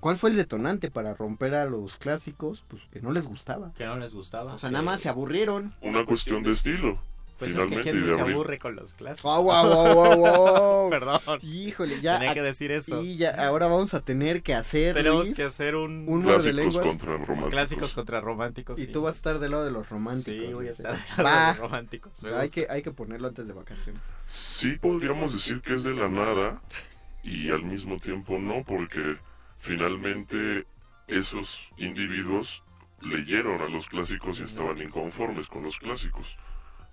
¿Cuál 0.00 0.16
fue 0.16 0.30
el 0.30 0.36
detonante 0.36 0.90
para 0.90 1.14
romper 1.14 1.54
a 1.54 1.64
los 1.64 1.96
clásicos? 1.96 2.62
Pues 2.68 2.82
que 2.92 3.00
no 3.00 3.10
les 3.10 3.24
gustaba. 3.24 3.72
Que 3.74 3.86
no 3.86 3.96
les 3.96 4.12
gustaba. 4.14 4.54
O 4.54 4.58
sea, 4.58 4.70
nada 4.70 4.84
más 4.84 5.00
se 5.00 5.08
aburrieron. 5.08 5.74
Una 5.80 6.04
cuestión 6.04 6.42
de 6.42 6.52
estilo. 6.52 6.98
Pues 7.44 7.56
es 7.56 7.56
que 7.58 7.82
finalmente, 7.82 7.90
y 7.90 8.00
no 8.00 8.06
de 8.06 8.14
se 8.24 8.32
aburre 8.32 8.58
con 8.58 8.76
los 8.76 8.94
clásicos. 8.94 9.22
Guau, 9.22 9.42
guau, 9.42 9.66
guau, 9.68 9.94
guau, 9.94 10.16
guau. 10.18 10.90
Perdón. 10.94 11.20
Híjole, 11.42 12.00
ya. 12.00 12.14
Tenía 12.18 12.30
a- 12.32 12.34
que 12.34 12.42
decir 12.42 12.70
eso. 12.72 13.02
Sí, 13.02 13.16
ya, 13.16 13.30
ahora 13.46 13.66
vamos 13.66 13.94
a 13.94 14.00
tener 14.00 14.42
que 14.42 14.54
hacer. 14.54 14.94
Tenemos 14.94 15.24
Luis, 15.26 15.36
que 15.36 15.42
hacer 15.44 15.76
un... 15.76 16.04
un 16.08 16.22
Clásicos 16.22 16.54
lenguas. 16.54 16.86
contra 16.86 17.12
románticos. 17.16 17.50
Clásicos 17.50 17.94
contra 17.94 18.20
románticos. 18.20 18.78
Y 18.78 18.86
sí. 18.86 18.92
tú 18.92 19.02
vas 19.02 19.14
a 19.14 19.16
estar 19.16 19.38
del 19.38 19.50
lado 19.52 19.64
de 19.64 19.70
los 19.70 19.88
románticos. 19.88 20.46
Sí, 20.48 20.52
voy 20.52 20.68
a 20.68 20.70
estar 20.72 20.92
del 20.96 21.24
lado 21.24 21.40
de 21.40 21.46
los 21.52 21.58
románticos. 21.58 22.24
Hay 22.24 22.50
que, 22.50 22.66
hay 22.70 22.82
que 22.82 22.90
ponerlo 22.90 23.28
antes 23.28 23.46
de 23.46 23.52
vacaciones. 23.52 24.00
Sí 24.26 24.76
podríamos 24.80 25.32
decir 25.32 25.60
que 25.60 25.74
es 25.74 25.84
de 25.84 25.94
la 25.94 26.08
nada 26.08 26.60
y 27.22 27.50
al 27.50 27.62
mismo 27.62 27.98
tiempo 27.98 28.38
no, 28.38 28.64
porque 28.64 29.16
finalmente 29.58 30.66
esos 31.08 31.58
individuos 31.76 32.62
leyeron 33.00 33.60
a 33.60 33.68
los 33.68 33.86
clásicos 33.86 34.40
y 34.40 34.44
estaban 34.44 34.80
inconformes 34.80 35.46
con 35.46 35.62
los 35.62 35.78
clásicos. 35.78 36.36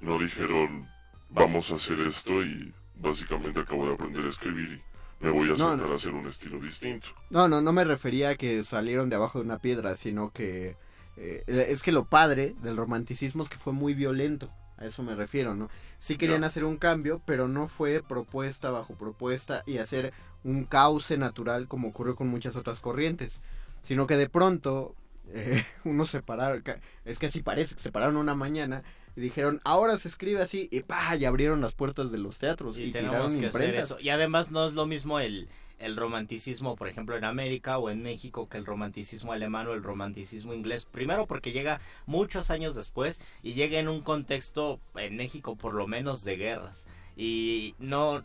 No 0.02 0.18
dijeron 0.20 0.88
vamos 1.30 1.72
a 1.72 1.76
hacer 1.76 2.00
esto 2.02 2.44
y 2.44 2.74
básicamente 2.96 3.60
acabo 3.60 3.88
de 3.88 3.94
aprender 3.94 4.26
a 4.26 4.30
escribir 4.30 4.82
y 5.20 5.24
me 5.24 5.32
voy 5.32 5.52
a 5.52 5.56
sentar 5.56 5.88
no. 5.88 5.94
a 5.94 5.96
hacer 5.96 6.12
un 6.14 6.28
estilo 6.28 6.60
distinto. 6.60 7.08
No, 7.30 7.48
no, 7.48 7.62
no 7.62 7.72
me 7.72 7.84
refería 7.84 8.30
a 8.30 8.36
que 8.36 8.64
salieron 8.64 9.10
de 9.10 9.16
abajo 9.16 9.40
de 9.40 9.46
una 9.46 9.60
piedra, 9.60 9.96
sino 9.96 10.32
que 10.32 10.76
eh, 11.18 11.44
es 11.48 11.84
que 11.84 11.92
lo 11.92 12.06
padre 12.06 12.56
del 12.64 12.76
romanticismo 12.76 13.44
es 13.44 13.50
que 13.50 13.58
fue 13.58 13.74
muy 13.74 13.94
violento. 13.94 14.50
A 14.78 14.86
eso 14.86 15.04
me 15.04 15.14
refiero, 15.14 15.54
¿no? 15.54 15.70
Sí 16.00 16.18
querían 16.18 16.42
Ya. 16.42 16.48
hacer 16.48 16.64
un 16.64 16.78
cambio, 16.78 17.22
pero 17.26 17.48
no 17.48 17.68
fue 17.68 18.02
propuesta 18.02 18.72
bajo 18.72 18.96
propuesta 18.96 19.64
y 19.68 19.78
hacer 19.78 20.12
un 20.44 20.66
cauce 20.66 21.18
natural 21.18 21.68
como 21.68 21.90
ocurrió 21.90 22.16
con 22.16 22.28
muchas 22.28 22.56
otras 22.56 22.80
corrientes, 22.80 23.44
sino 23.84 24.08
que 24.08 24.18
de 24.18 24.28
pronto 24.28 24.96
eh, 25.30 25.64
unos 25.84 26.10
separaron, 26.10 26.64
es 27.06 27.20
que 27.20 27.28
así 27.28 27.44
parece, 27.44 27.76
que 27.76 27.82
se 27.82 27.92
pararon 27.92 28.18
una 28.18 28.34
mañana 28.34 28.82
y 29.16 29.22
dijeron, 29.22 29.62
ahora 29.64 29.98
se 29.98 30.08
escribe 30.08 30.42
así, 30.42 30.68
y 30.72 30.82
pa, 30.82 31.16
y 31.16 31.26
abrieron 31.26 31.62
las 31.62 31.74
puertas 31.74 32.12
de 32.12 32.18
los 32.18 32.38
teatros 32.38 32.78
y, 32.78 32.84
y 32.84 32.92
tenemos 32.92 33.16
tiraron 33.16 33.40
que 33.40 33.48
hacer 33.48 33.62
imprentas. 33.62 33.92
eso. 33.92 34.00
Y 34.00 34.10
además 34.10 34.52
no 34.52 34.66
es 34.66 34.74
lo 34.74 34.86
mismo 34.86 35.20
el, 35.20 35.50
el 35.80 35.98
romanticismo, 35.98 36.76
por 36.76 36.88
ejemplo, 36.88 37.18
en 37.18 37.24
América 37.26 37.78
o 37.78 37.90
en 37.90 38.04
México 38.04 38.48
que 38.48 38.58
el 38.58 38.66
romanticismo 38.66 39.34
alemán 39.34 39.68
o 39.68 39.74
el 39.74 39.84
romanticismo 39.84 40.54
inglés. 40.54 40.86
Primero 40.86 41.26
porque 41.26 41.52
llega 41.52 41.82
muchos 42.06 42.52
años 42.52 42.76
después 42.76 43.22
y 43.44 43.54
llega 43.54 43.80
en 43.80 43.88
un 43.88 44.02
contexto, 44.02 44.80
en 44.96 45.18
México 45.18 45.56
por 45.56 45.74
lo 45.74 45.88
menos, 45.88 46.24
de 46.24 46.38
guerras. 46.38 46.86
Y 47.18 47.76
no... 47.80 48.24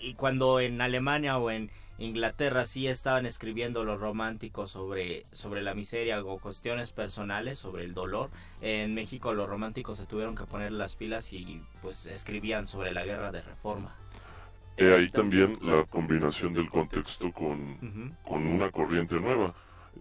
y 0.00 0.14
cuando 0.14 0.60
en 0.60 0.80
Alemania 0.80 1.38
o 1.38 1.50
en 1.50 1.70
Inglaterra 2.02 2.66
sí 2.66 2.88
estaban 2.88 3.26
escribiendo 3.26 3.84
los 3.84 4.00
románticos 4.00 4.70
sobre, 4.70 5.24
sobre 5.30 5.62
la 5.62 5.72
miseria 5.72 6.22
o 6.24 6.38
cuestiones 6.38 6.90
personales, 6.90 7.60
sobre 7.60 7.84
el 7.84 7.94
dolor, 7.94 8.30
en 8.60 8.94
México 8.94 9.32
los 9.34 9.48
románticos 9.48 9.98
se 9.98 10.06
tuvieron 10.06 10.34
que 10.34 10.44
poner 10.44 10.72
las 10.72 10.96
pilas 10.96 11.32
y 11.32 11.62
pues 11.80 12.06
escribían 12.06 12.66
sobre 12.66 12.92
la 12.92 13.04
guerra 13.04 13.30
de 13.30 13.42
reforma. 13.42 13.94
He 14.76 14.92
ahí 14.92 15.08
también 15.10 15.58
la 15.62 15.84
combinación 15.84 16.54
del 16.54 16.68
contexto 16.70 17.30
con, 17.30 18.16
con 18.24 18.46
una 18.46 18.70
corriente 18.70 19.20
nueva. 19.20 19.54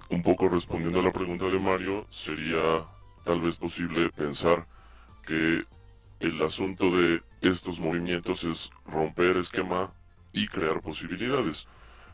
Un 0.10 0.24
poco 0.24 0.50
respondiendo 0.50 1.02
a 1.02 1.04
la 1.04 1.12
pregunta 1.12 1.46
de 1.46 1.60
Mario, 1.60 2.08
sería 2.10 2.86
tal 3.26 3.42
vez 3.42 3.58
posible 3.58 4.10
pensar 4.10 4.66
que 5.24 5.66
el 6.20 6.42
asunto 6.42 6.90
de 6.96 7.22
estos 7.42 7.80
movimientos 7.80 8.44
es 8.44 8.72
romper 8.86 9.38
esquema 9.38 9.94
y 10.34 10.48
crear 10.48 10.82
posibilidades. 10.82 11.68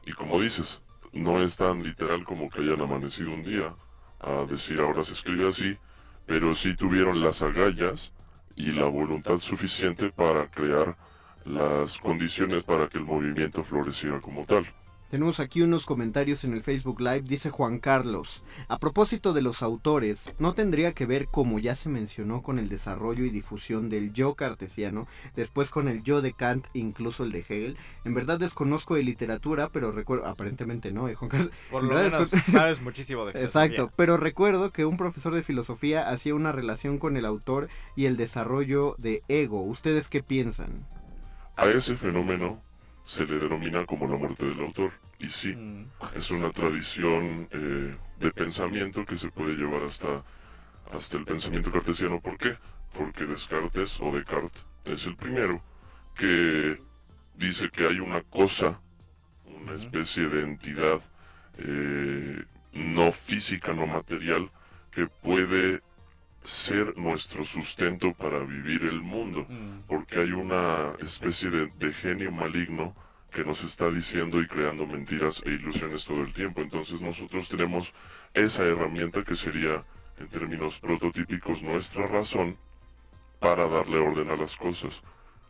Y 0.07 0.13
como 0.13 0.39
dices, 0.39 0.81
no 1.11 1.43
es 1.43 1.57
tan 1.57 1.83
literal 1.83 2.23
como 2.23 2.49
que 2.49 2.61
hayan 2.61 2.79
amanecido 2.79 3.33
un 3.33 3.43
día 3.43 3.75
a 4.21 4.45
decir 4.45 4.79
ahora 4.79 5.03
se 5.03 5.11
escribe 5.11 5.49
así, 5.49 5.77
pero 6.25 6.55
sí 6.55 6.77
tuvieron 6.77 7.19
las 7.19 7.41
agallas 7.41 8.13
y 8.55 8.71
la 8.71 8.85
voluntad 8.85 9.37
suficiente 9.39 10.09
para 10.09 10.49
crear 10.49 10.95
las 11.43 11.97
condiciones 11.97 12.63
para 12.63 12.87
que 12.87 12.99
el 12.99 13.03
movimiento 13.03 13.65
floreciera 13.65 14.21
como 14.21 14.45
tal. 14.45 14.65
Tenemos 15.09 15.39
aquí 15.39 15.61
unos 15.61 15.85
comentarios 15.85 16.43
en 16.43 16.51
el 16.51 16.63
Facebook 16.63 16.99
Live, 16.99 17.21
dice 17.21 17.49
Juan 17.49 17.79
Carlos. 17.79 18.43
A 18.67 18.77
propósito 18.77 19.31
de 19.31 19.41
los 19.41 19.63
autores, 19.63 20.33
¿no 20.37 20.53
tendría 20.53 20.91
que 20.91 21.05
ver, 21.05 21.27
como 21.27 21.59
ya 21.59 21.75
se 21.75 21.87
mencionó, 21.87 22.41
con 22.41 22.59
el 22.59 22.67
desarrollo 22.67 23.23
y 23.23 23.29
difusión 23.29 23.87
del 23.87 24.11
yo 24.11 24.35
cartesiano, 24.35 25.07
después 25.33 25.69
con 25.69 25.87
el 25.87 26.03
yo 26.03 26.21
de 26.21 26.33
Kant, 26.33 26.65
incluso 26.73 27.23
el 27.23 27.31
de 27.31 27.39
Hegel? 27.39 27.77
En 28.03 28.15
verdad 28.15 28.37
desconozco 28.37 28.95
de 28.95 29.03
literatura, 29.03 29.69
pero 29.69 29.93
recuerdo, 29.93 30.25
aparentemente 30.25 30.91
no, 30.91 31.07
¿eh, 31.07 31.15
Juan 31.15 31.29
Carlos? 31.29 31.51
Por 31.71 31.85
lo 31.85 31.95
menos 31.95 32.29
sabes 32.51 32.81
muchísimo 32.81 33.23
de 33.23 33.31
Exacto, 33.31 33.75
filosofía. 33.75 33.93
pero 33.95 34.17
recuerdo 34.17 34.71
que 34.71 34.83
un 34.83 34.97
profesor 34.97 35.33
de 35.33 35.43
filosofía 35.43 36.09
hacía 36.09 36.35
una 36.35 36.51
relación 36.51 36.97
con 36.97 37.15
el 37.15 37.25
autor 37.25 37.69
y 37.95 38.07
el 38.07 38.17
desarrollo 38.17 38.95
de 38.97 39.23
ego. 39.29 39.61
¿Ustedes 39.63 40.09
qué 40.09 40.21
piensan? 40.21 40.85
A 41.55 41.65
ese 41.67 41.95
fenómeno 41.95 42.61
se 43.07 43.25
le 43.25 43.39
denomina 43.39 43.85
como 43.85 44.05
la 44.05 44.17
muerte 44.17 44.45
del 44.45 44.59
autor. 44.59 44.91
Y 45.17 45.29
sí, 45.29 45.55
es 46.13 46.29
una 46.29 46.51
tradición 46.51 47.47
eh, 47.51 47.95
de 48.19 48.31
pensamiento 48.31 49.05
que 49.05 49.15
se 49.15 49.29
puede 49.29 49.55
llevar 49.55 49.83
hasta, 49.83 50.23
hasta 50.91 51.17
el 51.17 51.23
pensamiento 51.23 51.71
cartesiano. 51.71 52.19
¿Por 52.19 52.37
qué? 52.37 52.57
Porque 52.93 53.25
Descartes 53.25 53.97
o 54.01 54.11
Descartes 54.11 54.65
es 54.83 55.05
el 55.05 55.15
primero 55.15 55.61
que 56.15 56.81
dice 57.35 57.69
que 57.69 57.87
hay 57.87 57.99
una 57.99 58.21
cosa, 58.23 58.81
una 59.45 59.73
especie 59.73 60.27
de 60.27 60.43
entidad 60.43 60.99
eh, 61.59 62.43
no 62.73 63.13
física, 63.13 63.73
no 63.73 63.87
material, 63.87 64.51
que 64.91 65.07
puede 65.07 65.81
ser 66.47 66.97
nuestro 66.97 67.43
sustento 67.43 68.13
para 68.13 68.39
vivir 68.39 68.83
el 68.83 69.01
mundo, 69.01 69.45
porque 69.85 70.21
hay 70.21 70.31
una 70.31 70.93
especie 70.99 71.49
de, 71.49 71.67
de 71.77 71.91
genio 71.91 72.31
maligno 72.31 72.95
que 73.31 73.43
nos 73.43 73.63
está 73.63 73.91
diciendo 73.91 74.41
y 74.41 74.47
creando 74.47 74.87
mentiras 74.87 75.43
e 75.45 75.51
ilusiones 75.51 76.05
todo 76.05 76.21
el 76.21 76.33
tiempo. 76.33 76.61
Entonces 76.61 77.01
nosotros 77.01 77.49
tenemos 77.49 77.93
esa 78.33 78.63
herramienta 78.63 79.23
que 79.23 79.35
sería, 79.35 79.83
en 80.17 80.27
términos 80.29 80.79
prototípicos, 80.79 81.61
nuestra 81.61 82.07
razón 82.07 82.57
para 83.39 83.67
darle 83.67 83.97
orden 83.97 84.29
a 84.29 84.37
las 84.37 84.55
cosas. 84.55 85.01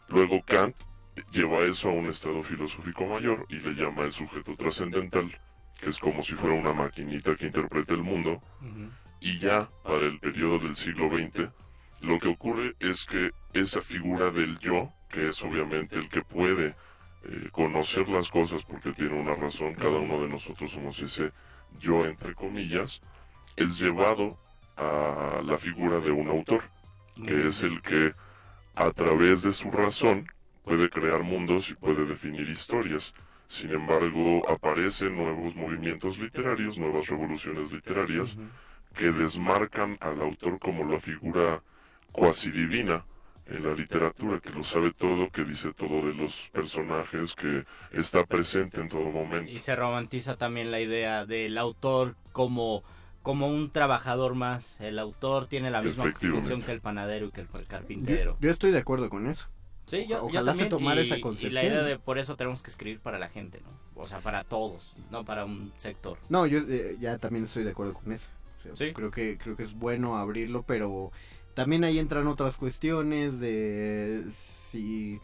Luego 0.10 0.41
Kant 0.43 0.76
lleva 1.32 1.60
eso 1.60 1.89
a 1.89 1.93
un 1.93 2.08
estado 2.08 2.41
filosófico 2.41 3.06
mayor 3.06 3.45
y 3.50 3.58
le 3.58 3.74
llama 3.74 4.04
el 4.04 4.12
sujeto 4.12 4.56
trascendental, 4.56 5.30
que 5.80 5.89
es 5.89 6.00
como 6.00 6.24
si 6.24 6.34
fuera 6.34 6.56
una 6.56 6.74
maquinita 6.74 7.36
que 7.36 7.45
interpreta 7.45 7.93
el 7.93 8.04
mundo. 8.04 8.41
Y 9.20 9.39
ya 9.39 9.70
para 9.84 10.05
el 10.05 10.20
periodo 10.20 10.59
del 10.59 10.76
siglo 10.76 11.09
XX, 11.09 11.49
lo 12.01 12.20
que 12.20 12.28
ocurre 12.28 12.76
es 12.80 13.05
que 13.05 13.32
esa 13.53 13.82
figura 13.82 14.30
del 14.30 14.59
yo, 14.59 14.93
que 15.09 15.30
es 15.30 15.43
obviamente 15.43 15.97
el 15.97 16.09
que 16.09 16.22
puede 16.22 16.76
eh, 17.24 17.49
conocer 17.51 18.07
las 18.09 18.30
cosas 18.30 18.63
porque 18.63 18.93
tiene 18.93 19.20
una 19.20 19.36
razón, 19.36 19.74
cada 19.74 19.97
uno 19.97 20.22
de 20.22 20.30
nosotros 20.30 20.72
somos 20.72 20.99
ese 20.99 21.32
yo 21.80 22.05
entre 22.05 22.34
comillas, 22.36 23.01
es 23.55 23.80
llevado 23.80 24.36
a 24.78 25.41
la 25.43 25.57
figura 25.57 25.99
de 25.99 26.11
un 26.11 26.30
autor, 26.30 26.61
que 27.26 27.47
es 27.47 27.63
el 27.63 27.82
que 27.82 28.13
a 28.76 28.91
través 28.91 29.41
de 29.41 29.51
su 29.51 29.72
razón 29.72 30.28
puede 30.63 30.89
crear 30.89 31.24
mundos 31.24 31.70
y 31.72 31.74
puede 31.74 32.05
definir 32.05 32.47
historias. 32.47 33.13
Sin 33.47 33.72
embargo, 33.72 34.47
aparecen 34.49 35.15
nuevos 35.15 35.55
movimientos 35.55 36.20
literarios, 36.20 36.78
nuevas 36.78 37.07
revoluciones 37.07 37.72
literarias, 37.72 38.38
que 38.98 39.12
desmarcan 39.12 39.98
al 40.02 40.20
autor 40.22 40.60
como 40.60 40.84
la 40.91 41.00
figura 41.00 41.62
cuasi 42.12 42.52
divina 42.52 43.06
en 43.45 43.64
la 43.64 43.74
literatura, 43.74 44.39
que 44.39 44.50
lo 44.50 44.64
sabe 44.64 44.91
todo, 44.91 45.30
que 45.30 45.45
dice 45.45 45.72
todo 45.74 46.06
de 46.06 46.14
los 46.14 46.50
personajes, 46.52 47.34
que 47.34 47.64
está 47.93 48.26
presente 48.26 48.82
en 48.82 48.89
todo 48.89 49.06
momento. 49.10 49.50
Y 49.50 49.60
se 49.60 49.76
romantiza 49.76 50.36
también 50.36 50.70
la 50.72 50.82
idea 50.82 51.26
del 51.26 51.58
autor 51.58 52.16
como, 52.34 52.84
como 53.22 53.48
un 53.48 53.70
trabajador 53.72 54.36
más. 54.36 54.78
El 54.82 55.00
autor 55.00 55.48
tiene 55.48 55.72
la 55.72 55.82
misma 55.82 56.12
función 56.14 56.62
que 56.62 56.72
el 56.74 56.82
panadero 56.82 57.28
y 57.28 57.32
que 57.32 57.41
el 57.41 57.48
carpintero. 57.68 58.34
Yo, 58.34 58.48
yo 58.48 58.52
estoy 58.52 58.72
de 58.72 58.80
acuerdo 58.80 59.10
con 59.10 59.28
eso. 59.28 59.48
Sí, 59.86 60.02
yo, 60.02 60.18
yo 60.18 60.24
Ojalá 60.26 60.52
se 60.54 60.66
también, 60.66 60.70
tomara 60.70 61.02
y- 61.02 61.06
esa 61.06 61.18
Y 61.18 61.22
concepción. 61.22 61.54
la 61.54 61.64
idea 61.64 61.84
de 61.84 61.98
por 61.98 62.18
eso 62.18 62.36
tenemos 62.36 62.62
que 62.62 62.70
escribir 62.72 63.00
para 63.00 63.18
la 63.20 63.30
gente, 63.30 63.62
¿no? 63.62 64.02
O 64.02 64.06
sea, 64.06 64.20
para 64.20 64.43
todos, 64.43 64.98
no 65.12 65.24
para 65.24 65.45
un 65.45 65.72
sector. 65.78 66.18
No, 66.28 66.45
yo 66.45 66.60
eh, 66.68 66.98
ya 67.00 67.18
también 67.18 67.45
estoy 67.45 67.64
de 67.64 67.72
acuerdo 67.72 67.93
con 67.93 68.12
eso. 68.12 68.28
Sí. 68.76 68.91
Creo 68.93 69.11
que 69.11 69.38
creo 69.38 69.55
que 69.55 69.63
es 69.63 69.74
bueno 69.74 70.18
abrirlo, 70.18 70.63
pero 70.63 71.11
también 71.53 71.84
ahí 71.84 71.99
entran 71.99 72.28
otras 72.28 72.57
cuestiones 72.57 73.39
de 73.39 74.24
si 74.70 75.20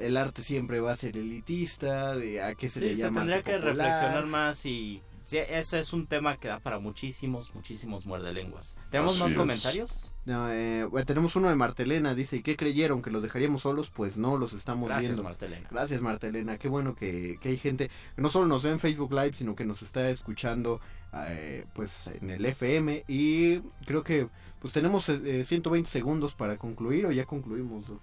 el 0.00 0.16
arte 0.16 0.42
siempre 0.42 0.80
va 0.80 0.92
a 0.92 0.96
ser 0.96 1.16
elitista, 1.16 2.14
de 2.16 2.42
a 2.42 2.54
qué 2.54 2.68
se 2.68 2.80
Sí, 2.80 2.86
le 2.86 2.96
se 2.96 3.02
llama 3.02 3.20
tendría 3.20 3.36
arte 3.38 3.50
que 3.52 3.56
popular. 3.58 3.76
reflexionar 3.76 4.26
más 4.26 4.64
y... 4.64 5.02
Sí, 5.24 5.36
eso 5.36 5.76
es 5.76 5.92
un 5.92 6.06
tema 6.06 6.38
que 6.38 6.48
da 6.48 6.58
para 6.58 6.78
muchísimos, 6.78 7.54
muchísimos 7.54 8.06
muerdelenguas. 8.06 8.74
¿Tenemos 8.90 9.12
Así 9.12 9.20
más 9.24 9.30
es. 9.32 9.36
comentarios? 9.36 10.10
No, 10.24 10.50
eh, 10.50 10.84
bueno, 10.84 11.04
tenemos 11.04 11.36
uno 11.36 11.50
de 11.50 11.54
Martelena, 11.54 12.14
dice, 12.14 12.36
¿y 12.36 12.42
qué 12.42 12.56
creyeron? 12.56 13.02
¿Que 13.02 13.10
los 13.10 13.22
dejaríamos 13.22 13.60
solos? 13.60 13.90
Pues 13.90 14.16
no, 14.16 14.38
los 14.38 14.54
estamos 14.54 14.88
Gracias, 14.88 15.10
viendo. 15.10 15.24
Martelena. 15.24 15.68
Gracias, 15.70 16.00
Martelena. 16.00 16.56
Qué 16.56 16.68
bueno 16.68 16.94
que, 16.94 17.36
que 17.42 17.50
hay 17.50 17.58
gente 17.58 17.90
que 18.16 18.22
no 18.22 18.30
solo 18.30 18.46
nos 18.46 18.62
ve 18.62 18.70
en 18.70 18.80
Facebook 18.80 19.12
Live, 19.12 19.34
sino 19.36 19.54
que 19.54 19.66
nos 19.66 19.82
está 19.82 20.08
escuchando 20.08 20.80
eh, 21.14 21.64
pues 21.74 22.08
en 22.20 22.30
el 22.30 22.44
FM. 22.44 23.04
Y 23.08 23.60
creo 23.86 24.02
que 24.02 24.28
pues 24.60 24.72
tenemos 24.72 25.08
eh, 25.08 25.44
120 25.44 25.88
segundos 25.88 26.34
para 26.34 26.56
concluir 26.56 27.06
o 27.06 27.12
ya 27.12 27.24
concluimos, 27.24 27.86
Doc. 27.86 28.00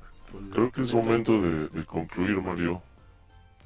Creo 0.51 0.71
que 0.71 0.81
es 0.81 0.87
esto. 0.87 1.01
momento 1.01 1.41
de, 1.41 1.69
de 1.69 1.85
concluir, 1.85 2.41
Mario, 2.41 2.81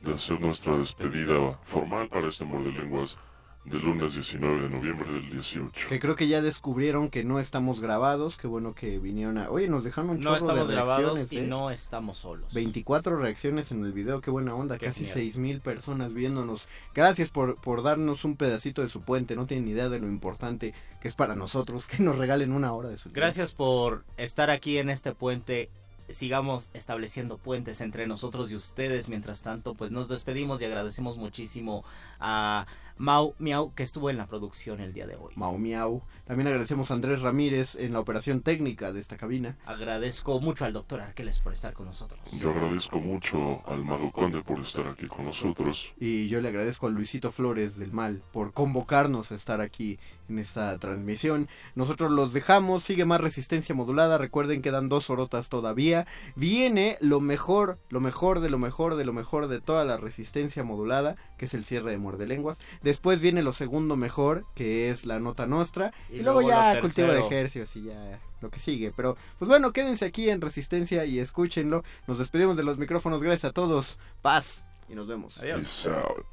de 0.02 0.14
hacer 0.14 0.40
nuestra 0.40 0.78
despedida 0.78 1.60
formal 1.64 2.10
para 2.10 2.28
este 2.28 2.46
Muerde 2.46 2.72
Lenguas 2.72 3.18
del 3.66 3.82
lunes 3.82 4.14
19 4.14 4.62
de 4.64 4.70
noviembre 4.70 5.12
del 5.12 5.30
18. 5.30 5.90
Que 5.90 6.00
creo 6.00 6.16
que 6.16 6.28
ya 6.28 6.42
descubrieron 6.42 7.10
que 7.10 7.24
no 7.24 7.40
estamos 7.40 7.80
grabados, 7.80 8.38
qué 8.38 8.48
bueno 8.48 8.74
que 8.74 9.00
vinieron 9.00 9.38
a... 9.38 9.50
Oye, 9.50 9.68
nos 9.68 9.84
dejaron 9.84 10.12
un 10.12 10.18
No 10.18 10.24
chorro 10.24 10.38
estamos 10.38 10.68
de 10.68 10.74
grabados 10.74 11.14
reacciones, 11.16 11.34
y 11.34 11.38
¿eh? 11.38 11.48
no 11.48 11.70
estamos 11.70 12.18
solos. 12.18 12.54
24 12.54 13.18
reacciones 13.18 13.72
en 13.72 13.84
el 13.84 13.92
video, 13.92 14.22
qué 14.22 14.32
buena 14.32 14.56
onda, 14.56 14.78
Qué 14.78 14.88
casi 14.88 15.06
seis 15.06 15.38
mil 15.38 15.62
personas 15.62 16.14
viéndonos. 16.14 16.68
Gracias 16.96 17.30
por, 17.30 17.58
por 17.62 17.84
darnos 17.84 18.26
un 18.26 18.38
pedacito 18.38 18.82
de 18.82 18.90
su 18.90 19.02
puente, 19.02 19.36
no 19.36 19.46
tienen 19.46 19.66
ni 19.66 19.72
idea 19.72 19.90
de 19.90 20.00
lo 20.00 20.08
importante 20.08 20.74
que 21.00 21.08
es 21.08 21.16
para 21.16 21.36
nosotros 21.36 21.86
que 21.88 22.04
nos 22.04 22.18
regalen 22.18 22.52
una 22.52 22.74
hora 22.74 22.90
de 22.90 22.98
su 22.98 23.04
tiempo. 23.04 23.20
Gracias 23.20 23.54
por 23.54 24.04
estar 24.18 24.50
aquí 24.50 24.78
en 24.78 24.90
este 24.90 25.14
puente. 25.14 25.70
Sigamos 26.10 26.72
estableciendo 26.74 27.38
puentes 27.38 27.82
entre 27.82 28.08
nosotros 28.08 28.52
y 28.52 28.56
ustedes. 28.56 29.10
Mientras 29.10 29.44
tanto, 29.44 29.76
pues 29.76 29.92
nos 29.92 30.08
despedimos 30.08 30.60
y 30.62 30.66
agradecemos 30.66 31.18
muchísimo 31.18 31.86
a 32.20 32.66
Mau 33.00 33.34
Miau 33.40 33.74
que 33.74 33.84
estuvo 33.84 34.10
en 34.10 34.18
la 34.18 34.28
producción 34.28 34.82
el 34.82 34.92
día 34.92 35.08
de 35.08 35.16
hoy. 35.16 35.32
Mau 35.38 35.58
Miau. 35.58 36.04
También 36.26 36.48
agradecemos 36.48 36.92
a 36.92 36.96
Andrés 36.96 37.22
Ramírez 37.22 37.76
en 37.76 37.94
la 37.94 38.02
operación 38.02 38.42
técnica 38.42 38.92
de 38.92 39.00
esta 39.00 39.16
cabina. 39.16 39.58
Agradezco 39.66 40.42
mucho 40.42 40.66
al 40.66 40.74
doctor 40.74 41.00
Arqueles 41.00 41.40
por 41.40 41.54
estar 41.54 41.72
con 41.72 41.86
nosotros. 41.86 42.20
Yo 42.34 42.50
agradezco 42.50 43.00
mucho 43.00 43.62
al 43.66 43.86
Mago 43.86 44.12
Conde 44.12 44.44
por 44.44 44.60
estar 44.60 44.86
aquí 44.86 45.08
con 45.08 45.24
nosotros. 45.24 45.94
Y 45.98 46.28
yo 46.28 46.42
le 46.42 46.50
agradezco 46.50 46.88
a 46.88 46.90
Luisito 46.90 47.32
Flores 47.32 47.80
del 47.80 47.94
Mal 47.94 48.22
por 48.34 48.52
convocarnos 48.52 49.32
a 49.32 49.36
estar 49.36 49.62
aquí 49.62 49.98
en 50.28 50.38
esta 50.38 50.78
transmisión. 50.78 51.48
Nosotros 51.76 52.12
los 52.12 52.34
dejamos, 52.34 52.84
sigue 52.84 53.06
más 53.06 53.22
resistencia 53.22 53.74
modulada. 53.74 54.18
Recuerden 54.18 54.62
que 54.62 54.72
dan 54.72 54.90
dos 54.90 55.10
horotas 55.10 55.48
todavía. 55.48 56.06
Viene 56.36 56.98
lo 57.00 57.22
mejor, 57.22 57.80
lo 57.88 58.02
mejor 58.02 58.42
de 58.42 58.50
lo 58.50 58.58
mejor 58.60 58.96
de 58.96 59.06
lo 59.06 59.14
mejor 59.14 59.48
de 59.48 59.62
toda 59.62 59.86
la 59.86 59.96
resistencia 59.96 60.66
modulada, 60.66 61.16
que 61.40 61.46
es 61.46 61.54
el 61.56 61.66
cierre 61.66 61.90
de 61.92 61.98
Muerde 61.98 62.28
Lenguas. 62.28 62.60
Después 62.84 63.22
viene 63.22 63.42
lo 63.42 63.54
segundo 63.54 63.96
mejor, 63.96 64.46
que 64.54 64.92
es 64.92 65.06
la 65.06 65.20
nota 65.20 65.48
nuestra. 65.48 65.94
Y, 66.12 66.18
Y 66.18 66.22
luego, 66.22 66.42
luego 66.42 66.50
ya 66.50 66.80
cultivo 66.80 67.08
de 67.08 67.22
ejercicios 67.22 67.76
y 67.78 67.84
ya 67.86 68.20
lo 68.42 68.50
que 68.52 68.60
sigue. 68.60 68.92
Pero 68.96 69.18
pues 69.40 69.48
bueno, 69.50 69.72
quédense 69.72 70.06
aquí 70.06 70.30
en 70.30 70.42
resistencia 70.42 71.06
y 71.06 71.18
escúchenlo. 71.20 71.84
Nos 72.06 72.20
despedimos 72.20 72.58
de 72.58 72.64
los 72.64 72.78
micrófonos. 72.78 73.24
Gracias 73.24 73.46
a 73.46 73.54
todos. 73.54 73.98
Paz. 74.22 74.66
Y 74.90 74.96
nos 74.96 75.08
vemos. 75.08 75.36
Peace 75.40 75.90
out. 75.90 76.26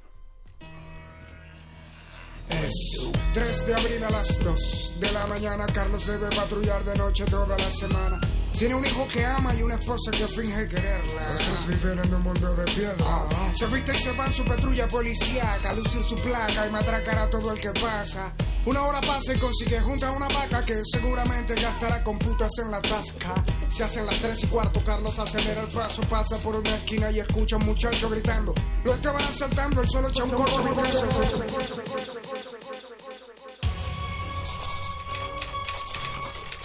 Es 2.48 3.10
3 3.32 3.66
de 3.66 3.74
abril 3.74 4.04
a 4.04 4.10
las 4.10 4.38
2 4.40 5.00
de 5.00 5.12
la 5.12 5.26
mañana. 5.26 5.66
Carlos 5.66 6.06
debe 6.06 6.28
patrullar 6.28 6.84
de 6.84 6.96
noche 6.96 7.24
toda 7.26 7.56
la 7.56 7.70
semana. 7.70 8.20
Tiene 8.58 8.74
un 8.74 8.84
hijo 8.86 9.06
que 9.12 9.22
ama 9.22 9.54
y 9.54 9.62
una 9.62 9.74
esposa 9.74 10.10
que 10.10 10.26
finge 10.28 10.66
quererla. 10.66 11.34
Esos 11.34 11.66
viven 11.66 11.98
en 11.98 12.14
un 12.14 12.22
mundo 12.22 12.54
de 12.54 12.64
piedra. 12.64 13.28
Se 13.54 13.66
viste 13.66 13.92
y 13.92 13.98
se 13.98 14.12
va 14.12 14.24
en 14.24 14.32
su 14.32 14.44
patrulla 14.44 14.88
policíaca, 14.88 15.70
a 15.70 15.74
lucir 15.74 16.02
su 16.02 16.14
placa 16.14 16.66
y 16.66 16.70
matracar 16.70 17.18
a 17.18 17.28
todo 17.28 17.52
el 17.52 17.60
que 17.60 17.70
pasa. 17.72 18.32
Una 18.64 18.82
hora 18.82 19.00
pasa 19.02 19.34
y 19.34 19.38
consigue 19.38 19.78
junta 19.80 20.10
una 20.10 20.26
vaca 20.28 20.60
que 20.64 20.80
seguramente 20.90 21.54
gastará 21.54 22.02
con 22.02 22.18
putas 22.18 22.50
en 22.58 22.70
la 22.70 22.80
tasca. 22.80 23.34
Se 23.68 23.84
hacen 23.84 24.06
las 24.06 24.18
3 24.20 24.44
y 24.44 24.46
cuarto, 24.46 24.80
Carlos 24.84 25.18
acelera 25.18 25.60
el 25.60 25.68
paso, 25.68 26.00
pasa 26.08 26.38
por 26.38 26.56
una 26.56 26.70
esquina 26.70 27.10
y 27.10 27.20
escucha 27.20 27.56
a 27.56 27.58
un 27.58 27.66
muchacho 27.66 28.08
gritando. 28.08 28.54
Lo 28.84 28.94
estaban 28.94 29.22
asaltando, 29.22 29.82
él 29.82 29.88
solo 29.88 30.08
echa 30.08 30.24
un 30.24 30.30
corto 30.30 30.62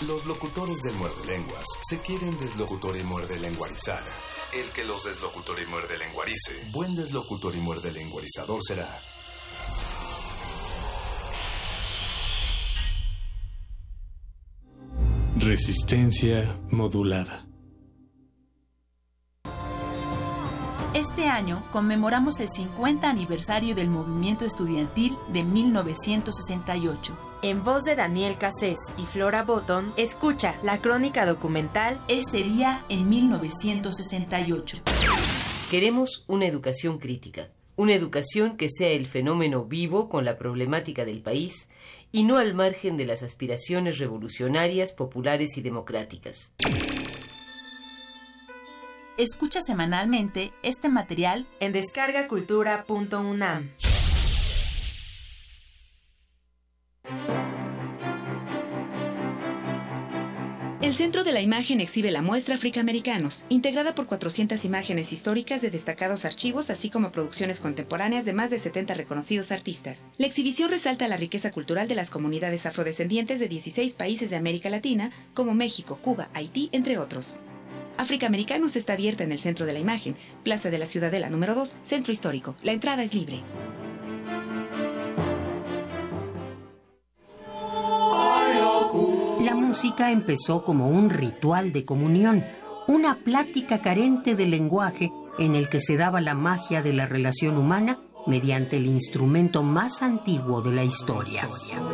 Los 0.07 0.25
locutores 0.25 0.81
del 0.81 0.95
muerde 0.95 1.25
lenguas 1.27 1.63
se 1.87 1.99
quieren 1.99 2.35
deslocutor 2.35 2.97
y 2.97 3.03
muerde 3.03 3.39
lenguarizar. 3.39 4.01
El 4.51 4.67
que 4.71 4.83
los 4.83 5.03
deslocutor 5.03 5.59
y 5.59 5.67
muerde 5.67 5.95
lenguarice, 5.99 6.53
buen 6.71 6.95
deslocutor 6.95 7.53
y 7.53 7.59
muerde 7.59 7.91
lenguarizador 7.91 8.61
será. 8.63 8.99
Resistencia 15.37 16.59
modulada. 16.71 17.50
Este 21.01 21.25
año 21.25 21.63
conmemoramos 21.71 22.39
el 22.41 22.49
50 22.49 23.09
aniversario 23.09 23.73
del 23.73 23.89
movimiento 23.89 24.45
estudiantil 24.45 25.17
de 25.33 25.43
1968. 25.43 27.17
En 27.41 27.63
voz 27.63 27.81
de 27.81 27.95
Daniel 27.95 28.37
Cassés 28.37 28.77
y 28.99 29.07
Flora 29.07 29.41
Botton, 29.41 29.95
escucha 29.97 30.59
la 30.61 30.79
crónica 30.79 31.25
documental 31.25 31.99
Ese 32.07 32.43
día 32.43 32.85
en 32.87 33.09
1968. 33.09 34.77
Queremos 35.71 36.23
una 36.27 36.45
educación 36.45 36.99
crítica, 36.99 37.49
una 37.77 37.95
educación 37.95 38.55
que 38.55 38.69
sea 38.69 38.89
el 38.89 39.07
fenómeno 39.07 39.65
vivo 39.65 40.07
con 40.07 40.23
la 40.23 40.37
problemática 40.37 41.03
del 41.03 41.23
país 41.23 41.67
y 42.11 42.25
no 42.25 42.37
al 42.37 42.53
margen 42.53 42.95
de 42.95 43.07
las 43.07 43.23
aspiraciones 43.23 43.97
revolucionarias, 43.97 44.93
populares 44.93 45.57
y 45.57 45.61
democráticas. 45.61 46.53
Escucha 49.17 49.59
semanalmente 49.61 50.53
este 50.63 50.87
material 50.87 51.45
en 51.59 51.73
descargacultura.unam. 51.73 53.69
El 60.81 60.93
Centro 60.95 61.25
de 61.25 61.33
la 61.33 61.41
Imagen 61.41 61.81
exhibe 61.81 62.09
la 62.09 62.21
muestra 62.21 62.55
Africaamericanos, 62.55 63.45
integrada 63.49 63.95
por 63.95 64.07
400 64.07 64.63
imágenes 64.63 65.11
históricas 65.11 65.61
de 65.61 65.69
destacados 65.69 66.23
archivos, 66.23 66.69
así 66.69 66.89
como 66.89 67.11
producciones 67.11 67.59
contemporáneas 67.59 68.23
de 68.23 68.33
más 68.33 68.49
de 68.49 68.59
70 68.59 68.93
reconocidos 68.93 69.51
artistas. 69.51 70.05
La 70.17 70.27
exhibición 70.27 70.71
resalta 70.71 71.09
la 71.09 71.17
riqueza 71.17 71.51
cultural 71.51 71.89
de 71.89 71.95
las 71.95 72.09
comunidades 72.09 72.65
afrodescendientes 72.65 73.41
de 73.41 73.49
16 73.49 73.93
países 73.93 74.29
de 74.29 74.37
América 74.37 74.69
Latina, 74.69 75.11
como 75.33 75.53
México, 75.53 75.99
Cuba, 76.01 76.29
Haití, 76.33 76.69
entre 76.71 76.97
otros. 76.97 77.37
Africaamericanos 77.97 78.75
está 78.75 78.93
abierta 78.93 79.23
en 79.23 79.31
el 79.31 79.39
Centro 79.39 79.65
de 79.65 79.73
la 79.73 79.79
Imagen, 79.79 80.15
Plaza 80.43 80.69
de 80.69 80.77
la 80.77 80.85
Ciudadela 80.85 81.29
número 81.29 81.55
2, 81.55 81.77
Centro 81.83 82.11
Histórico. 82.11 82.55
La 82.63 82.71
entrada 82.71 83.03
es 83.03 83.13
libre. 83.13 83.43
La 89.41 89.55
música 89.55 90.11
empezó 90.11 90.63
como 90.63 90.87
un 90.87 91.09
ritual 91.09 91.71
de 91.71 91.85
comunión, 91.85 92.45
una 92.87 93.15
plática 93.19 93.81
carente 93.81 94.35
de 94.35 94.45
lenguaje 94.45 95.11
en 95.39 95.55
el 95.55 95.69
que 95.69 95.79
se 95.79 95.97
daba 95.97 96.21
la 96.21 96.33
magia 96.33 96.81
de 96.81 96.93
la 96.93 97.05
relación 97.05 97.57
humana 97.57 97.99
mediante 98.27 98.77
el 98.77 98.85
instrumento 98.85 99.63
más 99.63 100.01
antiguo 100.01 100.61
de 100.61 100.71
la 100.71 100.83
historia. 100.83 101.47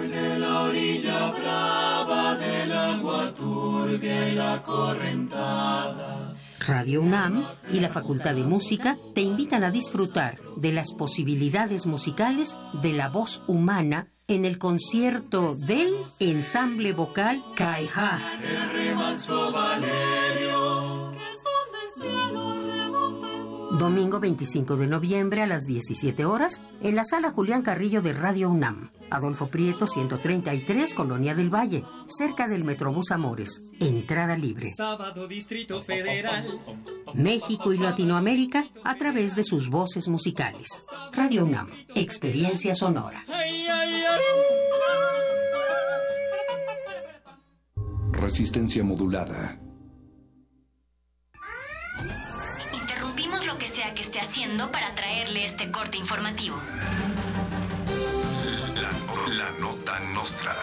de 0.10 0.40
la 0.40 0.64
orilla 0.64 1.32
brava 1.32 2.36
del 2.36 2.74
agua 2.74 3.34
turbia 3.88 4.30
y 4.30 4.36
la 4.36 4.62
correntada. 4.64 6.36
Radio 6.66 7.02
UNAM 7.02 7.46
y 7.72 7.80
la 7.80 7.90
Facultad 7.90 8.36
de 8.36 8.44
Música 8.44 8.98
te 9.14 9.22
invitan 9.22 9.64
a 9.64 9.72
disfrutar 9.72 10.40
de 10.58 10.74
las 10.74 10.94
posibilidades 10.94 11.86
musicales 11.86 12.58
de 12.82 12.94
la 12.94 13.10
voz 13.10 13.44
humana 13.48 14.08
en 14.28 14.44
el 14.44 14.58
concierto 14.58 15.56
del 15.56 15.94
ensamble 16.20 16.92
vocal 16.92 17.42
rebote. 17.56 19.18
Domingo 23.78 24.20
25 24.20 24.76
de 24.76 24.88
noviembre 24.88 25.44
a 25.44 25.48
las 25.48 25.66
17 25.66 26.26
horas 26.26 26.62
en 26.82 26.96
la 26.96 27.06
sala 27.06 27.32
Julián 27.32 27.62
Carrillo 27.62 28.02
de 28.02 28.12
Radio 28.12 28.50
UNAM. 28.50 28.90
Adolfo 29.10 29.48
Prieto 29.48 29.88
133, 29.88 30.94
Colonia 30.94 31.34
del 31.34 31.54
Valle, 31.54 31.84
cerca 32.08 32.48
del 32.48 32.64
Metrobús 32.64 33.12
Amores. 33.12 33.72
Entrada 33.80 34.36
libre. 34.36 34.70
Sábado 34.76 35.28
Distrito 35.28 35.82
Federal. 35.82 36.60
México 37.14 37.74
y 37.74 37.78
Latinoamérica 37.78 38.66
a 38.84 38.96
través 38.96 39.36
de 39.36 39.44
sus 39.44 39.70
voces 39.70 40.08
musicales. 40.08 40.84
Radio 41.14 41.46
UNAM, 41.46 41.70
experiencia 41.96 42.76
sonora. 42.76 43.24
Resistencia 48.12 48.84
modulada. 48.84 49.60
Interrumpimos 52.74 53.46
lo 53.46 53.58
que 53.58 53.68
sea 53.68 53.94
que 53.94 54.02
esté 54.02 54.20
haciendo 54.20 54.72
para 54.72 54.94
traerle 54.96 55.46
este 55.46 55.72
corte 55.72 55.98
informativo. 55.98 56.58
La, 59.36 59.52
nota 59.60 60.00
nostra. 60.14 60.56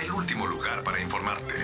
El 0.00 0.12
último 0.12 0.46
lugar 0.46 0.84
para 0.84 1.00
informarte. 1.00 1.54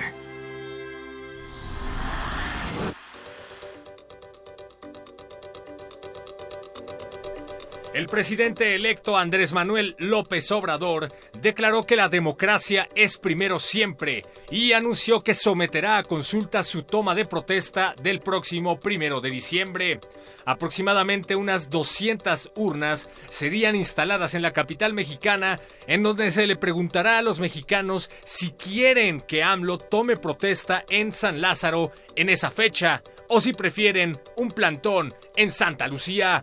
El 7.92 8.06
presidente 8.06 8.76
electo 8.76 9.18
Andrés 9.18 9.52
Manuel 9.52 9.96
López 9.98 10.52
Obrador 10.52 11.12
declaró 11.40 11.86
que 11.86 11.96
la 11.96 12.08
democracia 12.08 12.88
es 12.94 13.16
primero 13.16 13.58
siempre 13.58 14.24
y 14.48 14.74
anunció 14.74 15.24
que 15.24 15.34
someterá 15.34 15.96
a 15.96 16.04
consulta 16.04 16.62
su 16.62 16.84
toma 16.84 17.16
de 17.16 17.24
protesta 17.24 17.96
del 18.00 18.20
próximo 18.20 18.78
primero 18.78 19.20
de 19.20 19.30
diciembre. 19.30 20.00
Aproximadamente 20.44 21.34
unas 21.34 21.68
200 21.68 22.52
urnas 22.54 23.10
serían 23.28 23.74
instaladas 23.74 24.34
en 24.34 24.42
la 24.42 24.52
capital 24.52 24.94
mexicana 24.94 25.60
en 25.88 26.04
donde 26.04 26.30
se 26.30 26.46
le 26.46 26.54
preguntará 26.54 27.18
a 27.18 27.22
los 27.22 27.40
mexicanos 27.40 28.08
si 28.24 28.52
quieren 28.52 29.20
que 29.20 29.42
AMLO 29.42 29.78
tome 29.78 30.16
protesta 30.16 30.84
en 30.88 31.10
San 31.10 31.40
Lázaro 31.40 31.90
en 32.14 32.28
esa 32.28 32.52
fecha 32.52 33.02
o 33.28 33.40
si 33.40 33.52
prefieren 33.52 34.20
un 34.36 34.52
plantón 34.52 35.12
en 35.36 35.50
Santa 35.50 35.88
Lucía. 35.88 36.40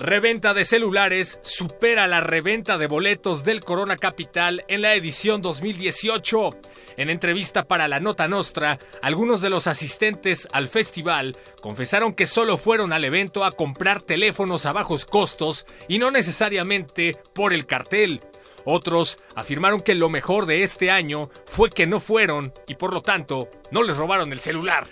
Reventa 0.00 0.54
de 0.54 0.64
celulares 0.64 1.40
supera 1.42 2.06
la 2.06 2.20
reventa 2.20 2.78
de 2.78 2.86
boletos 2.86 3.42
del 3.42 3.64
Corona 3.64 3.96
Capital 3.96 4.64
en 4.68 4.80
la 4.82 4.94
edición 4.94 5.42
2018. 5.42 6.50
En 6.98 7.10
entrevista 7.10 7.66
para 7.66 7.88
la 7.88 7.98
Nota 7.98 8.28
Nostra, 8.28 8.78
algunos 9.02 9.40
de 9.40 9.50
los 9.50 9.66
asistentes 9.66 10.46
al 10.52 10.68
festival 10.68 11.36
confesaron 11.60 12.14
que 12.14 12.26
solo 12.26 12.58
fueron 12.58 12.92
al 12.92 13.04
evento 13.04 13.44
a 13.44 13.50
comprar 13.50 14.00
teléfonos 14.00 14.66
a 14.66 14.72
bajos 14.72 15.04
costos 15.04 15.66
y 15.88 15.98
no 15.98 16.12
necesariamente 16.12 17.16
por 17.34 17.52
el 17.52 17.66
cartel. 17.66 18.22
Otros 18.64 19.18
afirmaron 19.34 19.80
que 19.80 19.96
lo 19.96 20.10
mejor 20.10 20.46
de 20.46 20.62
este 20.62 20.92
año 20.92 21.28
fue 21.44 21.70
que 21.70 21.88
no 21.88 21.98
fueron 21.98 22.54
y 22.68 22.76
por 22.76 22.92
lo 22.92 23.02
tanto 23.02 23.48
no 23.72 23.82
les 23.82 23.96
robaron 23.96 24.32
el 24.32 24.38
celular. 24.38 24.86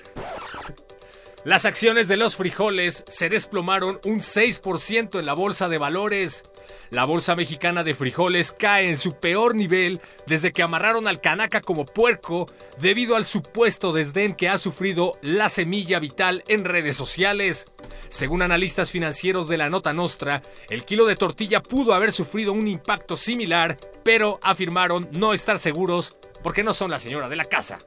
Las 1.46 1.64
acciones 1.64 2.08
de 2.08 2.16
los 2.16 2.34
frijoles 2.34 3.04
se 3.06 3.28
desplomaron 3.28 4.00
un 4.02 4.18
6% 4.18 5.20
en 5.20 5.26
la 5.26 5.32
bolsa 5.32 5.68
de 5.68 5.78
valores. 5.78 6.42
La 6.90 7.04
bolsa 7.04 7.36
mexicana 7.36 7.84
de 7.84 7.94
frijoles 7.94 8.50
cae 8.50 8.88
en 8.88 8.96
su 8.96 9.20
peor 9.20 9.54
nivel 9.54 10.00
desde 10.26 10.52
que 10.52 10.64
amarraron 10.64 11.06
al 11.06 11.20
canaca 11.20 11.60
como 11.60 11.86
puerco 11.86 12.50
debido 12.80 13.14
al 13.14 13.24
supuesto 13.24 13.92
desdén 13.92 14.34
que 14.34 14.48
ha 14.48 14.58
sufrido 14.58 15.20
la 15.22 15.48
semilla 15.48 16.00
vital 16.00 16.42
en 16.48 16.64
redes 16.64 16.96
sociales. 16.96 17.68
Según 18.08 18.42
analistas 18.42 18.90
financieros 18.90 19.46
de 19.46 19.58
la 19.58 19.70
Nota 19.70 19.92
Nostra, 19.92 20.42
el 20.68 20.84
kilo 20.84 21.06
de 21.06 21.14
tortilla 21.14 21.62
pudo 21.62 21.94
haber 21.94 22.10
sufrido 22.10 22.52
un 22.52 22.66
impacto 22.66 23.16
similar, 23.16 23.76
pero 24.02 24.40
afirmaron 24.42 25.08
no 25.12 25.32
estar 25.32 25.60
seguros 25.60 26.16
porque 26.42 26.64
no 26.64 26.74
son 26.74 26.90
la 26.90 26.98
señora 26.98 27.28
de 27.28 27.36
la 27.36 27.44
casa. 27.44 27.86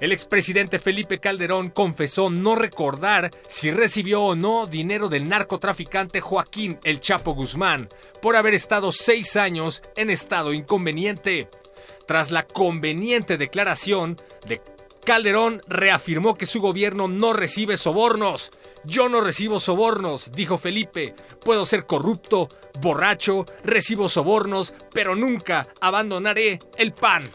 El 0.00 0.12
expresidente 0.12 0.78
Felipe 0.78 1.20
Calderón 1.20 1.70
confesó 1.70 2.28
no 2.28 2.54
recordar 2.54 3.30
si 3.48 3.70
recibió 3.70 4.22
o 4.22 4.36
no 4.36 4.66
dinero 4.66 5.08
del 5.08 5.26
narcotraficante 5.26 6.20
Joaquín 6.20 6.78
El 6.84 7.00
Chapo 7.00 7.32
Guzmán 7.34 7.88
por 8.20 8.36
haber 8.36 8.52
estado 8.52 8.92
seis 8.92 9.36
años 9.36 9.82
en 9.96 10.10
estado 10.10 10.52
inconveniente. 10.52 11.48
Tras 12.06 12.30
la 12.30 12.46
conveniente 12.46 13.38
declaración 13.38 14.20
de 14.46 14.60
Calderón 15.04 15.62
reafirmó 15.66 16.36
que 16.36 16.46
su 16.46 16.60
gobierno 16.60 17.08
no 17.08 17.32
recibe 17.32 17.76
sobornos. 17.76 18.52
Yo 18.84 19.08
no 19.08 19.20
recibo 19.22 19.60
sobornos, 19.60 20.30
dijo 20.32 20.58
Felipe. 20.58 21.14
Puedo 21.42 21.64
ser 21.64 21.86
corrupto, 21.86 22.50
borracho, 22.80 23.46
recibo 23.64 24.08
sobornos, 24.08 24.74
pero 24.92 25.16
nunca 25.16 25.68
abandonaré 25.80 26.60
el 26.76 26.92
pan. 26.92 27.30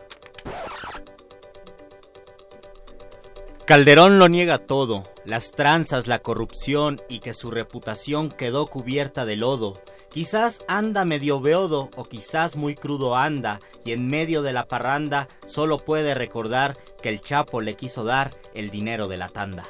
Calderón 3.71 4.19
lo 4.19 4.27
niega 4.27 4.57
todo, 4.57 5.05
las 5.23 5.53
tranzas, 5.53 6.05
la 6.05 6.19
corrupción 6.19 7.01
y 7.07 7.19
que 7.19 7.33
su 7.33 7.51
reputación 7.51 8.27
quedó 8.29 8.67
cubierta 8.67 9.25
de 9.25 9.37
lodo. 9.37 9.81
Quizás 10.11 10.61
anda 10.67 11.05
medio 11.05 11.39
beodo 11.39 11.89
o 11.95 12.03
quizás 12.03 12.57
muy 12.57 12.75
crudo 12.75 13.15
anda 13.15 13.61
y 13.85 13.93
en 13.93 14.09
medio 14.09 14.41
de 14.41 14.51
la 14.51 14.67
parranda 14.67 15.29
solo 15.45 15.85
puede 15.85 16.13
recordar 16.15 16.77
que 17.01 17.07
el 17.07 17.21
Chapo 17.21 17.61
le 17.61 17.77
quiso 17.77 18.03
dar 18.03 18.35
el 18.53 18.71
dinero 18.71 19.07
de 19.07 19.15
la 19.15 19.29
tanda. 19.29 19.65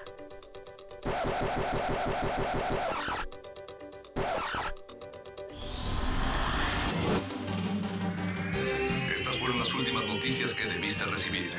Estas 9.15 9.35
fueron 9.37 9.59
las 9.59 9.75
últimas 9.75 10.07
noticias 10.07 10.55
que 10.55 10.65
debiste 10.65 11.05
recibir. 11.05 11.51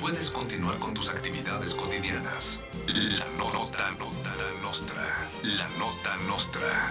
Puedes 0.00 0.30
continuar 0.30 0.78
con 0.78 0.94
tus 0.94 1.10
actividades 1.10 1.74
cotidianas. 1.74 2.62
La 2.86 3.26
nota, 3.36 3.90
nota 3.98 4.28
nostra. 4.62 5.28
La 5.42 5.68
nota 5.78 6.16
nostra. 6.28 6.90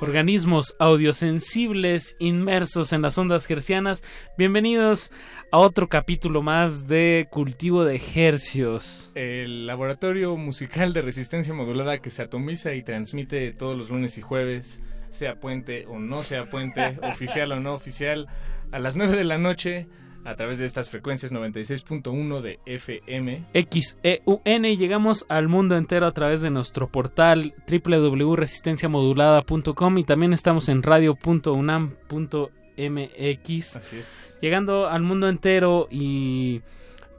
Organismos 0.00 0.76
audiosensibles 0.78 2.16
inmersos 2.18 2.92
en 2.92 3.02
las 3.02 3.16
ondas 3.18 3.50
hercianas. 3.50 4.04
Bienvenidos 4.36 5.10
a 5.50 5.58
otro 5.58 5.88
capítulo 5.88 6.42
más 6.42 6.86
de 6.86 7.26
Cultivo 7.30 7.84
de 7.84 8.00
Hercios. 8.14 9.10
El 9.14 9.66
laboratorio 9.66 10.36
musical 10.36 10.92
de 10.92 11.02
resistencia 11.02 11.54
modulada 11.54 11.98
que 11.98 12.10
se 12.10 12.22
atomiza 12.22 12.74
y 12.74 12.82
transmite 12.82 13.52
todos 13.52 13.76
los 13.76 13.90
lunes 13.90 14.18
y 14.18 14.22
jueves, 14.22 14.82
sea 15.10 15.40
puente 15.40 15.86
o 15.86 15.98
no 15.98 16.22
sea 16.22 16.44
puente, 16.44 16.98
oficial 17.02 17.52
o 17.52 17.60
no 17.60 17.74
oficial, 17.74 18.26
a 18.72 18.78
las 18.78 18.96
9 18.96 19.16
de 19.16 19.24
la 19.24 19.38
noche 19.38 19.86
a 20.26 20.34
través 20.34 20.58
de 20.58 20.66
estas 20.66 20.90
frecuencias 20.90 21.32
96.1 21.32 22.40
de 22.40 22.58
FM. 22.66 23.44
XEUN 23.54 24.64
y 24.64 24.76
llegamos 24.76 25.24
al 25.28 25.46
mundo 25.46 25.76
entero 25.76 26.06
a 26.06 26.12
través 26.12 26.40
de 26.40 26.50
nuestro 26.50 26.88
portal 26.88 27.54
www.resistenciamodulada.com 27.68 29.98
y 29.98 30.04
también 30.04 30.32
estamos 30.32 30.68
en 30.68 30.82
radio.unam.mx. 30.82 33.76
Así 33.76 33.98
es. 33.98 34.36
Llegando 34.40 34.88
al 34.88 35.02
mundo 35.02 35.28
entero 35.28 35.86
y 35.92 36.60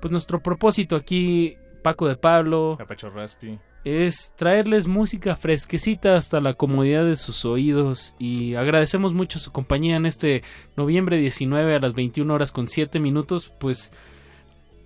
pues 0.02 0.12
nuestro 0.12 0.42
propósito 0.42 0.98
aquí, 0.98 1.56
Paco 1.82 2.10
de 2.10 2.18
Pablo. 2.18 2.76
Capacho 2.78 3.10
Raspi. 3.10 3.58
Es 3.88 4.34
traerles 4.36 4.88
música 4.88 5.36
fresquecita 5.36 6.16
hasta 6.16 6.42
la 6.42 6.56
comodidad 6.56 7.06
de 7.06 7.16
sus 7.16 7.46
oídos 7.46 8.16
y 8.20 8.56
agradecemos 8.56 9.14
mucho 9.14 9.40
su 9.40 9.52
compañía 9.52 9.96
en 9.96 10.06
este 10.06 10.44
noviembre 10.76 11.18
19 11.18 11.76
a 11.76 11.80
las 11.80 11.94
21 11.94 12.34
horas 12.34 12.52
con 12.52 12.68
7 12.68 13.00
minutos, 13.00 13.54
pues 13.60 13.92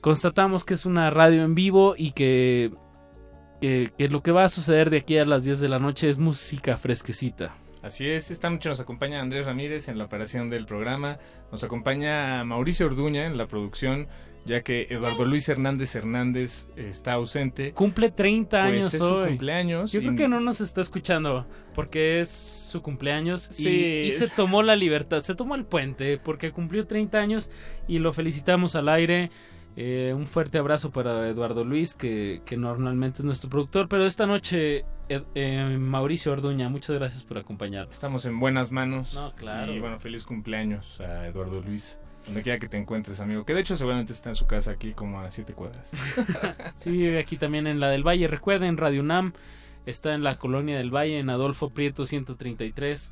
constatamos 0.02 0.66
que 0.66 0.76
es 0.76 0.86
una 0.86 1.10
radio 1.10 1.44
en 1.44 1.56
vivo 1.56 1.96
y 1.98 2.12
que, 2.12 2.72
que, 3.60 3.92
que 3.98 4.08
lo 4.08 4.22
que 4.22 4.32
va 4.32 4.44
a 4.44 4.50
suceder 4.50 4.90
de 4.90 4.98
aquí 4.98 5.18
a 5.18 5.26
las 5.26 5.44
10 5.44 5.60
de 5.60 5.70
la 5.70 5.80
noche 5.80 6.08
es 6.08 6.20
música 6.20 6.78
fresquecita. 6.78 7.56
Así 7.82 8.08
es, 8.08 8.30
esta 8.30 8.50
noche 8.50 8.70
nos 8.70 8.80
acompaña 8.80 9.22
Andrés 9.22 9.48
Ramírez 9.48 9.88
en 9.88 9.98
la 9.98 10.06
operación 10.06 10.50
del 10.50 10.68
programa, 10.68 11.18
nos 11.52 11.64
acompaña 11.64 12.44
Mauricio 12.44 12.86
Orduña 12.86 13.26
en 13.26 13.38
la 13.38 13.48
producción, 13.48 14.08
ya 14.46 14.62
que 14.62 14.88
Eduardo 14.90 15.26
Luis 15.26 15.48
Hernández 15.50 15.96
Hernández 15.96 16.68
está 16.76 17.14
ausente. 17.14 17.74
Cumple 17.74 18.10
30 18.12 18.50
Pues 18.64 18.74
años 18.74 18.94
es 18.94 19.00
su 19.04 19.26
cumpleaños 19.28 19.92
Yo 19.92 20.00
y- 20.00 20.04
creo 20.04 20.16
que 20.16 20.28
no 20.28 20.40
nos 20.40 20.62
está 20.62 20.82
escuchando 20.82 21.46
porque 21.76 22.20
es 22.22 22.30
su 22.30 22.82
cumpleaños 22.82 23.50
y- 23.60 23.64
Sí. 23.64 24.02
y, 24.08 24.12
se 24.14 24.28
tomó 24.30 24.64
la 24.64 24.76
libertad, 24.76 25.22
se 25.22 25.36
tomó 25.36 25.56
el 25.56 25.66
puente 25.66 26.18
porque 26.18 26.52
cumplió 26.52 26.88
30 26.88 27.20
años 27.20 27.50
y 27.88 28.00
lo 28.00 28.14
felicitamos 28.14 28.76
al 28.76 28.90
aire. 28.90 29.30
Eh, 29.78 30.14
un 30.14 30.28
fuerte 30.28 30.58
abrazo 30.58 30.92
para 30.92 31.30
Eduardo 31.30 31.64
Luis, 31.64 31.96
que, 31.96 32.42
que 32.46 32.58
normalmente 32.58 33.20
es 33.20 33.26
nuestro 33.26 33.50
productor, 33.50 33.88
pero 33.88 34.06
esta 34.06 34.28
noche 34.28 34.84
eh, 35.08 35.78
Mauricio 35.80 36.34
Orduña, 36.34 36.68
muchas 36.68 36.96
gracias 36.98 37.24
por 37.24 37.38
acompañarnos. 37.38 37.96
Estamos 37.96 38.26
en 38.26 38.38
buenas 38.40 38.74
manos. 38.74 39.14
No, 39.14 39.34
claro. 39.34 39.74
Y 39.74 39.80
bueno, 39.80 39.98
feliz 40.00 40.26
cumpleaños 40.26 41.00
a 41.00 41.26
Eduardo 41.28 41.62
Luis. 41.62 41.98
Donde 42.26 42.44
quiera 42.44 42.60
que 42.60 42.68
te 42.68 42.78
encuentres, 42.78 43.20
amigo. 43.20 43.46
Que 43.46 43.54
de 43.54 43.62
hecho 43.62 43.76
seguramente 43.76 44.14
está 44.14 44.30
en 44.30 44.36
su 44.36 44.46
casa 44.46 44.72
aquí 44.72 44.94
como 44.94 45.20
a 45.20 45.32
siete 45.32 45.54
cuadras. 45.54 45.90
Sí, 46.76 46.92
vive 46.92 47.20
aquí 47.20 47.38
también 47.38 47.68
en 47.68 47.80
la 47.80 47.90
del 47.90 48.04
Valle. 48.08 48.28
Recuerden, 48.28 48.78
Radio 48.78 49.02
UNAM 49.02 49.34
está 49.86 50.14
en 50.14 50.24
la 50.24 50.38
colonia 50.38 50.78
del 50.78 50.92
Valle, 50.94 51.20
en 51.20 51.30
Adolfo 51.30 51.70
Prieto 51.72 52.06
133. 52.06 53.12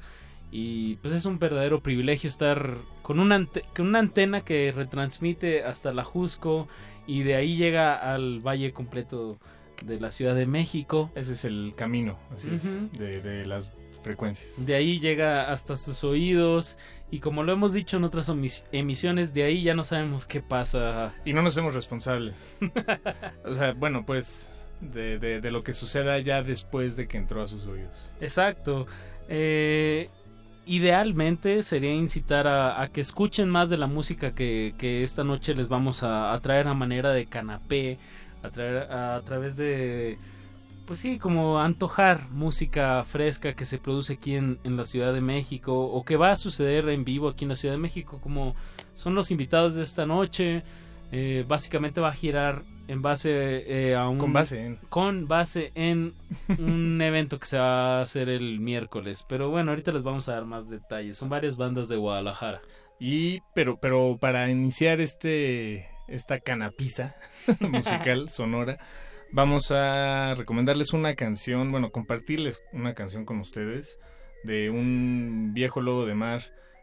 Y 0.52 0.96
pues 0.98 1.14
es 1.14 1.26
un 1.26 1.38
verdadero 1.38 1.82
privilegio 1.82 2.28
estar 2.28 2.76
con 3.04 3.20
una, 3.20 3.36
ante- 3.36 3.64
con 3.76 3.88
una 3.88 4.00
antena 4.00 4.42
que 4.42 4.72
retransmite 4.76 5.64
hasta 5.64 5.94
la 5.94 6.04
Jusco 6.04 6.68
y 7.06 7.22
de 7.24 7.36
ahí 7.36 7.56
llega 7.56 7.96
al 7.96 8.40
Valle 8.40 8.72
completo 8.74 9.38
de 9.86 10.00
la 10.00 10.10
Ciudad 10.12 10.36
de 10.36 10.46
México. 10.48 11.12
Ese 11.16 11.34
es 11.34 11.46
el 11.46 11.74
camino, 11.76 12.18
así 12.34 12.50
es, 12.54 12.66
Ujú. 12.66 12.90
de, 12.98 13.22
de 13.22 13.46
las 13.46 13.70
frecuencias. 14.04 14.66
De 14.66 14.74
ahí 14.76 15.00
llega 15.00 15.52
hasta 15.52 15.76
sus 15.76 16.04
oídos 16.04 16.78
y 17.12 17.20
como 17.20 17.44
lo 17.44 17.52
hemos 17.52 17.74
dicho 17.74 17.98
en 17.98 18.04
otras 18.04 18.32
emisiones, 18.72 19.34
de 19.34 19.44
ahí 19.44 19.64
ya 19.64 19.74
no 19.74 19.84
sabemos 19.84 20.26
qué 20.28 20.42
pasa. 20.42 21.14
Y 21.26 21.34
no 21.34 21.42
nos 21.42 21.54
hacemos 21.54 21.74
responsables. 21.74 22.46
o 23.46 23.54
sea, 23.56 23.74
bueno, 23.74 24.06
pues 24.06 24.52
de, 24.82 25.20
de- 25.20 25.42
de 25.42 25.52
lo 25.52 25.64
que 25.64 25.74
suceda 25.74 26.20
ya 26.20 26.44
después 26.44 26.96
de 26.96 27.08
que 27.08 27.18
entró 27.18 27.42
a 27.42 27.48
sus 27.48 27.66
oídos. 27.66 28.12
Exacto. 28.22 28.86
Eh, 29.28 30.10
idealmente 30.66 31.64
sería 31.64 31.94
incitar 31.94 32.48
a, 32.48 32.82
a 32.82 32.88
que 32.90 33.02
escuchen 33.02 33.50
más 33.50 33.70
de 33.70 33.78
la 33.78 33.88
música 33.88 34.34
que, 34.36 34.76
que 34.78 35.04
esta 35.04 35.24
noche 35.24 35.56
les 35.56 35.68
vamos 35.68 36.04
a, 36.04 36.32
a 36.34 36.40
traer 36.42 36.68
a 36.68 36.74
manera 36.76 37.12
de 37.12 37.26
canapé, 37.26 37.98
a 38.44 38.50
traer 38.52 38.92
a, 38.92 39.16
a 39.16 39.22
través 39.22 39.58
de, 39.58 40.18
pues 40.90 41.02
sí, 41.02 41.20
como 41.20 41.60
antojar 41.60 42.30
música 42.32 43.04
fresca 43.04 43.54
que 43.54 43.66
se 43.66 43.78
produce 43.78 44.14
aquí 44.14 44.36
en, 44.36 44.58
en 44.64 44.76
la 44.76 44.86
Ciudad 44.86 45.14
de 45.14 45.22
México 45.22 45.80
o 45.80 46.04
que 46.04 46.18
va 46.18 46.32
a 46.32 46.36
suceder 46.36 46.90
en 46.90 47.06
vivo 47.06 47.30
aquí 47.30 47.46
en 47.46 47.50
la 47.50 47.56
Ciudad 47.56 47.76
de 47.76 47.80
México, 47.80 48.20
como 48.20 48.56
son 48.96 49.14
los 49.14 49.30
invitados 49.30 49.76
de 49.76 49.84
esta 49.84 50.08
noche. 50.08 50.64
Eh, 51.12 51.46
básicamente 51.48 52.02
va 52.02 52.10
a 52.10 52.14
girar 52.14 52.64
en 52.88 53.04
base 53.04 53.30
eh, 53.68 53.96
a 53.96 54.10
un 54.10 54.18
Con 54.18 54.34
base 54.34 54.66
en. 54.66 54.80
con 54.90 55.28
base 55.28 55.72
en 55.76 56.16
un 56.58 57.00
evento 57.04 57.40
que 57.40 57.46
se 57.46 57.60
va 57.60 58.00
a 58.00 58.02
hacer 58.02 58.30
el 58.30 58.60
miércoles 58.60 59.26
pero 59.28 59.50
bueno 59.52 59.72
ahorita 59.72 59.92
les 59.92 60.04
vamos 60.04 60.28
a 60.28 60.34
dar 60.34 60.46
más 60.46 60.70
detalles 60.70 61.18
son 61.18 61.30
varias 61.30 61.56
bandas 61.58 61.88
de 61.88 61.98
Guadalajara 61.98 62.62
Y, 63.00 63.42
pero, 63.54 63.80
pero 63.80 64.18
para 64.20 64.50
iniciar 64.50 65.02
este, 65.02 65.88
esta 66.08 66.40
canapiza 66.40 67.16
musical 67.60 68.30
sonora, 68.32 68.80
vamos 69.32 69.72
a 69.72 70.34
recomendarles 70.36 70.94
una 70.94 71.16
canción, 71.16 71.72
bueno, 71.72 71.92
compartirles 71.92 72.64
una 72.74 72.94
canción 72.94 73.26
con 73.26 73.40
ustedes 73.40 74.00
de 74.44 74.70
un 74.70 75.52
viejo 75.54 75.82
lobo 75.82 76.06
de 76.06 76.16
mar, 76.16 76.42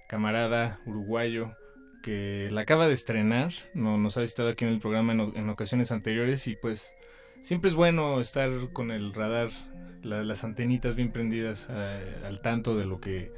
camarada 0.08 0.80
uruguayo, 0.86 1.52
que 2.02 2.48
la 2.52 2.60
acaba 2.62 2.86
de 2.86 2.92
estrenar, 2.92 3.52
no, 3.74 3.98
nos 3.98 4.16
ha 4.16 4.20
visitado 4.20 4.48
aquí 4.48 4.64
en 4.64 4.72
el 4.72 4.78
programa 4.78 5.12
en, 5.12 5.48
ocasiones 5.50 5.90
anteriores 5.90 6.46
y 6.46 6.54
pues 6.56 6.94
siempre 7.42 7.68
es 7.70 7.74
bueno 7.76 8.20
estar 8.20 8.50
con 8.72 8.90
el 8.90 9.12
radar, 9.12 9.48
la- 10.02 10.22
las 10.22 10.44
antenitas 10.44 10.94
bien 10.94 11.10
prendidas 11.10 11.66
eh, 11.70 12.16
al 12.24 12.40
tanto 12.42 12.76
de 12.76 12.84
lo 12.84 13.00
que 13.00 13.32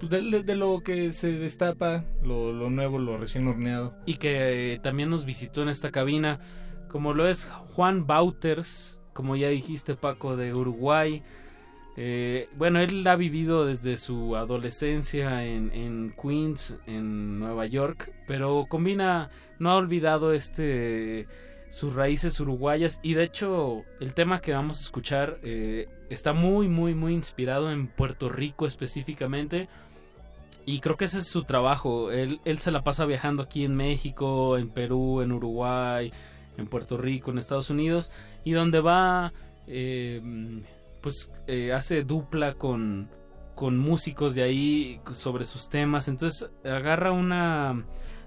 pues, 0.00 0.10
de, 0.10 0.54
lo 0.56 0.80
que 0.80 1.12
se 1.12 1.32
destapa, 1.32 2.04
lo, 2.22 2.52
lo 2.52 2.70
nuevo, 2.70 2.98
lo 2.98 3.18
recién 3.18 3.46
horneado. 3.46 3.94
y 4.06 4.14
que 4.14 4.74
eh, 4.74 4.78
también 4.78 5.10
nos 5.10 5.24
visitó 5.26 5.62
en 5.62 5.68
esta 5.68 5.90
cabina 5.90 6.40
como 6.94 7.12
lo 7.12 7.26
es 7.26 7.50
Juan 7.74 8.06
Bauters 8.06 9.00
como 9.12 9.34
ya 9.34 9.48
dijiste 9.48 9.96
Paco 9.96 10.36
de 10.36 10.54
Uruguay. 10.54 11.24
Eh, 11.96 12.48
bueno, 12.56 12.78
él 12.78 13.04
ha 13.08 13.16
vivido 13.16 13.66
desde 13.66 13.96
su 13.96 14.36
adolescencia 14.36 15.44
en, 15.44 15.72
en 15.74 16.14
Queens, 16.20 16.76
en 16.86 17.40
Nueva 17.40 17.66
York, 17.66 18.12
pero 18.28 18.66
combina, 18.68 19.28
no 19.58 19.70
ha 19.70 19.76
olvidado 19.76 20.32
este 20.32 21.26
sus 21.68 21.94
raíces 21.94 22.38
uruguayas. 22.38 23.00
Y 23.02 23.14
de 23.14 23.24
hecho 23.24 23.82
el 23.98 24.14
tema 24.14 24.40
que 24.40 24.52
vamos 24.52 24.78
a 24.78 24.82
escuchar 24.82 25.40
eh, 25.42 25.88
está 26.10 26.32
muy 26.32 26.68
muy 26.68 26.94
muy 26.94 27.12
inspirado 27.12 27.72
en 27.72 27.88
Puerto 27.88 28.28
Rico 28.28 28.68
específicamente. 28.68 29.68
Y 30.64 30.78
creo 30.78 30.96
que 30.96 31.06
ese 31.06 31.18
es 31.18 31.26
su 31.26 31.42
trabajo. 31.42 32.12
Él, 32.12 32.40
él 32.44 32.58
se 32.60 32.70
la 32.70 32.84
pasa 32.84 33.04
viajando 33.04 33.42
aquí 33.42 33.64
en 33.64 33.74
México 33.74 34.56
en 34.56 34.70
Perú 34.70 35.22
en 35.22 35.32
Uruguay 35.32 36.12
en 36.56 36.66
Puerto 36.66 36.96
Rico 36.96 37.30
en 37.30 37.38
Estados 37.38 37.70
Unidos 37.70 38.10
y 38.44 38.52
donde 38.52 38.80
va 38.80 39.32
eh, 39.66 40.20
pues 41.00 41.30
eh, 41.46 41.72
hace 41.72 42.04
dupla 42.04 42.54
con 42.54 43.08
con 43.54 43.78
músicos 43.78 44.34
de 44.34 44.42
ahí 44.42 45.00
sobre 45.12 45.44
sus 45.44 45.68
temas. 45.68 46.08
Entonces 46.08 46.50
agarra 46.64 47.12
una 47.12 47.84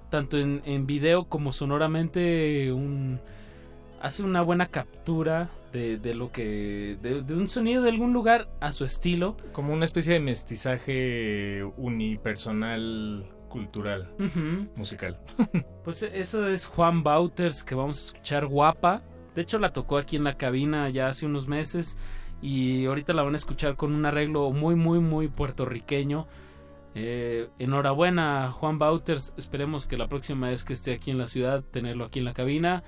tanto 0.09 0.37
en, 0.37 0.61
en 0.65 0.87
video 0.87 1.25
como 1.25 1.51
sonoramente 1.51 2.71
un 2.71 3.19
hace 4.01 4.23
una 4.23 4.41
buena 4.41 4.67
captura 4.67 5.49
de, 5.73 5.97
de 5.97 6.13
lo 6.13 6.31
que 6.31 6.97
de, 7.01 7.23
de 7.23 7.33
un 7.33 7.49
sonido 7.49 7.83
de 7.83 7.89
algún 7.89 8.13
lugar 8.13 8.47
a 8.61 8.71
su 8.71 8.85
estilo. 8.85 9.35
Como 9.51 9.73
una 9.73 9.85
especie 9.85 10.13
de 10.13 10.19
mestizaje 10.21 11.63
unipersonal 11.77 13.25
cultural, 13.47 14.09
musical. 14.75 15.19
Pues 15.83 16.03
eso 16.03 16.47
es 16.47 16.65
Juan 16.65 17.01
Bauters 17.01 17.63
que 17.63 17.73
vamos 17.73 17.97
a 17.97 18.07
escuchar 18.07 18.45
guapa. 18.45 19.03
De 19.35 19.41
hecho 19.41 19.57
la 19.57 19.71
tocó 19.71 19.97
aquí 19.97 20.17
en 20.17 20.25
la 20.25 20.35
cabina 20.35 20.89
ya 20.89 21.07
hace 21.07 21.25
unos 21.25 21.47
meses 21.47 21.97
y 22.41 22.85
ahorita 22.85 23.13
la 23.13 23.23
van 23.23 23.33
a 23.33 23.37
escuchar 23.37 23.77
con 23.77 23.93
un 23.93 24.05
arreglo 24.05 24.51
muy 24.51 24.75
muy 24.75 24.99
muy 24.99 25.27
puertorriqueño. 25.29 26.27
Eh, 26.95 27.49
enhorabuena 27.59 28.51
Juan 28.51 28.79
Bauters, 28.79 29.33
esperemos 29.37 29.87
que 29.87 29.97
la 29.97 30.07
próxima 30.07 30.49
vez 30.49 30.65
que 30.65 30.73
esté 30.73 30.93
aquí 30.93 31.11
en 31.11 31.19
la 31.19 31.27
ciudad 31.27 31.63
tenerlo 31.63 32.05
aquí 32.05 32.19
en 32.19 32.25
la 32.25 32.33
cabina. 32.33 32.83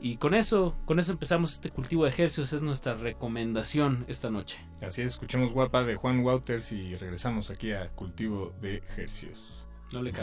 Y 0.00 0.18
con 0.18 0.34
eso, 0.34 0.76
con 0.84 0.98
eso 0.98 1.12
empezamos 1.12 1.54
este 1.54 1.70
cultivo 1.70 2.04
de 2.04 2.10
ejercicios, 2.10 2.52
es 2.52 2.62
nuestra 2.62 2.94
recomendación 2.94 4.04
esta 4.08 4.30
noche. 4.30 4.58
Así 4.82 5.02
es, 5.02 5.12
escuchemos 5.12 5.52
Guapa 5.52 5.84
de 5.84 5.96
Juan 5.96 6.20
Wouters 6.20 6.72
y 6.72 6.94
regresamos 6.96 7.50
aquí 7.50 7.72
a 7.72 7.88
Cultivo 7.90 8.52
de 8.60 8.82
Hercios. 8.96 9.65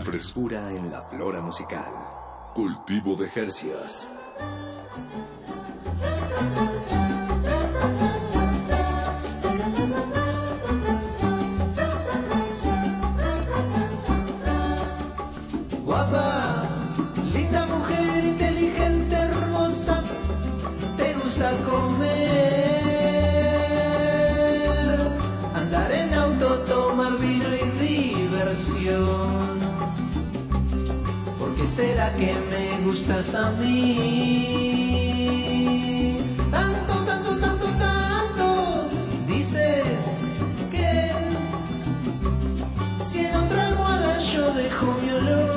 Frescura 0.01 0.69
en 0.71 0.91
la 0.91 1.01
flora 1.01 1.41
musical. 1.41 1.91
Cultivo 2.53 3.15
de 3.15 3.25
Hercios. 3.25 4.11
Será 31.75 32.13
que 32.13 32.31
me 32.51 32.77
gustas 32.85 33.33
a 33.33 33.51
mí? 33.53 34.93
Tanto, 36.51 36.93
tanto, 37.09 37.31
tanto, 37.37 37.65
tanto, 37.87 38.87
dices 39.25 39.83
que 40.69 41.11
si 43.03 43.19
en 43.25 43.35
otra 43.35 43.67
almohada 43.69 44.19
yo 44.19 44.53
dejo 44.53 44.85
mi 45.01 45.09
olor, 45.19 45.53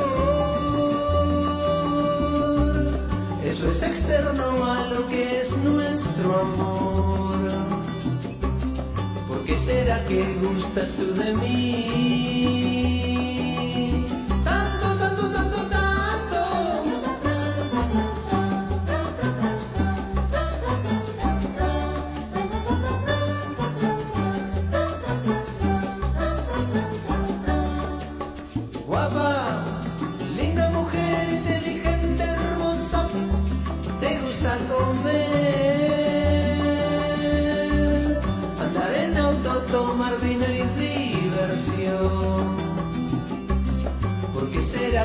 eso 3.44 3.70
es 3.70 3.82
externo 3.82 4.64
a 4.64 4.86
lo 4.92 5.06
que 5.08 5.40
es 5.42 5.58
nuestro 5.58 6.40
amor. 6.46 7.36
¿Por 9.28 9.40
qué 9.44 9.54
será 9.54 10.02
que 10.06 10.24
gustas 10.40 10.92
tú 10.92 11.12
de 11.12 11.34
mí? 11.34 12.95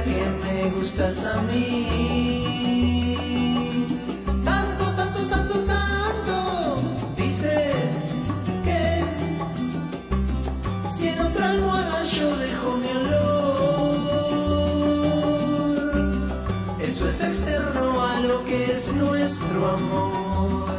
Que 0.03 0.21
me 0.43 0.69
gustas 0.71 1.25
a 1.25 1.41
mí? 1.43 3.15
Tanto, 4.43 4.85
tanto, 4.95 5.27
tanto, 5.27 5.59
tanto, 5.65 6.77
dices 7.15 7.93
que 8.63 9.03
si 10.89 11.09
en 11.09 11.19
otra 11.19 11.51
almohada 11.51 12.03
yo 12.03 12.35
dejo 12.37 12.77
mi 12.77 12.87
olor, 12.87 13.41
eso 16.79 17.07
es 17.07 17.21
externo 17.21 18.03
a 18.03 18.19
lo 18.21 18.43
que 18.45 18.71
es 18.71 18.93
nuestro 18.93 19.67
amor. 19.67 20.71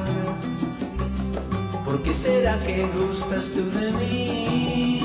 ¿Por 1.85 2.03
qué 2.03 2.15
será 2.15 2.59
que 2.61 2.87
gustas 2.87 3.51
tú 3.51 3.63
de 3.79 3.91
mí? 3.93 5.02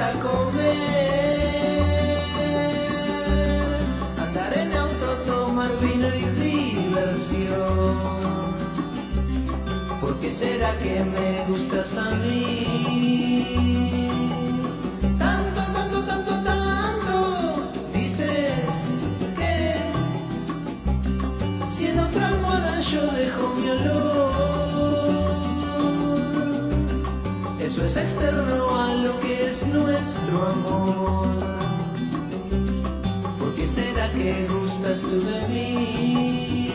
Gusta 0.00 0.18
comer, 0.20 1.82
andar 4.16 4.58
en 4.58 4.72
auto, 4.72 5.06
tomar 5.26 5.70
vino 5.80 6.08
y 6.08 6.24
diversión. 6.40 7.98
¿Por 10.00 10.18
qué 10.20 10.30
será 10.30 10.76
que 10.78 11.04
me 11.04 11.44
gustas 11.48 11.98
a 11.98 12.10
mí? 12.16 13.99
Es 27.90 27.96
externo 27.96 28.78
a 28.78 28.94
lo 28.94 29.18
que 29.18 29.48
es 29.48 29.66
nuestro 29.66 30.46
amor. 30.46 31.26
¿Por 33.38 33.54
qué 33.56 33.66
será 33.66 34.08
que 34.12 34.46
gustas 34.46 35.00
tú 35.00 35.20
de 35.20 35.48
mí? 35.48 36.69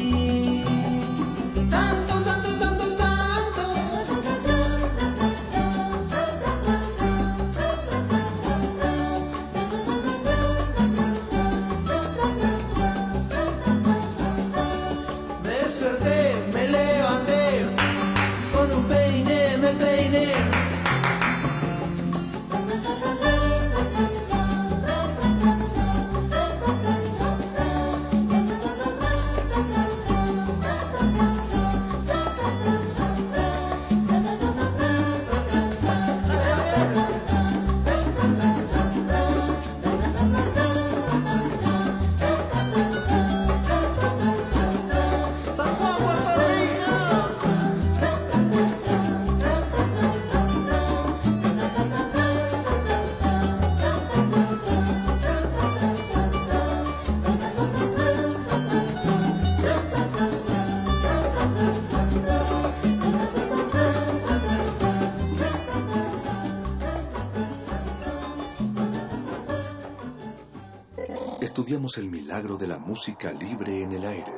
El 71.97 72.09
milagro 72.09 72.57
de 72.57 72.67
la 72.67 72.77
música 72.77 73.31
libre 73.31 73.81
en 73.81 73.93
el 73.93 74.03
aire. 74.03 74.33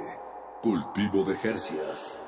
Cultivo 0.61 1.23
de 1.23 1.35
Jercias. 1.37 2.21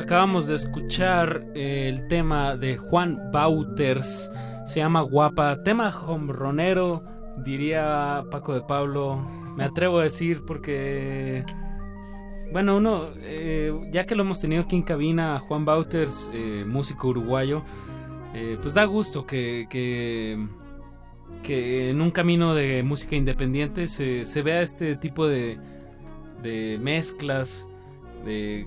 Acabamos 0.00 0.46
de 0.46 0.54
escuchar 0.54 1.44
eh, 1.54 1.88
el 1.88 2.08
tema 2.08 2.56
de 2.56 2.78
Juan 2.78 3.30
Bauters, 3.30 4.30
se 4.64 4.80
llama 4.80 5.02
Guapa, 5.02 5.62
tema 5.62 5.94
hombronero 6.06 7.04
diría 7.44 8.24
Paco 8.30 8.54
de 8.54 8.62
Pablo, 8.62 9.16
me 9.56 9.64
atrevo 9.64 9.98
a 9.98 10.04
decir 10.04 10.44
porque, 10.46 11.44
bueno, 12.52 12.76
uno, 12.76 13.10
eh, 13.22 13.72
ya 13.92 14.06
que 14.06 14.14
lo 14.14 14.22
hemos 14.22 14.40
tenido 14.40 14.62
aquí 14.62 14.76
en 14.76 14.82
cabina, 14.82 15.38
Juan 15.38 15.64
Bauters, 15.64 16.30
eh, 16.34 16.64
músico 16.66 17.08
uruguayo, 17.08 17.62
eh, 18.34 18.58
pues 18.60 18.74
da 18.74 18.84
gusto 18.84 19.26
que, 19.26 19.66
que, 19.70 20.38
que 21.42 21.90
en 21.90 22.00
un 22.00 22.10
camino 22.10 22.54
de 22.54 22.82
música 22.82 23.16
independiente 23.16 23.86
se, 23.86 24.24
se 24.24 24.42
vea 24.42 24.62
este 24.62 24.96
tipo 24.96 25.26
de, 25.26 25.58
de 26.42 26.78
mezclas, 26.80 27.68
de, 28.24 28.66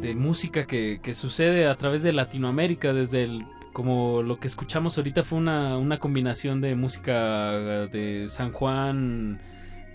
de 0.00 0.14
música 0.14 0.66
que, 0.66 1.00
que 1.02 1.14
sucede 1.14 1.66
a 1.66 1.76
través 1.76 2.02
de 2.02 2.12
Latinoamérica, 2.12 2.92
desde 2.92 3.24
el 3.24 3.46
como 3.72 4.22
lo 4.22 4.38
que 4.38 4.48
escuchamos 4.48 4.98
ahorita 4.98 5.22
fue 5.22 5.38
una, 5.38 5.78
una 5.78 5.98
combinación 5.98 6.60
de 6.60 6.74
música 6.76 7.52
de 7.86 8.26
San 8.28 8.52
Juan, 8.52 9.40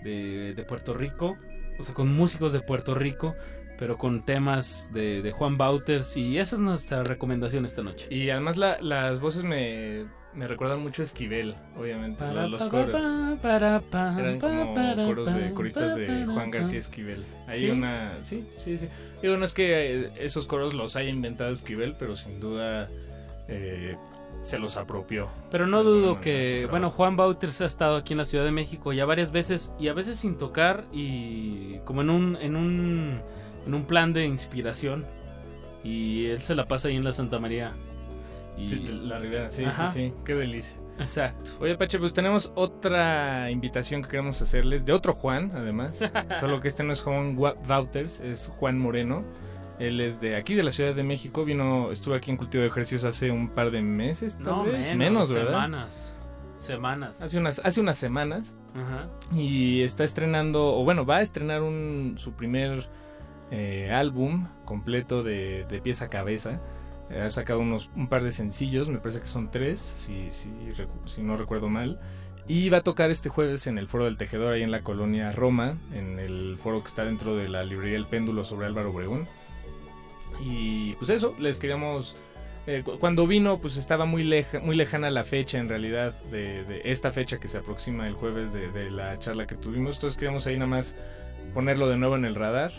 de, 0.02 0.54
de 0.54 0.64
Puerto 0.64 0.94
Rico, 0.94 1.36
o 1.78 1.82
sea, 1.84 1.94
con 1.94 2.12
músicos 2.14 2.52
de 2.52 2.60
Puerto 2.60 2.94
Rico, 2.94 3.34
pero 3.78 3.96
con 3.96 4.24
temas 4.24 4.90
de, 4.92 5.22
de 5.22 5.30
Juan 5.32 5.56
Bauters, 5.56 6.16
y 6.16 6.38
esa 6.38 6.56
es 6.56 6.60
nuestra 6.60 7.04
recomendación 7.04 7.64
esta 7.64 7.82
noche. 7.82 8.06
Y 8.10 8.28
además 8.30 8.56
la- 8.56 8.80
las 8.80 9.20
voces 9.20 9.44
me, 9.44 10.06
me 10.34 10.48
recuerdan 10.48 10.80
mucho 10.80 11.02
a 11.02 11.04
Esquivel, 11.04 11.54
obviamente, 11.76 12.18
Para, 12.18 12.48
los, 12.48 12.66
coros. 12.66 12.92
para, 13.40 13.80
Eran 14.18 14.40
como 14.40 14.74
coros 15.06 15.32
de 15.32 15.52
coristas 15.52 15.94
de 15.96 16.26
Juan. 16.26 16.50
García 16.50 16.80
Esquivel. 16.80 17.24
Hay 17.46 17.60
¿Sí? 17.60 17.70
una, 17.70 18.18
sí, 18.22 18.48
sí, 18.58 18.78
sí. 18.78 18.88
Digo, 19.22 19.36
no 19.36 19.44
es 19.44 19.54
que 19.54 19.96
eh, 20.06 20.10
esos 20.18 20.46
coros 20.48 20.74
los 20.74 20.96
haya 20.96 21.10
inventado 21.10 21.50
Esquivel, 21.52 21.94
pero 21.98 22.16
sin 22.16 22.40
duda 22.40 22.88
eh, 23.46 23.96
se 24.42 24.58
los 24.58 24.76
apropió. 24.76 25.28
Pero 25.50 25.66
no 25.66 25.82
dudo 25.82 26.20
que, 26.20 26.66
bueno, 26.70 26.90
Juan 26.90 27.16
Bauters 27.16 27.60
ha 27.60 27.66
estado 27.66 27.96
aquí 27.96 28.14
en 28.14 28.18
la 28.18 28.24
Ciudad 28.24 28.44
de 28.44 28.52
México 28.52 28.92
ya 28.92 29.04
varias 29.04 29.32
veces 29.32 29.72
y 29.78 29.88
a 29.88 29.94
veces 29.94 30.18
sin 30.18 30.36
tocar 30.36 30.84
y 30.92 31.78
como 31.84 32.02
en 32.02 32.10
un 32.10 32.36
en 32.40 32.56
un 32.56 33.20
en 33.66 33.74
un 33.74 33.84
plan 33.84 34.12
de 34.12 34.24
inspiración 34.24 35.06
y 35.84 36.26
él 36.26 36.42
se 36.42 36.54
la 36.54 36.66
pasa 36.66 36.88
ahí 36.88 36.96
en 36.96 37.04
la 37.04 37.12
Santa 37.12 37.38
María. 37.38 37.72
Y 38.56 38.68
Sí, 38.68 39.00
la 39.04 39.18
Ribera, 39.18 39.50
sí, 39.50 39.64
Ajá. 39.64 39.88
sí, 39.88 40.08
sí, 40.08 40.14
qué 40.24 40.34
delicia. 40.34 40.76
Exacto. 40.98 41.52
Oye, 41.60 41.76
Pache, 41.76 41.98
pues 41.98 42.12
tenemos 42.12 42.50
otra 42.56 43.50
invitación 43.50 44.02
que 44.02 44.08
queremos 44.08 44.42
hacerles, 44.42 44.84
de 44.84 44.92
otro 44.92 45.12
Juan, 45.12 45.52
además. 45.54 46.00
Solo 46.40 46.60
que 46.60 46.66
este 46.68 46.82
no 46.82 46.92
es 46.92 47.02
Juan 47.02 47.38
Wouters, 47.38 48.20
es 48.20 48.52
Juan 48.56 48.78
Moreno. 48.78 49.22
Él 49.78 50.00
es 50.00 50.20
de 50.20 50.34
aquí, 50.36 50.54
de 50.54 50.62
la 50.64 50.70
Ciudad 50.70 50.94
de 50.94 51.02
México. 51.04 51.44
Vino, 51.44 51.92
estuvo 51.92 52.14
aquí 52.14 52.30
en 52.30 52.36
Cultivo 52.36 52.62
de 52.62 52.68
Ejercicios 52.68 53.04
hace 53.04 53.30
un 53.30 53.48
par 53.50 53.70
de 53.70 53.80
meses, 53.82 54.36
tal 54.36 54.44
No, 54.46 54.64
vez. 54.64 54.94
menos, 54.96 55.32
¿verdad? 55.32 55.52
Semanas. 55.52 56.14
Semanas. 56.58 57.22
Hace 57.22 57.38
unas, 57.38 57.60
hace 57.64 57.80
unas 57.80 57.96
semanas. 57.96 58.56
Ajá. 58.74 59.08
Y 59.32 59.82
está 59.82 60.02
estrenando, 60.04 60.76
o 60.76 60.82
bueno, 60.84 61.06
va 61.06 61.18
a 61.18 61.22
estrenar 61.22 61.62
un, 61.62 62.14
su 62.16 62.32
primer 62.32 62.88
eh, 63.52 63.90
álbum 63.92 64.46
completo 64.64 65.22
de, 65.22 65.64
de 65.68 65.80
pieza 65.80 66.06
a 66.06 66.08
cabeza. 66.08 66.60
Eh, 67.10 67.20
ha 67.22 67.30
sacado 67.30 67.60
unos, 67.60 67.90
un 67.96 68.08
par 68.08 68.22
de 68.24 68.32
sencillos, 68.32 68.88
me 68.88 68.98
parece 68.98 69.20
que 69.20 69.26
son 69.28 69.50
tres, 69.50 69.78
si, 69.78 70.30
si, 70.32 70.48
recu- 70.76 71.06
si 71.06 71.22
no 71.22 71.36
recuerdo 71.36 71.68
mal. 71.68 72.00
Y 72.48 72.70
va 72.70 72.78
a 72.78 72.82
tocar 72.82 73.10
este 73.10 73.28
jueves 73.28 73.66
en 73.66 73.78
el 73.78 73.86
Foro 73.88 74.06
del 74.06 74.16
Tejedor, 74.16 74.54
ahí 74.54 74.62
en 74.62 74.70
la 74.70 74.82
colonia 74.82 75.30
Roma, 75.32 75.76
en 75.92 76.18
el 76.18 76.56
foro 76.58 76.80
que 76.80 76.88
está 76.88 77.04
dentro 77.04 77.36
de 77.36 77.48
la 77.48 77.62
librería 77.62 77.96
El 77.98 78.06
Péndulo 78.06 78.42
sobre 78.42 78.66
Álvaro 78.66 78.90
Obregón. 78.90 79.26
Y 80.40 80.92
pues 80.94 81.10
eso, 81.10 81.34
les 81.38 81.58
queríamos... 81.58 82.16
eh, 82.66 82.82
cu- 82.84 82.98
cuando 82.98 83.26
vino, 83.26 83.58
pues 83.58 83.76
estaba 83.76 84.04
muy, 84.04 84.22
leja, 84.24 84.60
muy 84.60 84.76
lejana 84.76 85.10
la 85.10 85.24
fecha 85.24 85.58
en 85.58 85.68
realidad 85.68 86.14
de, 86.30 86.64
de 86.64 86.82
esta 86.84 87.10
fecha 87.10 87.38
que 87.38 87.48
se 87.48 87.58
aproxima 87.58 88.06
el 88.06 88.14
jueves 88.14 88.52
de, 88.52 88.70
de 88.70 88.90
la 88.90 89.18
charla 89.18 89.46
que 89.46 89.54
tuvimos. 89.56 89.96
Entonces 89.96 90.16
queríamos 90.18 90.46
ahí 90.46 90.54
nada 90.54 90.68
más 90.70 90.94
ponerlo 91.54 91.88
de 91.88 91.96
nuevo 91.98 92.16
en 92.16 92.24
el 92.24 92.34
radar. 92.34 92.72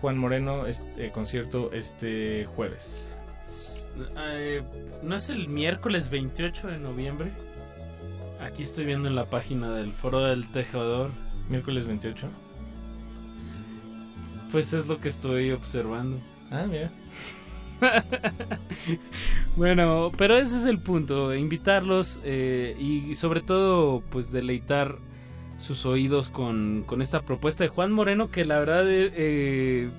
Juan 0.00 0.16
Moreno, 0.16 0.66
este 0.66 1.10
concierto 1.10 1.70
este 1.72 2.46
jueves. 2.46 3.18
Eh, 4.18 4.62
¿No 5.02 5.16
es 5.16 5.28
el 5.30 5.48
miércoles 5.48 6.08
28 6.10 6.68
de 6.68 6.78
noviembre? 6.78 7.32
Aquí 8.40 8.62
estoy 8.62 8.86
viendo 8.86 9.08
en 9.08 9.14
la 9.16 9.26
página 9.28 9.74
del 9.74 9.92
Foro 9.92 10.20
del 10.20 10.50
Tejedor. 10.52 11.10
Miércoles 11.50 11.86
28. 11.86 12.28
Pues 14.52 14.72
es 14.72 14.86
lo 14.86 15.00
que 15.00 15.08
estoy 15.08 15.50
observando. 15.50 16.18
Ah, 16.50 16.64
mira. 16.68 16.90
bueno, 19.56 20.12
pero 20.16 20.36
ese 20.36 20.56
es 20.58 20.64
el 20.66 20.78
punto, 20.78 21.34
invitarlos 21.34 22.20
eh, 22.24 22.76
y 22.78 23.14
sobre 23.14 23.40
todo 23.40 24.02
pues 24.10 24.30
deleitar 24.32 24.96
sus 25.58 25.84
oídos 25.86 26.30
con, 26.30 26.84
con 26.86 27.02
esta 27.02 27.20
propuesta 27.22 27.64
de 27.64 27.68
Juan 27.68 27.92
Moreno 27.92 28.30
que 28.30 28.44
la 28.44 28.58
verdad 28.58 28.90
eh, 28.90 29.10
eh, 29.14 29.90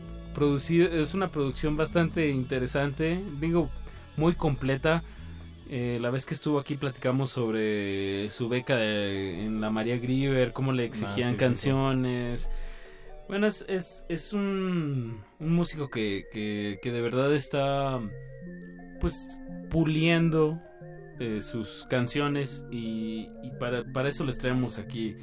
es 1.02 1.14
una 1.14 1.28
producción 1.28 1.78
bastante 1.78 2.30
interesante, 2.30 3.20
digo 3.40 3.70
muy 4.18 4.34
completa. 4.34 5.04
Eh, 5.70 6.00
la 6.02 6.10
vez 6.10 6.26
que 6.26 6.34
estuvo 6.34 6.60
aquí 6.60 6.76
platicamos 6.76 7.30
sobre 7.30 8.30
su 8.30 8.50
beca 8.50 8.76
de- 8.76 9.46
en 9.46 9.62
la 9.62 9.70
María 9.70 9.98
Grieber, 9.98 10.52
cómo 10.52 10.74
le 10.74 10.84
exigían 10.86 11.30
Ah, 11.30 11.38
sí, 11.38 11.38
sí, 11.38 11.38
sí. 11.38 11.38
Bueno, 13.28 13.48
es, 13.48 13.66
es, 13.70 14.06
es 14.10 14.34
un, 14.34 15.24
un 15.40 15.54
músico 15.54 15.90
que, 15.90 16.26
que, 16.32 16.80
que 16.82 16.92
de 16.92 17.02
verdad 17.02 17.34
está 17.34 18.00
pues 19.00 19.40
puliendo 19.70 20.60
eh, 21.20 21.42
sus 21.42 21.86
canciones 21.88 22.66
y, 22.72 23.30
para, 23.60 23.84
para 23.84 24.10
eso 24.10 24.26
les 24.26 24.38
traemos 24.38 24.80
aquí 24.80 25.16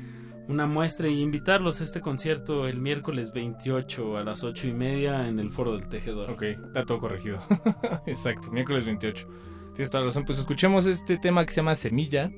una 0.46 0.66
muestra 0.66 1.08
y 1.08 1.20
invitarlos 1.20 1.80
a 1.80 1.84
este 1.84 2.00
concierto 2.00 2.68
el 2.68 2.78
miércoles 2.78 3.32
28 3.32 4.16
a 4.16 4.22
las 4.22 4.44
8 4.44 4.68
y 4.68 4.72
media 4.72 5.28
en 5.28 5.40
el 5.40 5.50
Foro 5.50 5.72
del 5.72 5.88
Tejedor. 5.88 6.30
Ok, 6.30 6.42
está 6.42 6.84
todo 6.86 7.00
corregido. 7.00 7.40
Exacto, 8.06 8.50
miércoles 8.52 8.86
28. 8.86 9.28
Tienes 9.74 9.90
toda 9.90 10.02
la 10.02 10.06
razón. 10.06 10.24
Pues 10.24 10.38
escuchemos 10.38 10.86
este 10.86 11.18
tema 11.18 11.44
que 11.44 11.50
se 11.50 11.56
llama 11.56 11.74
Semilla. 11.74 12.30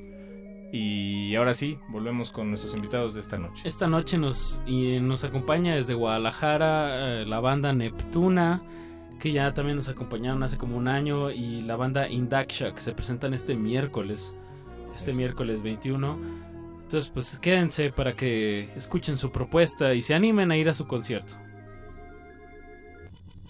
Y 0.72 1.34
ahora 1.34 1.52
sí, 1.54 1.78
volvemos 1.88 2.30
con 2.30 2.48
nuestros 2.50 2.74
invitados 2.74 3.14
de 3.14 3.20
esta 3.20 3.38
noche. 3.38 3.62
Esta 3.64 3.88
noche 3.88 4.18
nos, 4.18 4.62
y 4.66 5.00
nos 5.00 5.24
acompaña 5.24 5.74
desde 5.74 5.94
Guadalajara 5.94 7.22
eh, 7.22 7.26
la 7.26 7.40
banda 7.40 7.72
Neptuna, 7.72 8.62
que 9.18 9.32
ya 9.32 9.52
también 9.52 9.76
nos 9.76 9.88
acompañaron 9.88 10.42
hace 10.42 10.56
como 10.56 10.76
un 10.76 10.86
año, 10.86 11.30
y 11.30 11.62
la 11.62 11.76
banda 11.76 12.08
Indaksha, 12.08 12.72
que 12.74 12.82
se 12.82 12.92
presentan 12.92 13.34
este 13.34 13.56
miércoles, 13.56 14.36
este 14.94 15.12
miércoles 15.12 15.62
21. 15.62 16.18
Entonces, 16.82 17.10
pues 17.10 17.38
quédense 17.38 17.90
para 17.90 18.14
que 18.14 18.72
escuchen 18.76 19.16
su 19.16 19.30
propuesta 19.32 19.94
y 19.94 20.02
se 20.02 20.14
animen 20.14 20.50
a 20.52 20.56
ir 20.56 20.68
a 20.68 20.74
su 20.74 20.86
concierto. 20.86 21.34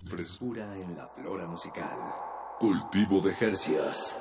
Frescura 0.04 0.76
en 0.76 0.96
la 0.96 1.06
flora 1.08 1.46
musical. 1.46 1.96
Cultivo 2.58 3.20
de 3.20 3.32
Jercias. 3.32 4.20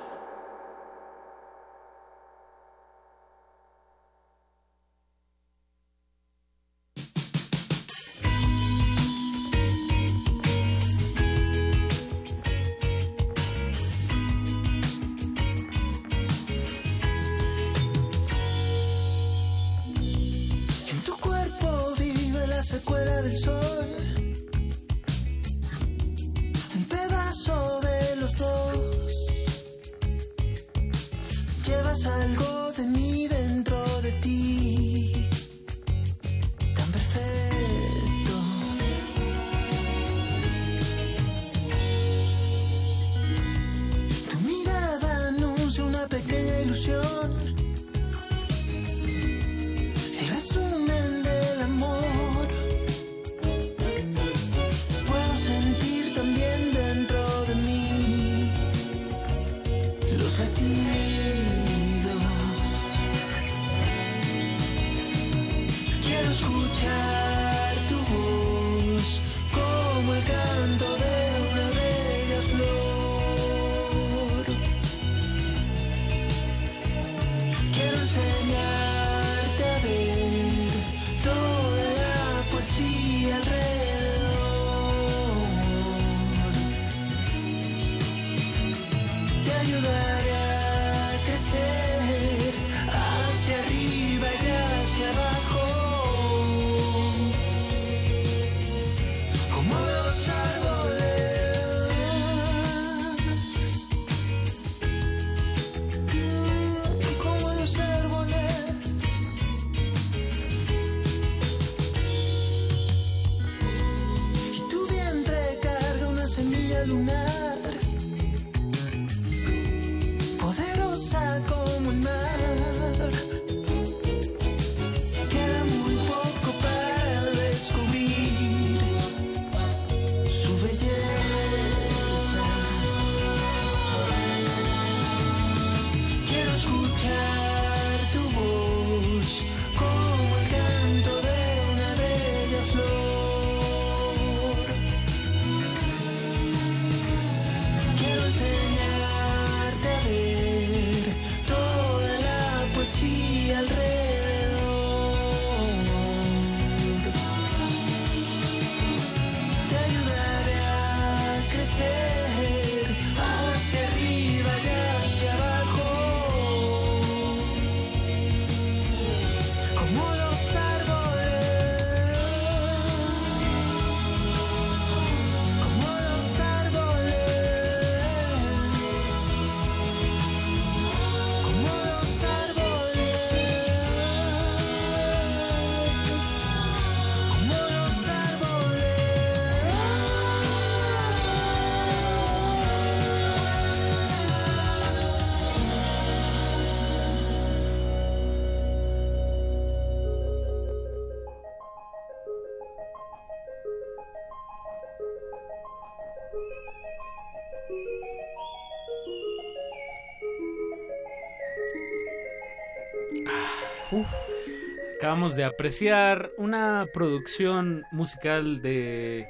Acabamos 215.10 215.34
de 215.34 215.42
apreciar 215.42 216.30
una 216.38 216.86
producción 216.94 217.82
musical 217.90 218.62
de, 218.62 219.26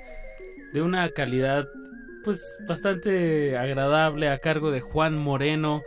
de 0.74 0.82
una 0.82 1.08
calidad 1.08 1.68
pues 2.22 2.44
bastante 2.68 3.56
agradable 3.56 4.28
a 4.28 4.36
cargo 4.36 4.70
de 4.72 4.82
Juan 4.82 5.16
Moreno, 5.16 5.80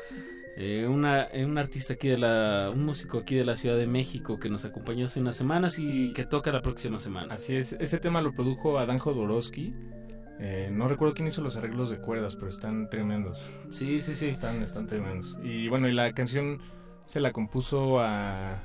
eh, 0.58 0.88
una, 0.90 1.26
eh, 1.26 1.46
un 1.46 1.60
artista 1.60 1.94
aquí 1.94 2.08
de 2.08 2.18
la, 2.18 2.72
un 2.74 2.84
músico 2.84 3.20
aquí 3.20 3.36
de 3.36 3.46
la 3.46 3.56
Ciudad 3.56 3.78
de 3.78 3.86
México 3.86 4.40
que 4.40 4.50
nos 4.50 4.66
acompañó 4.66 5.06
hace 5.06 5.20
unas 5.20 5.36
semanas 5.36 5.78
y 5.78 6.12
que 6.14 6.26
toca 6.26 6.52
la 6.52 6.64
próxima 6.64 6.98
semana. 6.98 7.36
Así 7.36 7.56
es, 7.56 7.74
ese 7.74 8.00
tema 8.00 8.20
lo 8.20 8.34
produjo 8.34 8.80
Adán 8.80 8.98
Jodorowsky. 8.98 9.76
Eh, 10.40 10.70
no 10.74 10.88
recuerdo 10.88 11.14
quién 11.14 11.28
hizo 11.28 11.44
los 11.44 11.56
arreglos 11.56 11.92
de 11.92 12.00
cuerdas, 12.00 12.36
pero 12.36 12.48
están 12.48 12.90
tremendos. 12.90 13.40
Sí, 13.70 14.02
sí, 14.02 14.16
sí. 14.16 14.30
Están, 14.30 14.64
están 14.64 14.88
tremendos. 14.88 15.38
Y 15.44 15.68
bueno, 15.68 15.88
y 15.88 15.94
la 15.94 16.12
canción 16.14 16.58
se 17.06 17.20
la 17.20 17.32
compuso 17.32 18.00
a 18.00 18.60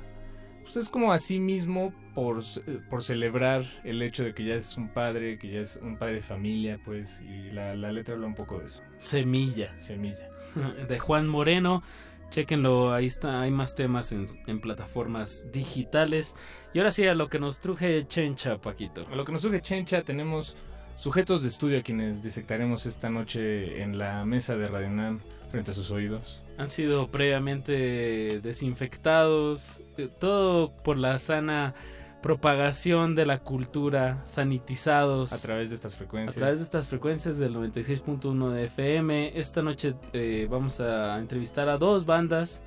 pues 0.71 0.85
es 0.85 0.91
como 0.91 1.11
a 1.11 1.17
sí 1.17 1.39
mismo 1.39 1.91
por, 2.13 2.43
por 2.91 3.01
celebrar 3.01 3.65
el 3.83 4.03
hecho 4.03 4.23
de 4.23 4.35
que 4.35 4.45
ya 4.45 4.53
es 4.53 4.77
un 4.77 4.89
padre, 4.89 5.39
que 5.39 5.49
ya 5.49 5.61
es 5.61 5.79
un 5.81 5.97
padre 5.97 6.15
de 6.15 6.21
familia, 6.21 6.79
pues, 6.85 7.21
y 7.21 7.49
la, 7.49 7.75
la 7.75 7.91
letra 7.91 8.13
habla 8.13 8.27
un 8.27 8.35
poco 8.35 8.59
de 8.59 8.67
eso. 8.67 8.83
Semilla. 8.97 9.73
Semilla. 9.79 10.29
De 10.87 10.99
Juan 10.99 11.27
Moreno. 11.27 11.81
Chequenlo, 12.29 12.93
ahí 12.93 13.07
está, 13.07 13.41
hay 13.41 13.49
más 13.49 13.73
temas 13.73 14.11
en, 14.11 14.27
en, 14.45 14.61
plataformas 14.61 15.47
digitales. 15.51 16.35
Y 16.71 16.77
ahora 16.77 16.91
sí, 16.91 17.07
a 17.07 17.15
lo 17.15 17.29
que 17.29 17.39
nos 17.39 17.59
truje 17.59 18.05
Chencha, 18.07 18.61
Paquito. 18.61 19.07
A 19.11 19.15
lo 19.15 19.25
que 19.25 19.31
nos 19.31 19.41
truje 19.41 19.61
Chencha 19.61 20.03
tenemos 20.03 20.55
sujetos 20.93 21.41
de 21.41 21.47
estudio 21.47 21.79
a 21.79 21.81
quienes 21.81 22.21
disectaremos 22.21 22.85
esta 22.85 23.09
noche 23.09 23.81
en 23.81 23.97
la 23.97 24.23
mesa 24.23 24.55
de 24.55 24.67
Radio 24.67 24.91
Nam 24.91 25.19
frente 25.49 25.71
a 25.71 25.73
sus 25.73 25.89
oídos. 25.89 26.43
Han 26.59 26.69
sido 26.69 27.09
previamente 27.09 28.41
desinfectados, 28.41 29.81
eh, 29.97 30.09
todo 30.19 30.71
por 30.83 30.97
la 30.97 31.17
sana 31.17 31.73
propagación 32.21 33.15
de 33.15 33.25
la 33.25 33.39
cultura, 33.39 34.21
sanitizados. 34.25 35.31
A 35.31 35.37
través 35.37 35.69
de 35.69 35.75
estas 35.75 35.95
frecuencias. 35.95 36.35
A 36.35 36.39
través 36.39 36.57
de 36.59 36.65
estas 36.65 36.87
frecuencias 36.87 37.37
del 37.37 37.55
96.1 37.55 38.51
de 38.51 38.65
FM. 38.65 39.39
Esta 39.39 39.61
noche 39.61 39.95
eh, 40.13 40.47
vamos 40.49 40.81
a 40.81 41.17
entrevistar 41.17 41.69
a 41.69 41.77
dos 41.77 42.05
bandas, 42.05 42.61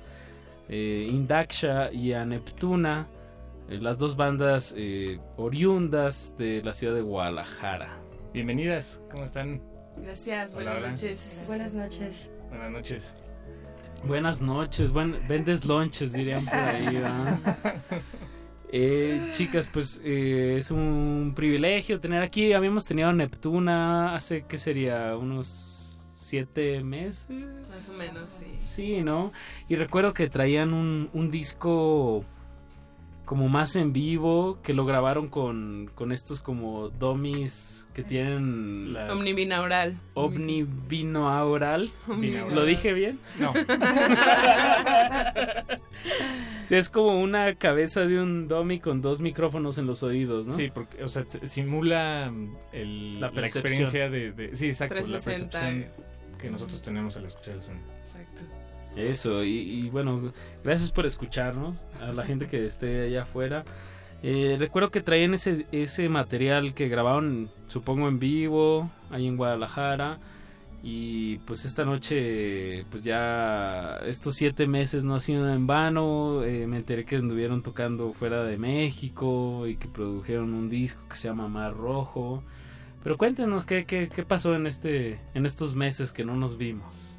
eh, 0.69 1.07
Indaksha 1.09 1.91
y 1.91 2.13
a 2.13 2.25
Neptuna, 2.25 3.07
eh, 3.69 3.77
las 3.79 3.97
dos 3.97 4.15
bandas 4.15 4.73
eh, 4.75 5.19
oriundas 5.37 6.35
de 6.37 6.61
la 6.63 6.73
ciudad 6.73 6.95
de 6.95 7.01
Guadalajara. 7.01 7.89
Bienvenidas, 8.33 8.99
¿cómo 9.11 9.23
están? 9.23 9.61
Gracias, 9.97 10.55
Hola, 10.55 10.71
buenas 10.71 10.77
hola. 10.77 10.89
noches. 10.89 11.43
Buenas 11.47 11.75
noches. 11.75 12.31
Buenas 12.49 12.71
noches. 12.71 13.13
Buenas 14.05 14.41
noches, 14.41 14.91
buen, 14.91 15.15
vendes 15.29 15.63
lonches, 15.63 16.11
dirían 16.11 16.43
por 16.45 16.55
ahí. 16.55 16.95
¿verdad? 16.95 17.57
Eh, 18.75 19.27
chicas, 19.29 19.69
pues 19.71 20.01
eh, 20.03 20.55
es 20.57 20.71
un 20.71 21.33
privilegio 21.35 21.99
tener 21.99 22.23
aquí. 22.23 22.53
Habíamos 22.53 22.87
tenido 22.87 23.09
a 23.09 23.13
Neptuna 23.13 24.15
hace, 24.15 24.45
¿qué 24.47 24.57
sería? 24.57 25.15
Unos 25.15 26.03
siete 26.15 26.83
meses. 26.83 27.29
Más 27.69 27.89
o 27.89 27.93
menos, 27.93 28.27
sí. 28.27 28.47
Sí, 28.55 29.03
¿no? 29.03 29.31
Y 29.69 29.75
recuerdo 29.75 30.15
que 30.15 30.27
traían 30.27 30.73
un, 30.73 31.07
un 31.13 31.29
disco 31.29 32.25
como 33.33 33.49
más 33.49 33.75
en 33.77 33.93
vivo, 33.93 34.59
que 34.61 34.75
lo 34.75 34.85
grabaron 34.85 35.27
con, 35.27 35.89
con 35.95 36.11
estos 36.11 36.43
como 36.43 36.89
dummies 36.89 37.87
que 37.95 38.03
tienen 38.03 38.93
las... 38.93 39.09
Omnibinaural. 39.09 39.97
Omnibinaural. 40.13 41.89
Omnibinaural. 42.07 42.53
¿Lo 42.55 42.63
dije 42.63 42.93
bien? 42.93 43.17
No. 43.39 43.51
sí, 46.61 46.75
es 46.75 46.91
como 46.91 47.19
una 47.19 47.55
cabeza 47.55 48.01
de 48.01 48.21
un 48.21 48.47
dummy 48.47 48.79
con 48.79 49.01
dos 49.01 49.19
micrófonos 49.19 49.79
en 49.79 49.87
los 49.87 50.03
oídos, 50.03 50.45
¿no? 50.45 50.55
Sí, 50.55 50.69
porque, 50.71 51.03
o 51.03 51.07
sea, 51.07 51.25
simula 51.41 52.29
mm, 52.31 52.55
el- 52.71 53.19
La 53.19 53.29
experiencia 53.29 54.11
de, 54.11 54.31
de- 54.31 54.55
Sí, 54.55 54.67
exacto, 54.67 54.93
360. 54.93 55.57
la 55.57 55.63
percepción 55.63 56.03
que 56.39 56.51
nosotros 56.51 56.83
tenemos 56.83 57.17
al 57.17 57.25
escuchar 57.25 57.55
el 57.55 57.61
sonido. 57.63 57.87
Exacto. 57.97 58.43
Eso, 58.95 59.43
y, 59.43 59.89
bueno, 59.89 60.31
gracias 60.63 60.91
por 60.91 61.05
escucharnos, 61.05 61.83
a 61.99 62.11
la 62.11 62.23
gente 62.23 62.47
que 62.47 62.65
esté 62.65 63.05
allá 63.05 63.23
afuera. 63.23 63.63
Eh, 64.21 64.55
recuerdo 64.59 64.91
que 64.91 65.01
traían 65.01 65.33
ese, 65.33 65.65
ese 65.71 66.07
material 66.09 66.73
que 66.73 66.87
grabaron, 66.87 67.49
supongo, 67.67 68.07
en 68.07 68.19
vivo, 68.19 68.91
ahí 69.09 69.27
en 69.27 69.35
Guadalajara. 69.37 70.19
Y 70.85 71.37
pues 71.39 71.63
esta 71.63 71.85
noche, 71.85 72.85
pues 72.91 73.03
ya 73.03 73.99
estos 74.05 74.35
siete 74.35 74.67
meses 74.67 75.05
no 75.05 75.15
ha 75.15 75.21
sido 75.21 75.51
en 75.51 75.65
vano. 75.65 76.43
eh, 76.43 76.67
me 76.67 76.77
enteré 76.77 77.05
que 77.05 77.15
anduvieron 77.15 77.63
tocando 77.63 78.11
fuera 78.13 78.43
de 78.43 78.57
México 78.57 79.65
y 79.65 79.77
que 79.77 79.87
produjeron 79.87 80.53
un 80.53 80.69
disco 80.69 81.01
que 81.09 81.15
se 81.15 81.29
llama 81.29 81.47
Mar 81.47 81.73
Rojo. 81.73 82.43
Pero 83.01 83.17
cuéntenos 83.17 83.65
qué, 83.65 83.85
qué, 83.85 84.09
qué 84.09 84.23
pasó 84.23 84.55
en, 84.55 84.67
este, 84.67 85.19
en 85.33 85.45
estos 85.45 85.73
meses 85.73 86.11
que 86.11 86.25
no 86.25 86.35
nos 86.35 86.57
vimos. 86.57 87.12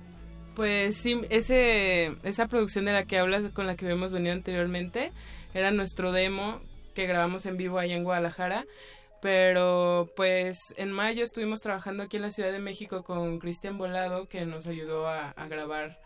Pues 0.54 0.96
sí, 0.96 1.20
ese, 1.30 2.14
esa 2.22 2.46
producción 2.46 2.84
de 2.84 2.92
la 2.92 3.04
que 3.04 3.18
hablas, 3.18 3.50
con 3.52 3.66
la 3.66 3.74
que 3.74 3.86
habíamos 3.86 4.12
venido 4.12 4.32
anteriormente, 4.32 5.12
era 5.52 5.72
nuestro 5.72 6.12
demo 6.12 6.60
que 6.94 7.06
grabamos 7.06 7.44
en 7.46 7.56
vivo 7.56 7.78
allá 7.78 7.96
en 7.96 8.04
Guadalajara. 8.04 8.64
Pero 9.20 10.10
pues 10.16 10.58
en 10.76 10.92
mayo 10.92 11.24
estuvimos 11.24 11.62
trabajando 11.62 12.02
aquí 12.02 12.16
en 12.16 12.22
la 12.22 12.30
Ciudad 12.30 12.52
de 12.52 12.58
México 12.58 13.02
con 13.02 13.38
Cristian 13.38 13.78
Volado, 13.78 14.28
que 14.28 14.44
nos 14.44 14.66
ayudó 14.66 15.08
a, 15.08 15.30
a 15.30 15.48
grabar 15.48 15.98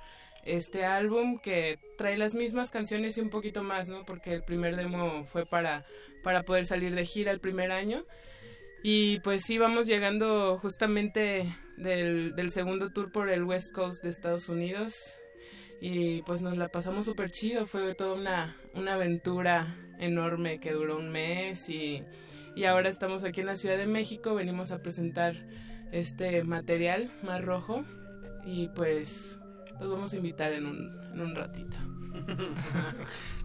este 0.45 0.85
álbum 0.85 1.39
que 1.39 1.79
trae 1.99 2.17
las 2.17 2.35
mismas 2.35 2.71
canciones 2.71 3.19
y 3.19 3.21
un 3.21 3.29
poquito 3.29 3.63
más, 3.63 3.89
¿no? 3.89 4.05
Porque 4.05 4.33
el 4.33 4.45
primer 4.45 4.77
demo 4.77 5.25
fue 5.25 5.45
para, 5.45 5.85
para 6.23 6.45
poder 6.45 6.65
salir 6.65 6.95
de 6.95 7.05
gira 7.05 7.33
el 7.33 7.41
primer 7.41 7.73
año. 7.73 8.05
Y 8.83 9.19
pues 9.21 9.43
sí, 9.43 9.59
vamos 9.59 9.87
llegando 9.87 10.57
justamente 10.59 11.55
del, 11.79 12.35
del 12.35 12.51
segundo 12.51 12.91
tour 12.91 13.11
por 13.11 13.31
el 13.31 13.45
West 13.45 13.73
Coast 13.73 14.03
de 14.03 14.11
Estados 14.11 14.49
Unidos. 14.49 15.21
Y 15.81 16.23
pues 16.23 16.43
nos 16.43 16.57
la 16.57 16.69
pasamos 16.69 17.07
súper 17.07 17.31
chido, 17.31 17.65
fue 17.67 17.95
toda 17.95 18.15
una, 18.15 18.57
una 18.75 18.95
aventura 18.95 19.77
enorme 19.99 20.59
que 20.59 20.73
duró 20.73 20.99
un 20.99 21.11
mes 21.11 21.69
y, 21.69 22.03
y 22.57 22.65
ahora 22.65 22.89
estamos 22.89 23.23
aquí 23.25 23.41
en 23.41 23.47
la 23.47 23.57
Ciudad 23.57 23.77
de 23.77 23.87
México, 23.87 24.35
venimos 24.35 24.73
a 24.73 24.83
presentar 24.83 25.47
este 25.93 26.43
material 26.43 27.13
más 27.23 27.45
rojo 27.45 27.85
y 28.45 28.69
pues 28.69 29.41
los 29.79 29.89
vamos 29.89 30.13
a 30.13 30.17
invitar 30.17 30.53
en 30.53 30.67
un, 30.67 31.13
en 31.13 31.21
un 31.21 31.35
ratito. 31.35 31.77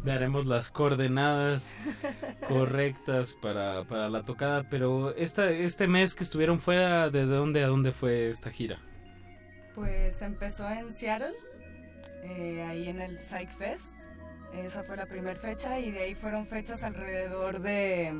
Daremos 0.03 0.45
las 0.45 0.71
coordenadas 0.71 1.75
correctas 2.47 3.35
para, 3.41 3.83
para 3.85 4.09
la 4.09 4.23
tocada, 4.23 4.63
pero 4.69 5.15
esta, 5.15 5.49
este 5.49 5.87
mes 5.87 6.15
que 6.15 6.23
estuvieron 6.23 6.59
fuera, 6.59 7.09
¿de 7.09 7.25
dónde 7.25 7.63
a 7.63 7.67
dónde 7.67 7.91
fue 7.91 8.29
esta 8.29 8.49
gira? 8.49 8.79
Pues 9.75 10.21
empezó 10.21 10.69
en 10.69 10.93
Seattle, 10.93 11.33
eh, 12.23 12.65
ahí 12.69 12.89
en 12.89 13.01
el 13.01 13.19
Psych 13.19 13.49
Fest. 13.57 13.93
Esa 14.53 14.83
fue 14.83 14.97
la 14.97 15.07
primera 15.07 15.39
fecha 15.39 15.79
y 15.79 15.89
de 15.91 16.01
ahí 16.01 16.15
fueron 16.15 16.45
fechas 16.45 16.83
alrededor 16.83 17.59
de, 17.59 18.13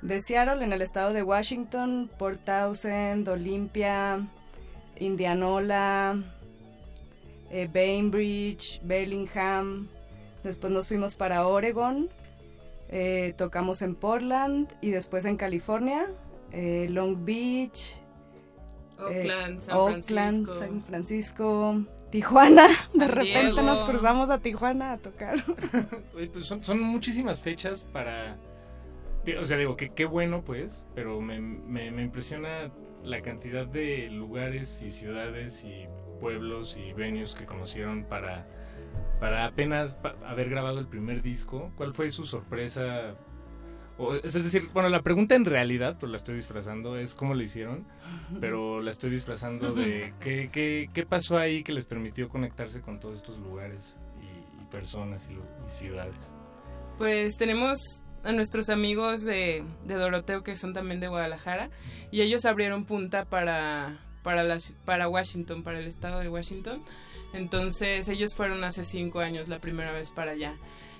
de 0.00 0.22
Seattle, 0.22 0.64
en 0.64 0.72
el 0.72 0.80
estado 0.80 1.12
de 1.12 1.22
Washington, 1.22 2.10
Port 2.18 2.42
Townsend, 2.44 3.28
Olympia, 3.28 4.26
Indianola, 4.96 6.39
eh, 7.50 7.68
Bainbridge, 7.72 8.80
Bellingham. 8.82 9.88
Después 10.42 10.72
nos 10.72 10.88
fuimos 10.88 11.16
para 11.16 11.46
Oregon, 11.46 12.08
eh, 12.88 13.34
tocamos 13.36 13.82
en 13.82 13.94
Portland 13.94 14.72
y 14.80 14.90
después 14.90 15.24
en 15.26 15.36
California, 15.36 16.06
eh, 16.52 16.86
Long 16.90 17.24
Beach, 17.24 18.00
Oakland, 18.98 19.60
San 19.60 19.76
Oakland, 19.76 20.46
Francisco. 20.46 20.58
San 20.58 20.84
Francisco, 20.84 21.84
Tijuana. 22.10 22.68
San 22.88 23.00
de 23.00 23.08
repente 23.08 23.40
Diego. 23.40 23.62
nos 23.62 23.82
cruzamos 23.82 24.30
a 24.30 24.38
Tijuana 24.38 24.92
a 24.92 24.98
tocar. 24.98 25.44
Pues 26.12 26.44
son, 26.44 26.64
son 26.64 26.80
muchísimas 26.80 27.40
fechas 27.40 27.84
para... 27.84 28.36
O 29.38 29.44
sea, 29.44 29.58
digo, 29.58 29.76
que 29.76 29.90
qué 29.90 30.06
bueno 30.06 30.42
pues, 30.42 30.84
pero 30.94 31.20
me, 31.20 31.38
me, 31.40 31.90
me 31.90 32.02
impresiona 32.02 32.72
la 33.04 33.20
cantidad 33.20 33.66
de 33.66 34.08
lugares 34.10 34.82
y 34.82 34.90
ciudades 34.90 35.62
y 35.62 35.86
pueblos 36.20 36.76
y 36.76 36.92
venues 36.92 37.34
que 37.34 37.46
conocieron 37.46 38.04
para, 38.04 38.46
para 39.18 39.46
apenas 39.46 39.94
pa- 39.94 40.14
haber 40.26 40.50
grabado 40.50 40.78
el 40.78 40.86
primer 40.86 41.22
disco. 41.22 41.72
¿Cuál 41.76 41.94
fue 41.94 42.10
su 42.10 42.26
sorpresa? 42.26 43.14
O, 43.98 44.14
es 44.14 44.32
decir, 44.32 44.68
bueno, 44.72 44.88
la 44.88 45.02
pregunta 45.02 45.34
en 45.34 45.44
realidad, 45.44 45.96
pues 46.00 46.10
la 46.10 46.16
estoy 46.16 46.34
disfrazando, 46.36 46.96
es 46.96 47.14
cómo 47.14 47.34
lo 47.34 47.42
hicieron, 47.42 47.84
pero 48.40 48.80
la 48.80 48.90
estoy 48.90 49.10
disfrazando 49.10 49.72
de 49.74 50.14
qué, 50.20 50.48
qué, 50.50 50.88
qué 50.94 51.04
pasó 51.04 51.36
ahí 51.36 51.62
que 51.62 51.72
les 51.72 51.84
permitió 51.84 52.28
conectarse 52.28 52.80
con 52.80 52.98
todos 53.00 53.16
estos 53.16 53.38
lugares 53.38 53.96
y, 54.22 54.62
y 54.62 54.64
personas 54.66 55.28
y, 55.30 55.34
y 55.34 55.70
ciudades. 55.70 56.14
Pues 56.96 57.36
tenemos 57.36 57.78
a 58.24 58.32
nuestros 58.32 58.68
amigos 58.70 59.22
de, 59.24 59.64
de 59.84 59.94
Doroteo 59.94 60.42
que 60.42 60.56
son 60.56 60.72
también 60.72 61.00
de 61.00 61.08
Guadalajara 61.08 61.68
y 62.10 62.22
ellos 62.22 62.44
abrieron 62.46 62.84
punta 62.86 63.24
para, 63.26 63.98
para, 64.22 64.42
la, 64.42 64.58
para 64.84 65.08
Washington, 65.08 65.62
para 65.62 65.78
el 65.78 65.86
estado 65.86 66.20
de 66.20 66.28
Washington. 66.28 66.82
Entonces 67.32 68.08
ellos 68.08 68.34
fueron 68.34 68.64
hace 68.64 68.84
cinco 68.84 69.20
años 69.20 69.48
la 69.48 69.60
primera 69.60 69.92
vez 69.92 70.10
para 70.10 70.32
allá. 70.32 70.56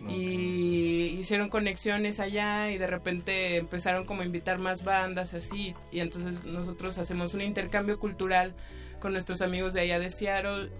Y 0.08 1.16
hicieron 1.18 1.50
conexiones 1.50 2.20
allá 2.20 2.70
y 2.70 2.78
de 2.78 2.86
repente 2.86 3.56
empezaron 3.56 4.06
como 4.06 4.22
a 4.22 4.24
invitar 4.24 4.58
más 4.58 4.82
bandas 4.82 5.34
así. 5.34 5.74
Y 5.92 6.00
entonces 6.00 6.44
nosotros 6.44 6.98
hacemos 6.98 7.34
un 7.34 7.42
intercambio 7.42 7.98
cultural 7.98 8.54
con 8.98 9.12
nuestros 9.12 9.42
amigos 9.42 9.74
de 9.74 9.82
allá 9.82 9.98
de 9.98 10.08
Seattle 10.08 10.70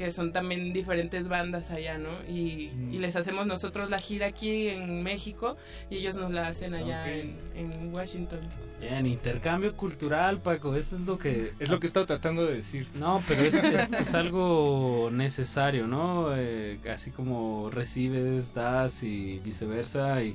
que 0.00 0.12
son 0.12 0.32
también 0.32 0.72
diferentes 0.72 1.28
bandas 1.28 1.70
allá, 1.70 1.98
¿no? 1.98 2.08
Y, 2.26 2.72
y, 2.90 2.96
les 3.00 3.16
hacemos 3.16 3.46
nosotros 3.46 3.90
la 3.90 3.98
gira 3.98 4.28
aquí 4.28 4.68
en 4.68 5.02
México 5.02 5.58
y 5.90 5.98
ellos 5.98 6.16
nos 6.16 6.30
la 6.32 6.48
hacen 6.48 6.72
allá 6.72 7.12
en, 7.12 7.36
en, 7.54 7.92
Washington. 7.92 8.40
Bien, 8.80 9.04
intercambio 9.04 9.76
cultural, 9.76 10.40
Paco, 10.40 10.74
eso 10.74 10.96
es 10.96 11.02
lo 11.02 11.18
que... 11.18 11.52
Es 11.58 11.68
lo 11.68 11.78
que 11.78 11.86
he 11.86 11.88
estado 11.88 12.06
tratando 12.06 12.46
de 12.46 12.54
decir. 12.54 12.86
No, 12.94 13.22
pero 13.28 13.42
es, 13.42 13.56
es, 13.56 13.90
es 13.92 14.14
algo 14.14 15.10
necesario, 15.12 15.86
¿no? 15.86 16.34
Eh, 16.34 16.80
así 16.90 17.10
como 17.10 17.68
recibes, 17.68 18.54
das 18.54 19.02
y 19.02 19.38
viceversa 19.40 20.22
y... 20.22 20.34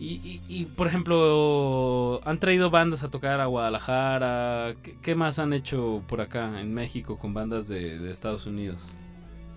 Y, 0.00 0.14
y, 0.24 0.42
y, 0.48 0.64
por 0.64 0.86
ejemplo, 0.86 2.22
han 2.24 2.40
traído 2.40 2.70
bandas 2.70 3.02
a 3.02 3.10
tocar 3.10 3.38
a 3.38 3.44
Guadalajara. 3.44 4.74
¿Qué, 4.82 4.96
qué 5.02 5.14
más 5.14 5.38
han 5.38 5.52
hecho 5.52 6.02
por 6.08 6.22
acá 6.22 6.58
en 6.58 6.72
México 6.72 7.18
con 7.18 7.34
bandas 7.34 7.68
de, 7.68 7.98
de 7.98 8.10
Estados 8.10 8.46
Unidos? 8.46 8.90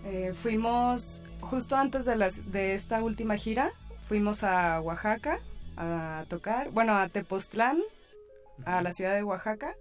Eh, 0.05 0.33
fuimos 0.35 1.23
justo 1.39 1.77
antes 1.77 2.05
de, 2.05 2.17
las, 2.17 2.51
de 2.51 2.73
esta 2.73 3.01
última 3.01 3.37
gira, 3.37 3.71
fuimos 4.05 4.43
a 4.43 4.81
Oaxaca 4.81 5.39
a 5.77 6.25
tocar, 6.27 6.71
bueno, 6.71 6.93
a 6.93 7.07
Tepoztlán, 7.07 7.79
a 8.65 8.81
la 8.81 8.91
ciudad 8.91 9.15
de 9.15 9.23
Oaxaca 9.23 9.75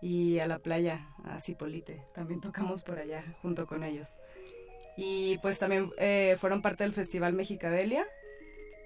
y 0.00 0.38
a 0.38 0.46
la 0.46 0.60
playa, 0.60 1.08
a 1.24 1.40
Cipolite. 1.40 2.04
También 2.14 2.40
tocamos 2.40 2.84
por 2.84 3.00
allá 3.00 3.24
junto 3.42 3.66
con 3.66 3.82
ellos. 3.82 4.14
Y 4.96 5.38
pues 5.38 5.58
también 5.58 5.90
eh, 5.98 6.36
fueron 6.38 6.62
parte 6.62 6.84
del 6.84 6.92
Festival 6.92 7.32
Mexicadelia 7.32 8.04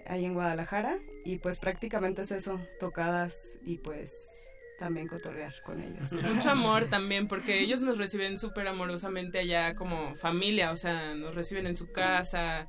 ahí 0.07 0.25
en 0.25 0.35
Guadalajara 0.35 0.99
y 1.25 1.39
pues 1.39 1.59
prácticamente 1.59 2.23
es 2.23 2.33
eso, 2.33 2.61
tocadas 2.79 3.59
y 3.63 3.79
pues 3.79 4.45
también 4.79 5.09
cotorrear 5.09 5.55
con 5.63 5.81
ellos. 5.81 6.13
Mucho 6.35 6.51
amor 6.51 6.87
también, 6.87 7.29
porque 7.29 7.61
ellos 7.61 7.81
nos 7.81 7.99
reciben 7.99 8.39
súper 8.39 8.69
amorosamente 8.69 9.39
allá 9.39 9.75
como 9.75 10.15
familia, 10.17 10.73
o 10.73 10.77
sea, 10.77 11.15
nos 11.15 11.35
reciben 11.35 11.67
en 11.67 11.77
su 11.77 11.91
casa, 11.93 12.69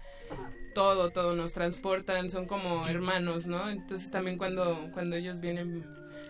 todo, 0.73 1.09
todo, 1.11 1.35
nos 1.35 1.53
transportan, 1.53 2.29
son 2.29 2.45
como 2.45 2.87
hermanos, 2.87 3.47
¿no? 3.47 3.69
Entonces 3.69 4.11
también 4.11 4.37
cuando, 4.37 4.89
cuando 4.93 5.15
ellos 5.15 5.41
vienen 5.41 5.85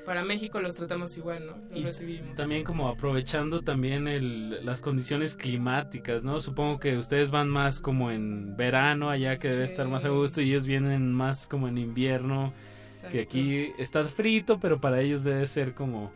para 0.06 0.23
México 0.23 0.61
los 0.61 0.76
tratamos 0.76 1.18
igual, 1.18 1.48
¿no? 1.48 1.57
Los 1.69 1.80
y 1.80 1.84
recibimos. 1.84 2.36
También 2.36 2.64
como 2.64 2.88
aprovechando 2.88 3.61
también 3.61 4.07
el, 4.07 4.65
las 4.65 4.82
condiciones 4.82 5.36
climáticas, 5.36 6.23
¿no? 6.23 6.40
Supongo 6.40 6.80
que 6.80 6.98
ustedes 6.98 7.32
van 7.32 7.49
más 7.49 7.80
como 7.80 8.11
en 8.11 8.56
verano, 8.56 9.10
allá 9.10 9.38
que 9.38 9.49
sí. 9.49 9.53
debe 9.53 9.65
estar 9.65 9.88
más 9.88 10.06
a 10.06 10.10
gusto, 10.10 10.41
y 10.41 10.52
ellos 10.52 10.65
vienen 10.65 11.11
más 11.11 11.48
como 11.48 11.68
en 11.68 11.77
invierno, 11.77 12.53
exacto. 12.80 13.10
que 13.10 13.19
aquí 13.22 13.72
está 13.77 14.06
frito, 14.06 14.60
pero 14.60 14.80
para 14.80 15.02
ellos 15.02 15.23
debe 15.23 15.45
ser 15.48 15.73
como 15.73 16.11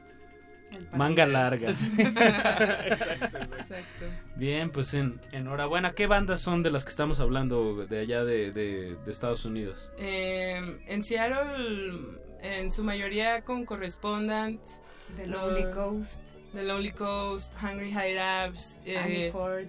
manga 0.94 1.26
larga. 1.26 1.70
exacto, 1.98 3.38
exacto. 3.38 4.06
Bien, 4.36 4.70
pues 4.70 4.94
en, 4.94 5.20
enhorabuena. 5.32 5.94
¿Qué 5.94 6.08
bandas 6.08 6.42
son 6.42 6.64
de 6.64 6.72
las 6.72 6.84
que 6.86 6.92
estamos 6.92 7.20
hablando 7.20 7.88
de 7.88 8.00
allá 8.00 8.24
de, 8.24 8.52
de, 8.52 8.96
de 9.04 9.12
Estados 9.12 9.46
Unidos? 9.46 9.90
Eh, 9.98 10.80
en 10.88 11.04
Seattle 11.04 12.29
en 12.42 12.72
su 12.72 12.84
mayoría 12.84 13.42
con 13.42 13.66
Correspondent, 13.66 14.62
The 15.18 15.28
Lonely 15.28 15.72
Coast, 15.72 16.22
The 16.54 16.64
Lonely 16.64 16.92
Coast, 16.92 17.54
Hungry 17.62 17.92
High 17.92 18.48
Ups, 18.48 18.80
eh, 18.86 18.98
Annie 18.98 19.32
Ford, 19.32 19.68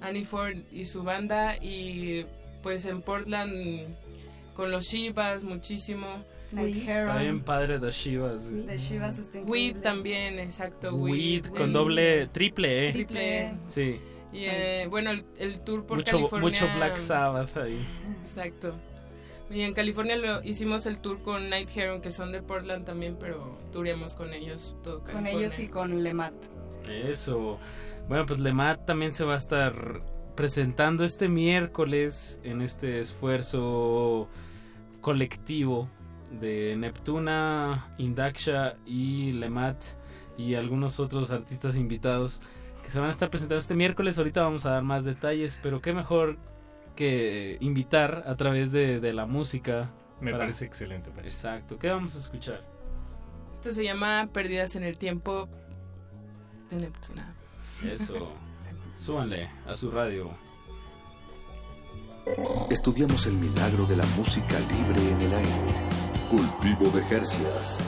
Annie 0.00 0.24
Ford 0.24 0.56
y 0.72 0.84
su 0.84 1.02
banda 1.02 1.56
y 1.56 2.26
pues 2.62 2.86
en 2.86 3.02
Portland 3.02 3.96
con 4.54 4.70
los 4.70 4.84
Shivas 4.84 5.42
muchísimo. 5.42 6.06
Night 6.52 6.74
Está 6.74 7.18
bien 7.18 7.40
padre 7.40 7.78
de 7.78 7.92
Shivas. 7.92 8.50
De 8.50 8.76
Shivas 8.76 9.18
está 9.18 9.38
Weed 9.40 9.76
también, 9.76 10.38
exacto. 10.40 10.94
Weed, 10.96 11.46
con 11.46 11.72
doble, 11.72 12.26
triple 12.26 12.88
E. 12.88 12.92
Triple 12.92 13.38
E. 13.38 13.52
Sí. 13.68 14.00
Y 14.32 14.44
eh, 14.44 14.86
bueno, 14.88 15.10
el, 15.10 15.24
el, 15.38 15.60
tour 15.60 15.86
por 15.86 15.98
mucho, 15.98 16.12
California. 16.12 16.48
Mucho 16.50 16.76
Black 16.76 16.96
Sabbath 16.96 17.56
ahí. 17.56 17.86
Exacto. 18.20 18.74
Y 19.50 19.62
en 19.62 19.74
California 19.74 20.16
lo, 20.16 20.42
hicimos 20.44 20.86
el 20.86 21.00
tour 21.00 21.22
con 21.22 21.50
Night 21.50 21.68
Heron, 21.74 22.00
que 22.00 22.12
son 22.12 22.30
de 22.30 22.40
Portland 22.40 22.84
también, 22.84 23.16
pero 23.18 23.58
tureamos 23.72 24.14
con 24.14 24.32
ellos 24.32 24.76
todo 24.84 25.02
California. 25.02 25.32
Con 25.32 25.40
ellos 25.40 25.58
y 25.58 25.68
con 25.68 26.02
Lemat. 26.04 26.34
Eso. 26.88 27.58
Bueno, 28.08 28.26
pues 28.26 28.38
Lemat 28.38 28.86
también 28.86 29.12
se 29.12 29.24
va 29.24 29.34
a 29.34 29.38
estar 29.38 30.02
presentando 30.36 31.04
este 31.04 31.28
miércoles 31.28 32.40
en 32.44 32.62
este 32.62 33.00
esfuerzo 33.00 34.28
colectivo 35.00 35.88
de 36.40 36.76
Neptuna, 36.76 37.92
Indaksha 37.98 38.76
y 38.86 39.32
Lemat 39.32 39.76
y 40.38 40.54
algunos 40.54 41.00
otros 41.00 41.30
artistas 41.30 41.76
invitados 41.76 42.40
que 42.82 42.90
se 42.90 43.00
van 43.00 43.08
a 43.08 43.12
estar 43.12 43.30
presentando 43.30 43.58
este 43.58 43.74
miércoles. 43.74 44.16
Ahorita 44.16 44.42
vamos 44.42 44.64
a 44.64 44.70
dar 44.70 44.82
más 44.82 45.04
detalles, 45.04 45.58
pero 45.62 45.80
qué 45.80 45.92
mejor 45.92 46.38
que 47.00 47.56
invitar 47.60 48.24
a 48.26 48.36
través 48.36 48.72
de, 48.72 49.00
de 49.00 49.14
la 49.14 49.24
música. 49.24 49.90
Me 50.20 50.32
para... 50.32 50.44
parece 50.44 50.66
excelente. 50.66 51.10
Parece. 51.10 51.34
Exacto. 51.34 51.78
¿Qué 51.78 51.88
vamos 51.88 52.14
a 52.14 52.18
escuchar? 52.18 52.62
Esto 53.54 53.72
se 53.72 53.84
llama 53.84 54.28
Perdidas 54.34 54.76
en 54.76 54.84
el 54.84 54.98
Tiempo 54.98 55.48
de 56.70 56.76
Neptuna. 56.76 57.34
Eso. 57.90 58.34
Súbanle 58.98 59.48
a 59.66 59.74
su 59.74 59.90
radio. 59.90 60.30
Estudiamos 62.68 63.24
el 63.24 63.32
milagro 63.32 63.86
de 63.86 63.96
la 63.96 64.04
música 64.18 64.58
libre 64.60 65.00
en 65.10 65.20
el 65.22 65.32
aire. 65.32 65.88
Cultivo 66.28 66.90
de 66.90 67.02
Jercias. 67.04 67.82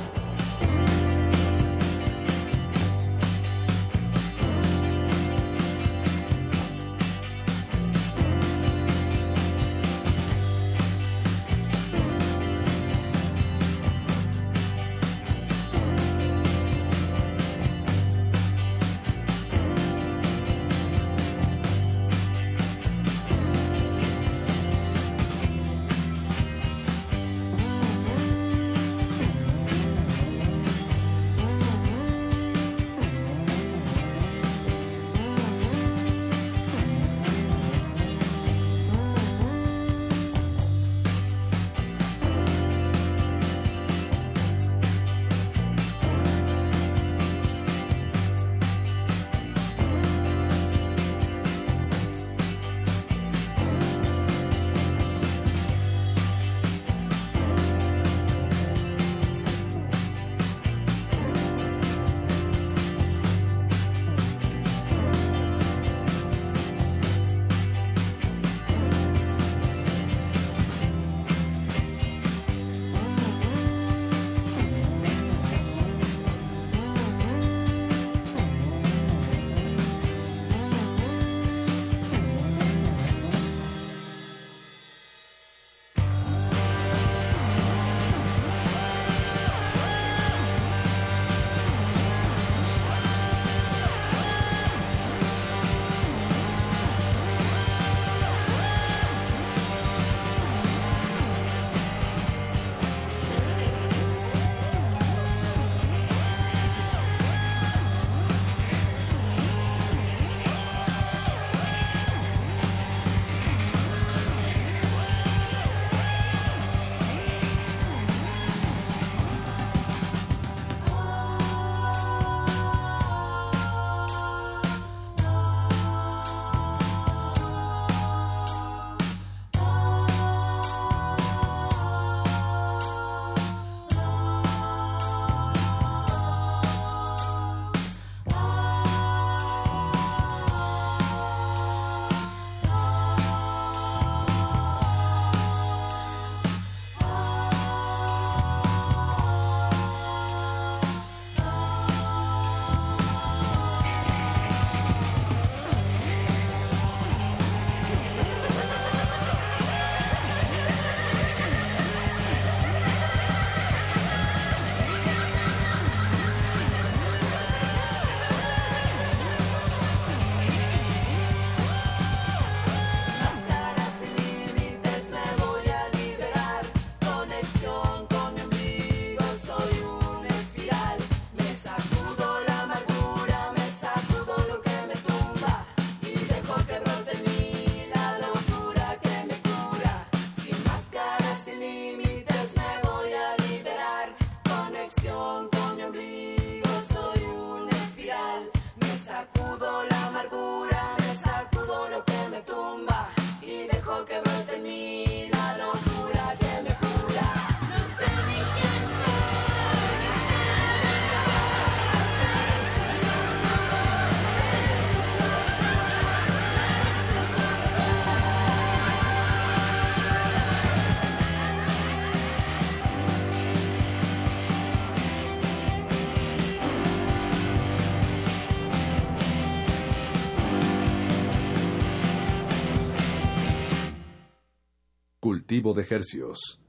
Cultivo 235.52 235.74
de 235.74 235.86
Hercios. 235.94 236.62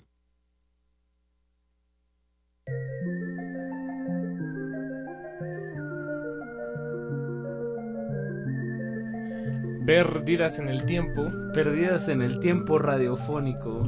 Perdidas 9.86 10.60
en 10.60 10.68
el 10.68 10.84
tiempo. 10.86 11.30
Perdidas 11.54 12.10
en 12.10 12.22
el 12.22 12.42
tiempo 12.42 12.78
radiofónico. 12.78 13.88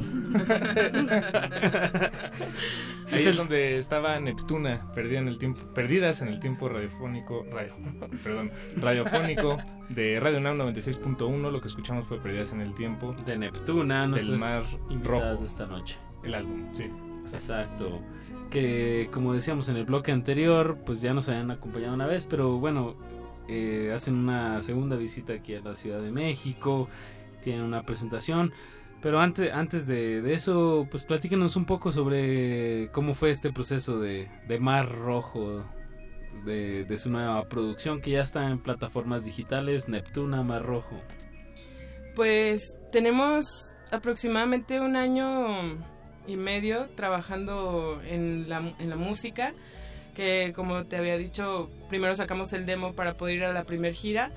Estaba 3.96 4.20
Neptuna, 4.20 4.92
perdida 4.94 5.20
en 5.20 5.28
el 5.28 5.38
tiempo, 5.38 5.72
perdidas 5.72 6.20
en 6.20 6.28
el 6.28 6.38
tiempo 6.38 6.68
radiofónico, 6.68 7.46
radio, 7.50 7.74
perdón, 8.22 8.50
radiofónico 8.76 9.56
de 9.88 10.20
Radio 10.20 10.38
Nam 10.38 10.58
96.1. 10.58 11.50
Lo 11.50 11.62
que 11.62 11.68
escuchamos 11.68 12.06
fue 12.06 12.20
Perdidas 12.20 12.52
en 12.52 12.60
el 12.60 12.74
tiempo 12.74 13.14
de 13.24 13.38
Neptuna, 13.38 14.06
del 14.06 14.38
mar 14.38 14.62
rojo 15.02 15.36
de 15.36 15.46
esta 15.46 15.64
noche. 15.64 15.96
El 16.22 16.34
álbum, 16.34 16.66
sí. 16.74 16.90
Exacto. 17.32 18.02
Que 18.50 19.08
como 19.10 19.32
decíamos 19.32 19.70
en 19.70 19.78
el 19.78 19.86
bloque 19.86 20.12
anterior, 20.12 20.76
pues 20.84 21.00
ya 21.00 21.14
nos 21.14 21.30
habían 21.30 21.50
acompañado 21.50 21.94
una 21.94 22.06
vez, 22.06 22.26
pero 22.28 22.58
bueno, 22.58 22.96
eh, 23.48 23.92
hacen 23.94 24.14
una 24.16 24.60
segunda 24.60 24.96
visita 24.96 25.32
aquí 25.32 25.54
a 25.54 25.60
la 25.60 25.74
Ciudad 25.74 26.02
de 26.02 26.10
México, 26.10 26.86
tienen 27.42 27.62
una 27.62 27.80
presentación. 27.86 28.52
Pero 29.02 29.20
antes, 29.20 29.52
antes 29.52 29.86
de, 29.86 30.32
eso, 30.32 30.86
pues 30.90 31.04
platíquenos 31.04 31.56
un 31.56 31.64
poco 31.64 31.92
sobre 31.92 32.90
cómo 32.92 33.14
fue 33.14 33.30
este 33.30 33.52
proceso 33.52 34.00
de, 34.00 34.28
Mar 34.58 34.90
Rojo, 34.90 35.64
de, 36.44 36.84
de, 36.84 36.98
su 36.98 37.10
nueva 37.10 37.44
producción 37.48 38.00
que 38.00 38.12
ya 38.12 38.22
está 38.22 38.50
en 38.50 38.58
plataformas 38.58 39.24
digitales, 39.24 39.88
Neptuna 39.88 40.42
Mar 40.42 40.64
Rojo. 40.64 41.00
Pues 42.14 42.76
tenemos 42.90 43.74
aproximadamente 43.92 44.80
un 44.80 44.96
año 44.96 45.46
y 46.26 46.36
medio 46.36 46.88
trabajando 46.96 48.00
en 48.04 48.48
la, 48.48 48.72
en 48.78 48.90
la 48.90 48.96
música 48.96 49.54
que 50.16 50.54
como 50.56 50.86
te 50.86 50.96
había 50.96 51.18
dicho, 51.18 51.70
primero 51.90 52.16
sacamos 52.16 52.54
el 52.54 52.64
demo 52.64 52.94
para 52.94 53.18
poder 53.18 53.36
ir 53.36 53.44
a 53.44 53.52
la 53.52 53.64
primer 53.64 53.92
gira, 53.92 54.32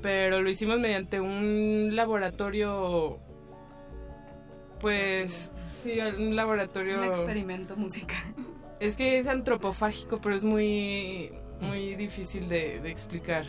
pero 0.00 0.40
lo 0.40 0.48
hicimos 0.48 0.78
mediante 0.78 1.20
un 1.20 1.90
laboratorio, 1.94 3.18
pues 4.80 5.52
sí, 5.82 5.98
un 6.00 6.36
laboratorio... 6.36 6.98
Un 6.98 7.04
experimento 7.04 7.76
musical. 7.76 8.22
Es 8.78 8.94
que 8.94 9.18
es 9.18 9.26
antropofágico, 9.26 10.20
pero 10.20 10.36
es 10.36 10.44
muy, 10.44 11.32
muy 11.62 11.94
difícil 11.94 12.46
de, 12.46 12.78
de 12.80 12.90
explicar. 12.90 13.46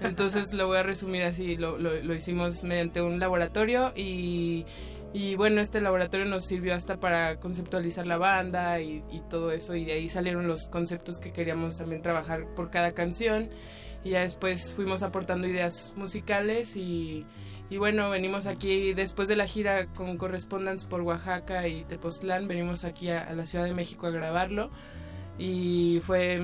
Entonces 0.00 0.52
lo 0.54 0.68
voy 0.68 0.78
a 0.78 0.84
resumir 0.84 1.24
así, 1.24 1.56
lo, 1.56 1.78
lo, 1.78 2.00
lo 2.00 2.14
hicimos 2.14 2.62
mediante 2.62 3.02
un 3.02 3.18
laboratorio 3.18 3.92
y 3.96 4.64
y 5.14 5.34
bueno, 5.34 5.60
este 5.60 5.82
laboratorio 5.82 6.24
nos 6.24 6.46
sirvió 6.46 6.74
hasta 6.74 6.98
para 6.98 7.38
conceptualizar 7.38 8.06
la 8.06 8.16
banda 8.16 8.80
y, 8.80 9.02
todo 9.28 9.52
eso. 9.52 9.74
Y 9.74 9.84
de 9.84 9.92
ahí 9.92 10.08
salieron 10.08 10.48
los 10.48 10.68
conceptos 10.68 11.18
que 11.20 11.32
queríamos 11.32 11.76
también 11.76 12.00
trabajar 12.00 12.46
por 12.54 12.70
cada 12.70 12.92
canción. 12.92 13.50
Y 14.04 14.10
ya 14.10 14.20
después 14.20 14.72
fuimos 14.74 15.02
aportando 15.02 15.46
ideas 15.46 15.92
musicales 15.96 16.76
y, 16.76 17.26
bueno, 17.76 18.10
venimos 18.10 18.46
aquí 18.46 18.92
después 18.92 19.28
de 19.28 19.36
la 19.36 19.46
gira 19.46 19.86
con 19.86 20.16
Correspondence 20.18 20.86
por 20.86 21.00
Oaxaca 21.02 21.68
y 21.68 21.84
Tepoztlán, 21.84 22.48
venimos 22.48 22.84
aquí 22.84 23.10
a, 23.10 23.22
a 23.22 23.32
la 23.34 23.46
Ciudad 23.46 23.64
de 23.64 23.74
México 23.74 24.06
a 24.06 24.10
grabarlo. 24.10 24.70
Y 25.38 26.00
fue 26.04 26.42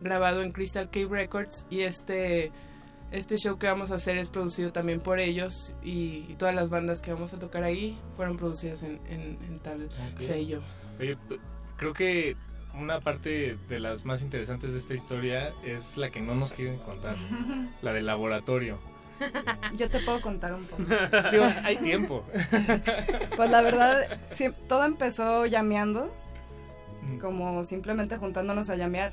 grabado 0.00 0.42
en 0.42 0.52
Crystal 0.52 0.90
Cave 0.90 1.08
Records 1.08 1.66
y 1.70 1.80
este 1.80 2.52
este 3.14 3.36
show 3.36 3.58
que 3.58 3.68
vamos 3.68 3.92
a 3.92 3.94
hacer 3.94 4.18
es 4.18 4.30
producido 4.30 4.72
también 4.72 5.00
por 5.00 5.20
ellos 5.20 5.76
y, 5.82 6.34
todas 6.34 6.54
las 6.54 6.68
bandas 6.68 7.00
que 7.00 7.12
vamos 7.12 7.32
a 7.32 7.38
tocar 7.38 7.62
ahí 7.62 7.96
fueron 8.16 8.36
producidas 8.36 8.82
en, 8.82 9.60
tal 9.62 9.88
sello. 10.16 10.62
creo 11.76 11.92
que 11.92 12.36
una 12.74 12.98
parte 12.98 13.56
de 13.68 13.78
las 13.78 14.04
más 14.04 14.22
interesantes 14.22 14.72
de 14.72 14.78
esta 14.78 14.94
historia 14.94 15.52
es 15.64 15.96
la 15.96 16.10
que 16.10 16.20
no 16.20 16.34
nos 16.34 16.52
quieren 16.52 16.78
contar, 16.78 17.16
la 17.82 17.92
del 17.92 18.06
laboratorio. 18.06 18.80
Yo 19.76 19.88
te 19.88 19.98
puedo 20.00 20.20
contar 20.20 20.54
un 20.54 20.64
poco. 20.64 20.82
hay 21.64 21.76
tiempo. 21.76 22.24
Pues 23.36 23.50
la 23.50 23.62
verdad, 23.62 24.18
todo 24.68 24.84
empezó 24.84 25.46
llameando, 25.46 26.14
como 27.20 27.64
simplemente 27.64 28.16
juntándonos 28.16 28.70
a 28.70 28.76
llamear. 28.76 29.12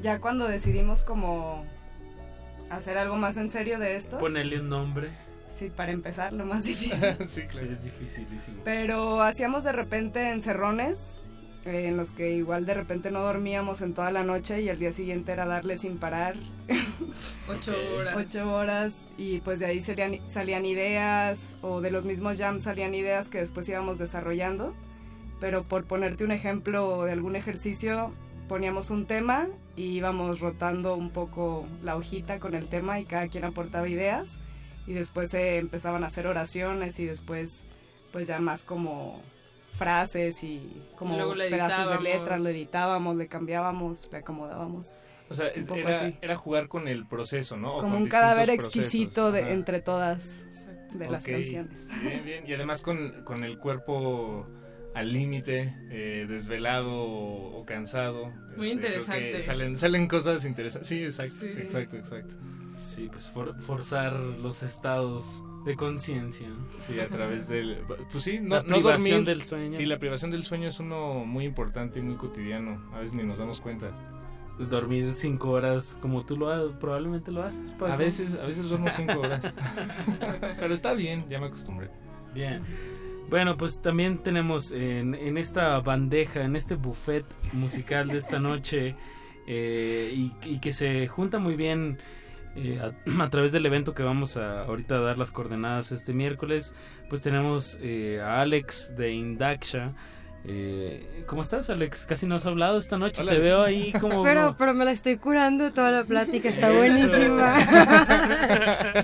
Ya 0.00 0.20
cuando 0.20 0.46
decidimos 0.46 1.02
como 1.02 1.64
hacer 2.70 2.98
algo 2.98 3.16
más 3.16 3.36
en 3.36 3.50
serio 3.50 3.78
de 3.78 3.96
esto. 3.96 4.18
Ponerle 4.18 4.60
un 4.60 4.68
nombre. 4.68 5.08
Sí, 5.50 5.70
para 5.70 5.92
empezar, 5.92 6.32
lo 6.32 6.44
más 6.44 6.64
difícil. 6.64 6.98
sí, 7.26 7.42
es 7.42 7.82
dificilísimo. 7.84 8.60
Pero 8.64 9.22
hacíamos 9.22 9.64
de 9.64 9.72
repente 9.72 10.30
encerrones 10.30 11.22
en 11.64 11.96
los 11.96 12.12
que 12.12 12.32
igual 12.32 12.66
de 12.66 12.74
repente 12.74 13.10
no 13.10 13.20
dormíamos 13.20 13.82
en 13.82 13.94
toda 13.94 14.10
la 14.10 14.24
noche 14.24 14.62
y 14.62 14.68
el 14.68 14.78
día 14.78 14.92
siguiente 14.92 15.32
era 15.32 15.46
darle 15.46 15.76
sin 15.76 15.98
parar. 15.98 16.36
Ocho 17.48 17.74
horas. 17.96 18.16
Ocho 18.16 18.54
horas 18.54 19.08
y 19.16 19.40
pues 19.40 19.60
de 19.60 19.66
ahí 19.66 19.80
salían, 19.80 20.18
salían 20.28 20.64
ideas 20.64 21.56
o 21.62 21.80
de 21.80 21.90
los 21.90 22.04
mismos 22.04 22.38
jams 22.38 22.62
salían 22.62 22.94
ideas 22.94 23.28
que 23.28 23.38
después 23.38 23.68
íbamos 23.68 23.98
desarrollando. 23.98 24.74
Pero 25.40 25.62
por 25.62 25.84
ponerte 25.84 26.24
un 26.24 26.32
ejemplo 26.32 27.04
de 27.04 27.12
algún 27.12 27.36
ejercicio, 27.36 28.10
poníamos 28.48 28.90
un 28.90 29.06
tema 29.06 29.46
y 29.76 29.84
íbamos 29.90 30.40
rotando 30.40 30.96
un 30.96 31.10
poco 31.10 31.66
la 31.84 31.96
hojita 31.96 32.40
con 32.40 32.54
el 32.54 32.66
tema 32.68 32.98
y 32.98 33.04
cada 33.04 33.28
quien 33.28 33.44
aportaba 33.44 33.88
ideas 33.88 34.38
y 34.86 34.94
después 34.94 35.30
se 35.30 35.58
empezaban 35.58 36.02
a 36.02 36.06
hacer 36.06 36.26
oraciones 36.26 36.98
y 36.98 37.04
después 37.04 37.64
pues 38.10 38.26
ya 38.26 38.40
más 38.40 38.64
como 38.64 39.22
frases 39.78 40.42
y 40.42 40.82
como 40.96 41.16
pedazos 41.34 41.90
de 41.90 42.02
letras, 42.02 42.40
lo 42.40 42.48
editábamos, 42.48 43.16
le 43.16 43.28
cambiábamos, 43.28 44.08
le 44.10 44.18
acomodábamos. 44.18 44.94
O 45.30 45.34
sea, 45.34 45.50
era, 46.20 46.36
jugar 46.36 46.68
con 46.68 46.88
el 46.88 47.06
proceso, 47.06 47.56
¿no? 47.56 47.78
como 47.78 47.96
un 47.96 48.08
cadáver 48.08 48.50
exquisito 48.50 49.30
de, 49.30 49.52
entre 49.52 49.80
todas 49.80 50.42
de 50.94 51.08
las 51.08 51.24
canciones. 51.24 51.86
Bien, 52.02 52.24
bien. 52.24 52.44
Y 52.46 52.54
además 52.54 52.82
con, 52.82 53.22
con 53.24 53.44
el 53.44 53.58
cuerpo 53.58 54.46
al 54.94 55.12
límite, 55.12 55.74
eh, 55.90 56.26
desvelado 56.28 56.92
o, 56.92 57.64
cansado. 57.64 58.32
Muy 58.56 58.70
este, 58.70 58.86
interesante. 58.86 59.42
Salen, 59.42 59.78
salen 59.78 60.08
cosas 60.08 60.44
interesantes. 60.44 60.88
Sí, 60.88 61.04
exacto, 61.04 61.46
exacto, 61.46 61.96
exacto. 61.96 62.34
Sí, 62.78 63.08
pues 63.10 63.30
forzar 63.58 64.14
los 64.14 64.62
estados 64.62 65.42
de 65.68 65.76
conciencia. 65.76 66.48
Sí, 66.78 66.98
a 66.98 67.08
través 67.08 67.46
del... 67.46 67.84
Pues 68.10 68.24
sí, 68.24 68.38
no, 68.40 68.56
la 68.56 68.62
privación 68.62 69.24
del 69.24 69.42
sueño. 69.42 69.70
Sí, 69.70 69.84
la 69.84 69.98
privación 69.98 70.30
del 70.30 70.44
sueño 70.44 70.68
es 70.68 70.80
uno 70.80 71.26
muy 71.26 71.44
importante 71.44 71.98
y 71.98 72.02
muy 72.02 72.16
cotidiano. 72.16 72.82
A 72.94 73.00
veces 73.00 73.14
ni 73.14 73.22
nos 73.22 73.36
damos 73.36 73.60
cuenta. 73.60 73.90
Dormir 74.58 75.12
cinco 75.12 75.50
horas 75.50 75.98
como 76.00 76.24
tú 76.24 76.38
lo 76.38 76.78
probablemente 76.78 77.30
lo 77.30 77.42
haces. 77.42 77.74
A 77.80 77.96
veces, 77.96 78.38
a 78.38 78.46
veces 78.46 78.70
duermo 78.70 78.88
cinco 78.96 79.20
horas. 79.20 79.54
Pero 80.58 80.72
está 80.72 80.94
bien, 80.94 81.26
ya 81.28 81.38
me 81.38 81.48
acostumbré. 81.48 81.90
Bien. 82.32 82.62
Bueno, 83.28 83.58
pues 83.58 83.82
también 83.82 84.16
tenemos 84.16 84.72
en, 84.72 85.36
esta 85.36 85.78
bandeja, 85.80 86.44
en 86.44 86.56
este 86.56 86.76
buffet 86.76 87.26
musical 87.52 88.08
de 88.08 88.16
esta 88.16 88.38
noche, 88.38 88.96
eh, 89.46 90.30
y, 90.44 90.58
que 90.60 90.72
se 90.72 91.06
junta 91.08 91.38
muy 91.38 91.56
bien 91.56 91.98
eh, 92.56 92.80
a, 93.20 93.30
través 93.30 93.52
del 93.52 93.66
evento 93.66 93.94
que 93.94 94.02
vamos 94.02 94.36
a 94.36 94.62
ahorita 94.62 95.00
dar 95.00 95.18
las 95.18 95.30
coordenadas 95.30 95.92
este 95.92 96.12
miércoles, 96.12 96.74
pues 97.08 97.22
tenemos 97.22 97.78
eh, 97.80 98.20
a 98.22 98.40
Alex 98.40 98.96
de 98.96 99.12
Indaksha. 99.12 99.92
¿Cómo 101.26 101.42
estás, 101.42 101.68
Alex? 101.68 102.06
Casi 102.06 102.26
no 102.26 102.36
has 102.36 102.46
hablado 102.46 102.78
esta 102.78 102.96
noche. 102.96 103.22
Te 103.22 103.38
veo 103.38 103.62
ahí 103.62 103.92
como. 104.00 104.22
Pero, 104.22 104.54
pero 104.56 104.72
me 104.72 104.86
la 104.86 104.92
estoy 104.92 105.18
curando 105.18 105.72
toda 105.72 105.90
la 105.90 106.04
plática, 106.04 106.48
está 106.48 106.70
buenísima. 106.70 107.58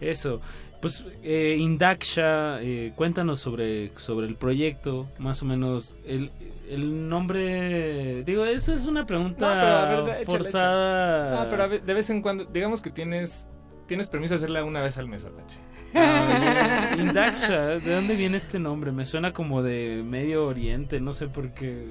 Eso. 0.00 0.40
Pues 0.80 1.04
eh, 1.22 1.56
Indaksha, 1.58 2.62
eh, 2.62 2.92
cuéntanos 2.96 3.38
sobre, 3.38 3.92
sobre 3.98 4.26
el 4.26 4.36
proyecto, 4.36 5.08
más 5.18 5.42
o 5.42 5.46
menos 5.46 5.96
el, 6.06 6.30
el 6.70 7.08
nombre, 7.08 8.24
digo, 8.24 8.46
eso 8.46 8.72
es 8.72 8.86
una 8.86 9.06
pregunta 9.06 10.22
forzada. 10.24 11.44
No, 11.44 11.50
pero 11.50 11.68
de 11.68 11.94
vez 11.94 12.08
en 12.08 12.22
cuando, 12.22 12.46
digamos 12.46 12.80
que 12.80 12.90
tienes 12.90 13.46
tienes 13.90 14.06
permiso 14.06 14.34
de 14.34 14.36
hacerla 14.36 14.62
una 14.62 14.80
vez 14.80 14.96
al 14.98 15.08
mes, 15.08 15.24
Apache. 15.24 15.58
Ah, 15.96 16.94
Indaksha, 16.96 17.60
¿de 17.80 17.92
dónde 17.92 18.14
viene 18.14 18.36
este 18.36 18.60
nombre? 18.60 18.92
Me 18.92 19.04
suena 19.04 19.32
como 19.32 19.64
de 19.64 20.04
Medio 20.06 20.46
Oriente, 20.46 21.00
no 21.00 21.12
sé 21.12 21.26
por 21.26 21.52
qué. 21.52 21.88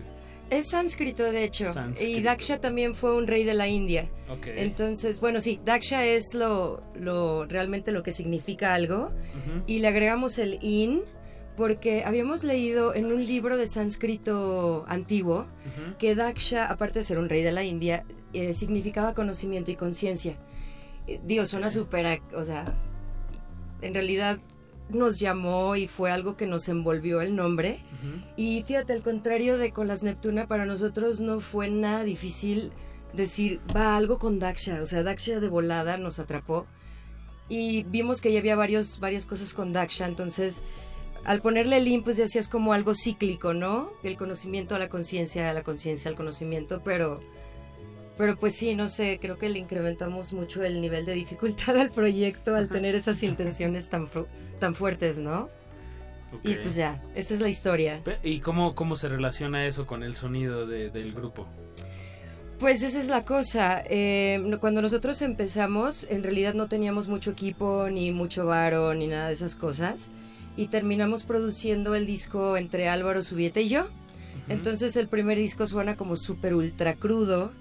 Es 0.49 0.69
sánscrito, 0.69 1.23
de 1.23 1.43
hecho. 1.43 1.73
Y 2.01 2.21
Daksha 2.21 2.59
también 2.59 2.95
fue 2.95 3.15
un 3.15 3.27
rey 3.27 3.43
de 3.43 3.53
la 3.53 3.67
India. 3.67 4.09
Entonces, 4.45 5.19
bueno, 5.19 5.41
sí, 5.41 5.59
Daksha 5.63 6.05
es 6.05 6.34
lo, 6.34 6.81
lo 6.95 7.45
realmente 7.45 7.91
lo 7.91 8.03
que 8.03 8.11
significa 8.11 8.73
algo. 8.73 9.11
Y 9.67 9.80
le 9.80 9.88
agregamos 9.88 10.39
el 10.39 10.59
in 10.61 11.01
porque 11.55 12.03
habíamos 12.05 12.45
leído 12.45 12.95
en 12.95 13.11
un 13.11 13.26
libro 13.26 13.57
de 13.57 13.67
sánscrito 13.67 14.85
antiguo 14.88 15.45
que 15.99 16.15
Daksha, 16.15 16.65
aparte 16.65 16.99
de 16.99 17.05
ser 17.05 17.19
un 17.19 17.30
rey 17.30 17.43
de 17.43 17.51
la 17.51 17.63
India, 17.63 18.05
eh, 18.34 18.53
significaba 18.53 19.13
conocimiento 19.13 19.69
y 19.69 19.76
conciencia. 19.76 20.38
Eh, 21.07 21.19
digo, 21.26 21.45
suena 21.45 21.69
súper, 21.69 22.21
o 22.34 22.43
sea, 22.43 22.77
en 23.81 23.93
realidad 23.93 24.39
nos 24.89 25.19
llamó 25.19 25.75
y 25.75 25.87
fue 25.87 26.11
algo 26.11 26.35
que 26.35 26.47
nos 26.47 26.67
envolvió 26.69 27.21
el 27.21 27.35
nombre. 27.35 27.79
Y 28.35 28.63
fíjate, 28.63 28.93
al 28.93 29.01
contrario 29.01 29.57
de 29.57 29.71
con 29.71 29.87
las 29.87 30.03
Neptuna, 30.03 30.47
para 30.47 30.65
nosotros 30.65 31.21
no 31.21 31.39
fue 31.39 31.69
nada 31.69 32.03
difícil 32.03 32.71
decir, 33.13 33.59
va 33.75 33.97
algo 33.97 34.19
con 34.19 34.39
Daksha. 34.39 34.81
O 34.81 34.85
sea, 34.85 35.03
Daksha 35.03 35.39
de 35.39 35.47
volada 35.47 35.97
nos 35.97 36.19
atrapó. 36.19 36.65
Y 37.47 37.83
vimos 37.83 38.21
que 38.21 38.31
ya 38.31 38.39
había 38.39 38.55
varios, 38.55 38.99
varias 38.99 39.25
cosas 39.25 39.53
con 39.53 39.73
Daksha, 39.73 40.05
entonces 40.05 40.61
al 41.25 41.41
ponerle 41.41 41.77
el 41.77 41.87
in, 41.87 42.03
pues 42.03 42.17
ya 42.17 42.25
hacías 42.25 42.47
como 42.47 42.73
algo 42.73 42.93
cíclico, 42.93 43.53
¿no? 43.53 43.91
El 44.03 44.17
conocimiento 44.17 44.75
a 44.75 44.79
la 44.79 44.89
conciencia, 44.89 45.51
la 45.53 45.63
conciencia 45.63 46.09
al 46.09 46.15
conocimiento, 46.15 46.81
pero 46.83 47.19
pero 48.19 48.35
pues 48.35 48.53
sí, 48.53 48.75
no 48.75 48.89
sé, 48.89 49.17
creo 49.21 49.37
que 49.37 49.47
le 49.47 49.59
incrementamos 49.59 50.33
mucho 50.33 50.61
el 50.61 50.81
nivel 50.81 51.05
de 51.05 51.13
dificultad 51.13 51.77
al 51.79 51.89
proyecto 51.89 52.53
al 52.53 52.67
tener 52.67 52.93
esas 52.93 53.23
intenciones 53.23 53.89
tan, 53.89 54.09
tan 54.59 54.75
fuertes, 54.75 55.17
¿no? 55.19 55.47
Y 56.43 56.55
pues 56.55 56.75
ya, 56.75 57.01
esa 57.15 57.33
es 57.33 57.39
la 57.39 57.47
historia. 57.47 58.01
¿Y 58.21 58.41
cómo, 58.41 58.75
cómo 58.75 58.97
se 58.97 59.07
relaciona 59.07 59.65
eso 59.65 59.87
con 59.87 60.03
el 60.03 60.15
sonido 60.15 60.67
del 60.67 61.13
grupo? 61.13 61.47
Pues 62.59 62.83
esa 62.83 62.99
es 62.99 63.07
la 63.07 63.23
cosa. 63.23 63.83
Eh, 63.89 64.57
cuando 64.59 64.81
nosotros 64.81 65.21
empezamos, 65.21 66.05
en 66.09 66.21
realidad 66.21 66.53
no 66.55 66.67
teníamos 66.67 67.07
mucho 67.07 67.31
equipo, 67.31 67.87
ni 67.89 68.11
mucho 68.11 68.45
varo, 68.45 68.93
ni 68.95 69.07
nada 69.07 69.27
de 69.27 69.33
esas 69.33 69.55
cosas. 69.55 70.11
Y 70.57 70.67
terminamos 70.67 71.23
produciendo 71.23 71.95
el 71.95 72.05
disco 72.05 72.57
entre 72.57 72.89
Álvaro 72.89 73.21
Subiete 73.21 73.61
y 73.61 73.69
yo. 73.69 73.87
Entonces 74.49 74.97
el 74.97 75.07
primer 75.07 75.37
disco 75.37 75.65
suena 75.65 75.95
como 75.95 76.17
súper 76.17 76.53
ultra 76.53 76.95
crudo 76.95 77.53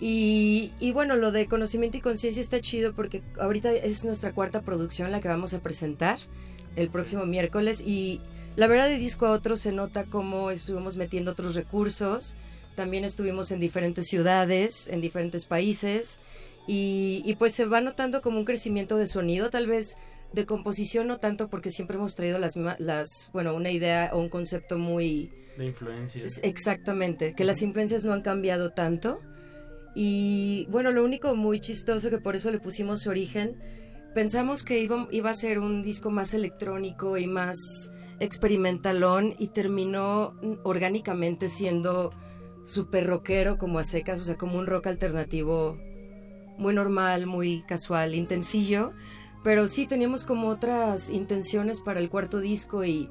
y, 0.00 0.92
bueno, 0.92 1.16
lo 1.16 1.32
de 1.32 1.46
conocimiento 1.46 1.96
y 1.96 2.00
conciencia 2.00 2.40
está 2.40 2.60
chido 2.60 2.94
porque 2.94 3.22
ahorita 3.38 3.72
es 3.72 4.04
nuestra 4.04 4.32
cuarta 4.32 4.62
producción 4.62 5.12
la 5.12 5.20
que 5.20 5.28
vamos 5.28 5.54
a 5.54 5.60
presentar 5.60 6.18
el 6.76 6.88
próximo 6.88 7.26
miércoles 7.26 7.80
y 7.80 8.20
la 8.56 8.66
verdad 8.66 8.88
de 8.88 8.98
disco 8.98 9.26
a 9.26 9.30
otro 9.30 9.56
se 9.56 9.72
nota 9.72 10.04
cómo 10.04 10.50
estuvimos 10.50 10.96
metiendo 10.96 11.32
otros 11.32 11.54
recursos, 11.54 12.36
también 12.74 13.04
estuvimos 13.04 13.50
en 13.50 13.60
diferentes 13.60 14.06
ciudades, 14.06 14.88
en 14.88 15.00
diferentes 15.00 15.46
países 15.46 16.18
y, 16.66 17.22
y 17.24 17.34
pues 17.36 17.54
se 17.54 17.66
va 17.66 17.80
notando 17.80 18.22
como 18.22 18.38
un 18.38 18.44
crecimiento 18.44 18.96
de 18.96 19.06
sonido, 19.06 19.50
tal 19.50 19.66
vez 19.66 19.96
de 20.32 20.46
composición 20.46 21.06
no 21.06 21.18
tanto 21.18 21.48
porque 21.48 21.70
siempre 21.70 21.96
hemos 21.96 22.14
traído 22.14 22.38
las, 22.38 22.56
las 22.56 23.30
bueno, 23.32 23.54
una 23.54 23.70
idea 23.70 24.10
o 24.12 24.18
un 24.18 24.28
concepto 24.28 24.78
muy... 24.78 25.30
De 25.56 25.66
influencias. 25.66 26.40
Exactamente, 26.42 27.34
que 27.34 27.44
las 27.44 27.60
influencias 27.60 28.04
no 28.04 28.14
han 28.14 28.22
cambiado 28.22 28.70
tanto 28.70 29.20
y 29.94 30.66
bueno, 30.70 30.90
lo 30.90 31.04
único 31.04 31.34
muy 31.36 31.60
chistoso 31.60 32.10
que 32.10 32.18
por 32.18 32.34
eso 32.34 32.50
le 32.50 32.58
pusimos 32.58 33.06
origen, 33.06 33.56
pensamos 34.14 34.62
que 34.62 34.78
iba, 34.80 35.08
iba 35.10 35.30
a 35.30 35.34
ser 35.34 35.58
un 35.58 35.82
disco 35.82 36.10
más 36.10 36.34
electrónico 36.34 37.16
y 37.18 37.26
más 37.26 37.90
experimentalón 38.20 39.34
y 39.38 39.48
terminó 39.48 40.34
orgánicamente 40.62 41.48
siendo 41.48 42.12
súper 42.64 43.06
rockero 43.06 43.58
como 43.58 43.78
a 43.78 43.84
secas, 43.84 44.20
o 44.20 44.24
sea, 44.24 44.36
como 44.36 44.58
un 44.58 44.66
rock 44.66 44.86
alternativo 44.86 45.76
muy 46.58 46.74
normal, 46.74 47.26
muy 47.26 47.62
casual, 47.62 48.14
intensillo, 48.14 48.92
pero 49.42 49.66
sí 49.66 49.86
teníamos 49.86 50.24
como 50.24 50.48
otras 50.48 51.10
intenciones 51.10 51.82
para 51.82 52.00
el 52.00 52.08
cuarto 52.08 52.38
disco 52.38 52.84
y 52.84 53.10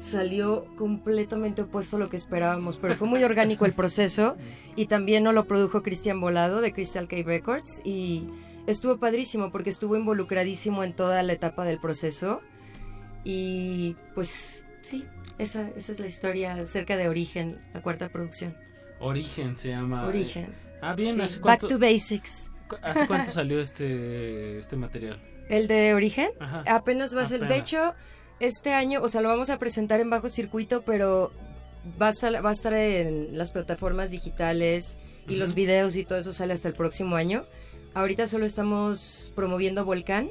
salió 0.00 0.66
completamente 0.76 1.62
opuesto 1.62 1.96
a 1.96 1.98
lo 1.98 2.08
que 2.08 2.16
esperábamos, 2.16 2.78
pero 2.78 2.94
fue 2.94 3.08
muy 3.08 3.24
orgánico 3.24 3.64
el 3.66 3.72
proceso 3.72 4.36
y 4.76 4.86
también 4.86 5.24
no 5.24 5.32
lo 5.32 5.46
produjo 5.46 5.82
Cristian 5.82 6.20
Volado 6.20 6.60
de 6.60 6.72
Crystal 6.72 7.08
Cave 7.08 7.24
Records 7.24 7.80
y 7.84 8.28
estuvo 8.66 8.98
padrísimo 8.98 9.50
porque 9.50 9.70
estuvo 9.70 9.96
involucradísimo 9.96 10.84
en 10.84 10.92
toda 10.92 11.22
la 11.22 11.32
etapa 11.32 11.64
del 11.64 11.80
proceso 11.80 12.40
y 13.24 13.96
pues 14.14 14.62
sí, 14.82 15.04
esa, 15.38 15.68
esa 15.76 15.92
es 15.92 16.00
la 16.00 16.06
historia 16.06 16.54
acerca 16.54 16.96
de 16.96 17.08
Origen, 17.08 17.58
la 17.74 17.82
cuarta 17.82 18.08
producción. 18.08 18.56
Origen 19.00 19.56
se 19.56 19.70
llama. 19.70 20.06
Origen. 20.06 20.54
Ah, 20.80 20.94
bien, 20.94 21.18
Back 21.42 21.66
to 21.66 21.78
Basics. 21.78 22.50
¿Hace 22.82 23.06
cuánto 23.06 23.30
salió 23.32 23.60
este, 23.60 24.58
este 24.58 24.76
material? 24.76 25.20
¿El 25.48 25.66
de 25.68 25.94
Origen? 25.94 26.30
Apenas 26.66 27.16
va 27.16 27.22
a 27.22 27.26
ser. 27.26 27.46
De 27.46 27.56
hecho, 27.56 27.94
este 28.40 28.74
año, 28.74 29.00
o 29.02 29.08
sea, 29.08 29.20
lo 29.20 29.28
vamos 29.28 29.50
a 29.50 29.58
presentar 29.58 30.00
en 30.00 30.10
bajo 30.10 30.28
circuito, 30.28 30.82
pero 30.82 31.32
va 32.00 32.08
a, 32.08 32.40
va 32.40 32.50
a 32.50 32.52
estar 32.52 32.74
en 32.74 33.36
las 33.38 33.52
plataformas 33.52 34.10
digitales 34.10 34.98
y 35.28 35.36
los 35.36 35.54
videos 35.54 35.96
y 35.96 36.04
todo 36.04 36.18
eso 36.18 36.32
sale 36.32 36.52
hasta 36.52 36.68
el 36.68 36.74
próximo 36.74 37.16
año. 37.16 37.46
Ahorita 37.94 38.26
solo 38.26 38.44
estamos 38.44 39.32
promoviendo 39.34 39.84
Volcán, 39.84 40.30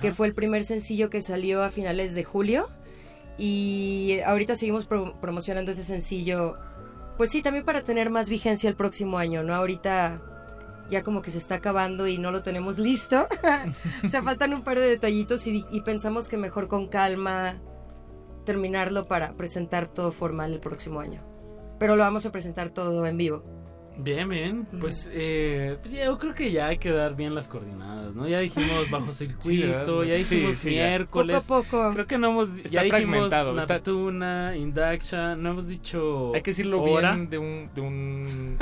que 0.00 0.14
fue 0.14 0.26
el 0.26 0.34
primer 0.34 0.64
sencillo 0.64 1.10
que 1.10 1.20
salió 1.20 1.62
a 1.62 1.70
finales 1.70 2.14
de 2.14 2.24
julio. 2.24 2.68
Y 3.38 4.20
ahorita 4.24 4.56
seguimos 4.56 4.86
promocionando 4.86 5.72
ese 5.72 5.84
sencillo. 5.84 6.56
Pues 7.18 7.30
sí, 7.30 7.42
también 7.42 7.64
para 7.64 7.82
tener 7.82 8.08
más 8.08 8.30
vigencia 8.30 8.68
el 8.68 8.76
próximo 8.76 9.18
año, 9.18 9.42
¿no? 9.42 9.54
Ahorita 9.54 10.22
ya 10.92 11.02
como 11.02 11.22
que 11.22 11.30
se 11.30 11.38
está 11.38 11.56
acabando 11.56 12.06
y 12.06 12.18
no 12.18 12.30
lo 12.30 12.42
tenemos 12.42 12.78
listo. 12.78 13.26
o 14.04 14.08
sea, 14.08 14.22
faltan 14.22 14.52
un 14.52 14.62
par 14.62 14.78
de 14.78 14.86
detallitos 14.86 15.46
y, 15.46 15.64
y, 15.70 15.80
pensamos 15.80 16.28
que 16.28 16.36
mejor 16.36 16.68
con 16.68 16.86
calma 16.86 17.60
terminarlo 18.44 19.06
para 19.06 19.34
presentar 19.34 19.88
todo 19.88 20.12
formal 20.12 20.52
el 20.52 20.60
próximo 20.60 21.00
año. 21.00 21.24
Pero 21.78 21.96
lo 21.96 22.02
vamos 22.02 22.26
a 22.26 22.30
presentar 22.30 22.70
todo 22.70 23.06
en 23.06 23.16
vivo. 23.16 23.42
Bien, 23.98 24.28
bien. 24.28 24.66
Pues 24.80 25.10
eh, 25.12 25.76
pues 25.80 25.94
yo 25.94 26.18
creo 26.18 26.34
que 26.34 26.50
ya 26.50 26.68
hay 26.68 26.78
que 26.78 26.90
dar 26.90 27.14
bien 27.14 27.34
las 27.34 27.48
coordinadas, 27.48 28.14
¿no? 28.14 28.26
Ya 28.26 28.40
dijimos 28.40 28.90
bajo 28.90 29.12
circuito, 29.12 30.04
ya 30.04 30.14
dijimos 30.14 30.64
miércoles. 30.64 31.44
Poco 31.44 31.54
a 31.54 31.62
poco. 31.62 31.92
Creo 31.94 32.06
que 32.06 32.18
no 32.18 32.30
hemos. 32.30 32.48
Está 32.56 32.68
ya 32.68 32.82
dijimos 32.82 33.30
Natuna, 33.30 34.56
Induction, 34.56 35.42
no 35.42 35.50
hemos 35.50 35.68
dicho. 35.68 36.32
Hay 36.34 36.42
que 36.42 36.50
decirlo 36.50 36.84
bien 36.84 37.28
de 37.28 37.38
un. 37.38 37.70
De 37.74 37.80
un 37.80 38.58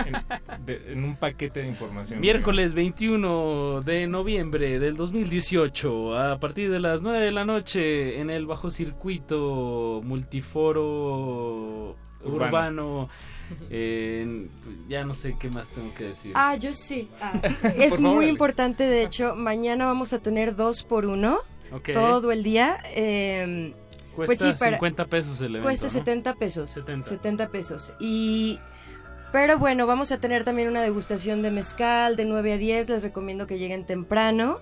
en, 0.67 1.05
un 1.05 1.17
paquete 1.17 1.61
de 1.61 1.69
información. 1.69 2.21
Miércoles 2.21 2.75
21 2.75 3.83
de 3.83 4.07
noviembre 4.07 4.79
del 4.79 4.97
2018, 4.97 6.19
a 6.19 6.39
partir 6.39 6.71
de 6.71 6.81
las 6.81 7.03
9 7.03 7.21
de 7.21 7.31
la 7.31 7.45
noche, 7.45 8.21
en 8.21 8.31
el 8.31 8.47
bajo 8.47 8.71
circuito 8.71 10.01
multiforo 10.05 11.97
urbano. 12.25 13.09
ya 14.89 15.05
no 15.05 15.15
sé 15.15 15.37
qué 15.39 15.49
más 15.51 15.69
tengo 15.69 15.93
que 15.95 16.05
decir. 16.05 16.33
Ah, 16.35 16.57
yo 16.57 16.73
sí. 16.73 17.09
Ah, 17.21 17.41
es 17.77 17.99
muy 17.99 18.27
importante, 18.27 18.85
de 18.85 19.03
hecho, 19.03 19.35
mañana 19.35 19.87
vamos 19.87 20.13
a 20.13 20.21
tener 20.21 20.57
dos 20.57 20.83
por 20.83 21.07
uno. 21.07 21.39
Todo 21.93 22.33
el 22.33 22.43
día. 22.43 22.83
Eh, 22.95 23.75
cuesta 24.15 24.55
50 24.55 25.07
pesos 25.07 25.41
el 25.41 25.57
evento, 25.57 25.67
Cuesta 25.67 25.89
70 25.89 26.35
pesos. 26.35 26.71
70. 26.71 27.49
pesos. 27.49 27.95
Y... 28.01 28.59
Pero 29.33 29.59
bueno, 29.59 29.87
vamos 29.87 30.11
a 30.11 30.19
tener 30.19 30.43
también 30.43 30.67
una 30.67 30.83
degustación 30.83 31.41
de 31.41 31.53
mezcal 31.53 32.17
de 32.17 32.25
9 32.25 32.55
a 32.55 32.57
10. 32.57 32.89
Les 32.89 33.03
recomiendo 33.05 33.47
que 33.47 33.59
lleguen 33.59 33.87
temprano. 33.87 34.61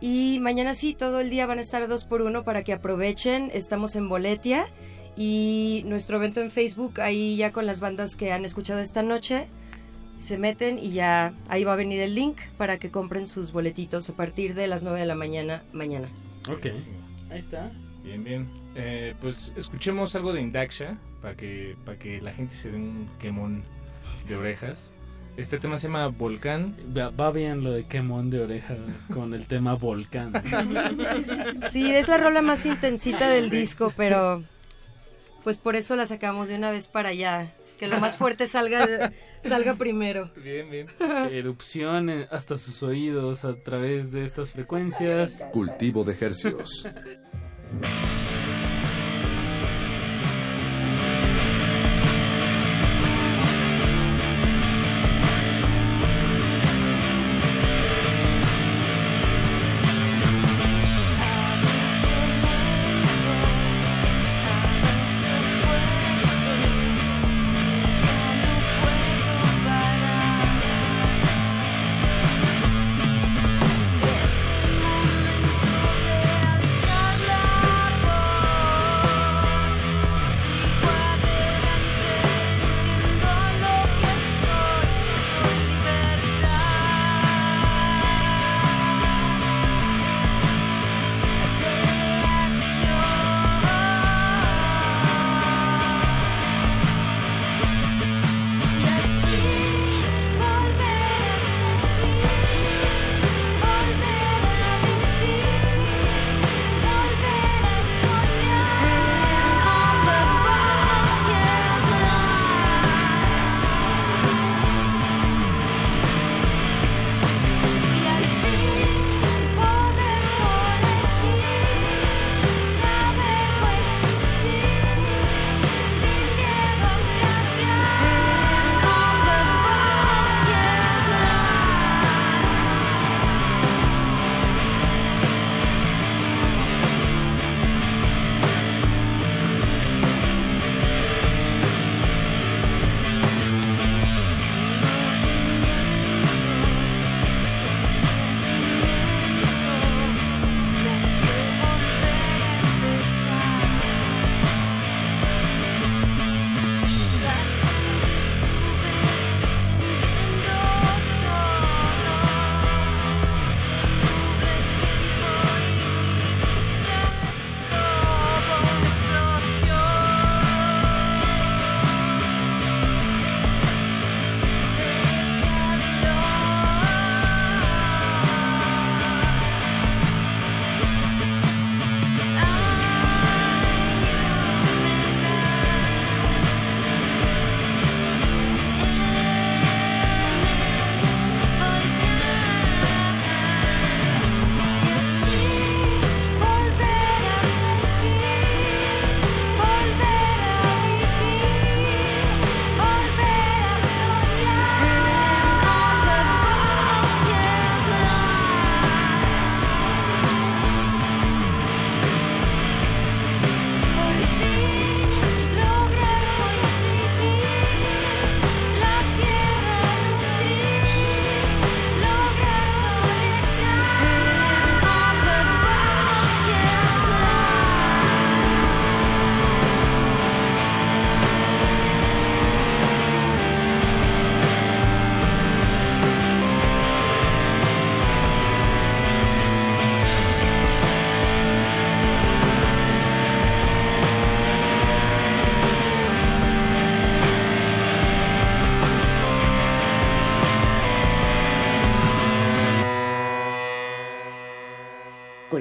Y 0.00 0.38
mañana 0.40 0.74
sí, 0.74 0.94
todo 0.94 1.20
el 1.20 1.30
día 1.30 1.46
van 1.46 1.58
a 1.58 1.60
estar 1.60 1.86
dos 1.86 2.06
por 2.06 2.22
uno 2.22 2.42
para 2.42 2.64
que 2.64 2.72
aprovechen. 2.72 3.50
Estamos 3.54 3.94
en 3.94 4.08
Boletia 4.08 4.66
y 5.20 5.82
nuestro 5.84 6.16
evento 6.16 6.40
en 6.40 6.50
Facebook, 6.50 6.98
ahí 7.02 7.36
ya 7.36 7.52
con 7.52 7.66
las 7.66 7.78
bandas 7.78 8.16
que 8.16 8.32
han 8.32 8.46
escuchado 8.46 8.80
esta 8.80 9.02
noche, 9.02 9.48
se 10.18 10.38
meten 10.38 10.78
y 10.78 10.92
ya 10.92 11.34
ahí 11.48 11.62
va 11.62 11.74
a 11.74 11.76
venir 11.76 12.00
el 12.00 12.14
link 12.14 12.38
para 12.56 12.78
que 12.78 12.90
compren 12.90 13.26
sus 13.26 13.52
boletitos 13.52 14.08
a 14.08 14.14
partir 14.14 14.54
de 14.54 14.66
las 14.66 14.82
9 14.82 14.98
de 14.98 15.04
la 15.04 15.14
mañana 15.14 15.62
mañana. 15.74 16.08
Ok, 16.48 16.68
ahí 17.30 17.38
está. 17.38 17.70
Bien, 18.02 18.24
bien. 18.24 18.48
Eh, 18.74 19.14
pues 19.20 19.52
escuchemos 19.58 20.16
algo 20.16 20.32
de 20.32 20.40
Indaksha 20.40 20.96
para 21.20 21.36
que, 21.36 21.76
para 21.84 21.98
que 21.98 22.22
la 22.22 22.32
gente 22.32 22.54
se 22.54 22.70
dé 22.70 22.78
un 22.78 23.06
quemón 23.18 23.62
de 24.26 24.36
orejas. 24.36 24.90
Este 25.36 25.58
tema 25.58 25.78
se 25.78 25.88
llama 25.88 26.06
Volcán. 26.06 26.74
Va, 26.96 27.30
bien 27.30 27.62
lo 27.62 27.72
de 27.72 27.84
quemón 27.84 28.30
de 28.30 28.40
orejas 28.40 28.78
con 29.12 29.34
el 29.34 29.44
tema 29.44 29.74
Volcán. 29.74 30.32
Sí, 31.70 31.90
es 31.90 32.08
la 32.08 32.16
rola 32.16 32.40
más 32.40 32.64
intensita 32.64 33.28
del 33.28 33.50
disco, 33.50 33.92
pero 33.94 34.42
pues 35.42 35.58
por 35.58 35.76
eso 35.76 35.96
la 35.96 36.06
sacamos 36.06 36.48
de 36.48 36.56
una 36.56 36.70
vez 36.70 36.88
para 36.88 37.10
allá. 37.10 37.54
Que 37.78 37.88
lo 37.88 37.98
más 37.98 38.18
fuerte 38.18 38.46
salga, 38.46 39.10
salga 39.42 39.74
primero. 39.76 40.30
Bien, 40.36 40.70
bien. 40.70 40.86
Erupción 41.30 42.10
hasta 42.30 42.58
sus 42.58 42.82
oídos 42.82 43.46
a 43.46 43.54
través 43.54 44.12
de 44.12 44.24
estas 44.24 44.50
frecuencias. 44.50 45.46
Cultivo 45.50 46.04
de 46.04 46.12
ejercicios. 46.12 46.86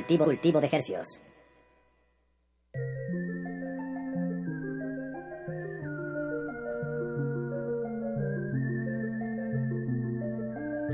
cultivo, 0.09 0.25
cultivo 0.25 0.61
de 0.61 0.67
ejercios. 0.67 1.21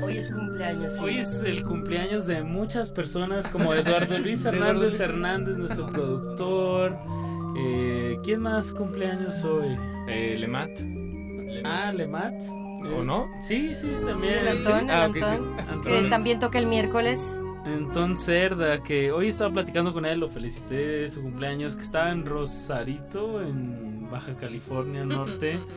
Hoy 0.02 0.18
es 0.18 0.30
cumpleaños. 0.30 1.00
Hoy 1.00 1.18
es 1.18 1.42
el 1.42 1.64
cumpleaños 1.64 2.26
de 2.26 2.44
muchas 2.44 2.92
personas 2.92 3.48
como 3.48 3.74
Eduardo 3.74 4.18
Luis 4.18 4.44
Hernández 4.44 5.00
Hernández, 5.00 5.56
nuestro 5.56 5.86
productor. 5.86 6.98
Eh, 7.56 8.18
¿Quién 8.22 8.40
más 8.40 8.70
cumpleaños 8.72 9.42
hoy? 9.44 9.78
Eh, 10.08 10.36
Lemat. 10.38 10.70
Ah, 11.64 11.90
Lemat. 11.92 12.34
¿O 12.94 13.02
no? 13.02 13.26
Sí, 13.40 13.74
sí, 13.74 13.90
también. 14.06 14.34
el 14.34 14.48
Antón, 14.48 14.90
el 14.90 14.96
Antón, 14.96 15.82
que 15.82 16.02
también 16.04 16.38
toca 16.38 16.58
el 16.58 16.66
miércoles. 16.66 17.40
Antón 17.66 18.16
Cerda, 18.16 18.82
que 18.82 19.10
hoy 19.12 19.28
estaba 19.28 19.52
platicando 19.52 19.92
con 19.92 20.06
él, 20.06 20.20
lo 20.20 20.28
felicité 20.28 20.74
de 20.74 21.10
su 21.10 21.20
cumpleaños, 21.22 21.76
que 21.76 21.82
estaba 21.82 22.10
en 22.10 22.24
Rosarito, 22.24 23.42
en 23.42 24.08
Baja 24.10 24.34
California 24.36 25.04
Norte. 25.04 25.60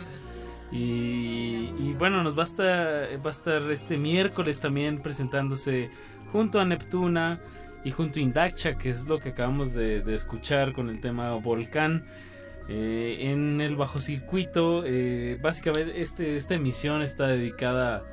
Y, 0.71 1.73
y, 1.79 1.95
bueno, 1.97 2.21
nos 2.21 2.37
va 2.37 2.43
a, 2.43 2.45
estar, 2.45 3.25
va 3.25 3.29
a 3.29 3.31
estar 3.31 3.59
este 3.71 3.97
miércoles 3.97 4.59
también 4.59 5.01
presentándose 5.01 5.89
junto 6.31 6.59
a 6.59 6.65
Neptuna 6.65 7.39
y 7.83 7.89
junto 7.89 8.19
a 8.19 8.21
Indakcha, 8.21 8.77
que 8.77 8.91
es 8.91 9.07
lo 9.07 9.17
que 9.17 9.29
acabamos 9.29 9.73
de, 9.73 10.03
de 10.03 10.13
escuchar 10.13 10.73
con 10.73 10.89
el 10.89 11.01
tema 11.01 11.33
Volcán. 11.33 12.05
Eh, 12.71 13.31
en 13.31 13.61
el 13.61 13.75
bajo 13.75 13.99
circuito, 13.99 14.83
eh, 14.85 15.39
básicamente 15.41 15.99
este, 16.03 16.37
esta 16.37 16.53
emisión 16.53 17.01
está 17.01 17.25
dedicada 17.25 17.95
a 17.97 18.03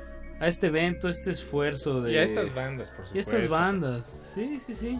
este 0.45 0.67
evento, 0.67 1.09
este 1.09 1.31
esfuerzo 1.31 2.01
de... 2.01 2.13
Y 2.13 2.17
a 2.17 2.23
estas 2.23 2.53
bandas, 2.53 2.89
por 2.89 3.07
supuesto. 3.07 3.15
Y 3.15 3.17
a 3.17 3.39
estas 3.39 3.51
bandas, 3.51 4.31
sí, 4.35 4.59
sí, 4.59 4.75
sí. 4.75 4.99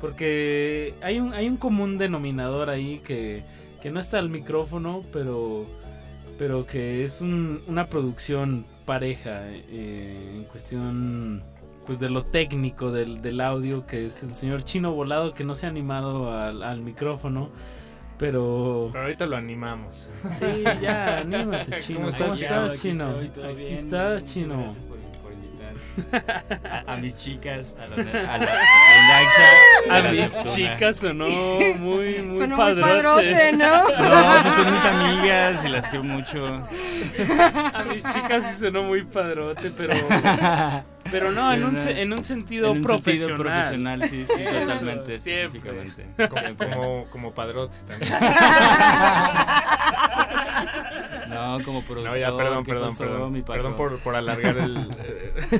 Porque 0.00 0.94
hay 1.00 1.18
un, 1.18 1.32
hay 1.32 1.48
un 1.48 1.56
común 1.56 1.96
denominador 1.96 2.68
ahí 2.68 3.00
que, 3.00 3.44
que 3.80 3.90
no 3.90 3.98
está 3.98 4.18
al 4.18 4.28
micrófono, 4.28 5.02
pero, 5.12 5.66
pero 6.38 6.66
que 6.66 7.04
es 7.04 7.20
un, 7.20 7.62
una 7.66 7.88
producción 7.88 8.66
pareja 8.84 9.42
eh, 9.48 10.34
en 10.36 10.44
cuestión 10.44 11.42
pues 11.86 11.98
de 12.00 12.10
lo 12.10 12.22
técnico 12.22 12.92
del, 12.92 13.22
del, 13.22 13.40
audio, 13.40 13.86
que 13.86 14.06
es 14.06 14.22
el 14.22 14.34
señor 14.34 14.62
Chino 14.62 14.92
Volado 14.92 15.32
que 15.32 15.42
no 15.42 15.54
se 15.54 15.64
ha 15.64 15.70
animado 15.70 16.30
al, 16.30 16.62
al 16.62 16.82
micrófono. 16.82 17.50
Pero... 18.18 18.88
Pero 18.92 19.04
ahorita 19.04 19.26
lo 19.26 19.36
animamos. 19.36 20.08
Sí, 20.38 20.64
ya, 20.82 21.18
anímate, 21.18 21.76
Chino. 21.78 21.98
¿Cómo 22.00 22.08
estás, 22.10 22.26
¿Cómo 22.26 22.34
estás 22.34 22.80
Chino? 22.82 23.08
Aquí, 23.08 23.40
aquí 23.40 23.72
estás, 23.72 24.24
Chino. 24.24 24.66
Por, 24.66 24.88
por 24.88 24.98
invitar 24.98 25.07
a, 26.86 26.92
a, 26.92 26.96
mis 26.96 27.16
chicas, 27.16 27.76
a, 27.78 27.86
la, 27.96 28.34
a, 28.34 28.38
la, 28.38 28.52
a, 29.90 29.98
a 29.98 30.02
mis 30.12 30.42
chicas 30.54 30.96
sonó 30.96 31.26
muy, 31.28 32.20
muy 32.22 32.38
sonó 32.38 32.56
padrote. 32.56 32.80
Muy 32.80 33.02
padrote, 33.02 33.52
¿no? 33.52 33.88
No, 33.88 34.42
pues 34.42 34.54
son 34.54 34.72
mis 34.72 34.84
amigas 34.84 35.64
y 35.64 35.68
las 35.68 35.88
quiero 35.88 36.04
mucho. 36.04 36.46
A 36.46 37.84
mis 37.92 38.02
chicas 38.12 38.46
sí 38.46 38.58
sonó 38.60 38.82
muy 38.84 39.04
padrote, 39.04 39.70
pero... 39.76 39.94
Pero 41.10 41.32
no, 41.32 41.52
en 41.54 41.64
un, 41.64 41.78
en 41.78 42.12
un 42.12 42.22
sentido 42.22 42.70
en 42.70 42.78
un 42.78 42.82
profesional. 42.82 43.28
Sentido 43.28 43.44
profesional, 43.44 44.02
sí, 44.08 44.26
sí 44.28 44.42
Eso, 44.42 44.66
totalmente, 44.66 45.18
siempre. 45.18 45.60
específicamente. 45.60 46.28
Como, 46.28 46.56
como, 46.56 47.10
como 47.10 47.32
padrote 47.32 47.76
también. 47.86 48.12
No, 51.28 51.58
como 51.64 51.82
productor. 51.82 52.12
No, 52.12 52.16
ya, 52.16 52.36
perdón, 52.36 52.64
¿qué 52.64 52.72
perdón, 52.72 52.88
pasó, 52.90 53.04
perdón. 53.04 53.42
Perdón 53.44 53.76
por, 53.76 53.98
por 54.00 54.16
alargar 54.16 54.56
el, 54.58 54.88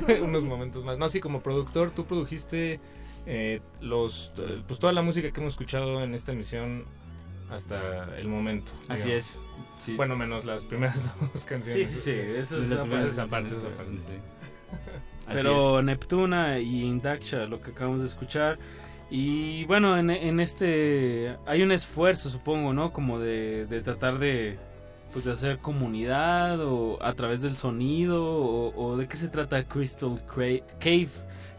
eh, 0.07 0.21
unos 0.29 0.45
momentos 0.45 0.83
más. 0.83 0.97
No, 0.97 1.09
sí, 1.09 1.19
como 1.19 1.41
productor, 1.41 1.91
tú 1.91 2.05
produjiste 2.05 2.79
eh, 3.25 3.61
los, 3.81 4.31
pues 4.67 4.79
toda 4.79 4.93
la 4.93 5.01
música 5.01 5.31
que 5.31 5.39
hemos 5.39 5.53
escuchado 5.53 6.03
en 6.03 6.13
esta 6.15 6.31
emisión 6.31 6.85
hasta 7.51 8.17
el 8.17 8.27
momento. 8.27 8.71
Así 8.87 9.05
digamos. 9.09 9.25
es. 9.25 9.39
Sí. 9.77 9.95
Bueno, 9.95 10.15
menos 10.15 10.45
las 10.45 10.65
primeras 10.65 11.11
dos 11.33 11.45
canciones. 11.45 11.89
Sí, 11.89 11.99
sí, 11.99 12.01
sí. 12.01 12.11
Eso 12.11 12.61
es 12.61 12.71
esa 12.71 12.81
aparte, 12.81 12.95
parte, 12.95 13.09
esa 13.09 13.25
parte, 13.25 13.55
esa 13.55 13.69
parte. 13.69 13.93
Sí. 14.03 14.13
Pero 15.31 15.81
Neptuna 15.81 16.59
y 16.59 16.83
Indaksha, 16.83 17.45
lo 17.45 17.61
que 17.61 17.71
acabamos 17.71 18.01
de 18.01 18.07
escuchar. 18.07 18.57
Y 19.11 19.65
bueno, 19.65 19.97
en, 19.97 20.09
en, 20.09 20.39
este 20.39 21.35
hay 21.45 21.63
un 21.63 21.71
esfuerzo, 21.71 22.29
supongo, 22.29 22.73
¿no? 22.73 22.93
Como 22.93 23.19
de, 23.19 23.65
de 23.65 23.81
tratar 23.81 24.19
de, 24.19 24.59
pues, 25.13 25.25
de 25.25 25.33
hacer 25.33 25.57
comunidad 25.59 26.59
o 26.61 27.01
a 27.01 27.13
través 27.13 27.41
del 27.41 27.57
sonido 27.57 28.23
o, 28.23 28.73
o 28.75 28.97
de 28.97 29.07
qué 29.07 29.17
se 29.17 29.27
trata 29.27 29.63
Crystal 29.63 30.21
Cave, 30.27 31.09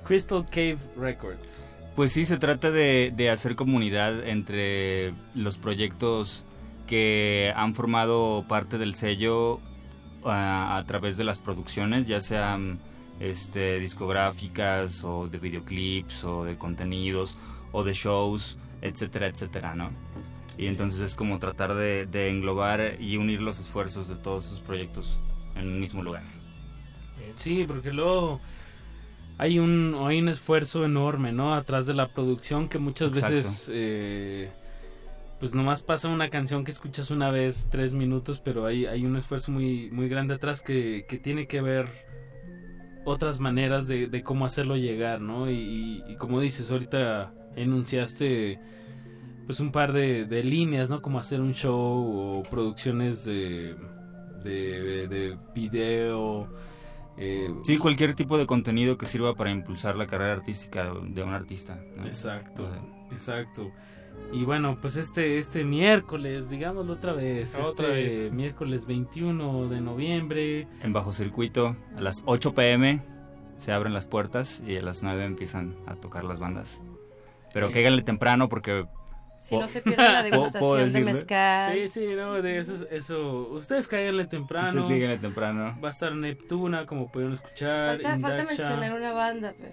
Crystal 0.05 0.45
Cave 0.47 0.79
Records. 0.97 1.67
Pues 1.97 2.13
sí, 2.13 2.25
se 2.25 2.39
trata 2.39 2.71
de, 2.71 3.13
de 3.15 3.31
hacer 3.31 3.57
comunidad 3.57 4.27
entre 4.27 5.13
los 5.35 5.59
proyectos 5.59 6.47
que 6.87 7.53
han 7.55 7.75
formado 7.75 8.45
parte 8.49 8.79
del 8.79 8.95
sello 8.95 9.61
a, 10.25 10.77
a 10.77 10.87
través 10.87 11.17
de 11.17 11.25
las 11.25 11.39
producciones, 11.39 12.07
ya 12.07 12.21
sean 12.21 12.79
este, 13.21 13.79
discográficas 13.79 15.05
o 15.05 15.29
de 15.29 15.39
videoclips 15.39 16.25
o 16.25 16.45
de 16.45 16.57
contenidos 16.57 17.37
o 17.73 17.85
de 17.85 17.93
shows, 17.93 18.59
etcétera, 18.83 19.27
etcétera, 19.27 19.75
¿no? 19.75 19.91
Y 20.61 20.67
entonces 20.67 21.01
es 21.01 21.15
como 21.15 21.39
tratar 21.39 21.75
de, 21.75 22.05
de 22.05 22.29
englobar 22.29 22.97
y 23.01 23.17
unir 23.17 23.41
los 23.41 23.59
esfuerzos 23.59 24.09
de 24.09 24.17
todos 24.17 24.45
sus 24.45 24.61
proyectos 24.61 25.17
en 25.57 25.67
un 25.69 25.81
mismo 25.81 26.03
lugar. 26.03 26.23
Sí, 27.35 27.65
porque 27.67 27.95
luego 27.95 28.43
hay 29.39 29.59
un, 29.59 29.97
hay 30.07 30.21
un 30.21 30.29
esfuerzo 30.29 30.85
enorme, 30.85 31.33
¿no? 31.33 31.55
Atrás 31.55 31.87
de 31.87 31.95
la 31.95 32.09
producción 32.09 32.69
que 32.69 32.79
muchas 32.79 33.09
Exacto. 33.09 33.37
veces... 33.37 33.71
Eh, 33.73 34.51
pues 35.39 35.55
nomás 35.55 35.83
pasa 35.83 36.11
una 36.11 36.29
canción 36.29 36.63
que 36.65 36.71
escuchas 36.71 37.11
una 37.11 37.31
vez, 37.31 37.67
tres 37.71 37.95
minutos, 37.95 38.43
pero 38.45 38.67
hay, 38.67 38.85
hay 38.85 39.07
un 39.07 39.17
esfuerzo 39.17 39.53
muy, 39.53 39.91
muy 39.91 40.11
grande 40.11 40.35
atrás 40.35 40.61
que, 40.61 41.07
que 41.09 41.17
tiene 41.17 41.47
que 41.47 41.63
ver 41.63 41.89
otras 43.07 43.41
maneras 43.41 43.89
de, 43.89 44.09
de 44.09 44.23
cómo 44.23 44.45
hacerlo 44.45 44.77
llegar, 44.77 45.23
¿no? 45.23 45.51
Y, 45.51 46.05
y, 46.07 46.17
como 46.17 46.39
dices, 46.43 46.71
ahorita 46.71 47.33
enunciaste 47.57 48.61
pues 49.51 49.59
un 49.59 49.73
par 49.73 49.93
de, 49.93 50.27
de, 50.27 50.45
líneas, 50.45 50.91
¿no? 50.91 51.03
Como 51.03 51.19
hacer 51.19 51.41
un 51.41 51.55
show 51.55 51.75
o 51.75 52.43
producciones 52.45 53.25
de, 53.25 53.75
de, 54.45 55.09
de 55.09 55.37
video. 55.53 56.47
Eh, 57.19 57.53
sí, 57.65 57.77
cualquier 57.79 58.15
tipo 58.15 58.39
de 58.39 58.47
contenido 58.47 58.97
que 58.97 59.07
sirva 59.07 59.35
para 59.35 59.51
impulsar 59.51 59.97
la 59.97 60.07
carrera 60.07 60.35
artística 60.35 60.93
de 61.03 61.23
un 61.25 61.35
artista. 61.35 61.81
¿no? 61.97 62.07
Exacto, 62.07 62.71
exacto. 63.11 63.73
Y 64.33 64.45
bueno, 64.45 64.79
pues 64.81 64.95
este 64.95 65.41
este 65.41 65.65
miércoles, 65.65 66.49
digámoslo 66.49 66.93
otra 66.93 67.13
vez, 67.13 67.57
otra 67.57 67.99
este 67.99 68.23
vez. 68.27 68.33
miércoles 68.33 68.87
21 68.87 69.69
de 69.69 69.81
noviembre. 69.81 70.69
En 70.81 70.93
bajo 70.93 71.11
circuito, 71.11 71.75
a 71.97 72.01
las 72.01 72.23
8 72.25 72.55
pm 72.55 73.03
se 73.57 73.73
abren 73.73 73.95
las 73.95 74.07
puertas 74.07 74.63
y 74.65 74.77
a 74.77 74.83
las 74.83 75.03
9 75.03 75.25
empiezan 75.25 75.75
a 75.89 75.97
tocar 75.97 76.23
las 76.23 76.39
bandas. 76.39 76.85
Pero 77.53 77.67
Sí. 77.67 77.75
cáiganle 77.75 78.03
temprano 78.03 78.49
porque... 78.49 78.87
Si 79.41 79.57
no 79.57 79.67
se 79.67 79.81
pierde 79.81 80.03
la 80.03 80.23
degustación 80.31 80.93
de 80.93 81.01
mezcal. 81.01 81.73
Sí, 81.73 81.89
sí, 81.89 82.07
no, 82.15 82.41
de 82.43 82.59
eso, 82.59 82.87
eso. 82.91 83.49
Ustedes 83.51 83.89
cáiganle 83.89 84.27
temprano. 84.27 84.69
Ustedes 84.69 84.87
síguenle 84.89 85.19
temprano. 85.19 85.77
Va 85.83 85.89
a 85.89 85.91
estar 85.91 86.15
Neptuna, 86.15 86.87
como 86.87 87.11
pudieron 87.11 87.33
escuchar. 87.33 88.01
Falta, 88.03 88.19
falta 88.29 88.45
mencionar 88.45 88.93
una 88.95 89.13
banda, 89.13 89.55
pero... 89.59 89.73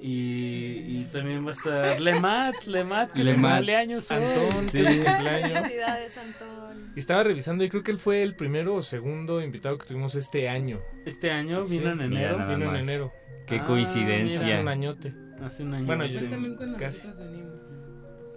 y, 0.00 1.00
y 1.00 1.08
también 1.12 1.44
va 1.44 1.50
a 1.50 1.52
estar 1.52 2.00
Lemat, 2.00 2.54
Lemat, 2.64 3.12
que 3.12 3.24
Lemat. 3.24 3.50
se 3.52 3.56
cumpleaños 3.58 4.10
hoy. 4.10 4.16
Antón, 4.24 4.64
Sí. 4.66 4.82
que 4.82 4.88
es 4.88 4.96
su 4.96 5.04
cumpleaños. 5.04 5.52
Felicidades, 5.60 6.18
Antón. 6.18 6.92
Y 6.96 6.98
estaba 6.98 7.22
revisando 7.24 7.62
y 7.64 7.68
creo 7.68 7.82
que 7.82 7.90
él 7.90 7.98
fue 7.98 8.22
el 8.22 8.34
primero 8.34 8.74
o 8.74 8.82
segundo 8.82 9.42
invitado 9.42 9.76
que 9.78 9.86
tuvimos 9.86 10.14
este 10.14 10.48
año. 10.48 10.80
Este 11.04 11.30
año 11.30 11.64
Sí, 11.66 11.78
vino 11.78 11.90
en 11.92 12.00
enero. 12.00 12.38
Vino 12.38 12.52
en 12.54 12.64
más. 12.72 12.82
enero. 12.82 13.12
Qué 13.46 13.56
Ah, 13.56 13.64
coincidencia. 13.64 14.40
Hace 14.40 14.60
un 14.60 14.68
añote. 14.68 15.14
Hace 15.42 15.62
un 15.62 15.74
año. 15.74 15.86
Bueno, 15.86 16.06
yo- 16.06 16.20
también 16.30 16.56
cuando 16.56 16.78
casi. 16.78 17.06
nosotros 17.06 17.30
venimos. 17.30 17.83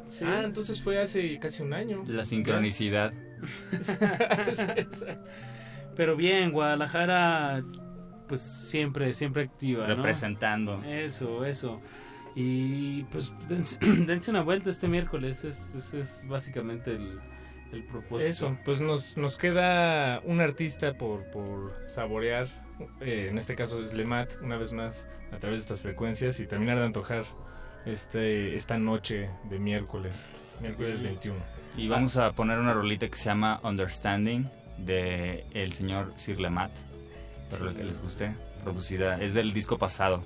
Sí. 0.10 0.26
Ah, 0.26 0.42
entonces 0.44 0.82
fue 0.82 1.00
hace 1.02 1.38
casi 1.40 1.64
un 1.64 1.74
año. 1.74 2.04
La 2.08 2.24
sincronicidad. 2.24 3.14
Pero 5.96 6.16
bien, 6.16 6.52
Guadalajara, 6.52 7.64
pues 8.28 8.42
siempre, 8.42 9.14
siempre 9.14 9.44
activa, 9.44 9.88
¿no? 9.88 9.96
Representando. 9.96 10.84
Eso, 10.84 11.46
eso. 11.46 11.82
Y 12.36 13.04
pues 13.06 13.32
dense, 13.50 13.78
dense 14.06 14.30
una 14.30 14.44
vuelta 14.44 14.70
este 14.70 14.88
miércoles, 14.88 15.44
es, 15.44 15.74
es, 15.76 15.94
es 15.94 16.24
básicamente 16.28 16.92
el, 16.92 17.20
el 17.72 17.84
propósito. 17.86 18.30
Eso, 18.30 18.58
pues 18.64 18.82
nos, 18.82 19.18
nos 19.18 19.38
queda 19.38 20.22
un 20.24 20.40
artista 20.42 20.94
por, 20.94 21.24
por 21.32 21.74
saborear. 21.88 22.48
eh, 23.02 23.28
en 23.32 23.38
este 23.40 23.56
caso 23.56 23.82
es 23.82 23.94
Lemat, 23.94 24.34
una 24.42 24.58
vez 24.58 24.72
más, 24.74 25.08
a 25.32 25.40
través 25.40 25.60
de 25.60 25.62
estas 25.64 25.82
frecuencias 25.82 26.40
y 26.40 26.46
terminar 26.46 26.78
de 26.78 26.86
antojar 26.86 27.26
este, 27.88 28.56
esta 28.56 28.78
noche 28.78 29.30
de 29.50 29.60
miércoles, 29.60 30.26
miércoles 30.62 31.02
21. 31.02 31.38
Y 31.78 31.88
vamos 31.88 32.18
a 32.18 32.32
poner 32.34 32.60
una 32.60 32.74
rolita 32.74 33.08
que 33.08 33.18
se 33.18 33.26
llama 33.26 33.60
Understanding 33.64 34.46
de 34.78 35.46
el 35.54 35.74
señor 35.74 36.12
Sir 36.16 36.40
Lemat. 36.40 36.72
Para 37.50 37.66
lo 37.66 37.74
que 37.74 37.84
les 37.84 38.02
guste. 38.02 38.36
Producida. 38.64 39.22
Es 39.22 39.34
del 39.34 39.54
disco 39.54 39.78
pasado. 39.78 40.22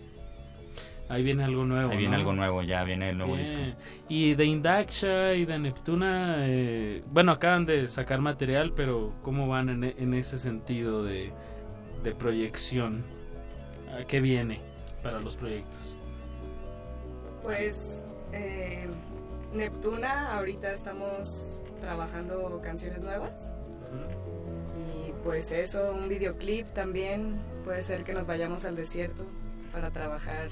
Ahí 1.07 1.23
viene 1.23 1.43
algo 1.43 1.65
nuevo. 1.65 1.91
Ahí 1.91 1.97
viene 1.97 2.15
algo 2.15 2.33
nuevo, 2.33 2.63
ya 2.63 2.83
viene 2.83 3.09
el 3.09 3.17
nuevo 3.17 3.35
disco. 3.35 3.59
Y 4.07 4.33
de 4.33 4.45
Indaksha 4.45 5.33
y 5.35 5.43
de 5.43 5.59
Neptuna, 5.59 6.37
eh, 6.47 7.03
bueno, 7.11 7.33
acaban 7.33 7.65
de 7.65 7.89
sacar 7.89 8.21
material, 8.21 8.71
pero 8.73 9.13
¿cómo 9.21 9.47
van 9.47 9.67
en, 9.69 9.83
en 9.83 10.13
ese 10.13 10.37
sentido 10.37 11.03
de, 11.03 11.33
de 12.03 12.15
proyección? 12.15 13.03
¿Qué 14.07 14.21
viene 14.21 14.61
para 15.03 15.19
los 15.19 15.35
proyectos? 15.35 15.95
Pues 17.43 18.03
eh, 18.33 18.87
Neptuna, 19.53 20.37
ahorita 20.37 20.71
estamos 20.71 21.63
trabajando 21.81 22.61
canciones 22.63 23.01
nuevas. 23.01 23.51
Y 24.77 25.11
pues 25.23 25.51
eso, 25.51 25.91
un 25.91 26.07
videoclip 26.07 26.67
también. 26.73 27.41
Puede 27.65 27.83
ser 27.83 28.03
que 28.03 28.13
nos 28.13 28.27
vayamos 28.27 28.65
al 28.65 28.75
desierto 28.75 29.25
para 29.71 29.89
trabajar 29.89 30.49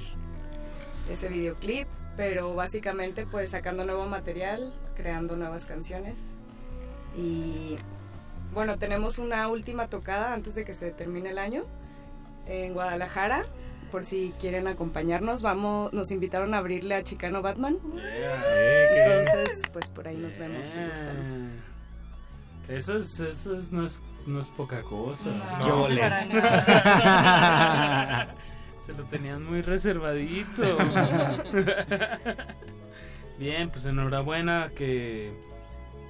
ese 1.09 1.29
videoclip. 1.29 1.87
Pero 2.17 2.53
básicamente 2.53 3.25
pues 3.25 3.51
sacando 3.51 3.85
nuevo 3.85 4.05
material, 4.07 4.73
creando 4.95 5.35
nuevas 5.35 5.65
canciones. 5.65 6.15
Y 7.15 7.75
bueno, 8.53 8.77
tenemos 8.77 9.19
una 9.19 9.47
última 9.47 9.87
tocada 9.87 10.33
antes 10.33 10.55
de 10.55 10.65
que 10.65 10.73
se 10.73 10.91
termine 10.91 11.29
el 11.29 11.37
año 11.37 11.65
en 12.47 12.73
Guadalajara 12.73 13.45
por 13.91 14.03
si 14.05 14.33
quieren 14.39 14.67
acompañarnos. 14.67 15.41
Vamos, 15.41 15.91
nos 15.93 16.11
invitaron 16.11 16.53
a 16.53 16.59
abrirle 16.59 16.95
a 16.95 17.03
Chicano 17.03 17.41
Batman. 17.41 17.77
Entonces, 18.95 19.63
pues 19.73 19.89
por 19.89 20.07
ahí 20.07 20.17
nos 20.17 20.37
vemos 20.37 20.67
si 20.67 20.79
gustan. 20.79 21.69
Eso 22.67 22.97
es, 22.97 23.19
eso 23.19 23.57
es, 23.57 23.71
no 23.71 23.85
es, 23.85 24.01
no 24.27 24.39
es 24.39 24.47
poca 24.47 24.81
cosa. 24.83 25.29
No, 25.59 25.87
Se 28.79 28.93
lo 28.93 29.03
tenían 29.05 29.43
muy 29.43 29.61
reservadito. 29.61 30.63
Bien, 33.39 33.69
pues 33.69 33.85
enhorabuena 33.85 34.71
que 34.75 35.31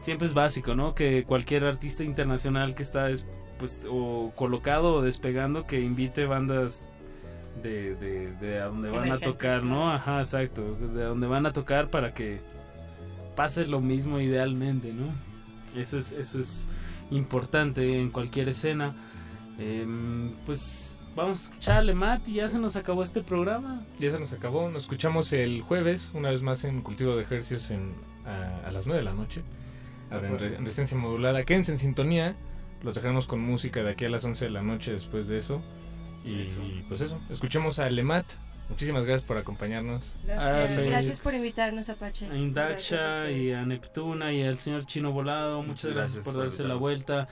siempre 0.01 0.27
es 0.27 0.34
básico, 0.34 0.76
¿no? 0.76 0.95
Que 0.95 1.23
cualquier 1.23 1.64
artista 1.64 2.03
internacional 2.03 2.76
que 2.76 2.84
está 2.84 3.10
pues 3.57 3.85
o 3.89 4.31
colocado 4.35 4.95
o 4.95 5.01
despegando 5.01 5.65
que 5.65 5.80
invite 5.81 6.26
bandas 6.26 6.89
de, 7.61 7.95
de, 7.95 8.31
de 8.34 8.60
a 8.60 8.65
donde 8.65 8.90
van 8.90 9.11
a 9.11 9.19
tocar, 9.19 9.64
¿no? 9.64 9.91
Ajá, 9.91 10.19
exacto, 10.19 10.76
de 10.76 11.03
donde 11.03 11.27
van 11.27 11.45
a 11.45 11.53
tocar 11.53 11.90
para 11.90 12.14
que 12.14 12.40
pase 13.36 13.68
lo 13.68 13.80
mismo 13.80 14.19
idealmente, 14.19 14.94
¿no? 14.94 15.14
Eso 15.80 15.98
es, 15.98 16.14
eso 16.14 16.40
es 16.40 16.68
importante 17.11 17.99
en 17.99 18.10
cualquier 18.10 18.49
escena. 18.49 18.95
Em, 19.57 20.34
pues 20.45 20.99
vamos 21.15 21.40
a 21.40 21.44
escucharle, 21.45 21.94
Matt, 21.94 22.27
y 22.27 22.34
ya 22.36 22.49
se 22.49 22.60
nos 22.60 22.76
acabó 22.76 23.03
este 23.03 23.22
programa. 23.22 23.86
Ya 23.99 24.11
se 24.11 24.19
nos 24.19 24.34
acabó, 24.34 24.69
nos 24.69 24.84
escuchamos 24.84 25.31
el 25.34 25.61
jueves, 25.61 26.11
una 26.14 26.30
vez 26.30 26.41
más 26.41 26.64
en 26.64 26.81
Cultivo 26.81 27.15
de 27.15 27.23
Ejercicios 27.23 27.72
en, 27.72 27.94
a, 28.26 28.72
las 28.72 28.88
9 28.88 28.99
de 28.99 29.06
la 29.06 29.14
noche, 29.14 29.41
en, 30.11 30.26
en 30.26 30.65
resistencia 30.65 30.98
modulada. 30.98 31.44
Quédense 31.44 31.72
en 31.72 31.77
sintonía, 31.77 32.36
los 32.84 32.95
dejaremos 32.95 33.27
con 33.27 33.41
música 33.41 33.84
de 33.84 33.91
aquí 33.91 34.06
a 34.06 34.10
las 34.10 34.23
11 34.23 34.45
de 34.45 34.52
la 34.52 34.61
noche 34.61 34.91
después 34.91 35.27
de 35.27 35.38
eso. 35.38 35.61
Y 36.24 36.84
pues 36.88 37.02
eso, 37.02 37.20
escuchemos 37.30 37.80
a 37.80 37.90
Lemat. 37.90 38.26
Muchísimas 38.70 39.04
gracias 39.04 39.26
por 39.26 39.38
acompañarnos. 39.38 40.16
Gracias, 40.26 41.20
por 41.22 41.34
invitarnos, 41.34 41.90
Apache. 41.90 42.28
A 42.28 42.36
Indacha 42.36 43.32
y 43.32 43.52
a 43.52 43.66
Neptuna 43.66 44.32
y 44.32 44.44
al 44.44 44.60
señor 44.60 44.86
Chino 44.86 45.12
Volado. 45.12 45.64
Muchas, 45.64 45.91
gracias, 45.91 46.24
por 46.24 46.38
darse 46.38 46.64
la 46.64 46.76
vuelta. 46.76 47.28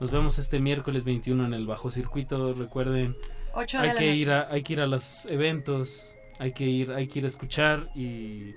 Nos 0.00 0.10
vemos 0.10 0.38
este 0.38 0.60
miércoles 0.60 1.04
21 1.04 1.44
en 1.44 1.54
el 1.54 1.66
Bajo 1.66 1.90
Circuito. 1.90 2.54
Recuerden, 2.54 3.16
hay 3.54 3.94
que 3.94 4.14
ir 4.14 4.30
a, 4.30 4.48
hay 4.50 4.62
que 4.62 4.72
ir 4.74 4.80
a 4.80 4.86
los 4.86 5.26
eventos, 5.26 6.14
hay 6.38 6.52
que 6.52 6.64
ir, 6.64 6.92
hay 6.92 7.06
que 7.06 7.18
ir 7.18 7.24
a 7.26 7.28
escuchar 7.28 7.90
y 7.94 8.54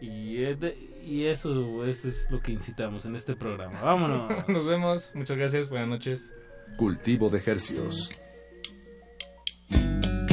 y, 0.00 0.44
y 1.02 1.24
eso, 1.26 1.84
eso 1.84 2.08
es 2.08 2.30
lo 2.30 2.40
que 2.40 2.52
incitamos 2.52 3.06
en 3.06 3.16
este 3.16 3.36
programa. 3.36 3.80
Vámonos. 3.80 4.48
Nos 4.48 4.66
vemos. 4.66 5.12
Muchas 5.14 5.36
gracias. 5.36 5.70
Buenas 5.70 5.88
noches. 5.88 6.32
Cultivo 6.76 7.30
de 7.30 7.40
ejercicios. 9.70 10.23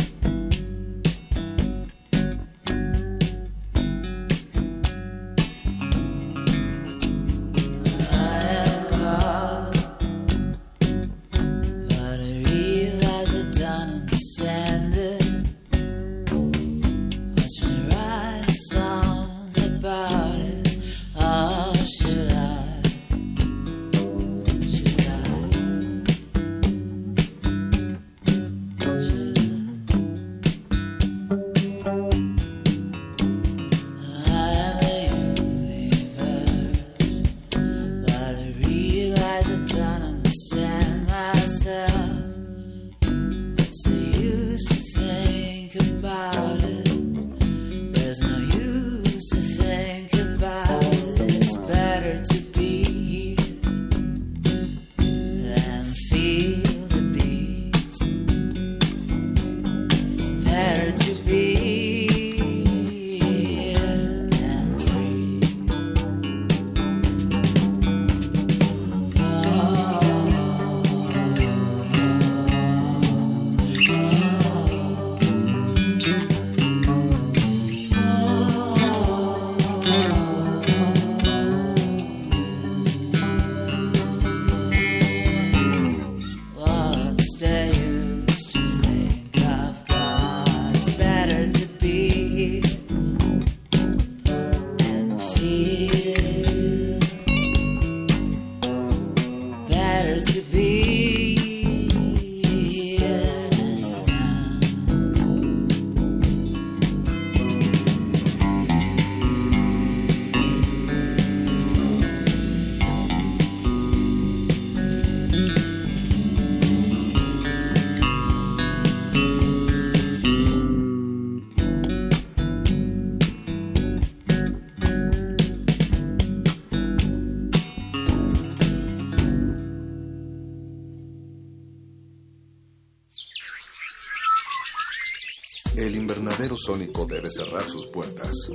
Sónico 136.62 137.06
debe 137.06 137.30
cerrar 137.30 137.64
sus 137.64 137.88
puertas. 137.88 138.50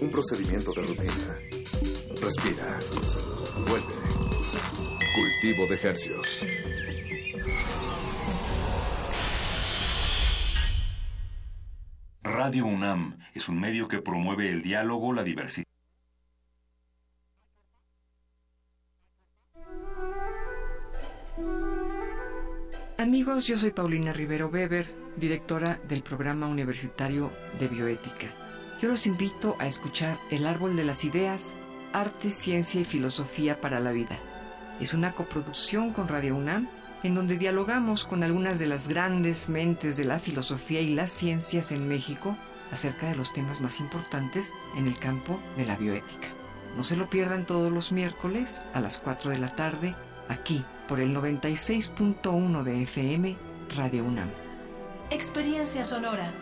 Un 0.00 0.10
procedimiento 0.10 0.72
de 0.72 0.82
rutina. 0.82 1.38
Respira. 2.20 2.78
Vuelve. 3.66 3.94
Cultivo 5.14 5.66
de 5.66 5.74
ejercios. 5.74 6.44
Radio 12.22 12.64
UNAM 12.64 13.18
es 13.34 13.48
un 13.48 13.60
medio 13.60 13.86
que 13.86 14.00
promueve 14.00 14.48
el 14.48 14.62
diálogo, 14.62 15.12
la 15.12 15.22
diversidad. 15.22 15.66
Amigos, 22.98 23.46
yo 23.46 23.56
soy 23.58 23.72
Paulina 23.72 24.12
Rivero 24.12 24.48
Weber 24.48 25.01
directora 25.16 25.80
del 25.88 26.02
Programa 26.02 26.46
Universitario 26.46 27.30
de 27.58 27.68
Bioética. 27.68 28.34
Yo 28.80 28.88
los 28.88 29.06
invito 29.06 29.56
a 29.58 29.66
escuchar 29.66 30.18
El 30.30 30.46
Árbol 30.46 30.76
de 30.76 30.84
las 30.84 31.04
Ideas, 31.04 31.56
Arte, 31.92 32.30
Ciencia 32.30 32.80
y 32.80 32.84
Filosofía 32.84 33.60
para 33.60 33.80
la 33.80 33.92
Vida. 33.92 34.18
Es 34.80 34.94
una 34.94 35.12
coproducción 35.12 35.92
con 35.92 36.08
Radio 36.08 36.36
UNAM 36.36 36.68
en 37.02 37.14
donde 37.14 37.36
dialogamos 37.36 38.04
con 38.04 38.22
algunas 38.22 38.58
de 38.58 38.66
las 38.66 38.88
grandes 38.88 39.48
mentes 39.48 39.96
de 39.96 40.04
la 40.04 40.18
filosofía 40.18 40.80
y 40.80 40.94
las 40.94 41.10
ciencias 41.10 41.72
en 41.72 41.88
México 41.88 42.36
acerca 42.70 43.08
de 43.08 43.16
los 43.16 43.32
temas 43.32 43.60
más 43.60 43.80
importantes 43.80 44.54
en 44.76 44.86
el 44.86 44.98
campo 44.98 45.40
de 45.56 45.66
la 45.66 45.76
bioética. 45.76 46.28
No 46.76 46.84
se 46.84 46.96
lo 46.96 47.10
pierdan 47.10 47.46
todos 47.46 47.70
los 47.70 47.92
miércoles 47.92 48.64
a 48.72 48.80
las 48.80 48.98
4 48.98 49.30
de 49.30 49.38
la 49.38 49.54
tarde 49.54 49.94
aquí 50.28 50.64
por 50.88 51.00
el 51.00 51.14
96.1 51.14 52.62
de 52.62 52.82
FM 52.82 53.36
Radio 53.76 54.04
UNAM. 54.04 54.41
Experiencia 55.12 55.84
sonora. 55.84 56.41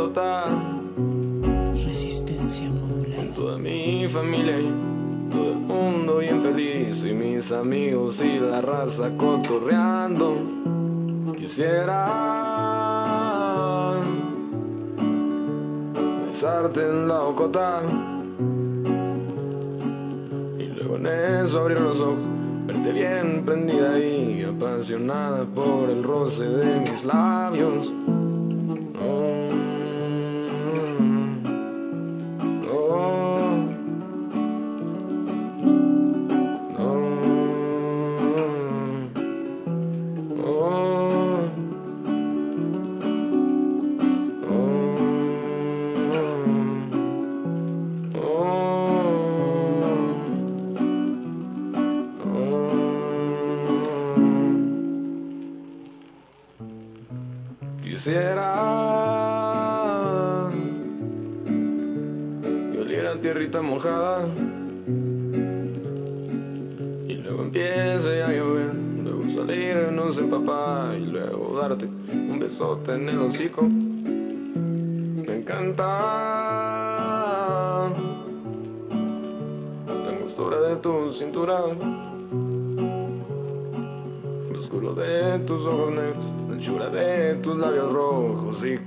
Pedota. 0.00 0.46
Resistencia 1.84 2.68
modular. 2.68 3.26
Toda 3.34 3.58
mi 3.58 4.08
familia 4.08 4.60
y 4.60 4.70
todo 5.30 5.52
el 5.52 5.58
mundo 5.58 6.18
bien 6.18 6.42
feliz. 6.42 7.04
Y 7.04 7.12
mis 7.12 7.52
amigos 7.52 8.20
y 8.20 8.38
la 8.38 8.60
raza 8.60 9.10
cotorreando. 9.16 10.36
Quisiera 11.36 12.06
besarte 16.28 16.80
en 16.80 17.08
la 17.08 17.22
ocota. 17.22 17.82
Y 20.58 20.64
luego 20.64 20.96
en 20.96 21.06
eso 21.06 21.60
abrir 21.60 21.80
los 21.80 22.00
ojos. 22.00 22.18
Verte 22.66 22.92
bien 22.92 23.42
prendida 23.44 23.98
y 23.98 24.44
apasionada 24.44 25.44
por 25.44 25.90
el 25.90 26.04
roce 26.04 26.44
de 26.44 26.80
mis 26.80 27.04
labios. 27.04 27.99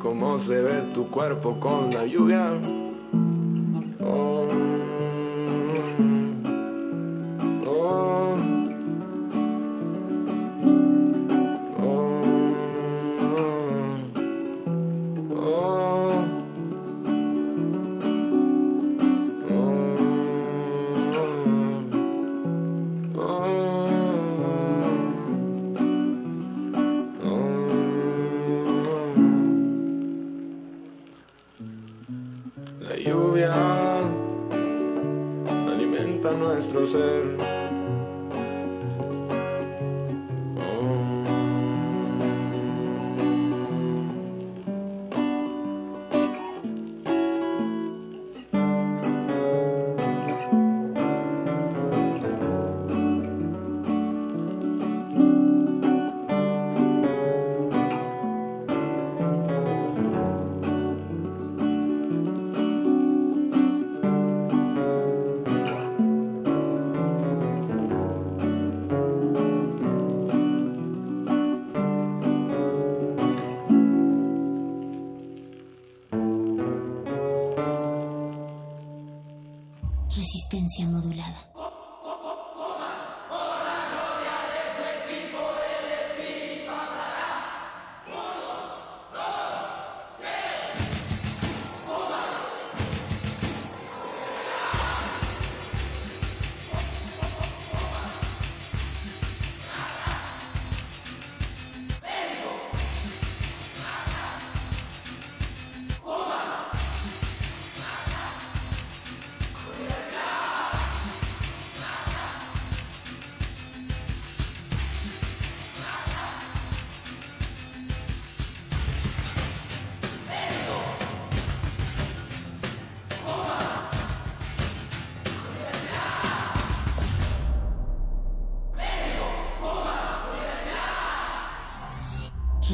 Cómo 0.04 0.38
se 0.38 0.62
ve 0.62 0.82
tu 0.94 1.10
cuerpo 1.10 1.58
con 1.62 1.94
la 1.94 2.06
lluvia. 2.06 2.52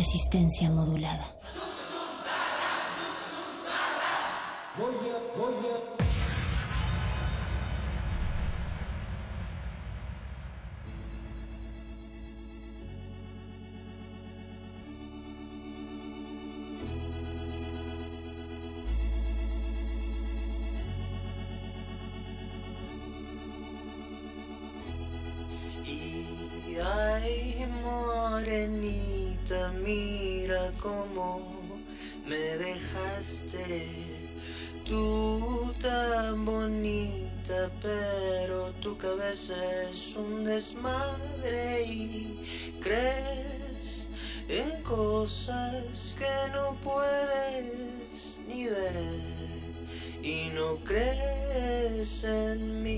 Resistencia 0.09 0.71
modulada. 0.71 1.38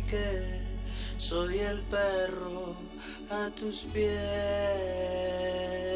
Que 0.10 0.62
soy 1.18 1.60
el 1.60 1.82
perro 1.82 2.76
a 3.30 3.50
tus 3.52 3.86
pies. 3.94 5.91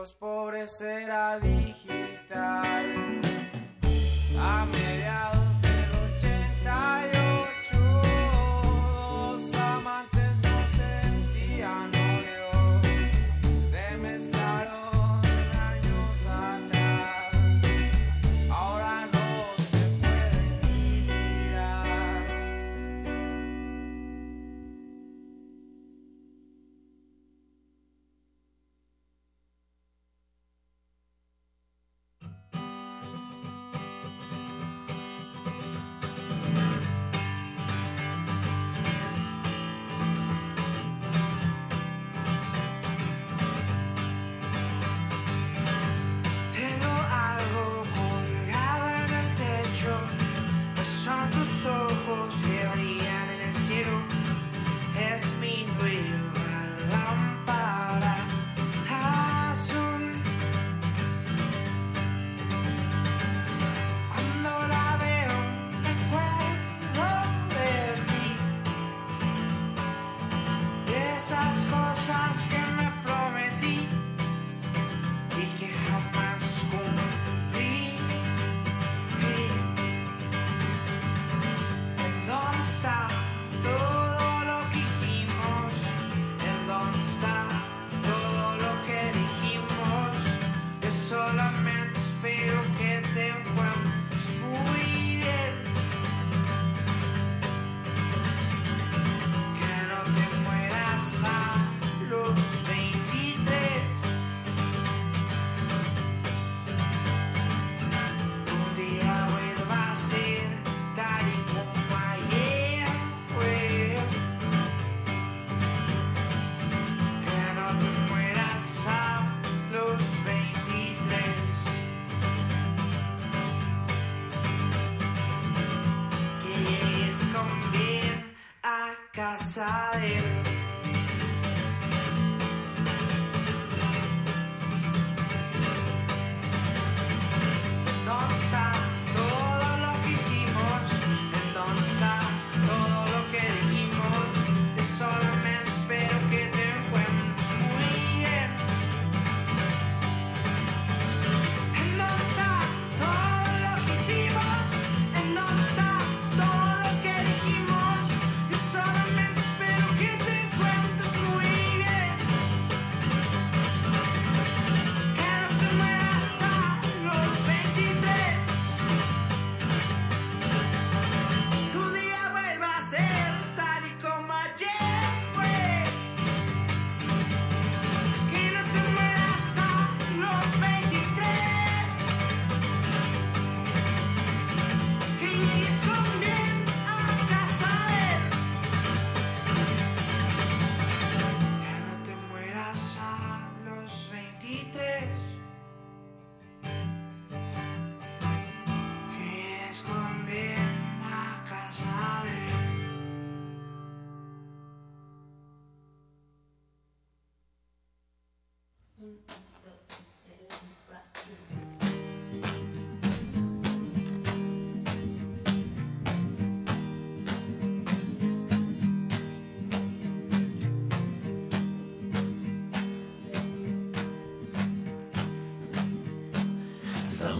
los 0.00 0.14
pobres 0.14 0.78
será 0.78 1.38
digital. 1.38 3.10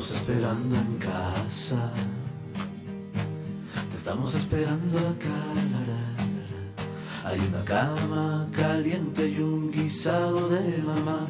estamos 0.01 0.19
esperando 0.19 0.77
en 0.77 0.97
casa. 0.97 1.93
Te 3.91 3.97
estamos 3.97 4.35
esperando 4.35 4.99
acá. 4.99 5.29
Hay 7.25 7.39
una 7.41 7.63
cama 7.65 8.49
caliente 8.51 9.29
y 9.29 9.41
un 9.41 9.71
guisado 9.71 10.49
de 10.49 10.79
mamá. 10.79 11.27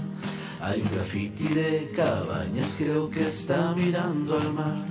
Hay 0.61 0.83
un 0.83 0.91
graffiti 0.93 1.49
de 1.49 1.91
cabañas, 1.97 2.77
creo 2.79 3.11
que 3.11 3.27
está 3.27 3.75
mirando 3.75 4.39
al 4.39 4.53
mar. 4.53 4.87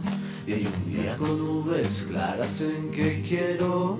Y 0.45 0.53
hay 0.53 0.65
un 0.65 0.91
día 0.91 1.15
con 1.15 1.39
nubes 1.39 2.05
claras 2.09 2.59
en 2.59 2.91
que 2.91 3.21
quiero 3.21 3.97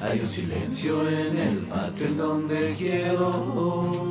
Hay 0.00 0.20
un 0.20 0.28
silencio 0.28 1.08
en 1.08 1.38
el 1.38 1.58
patio 1.60 2.06
en 2.06 2.16
donde 2.18 2.74
quiero 2.76 4.05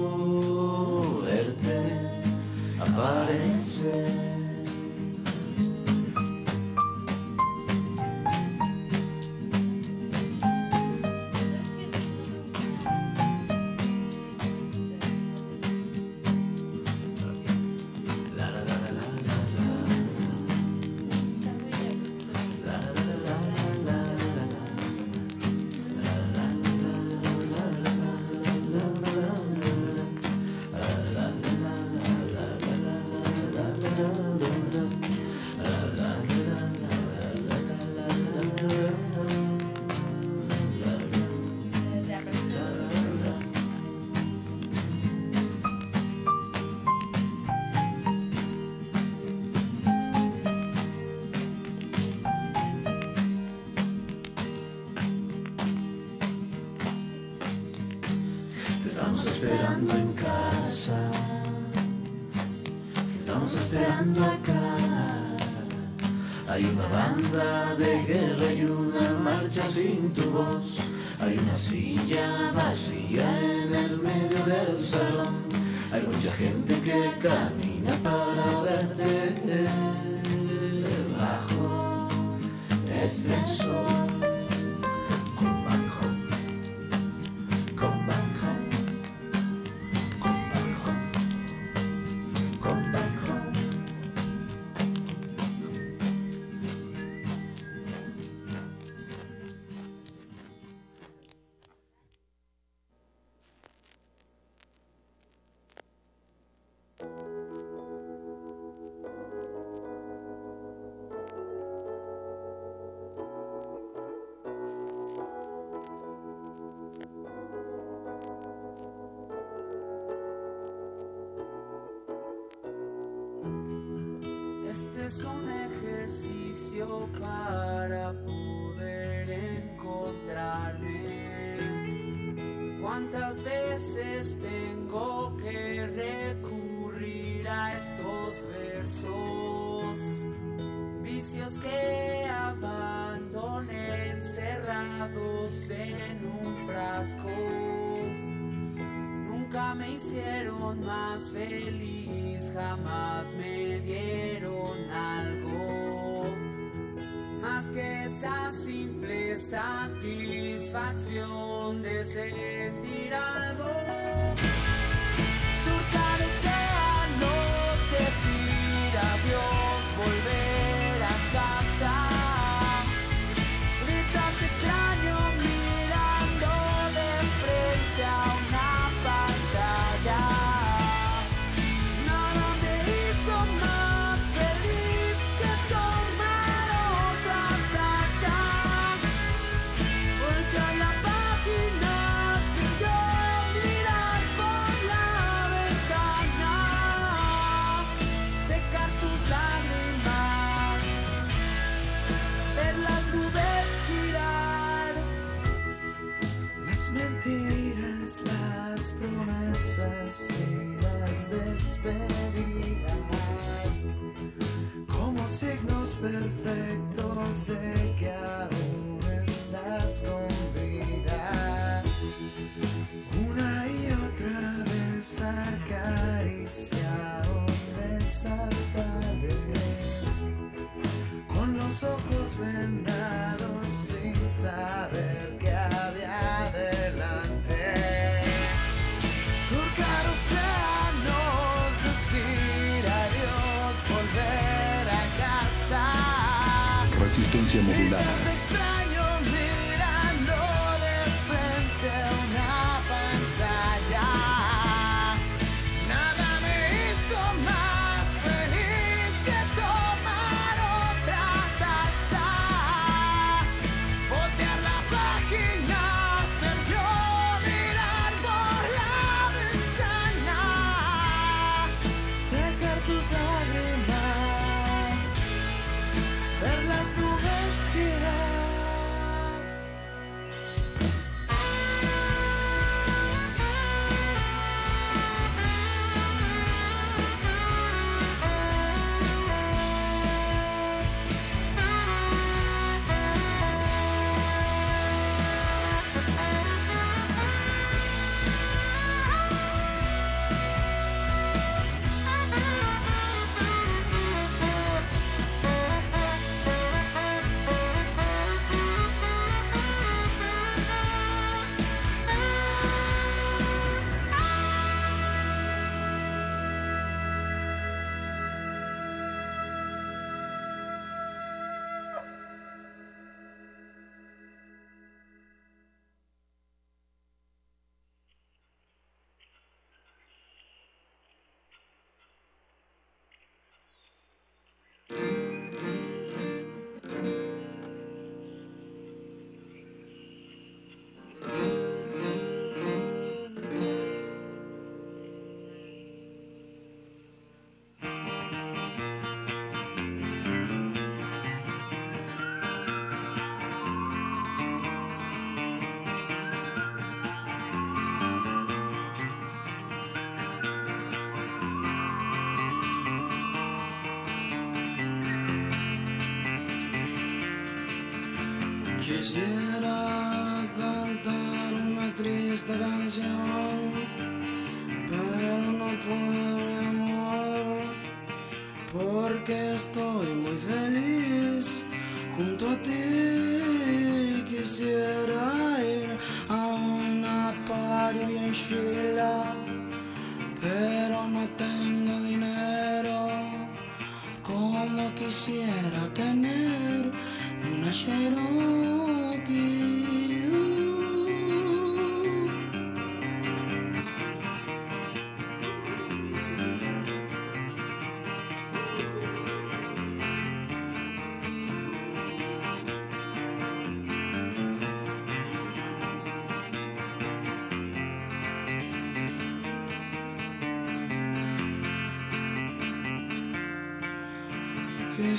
ver 247.18 247.92
las 247.92 248.35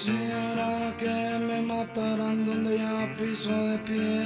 Quisiera 0.06 0.94
que 0.96 1.38
me 1.48 1.62
mataran 1.62 2.46
donde 2.46 2.78
ya 2.78 3.12
piso 3.18 3.50
de 3.50 3.78
piedra 3.78 4.25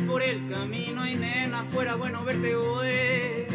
por 0.00 0.22
el 0.22 0.48
camino 0.48 1.06
y 1.06 1.14
nena, 1.14 1.64
fuera 1.64 1.94
bueno 1.94 2.24
verte 2.24 2.54
hoy. 2.54 3.46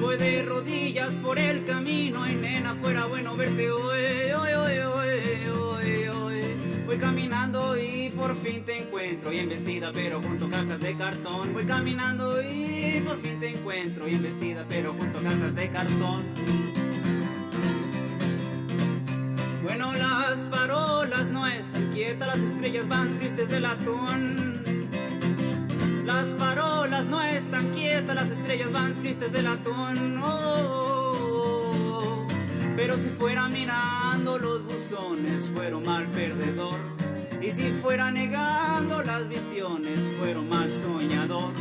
Voy 0.00 0.16
de 0.16 0.42
rodillas 0.42 1.14
por 1.14 1.38
el 1.38 1.64
camino 1.64 2.28
y 2.28 2.34
nena, 2.34 2.74
fuera 2.74 3.06
bueno 3.06 3.36
verte 3.36 3.70
hoy. 3.70 4.30
Hoy, 4.32 4.52
hoy, 4.52 4.78
hoy, 4.78 5.48
hoy, 5.48 6.08
hoy. 6.08 6.42
Voy 6.86 6.98
caminando 6.98 7.76
y 7.76 8.10
por 8.10 8.36
fin 8.36 8.64
te 8.64 8.78
encuentro, 8.78 9.32
y 9.32 9.38
en 9.38 9.48
vestida 9.48 9.92
pero 9.92 10.20
junto 10.20 10.48
cajas 10.48 10.80
de 10.80 10.96
cartón. 10.96 11.52
Voy 11.52 11.64
caminando 11.64 12.40
y 12.42 13.02
por 13.04 13.18
fin 13.20 13.38
te 13.40 13.48
encuentro, 13.48 14.08
y 14.08 14.14
en 14.14 14.22
vestida 14.22 14.64
pero 14.68 14.92
junto 14.92 15.20
cajas 15.20 15.54
de 15.54 15.70
cartón. 15.70 16.22
Bueno, 19.62 19.92
las 19.94 20.40
farolas 20.50 21.30
no 21.30 21.46
están 21.46 21.90
quietas, 21.92 22.28
las 22.28 22.38
estrellas 22.38 22.88
van 22.88 23.18
tristes 23.18 23.48
de 23.48 23.60
latón. 23.60 24.77
Las 26.08 26.28
farolas 26.38 27.06
no 27.08 27.22
están 27.22 27.74
quietas, 27.74 28.14
las 28.14 28.30
estrellas 28.30 28.72
van 28.72 28.94
tristes 28.94 29.30
de 29.30 29.42
latón. 29.42 30.18
Oh, 30.22 32.26
pero 32.74 32.96
si 32.96 33.10
fuera 33.10 33.46
mirando 33.50 34.38
los 34.38 34.64
buzones, 34.64 35.46
fueron 35.54 35.82
mal 35.82 36.06
perdedor. 36.06 36.78
Y 37.42 37.50
si 37.50 37.72
fuera 37.72 38.10
negando 38.10 39.02
las 39.02 39.28
visiones, 39.28 40.00
fueron 40.18 40.48
mal 40.48 40.72
soñador. 40.72 41.52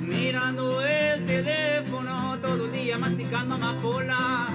Mirando 0.00 0.84
el 0.84 1.24
teléfono 1.24 2.36
todo 2.40 2.64
el 2.64 2.72
día 2.72 2.98
masticando 2.98 3.54
amapolas. 3.54 4.50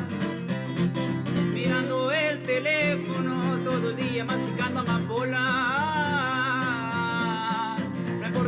Teléfono 2.47 3.59
todo 3.63 3.89
el 3.89 3.95
día 3.97 4.25
masticando 4.25 4.79
amapolas 4.79 5.37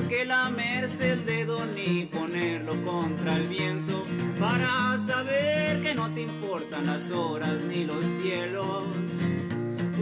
que 0.09 0.25
lamerse 0.25 1.11
el 1.11 1.25
dedo 1.25 1.63
ni 1.67 2.05
ponerlo 2.05 2.83
contra 2.83 3.35
el 3.35 3.47
viento 3.47 4.03
para 4.39 4.97
saber 4.97 5.83
que 5.83 5.93
no 5.93 6.11
te 6.13 6.21
importan 6.21 6.87
las 6.87 7.11
horas 7.11 7.61
ni 7.61 7.85
los 7.85 8.03
cielos. 8.21 8.85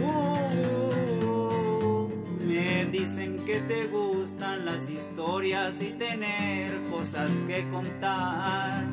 Uh, 0.00 2.08
me 2.46 2.86
dicen 2.86 3.44
que 3.44 3.60
te 3.60 3.86
gustan 3.88 4.64
las 4.64 4.88
historias 4.88 5.82
y 5.82 5.92
tener 5.92 6.80
cosas 6.90 7.30
que 7.46 7.68
contar. 7.68 8.86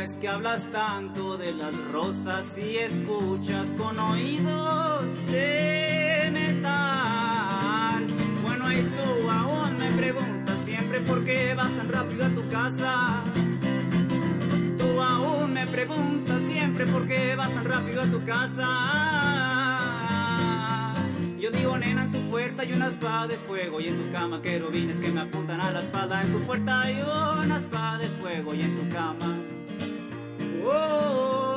Es 0.00 0.16
que 0.16 0.28
hablas 0.28 0.70
tanto 0.72 1.38
de 1.38 1.52
las 1.52 1.74
rosas 1.92 2.58
y 2.58 2.76
escuchas 2.76 3.74
con 3.78 3.98
oídos 3.98 5.04
de 5.30 6.28
metal? 6.32 8.06
Bueno, 8.42 8.72
y 8.72 8.82
tú 8.82 9.30
aún 9.30 9.78
me 9.78 9.90
preguntas 9.92 10.60
siempre 10.64 11.00
por 11.00 11.24
qué 11.24 11.54
vas 11.54 11.72
tan 11.72 11.88
rápido 11.88 12.26
a 12.26 12.28
tu 12.30 12.48
casa. 12.48 13.22
Tú 14.76 15.00
aún 15.00 15.52
me 15.52 15.66
preguntas 15.66 16.42
siempre 16.42 16.86
por 16.86 17.06
qué 17.06 17.34
vas 17.36 17.52
tan 17.52 17.64
rápido 17.64 18.02
a 18.02 18.06
tu 18.06 18.24
casa. 18.24 18.68
Yo 21.38 21.50
digo, 21.50 21.78
nena, 21.78 22.04
en 22.04 22.12
tu 22.12 22.20
puerta 22.30 22.62
hay 22.62 22.72
una 22.72 22.88
espada 22.88 23.28
de 23.28 23.36
fuego 23.38 23.80
y 23.80 23.88
en 23.88 24.02
tu 24.04 24.12
cama 24.12 24.42
querubines 24.42 24.98
que 24.98 25.10
me 25.10 25.20
apuntan 25.22 25.60
a 25.60 25.70
la 25.70 25.80
espalda. 25.80 26.22
En 26.22 26.32
tu 26.32 26.40
puerta 26.40 26.80
hay 26.82 26.96
una 26.96 27.56
espada 27.56 27.98
de 27.98 28.08
fuego 28.08 28.52
y 28.54 28.62
en 28.62 28.76
tu 28.76 28.88
cama. 28.94 29.36
Oh, 30.68 31.55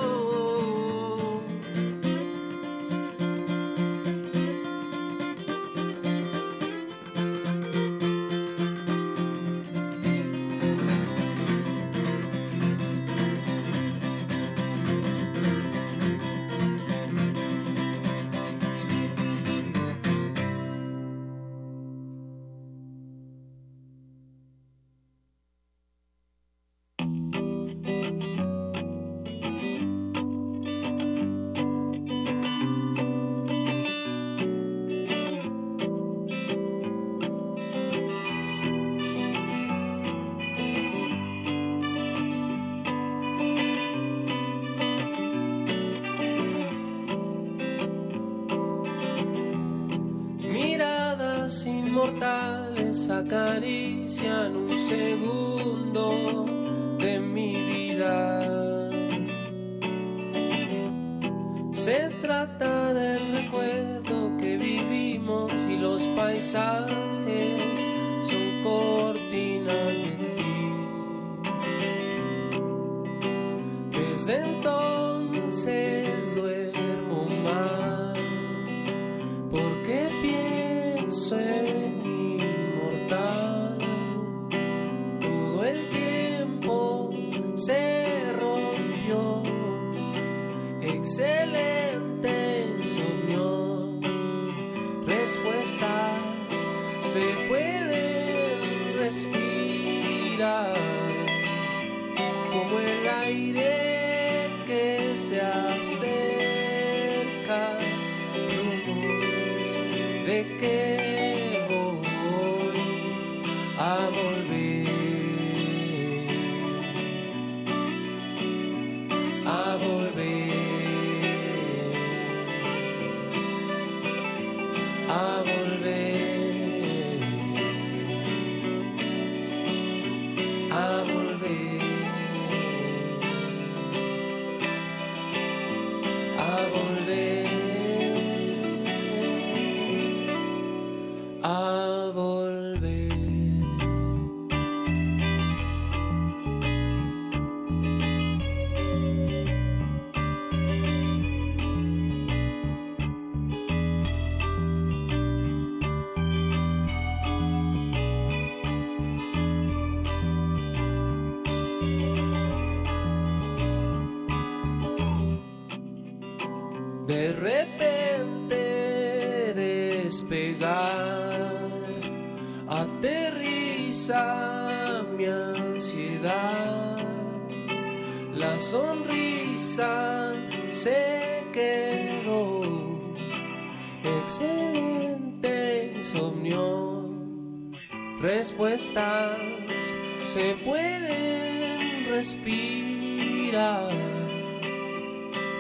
pueden 191.10 192.06
respirar 192.06 193.92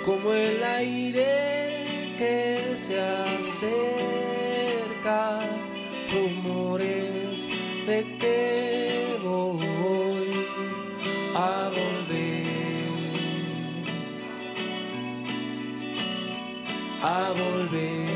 como 0.05 0.31
el 0.33 0.63
aire 0.63 2.15
que 2.17 2.73
se 2.75 2.99
acerca, 2.99 3.79
rumores 6.11 7.47
de 7.87 8.17
que 8.19 9.17
voy 9.23 10.45
a 11.35 11.69
volver, 11.69 12.45
a 17.01 17.31
volver, 17.31 18.08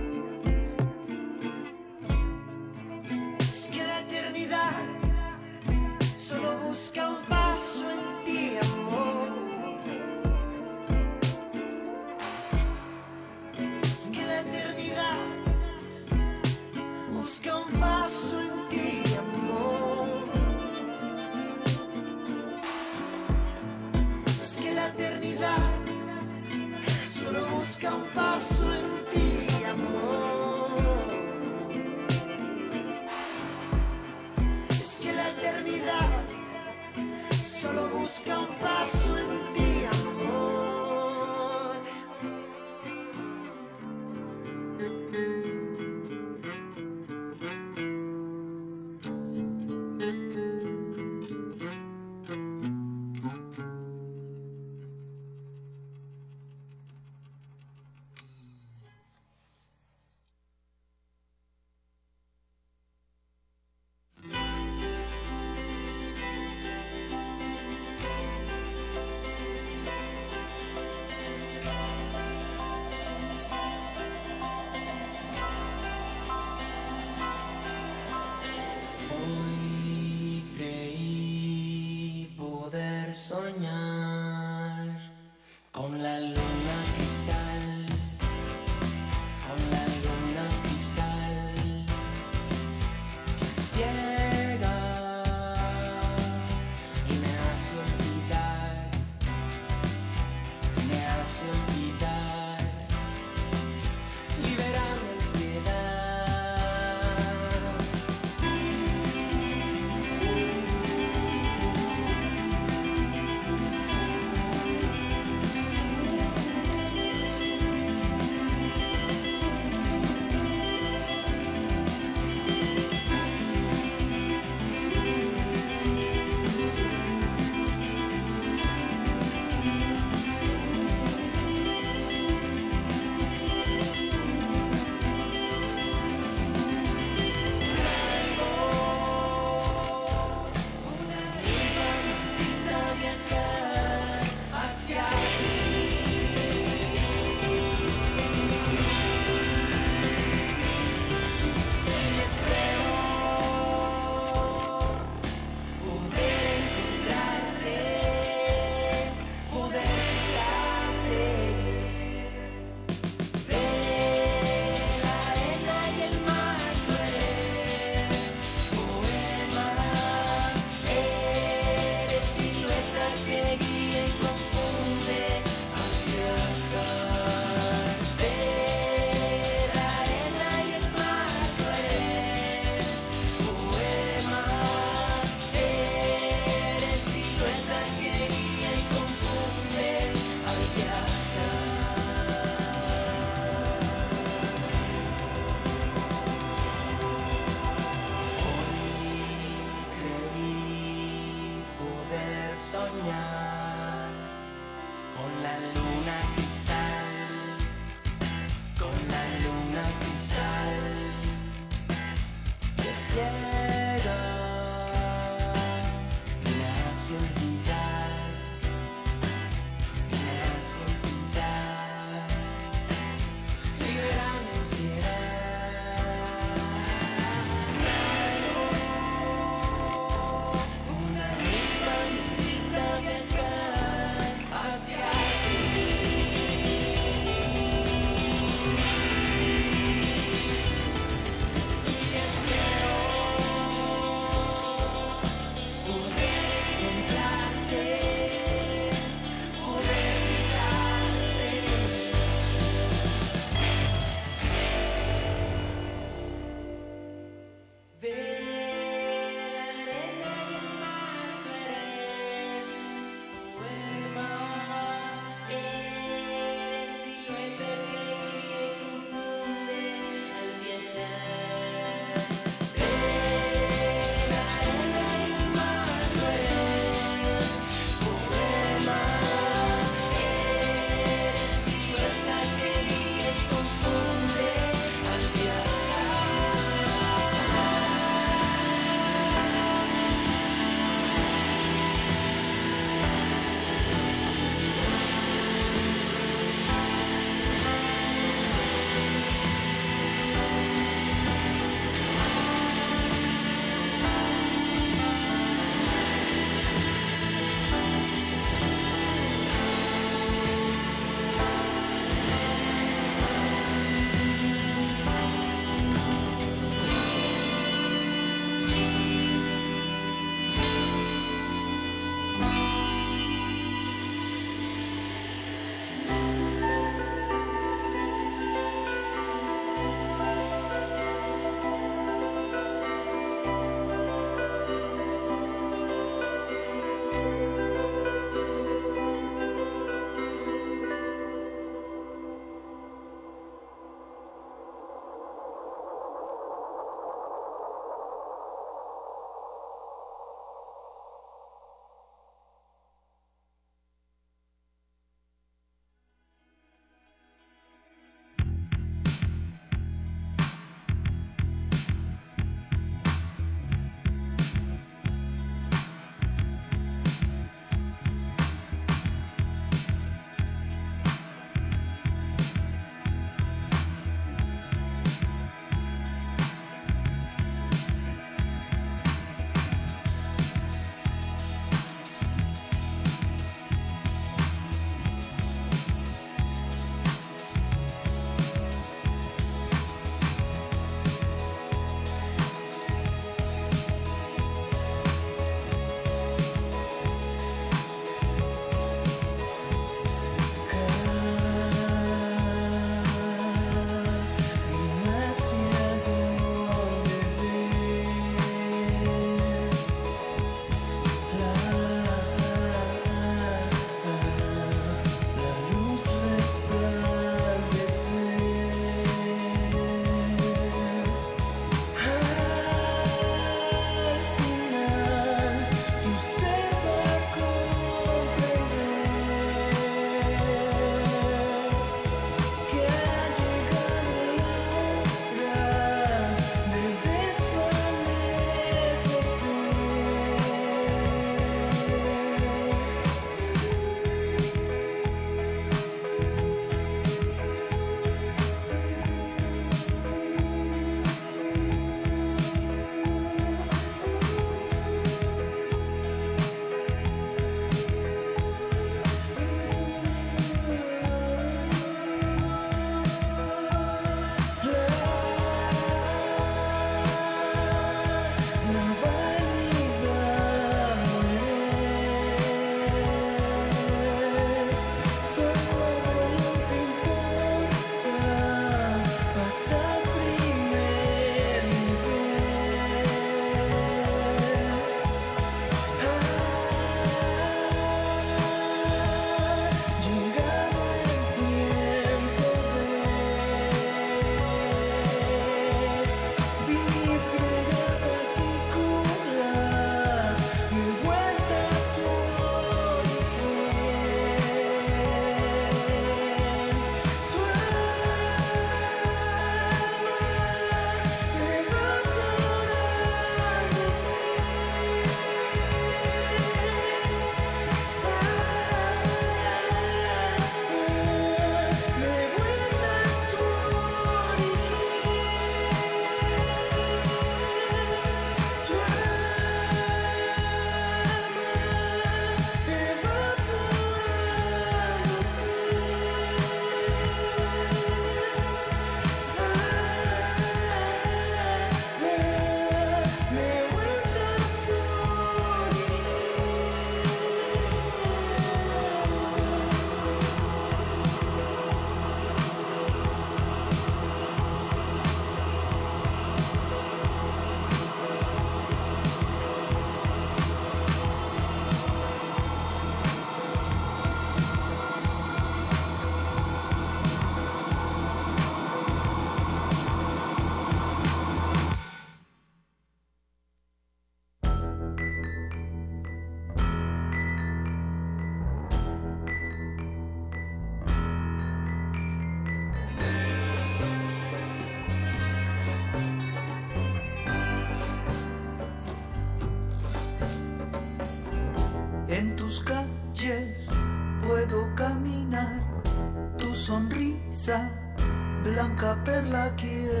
perla 599.04 599.52
quiero 599.56 600.00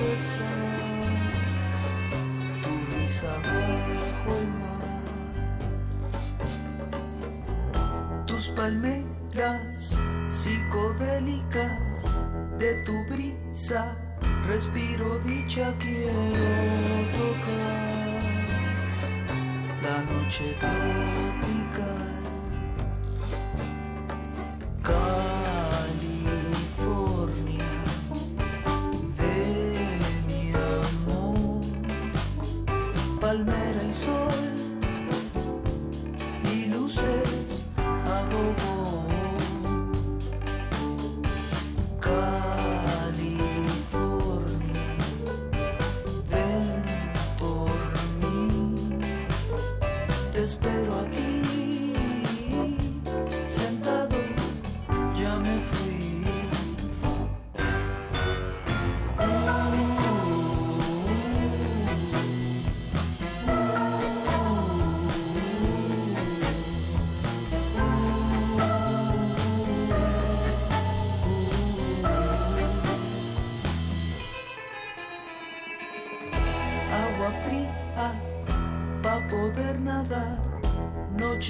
besar, 0.00 0.46
tu 2.62 2.72
risa 2.92 3.32
bajo 3.38 4.30
el 4.38 4.48
mar, 4.62 5.04
tus 8.26 8.48
palmeras 8.50 9.96
psicodélicas 10.26 12.16
de 12.58 12.82
tu 12.84 13.04
brisa, 13.06 13.96
respiro 14.46 15.18
dicha 15.20 15.74
quiero 15.78 16.22
tocar 17.18 17.88
la 19.82 19.96
noche 20.04 20.54
tropical. 20.60 21.27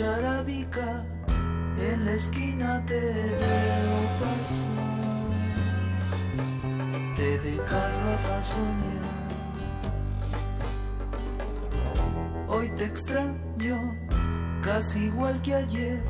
En 0.01 1.99
la 2.05 2.13
esquina 2.13 2.85
te 2.87 3.01
veo 3.01 3.99
pasar, 4.21 4.69
te 7.17 7.39
dejas 7.41 7.99
para 7.99 8.41
soñar. 8.41 9.03
Hoy 12.47 12.71
te 12.77 12.85
extraño, 12.85 13.97
casi 14.63 15.07
igual 15.07 15.43
que 15.43 15.57
ayer, 15.57 16.05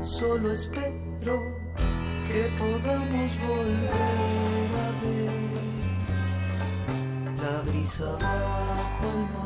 solo 0.00 0.52
espero 0.52 1.58
que 2.26 2.50
podamos 2.58 3.38
volver 3.38 4.70
a 4.82 4.92
ver 5.02 5.30
la 7.42 7.60
brisa 7.70 8.12
bajo 8.12 9.06
el 9.12 9.18
mar. 9.34 9.45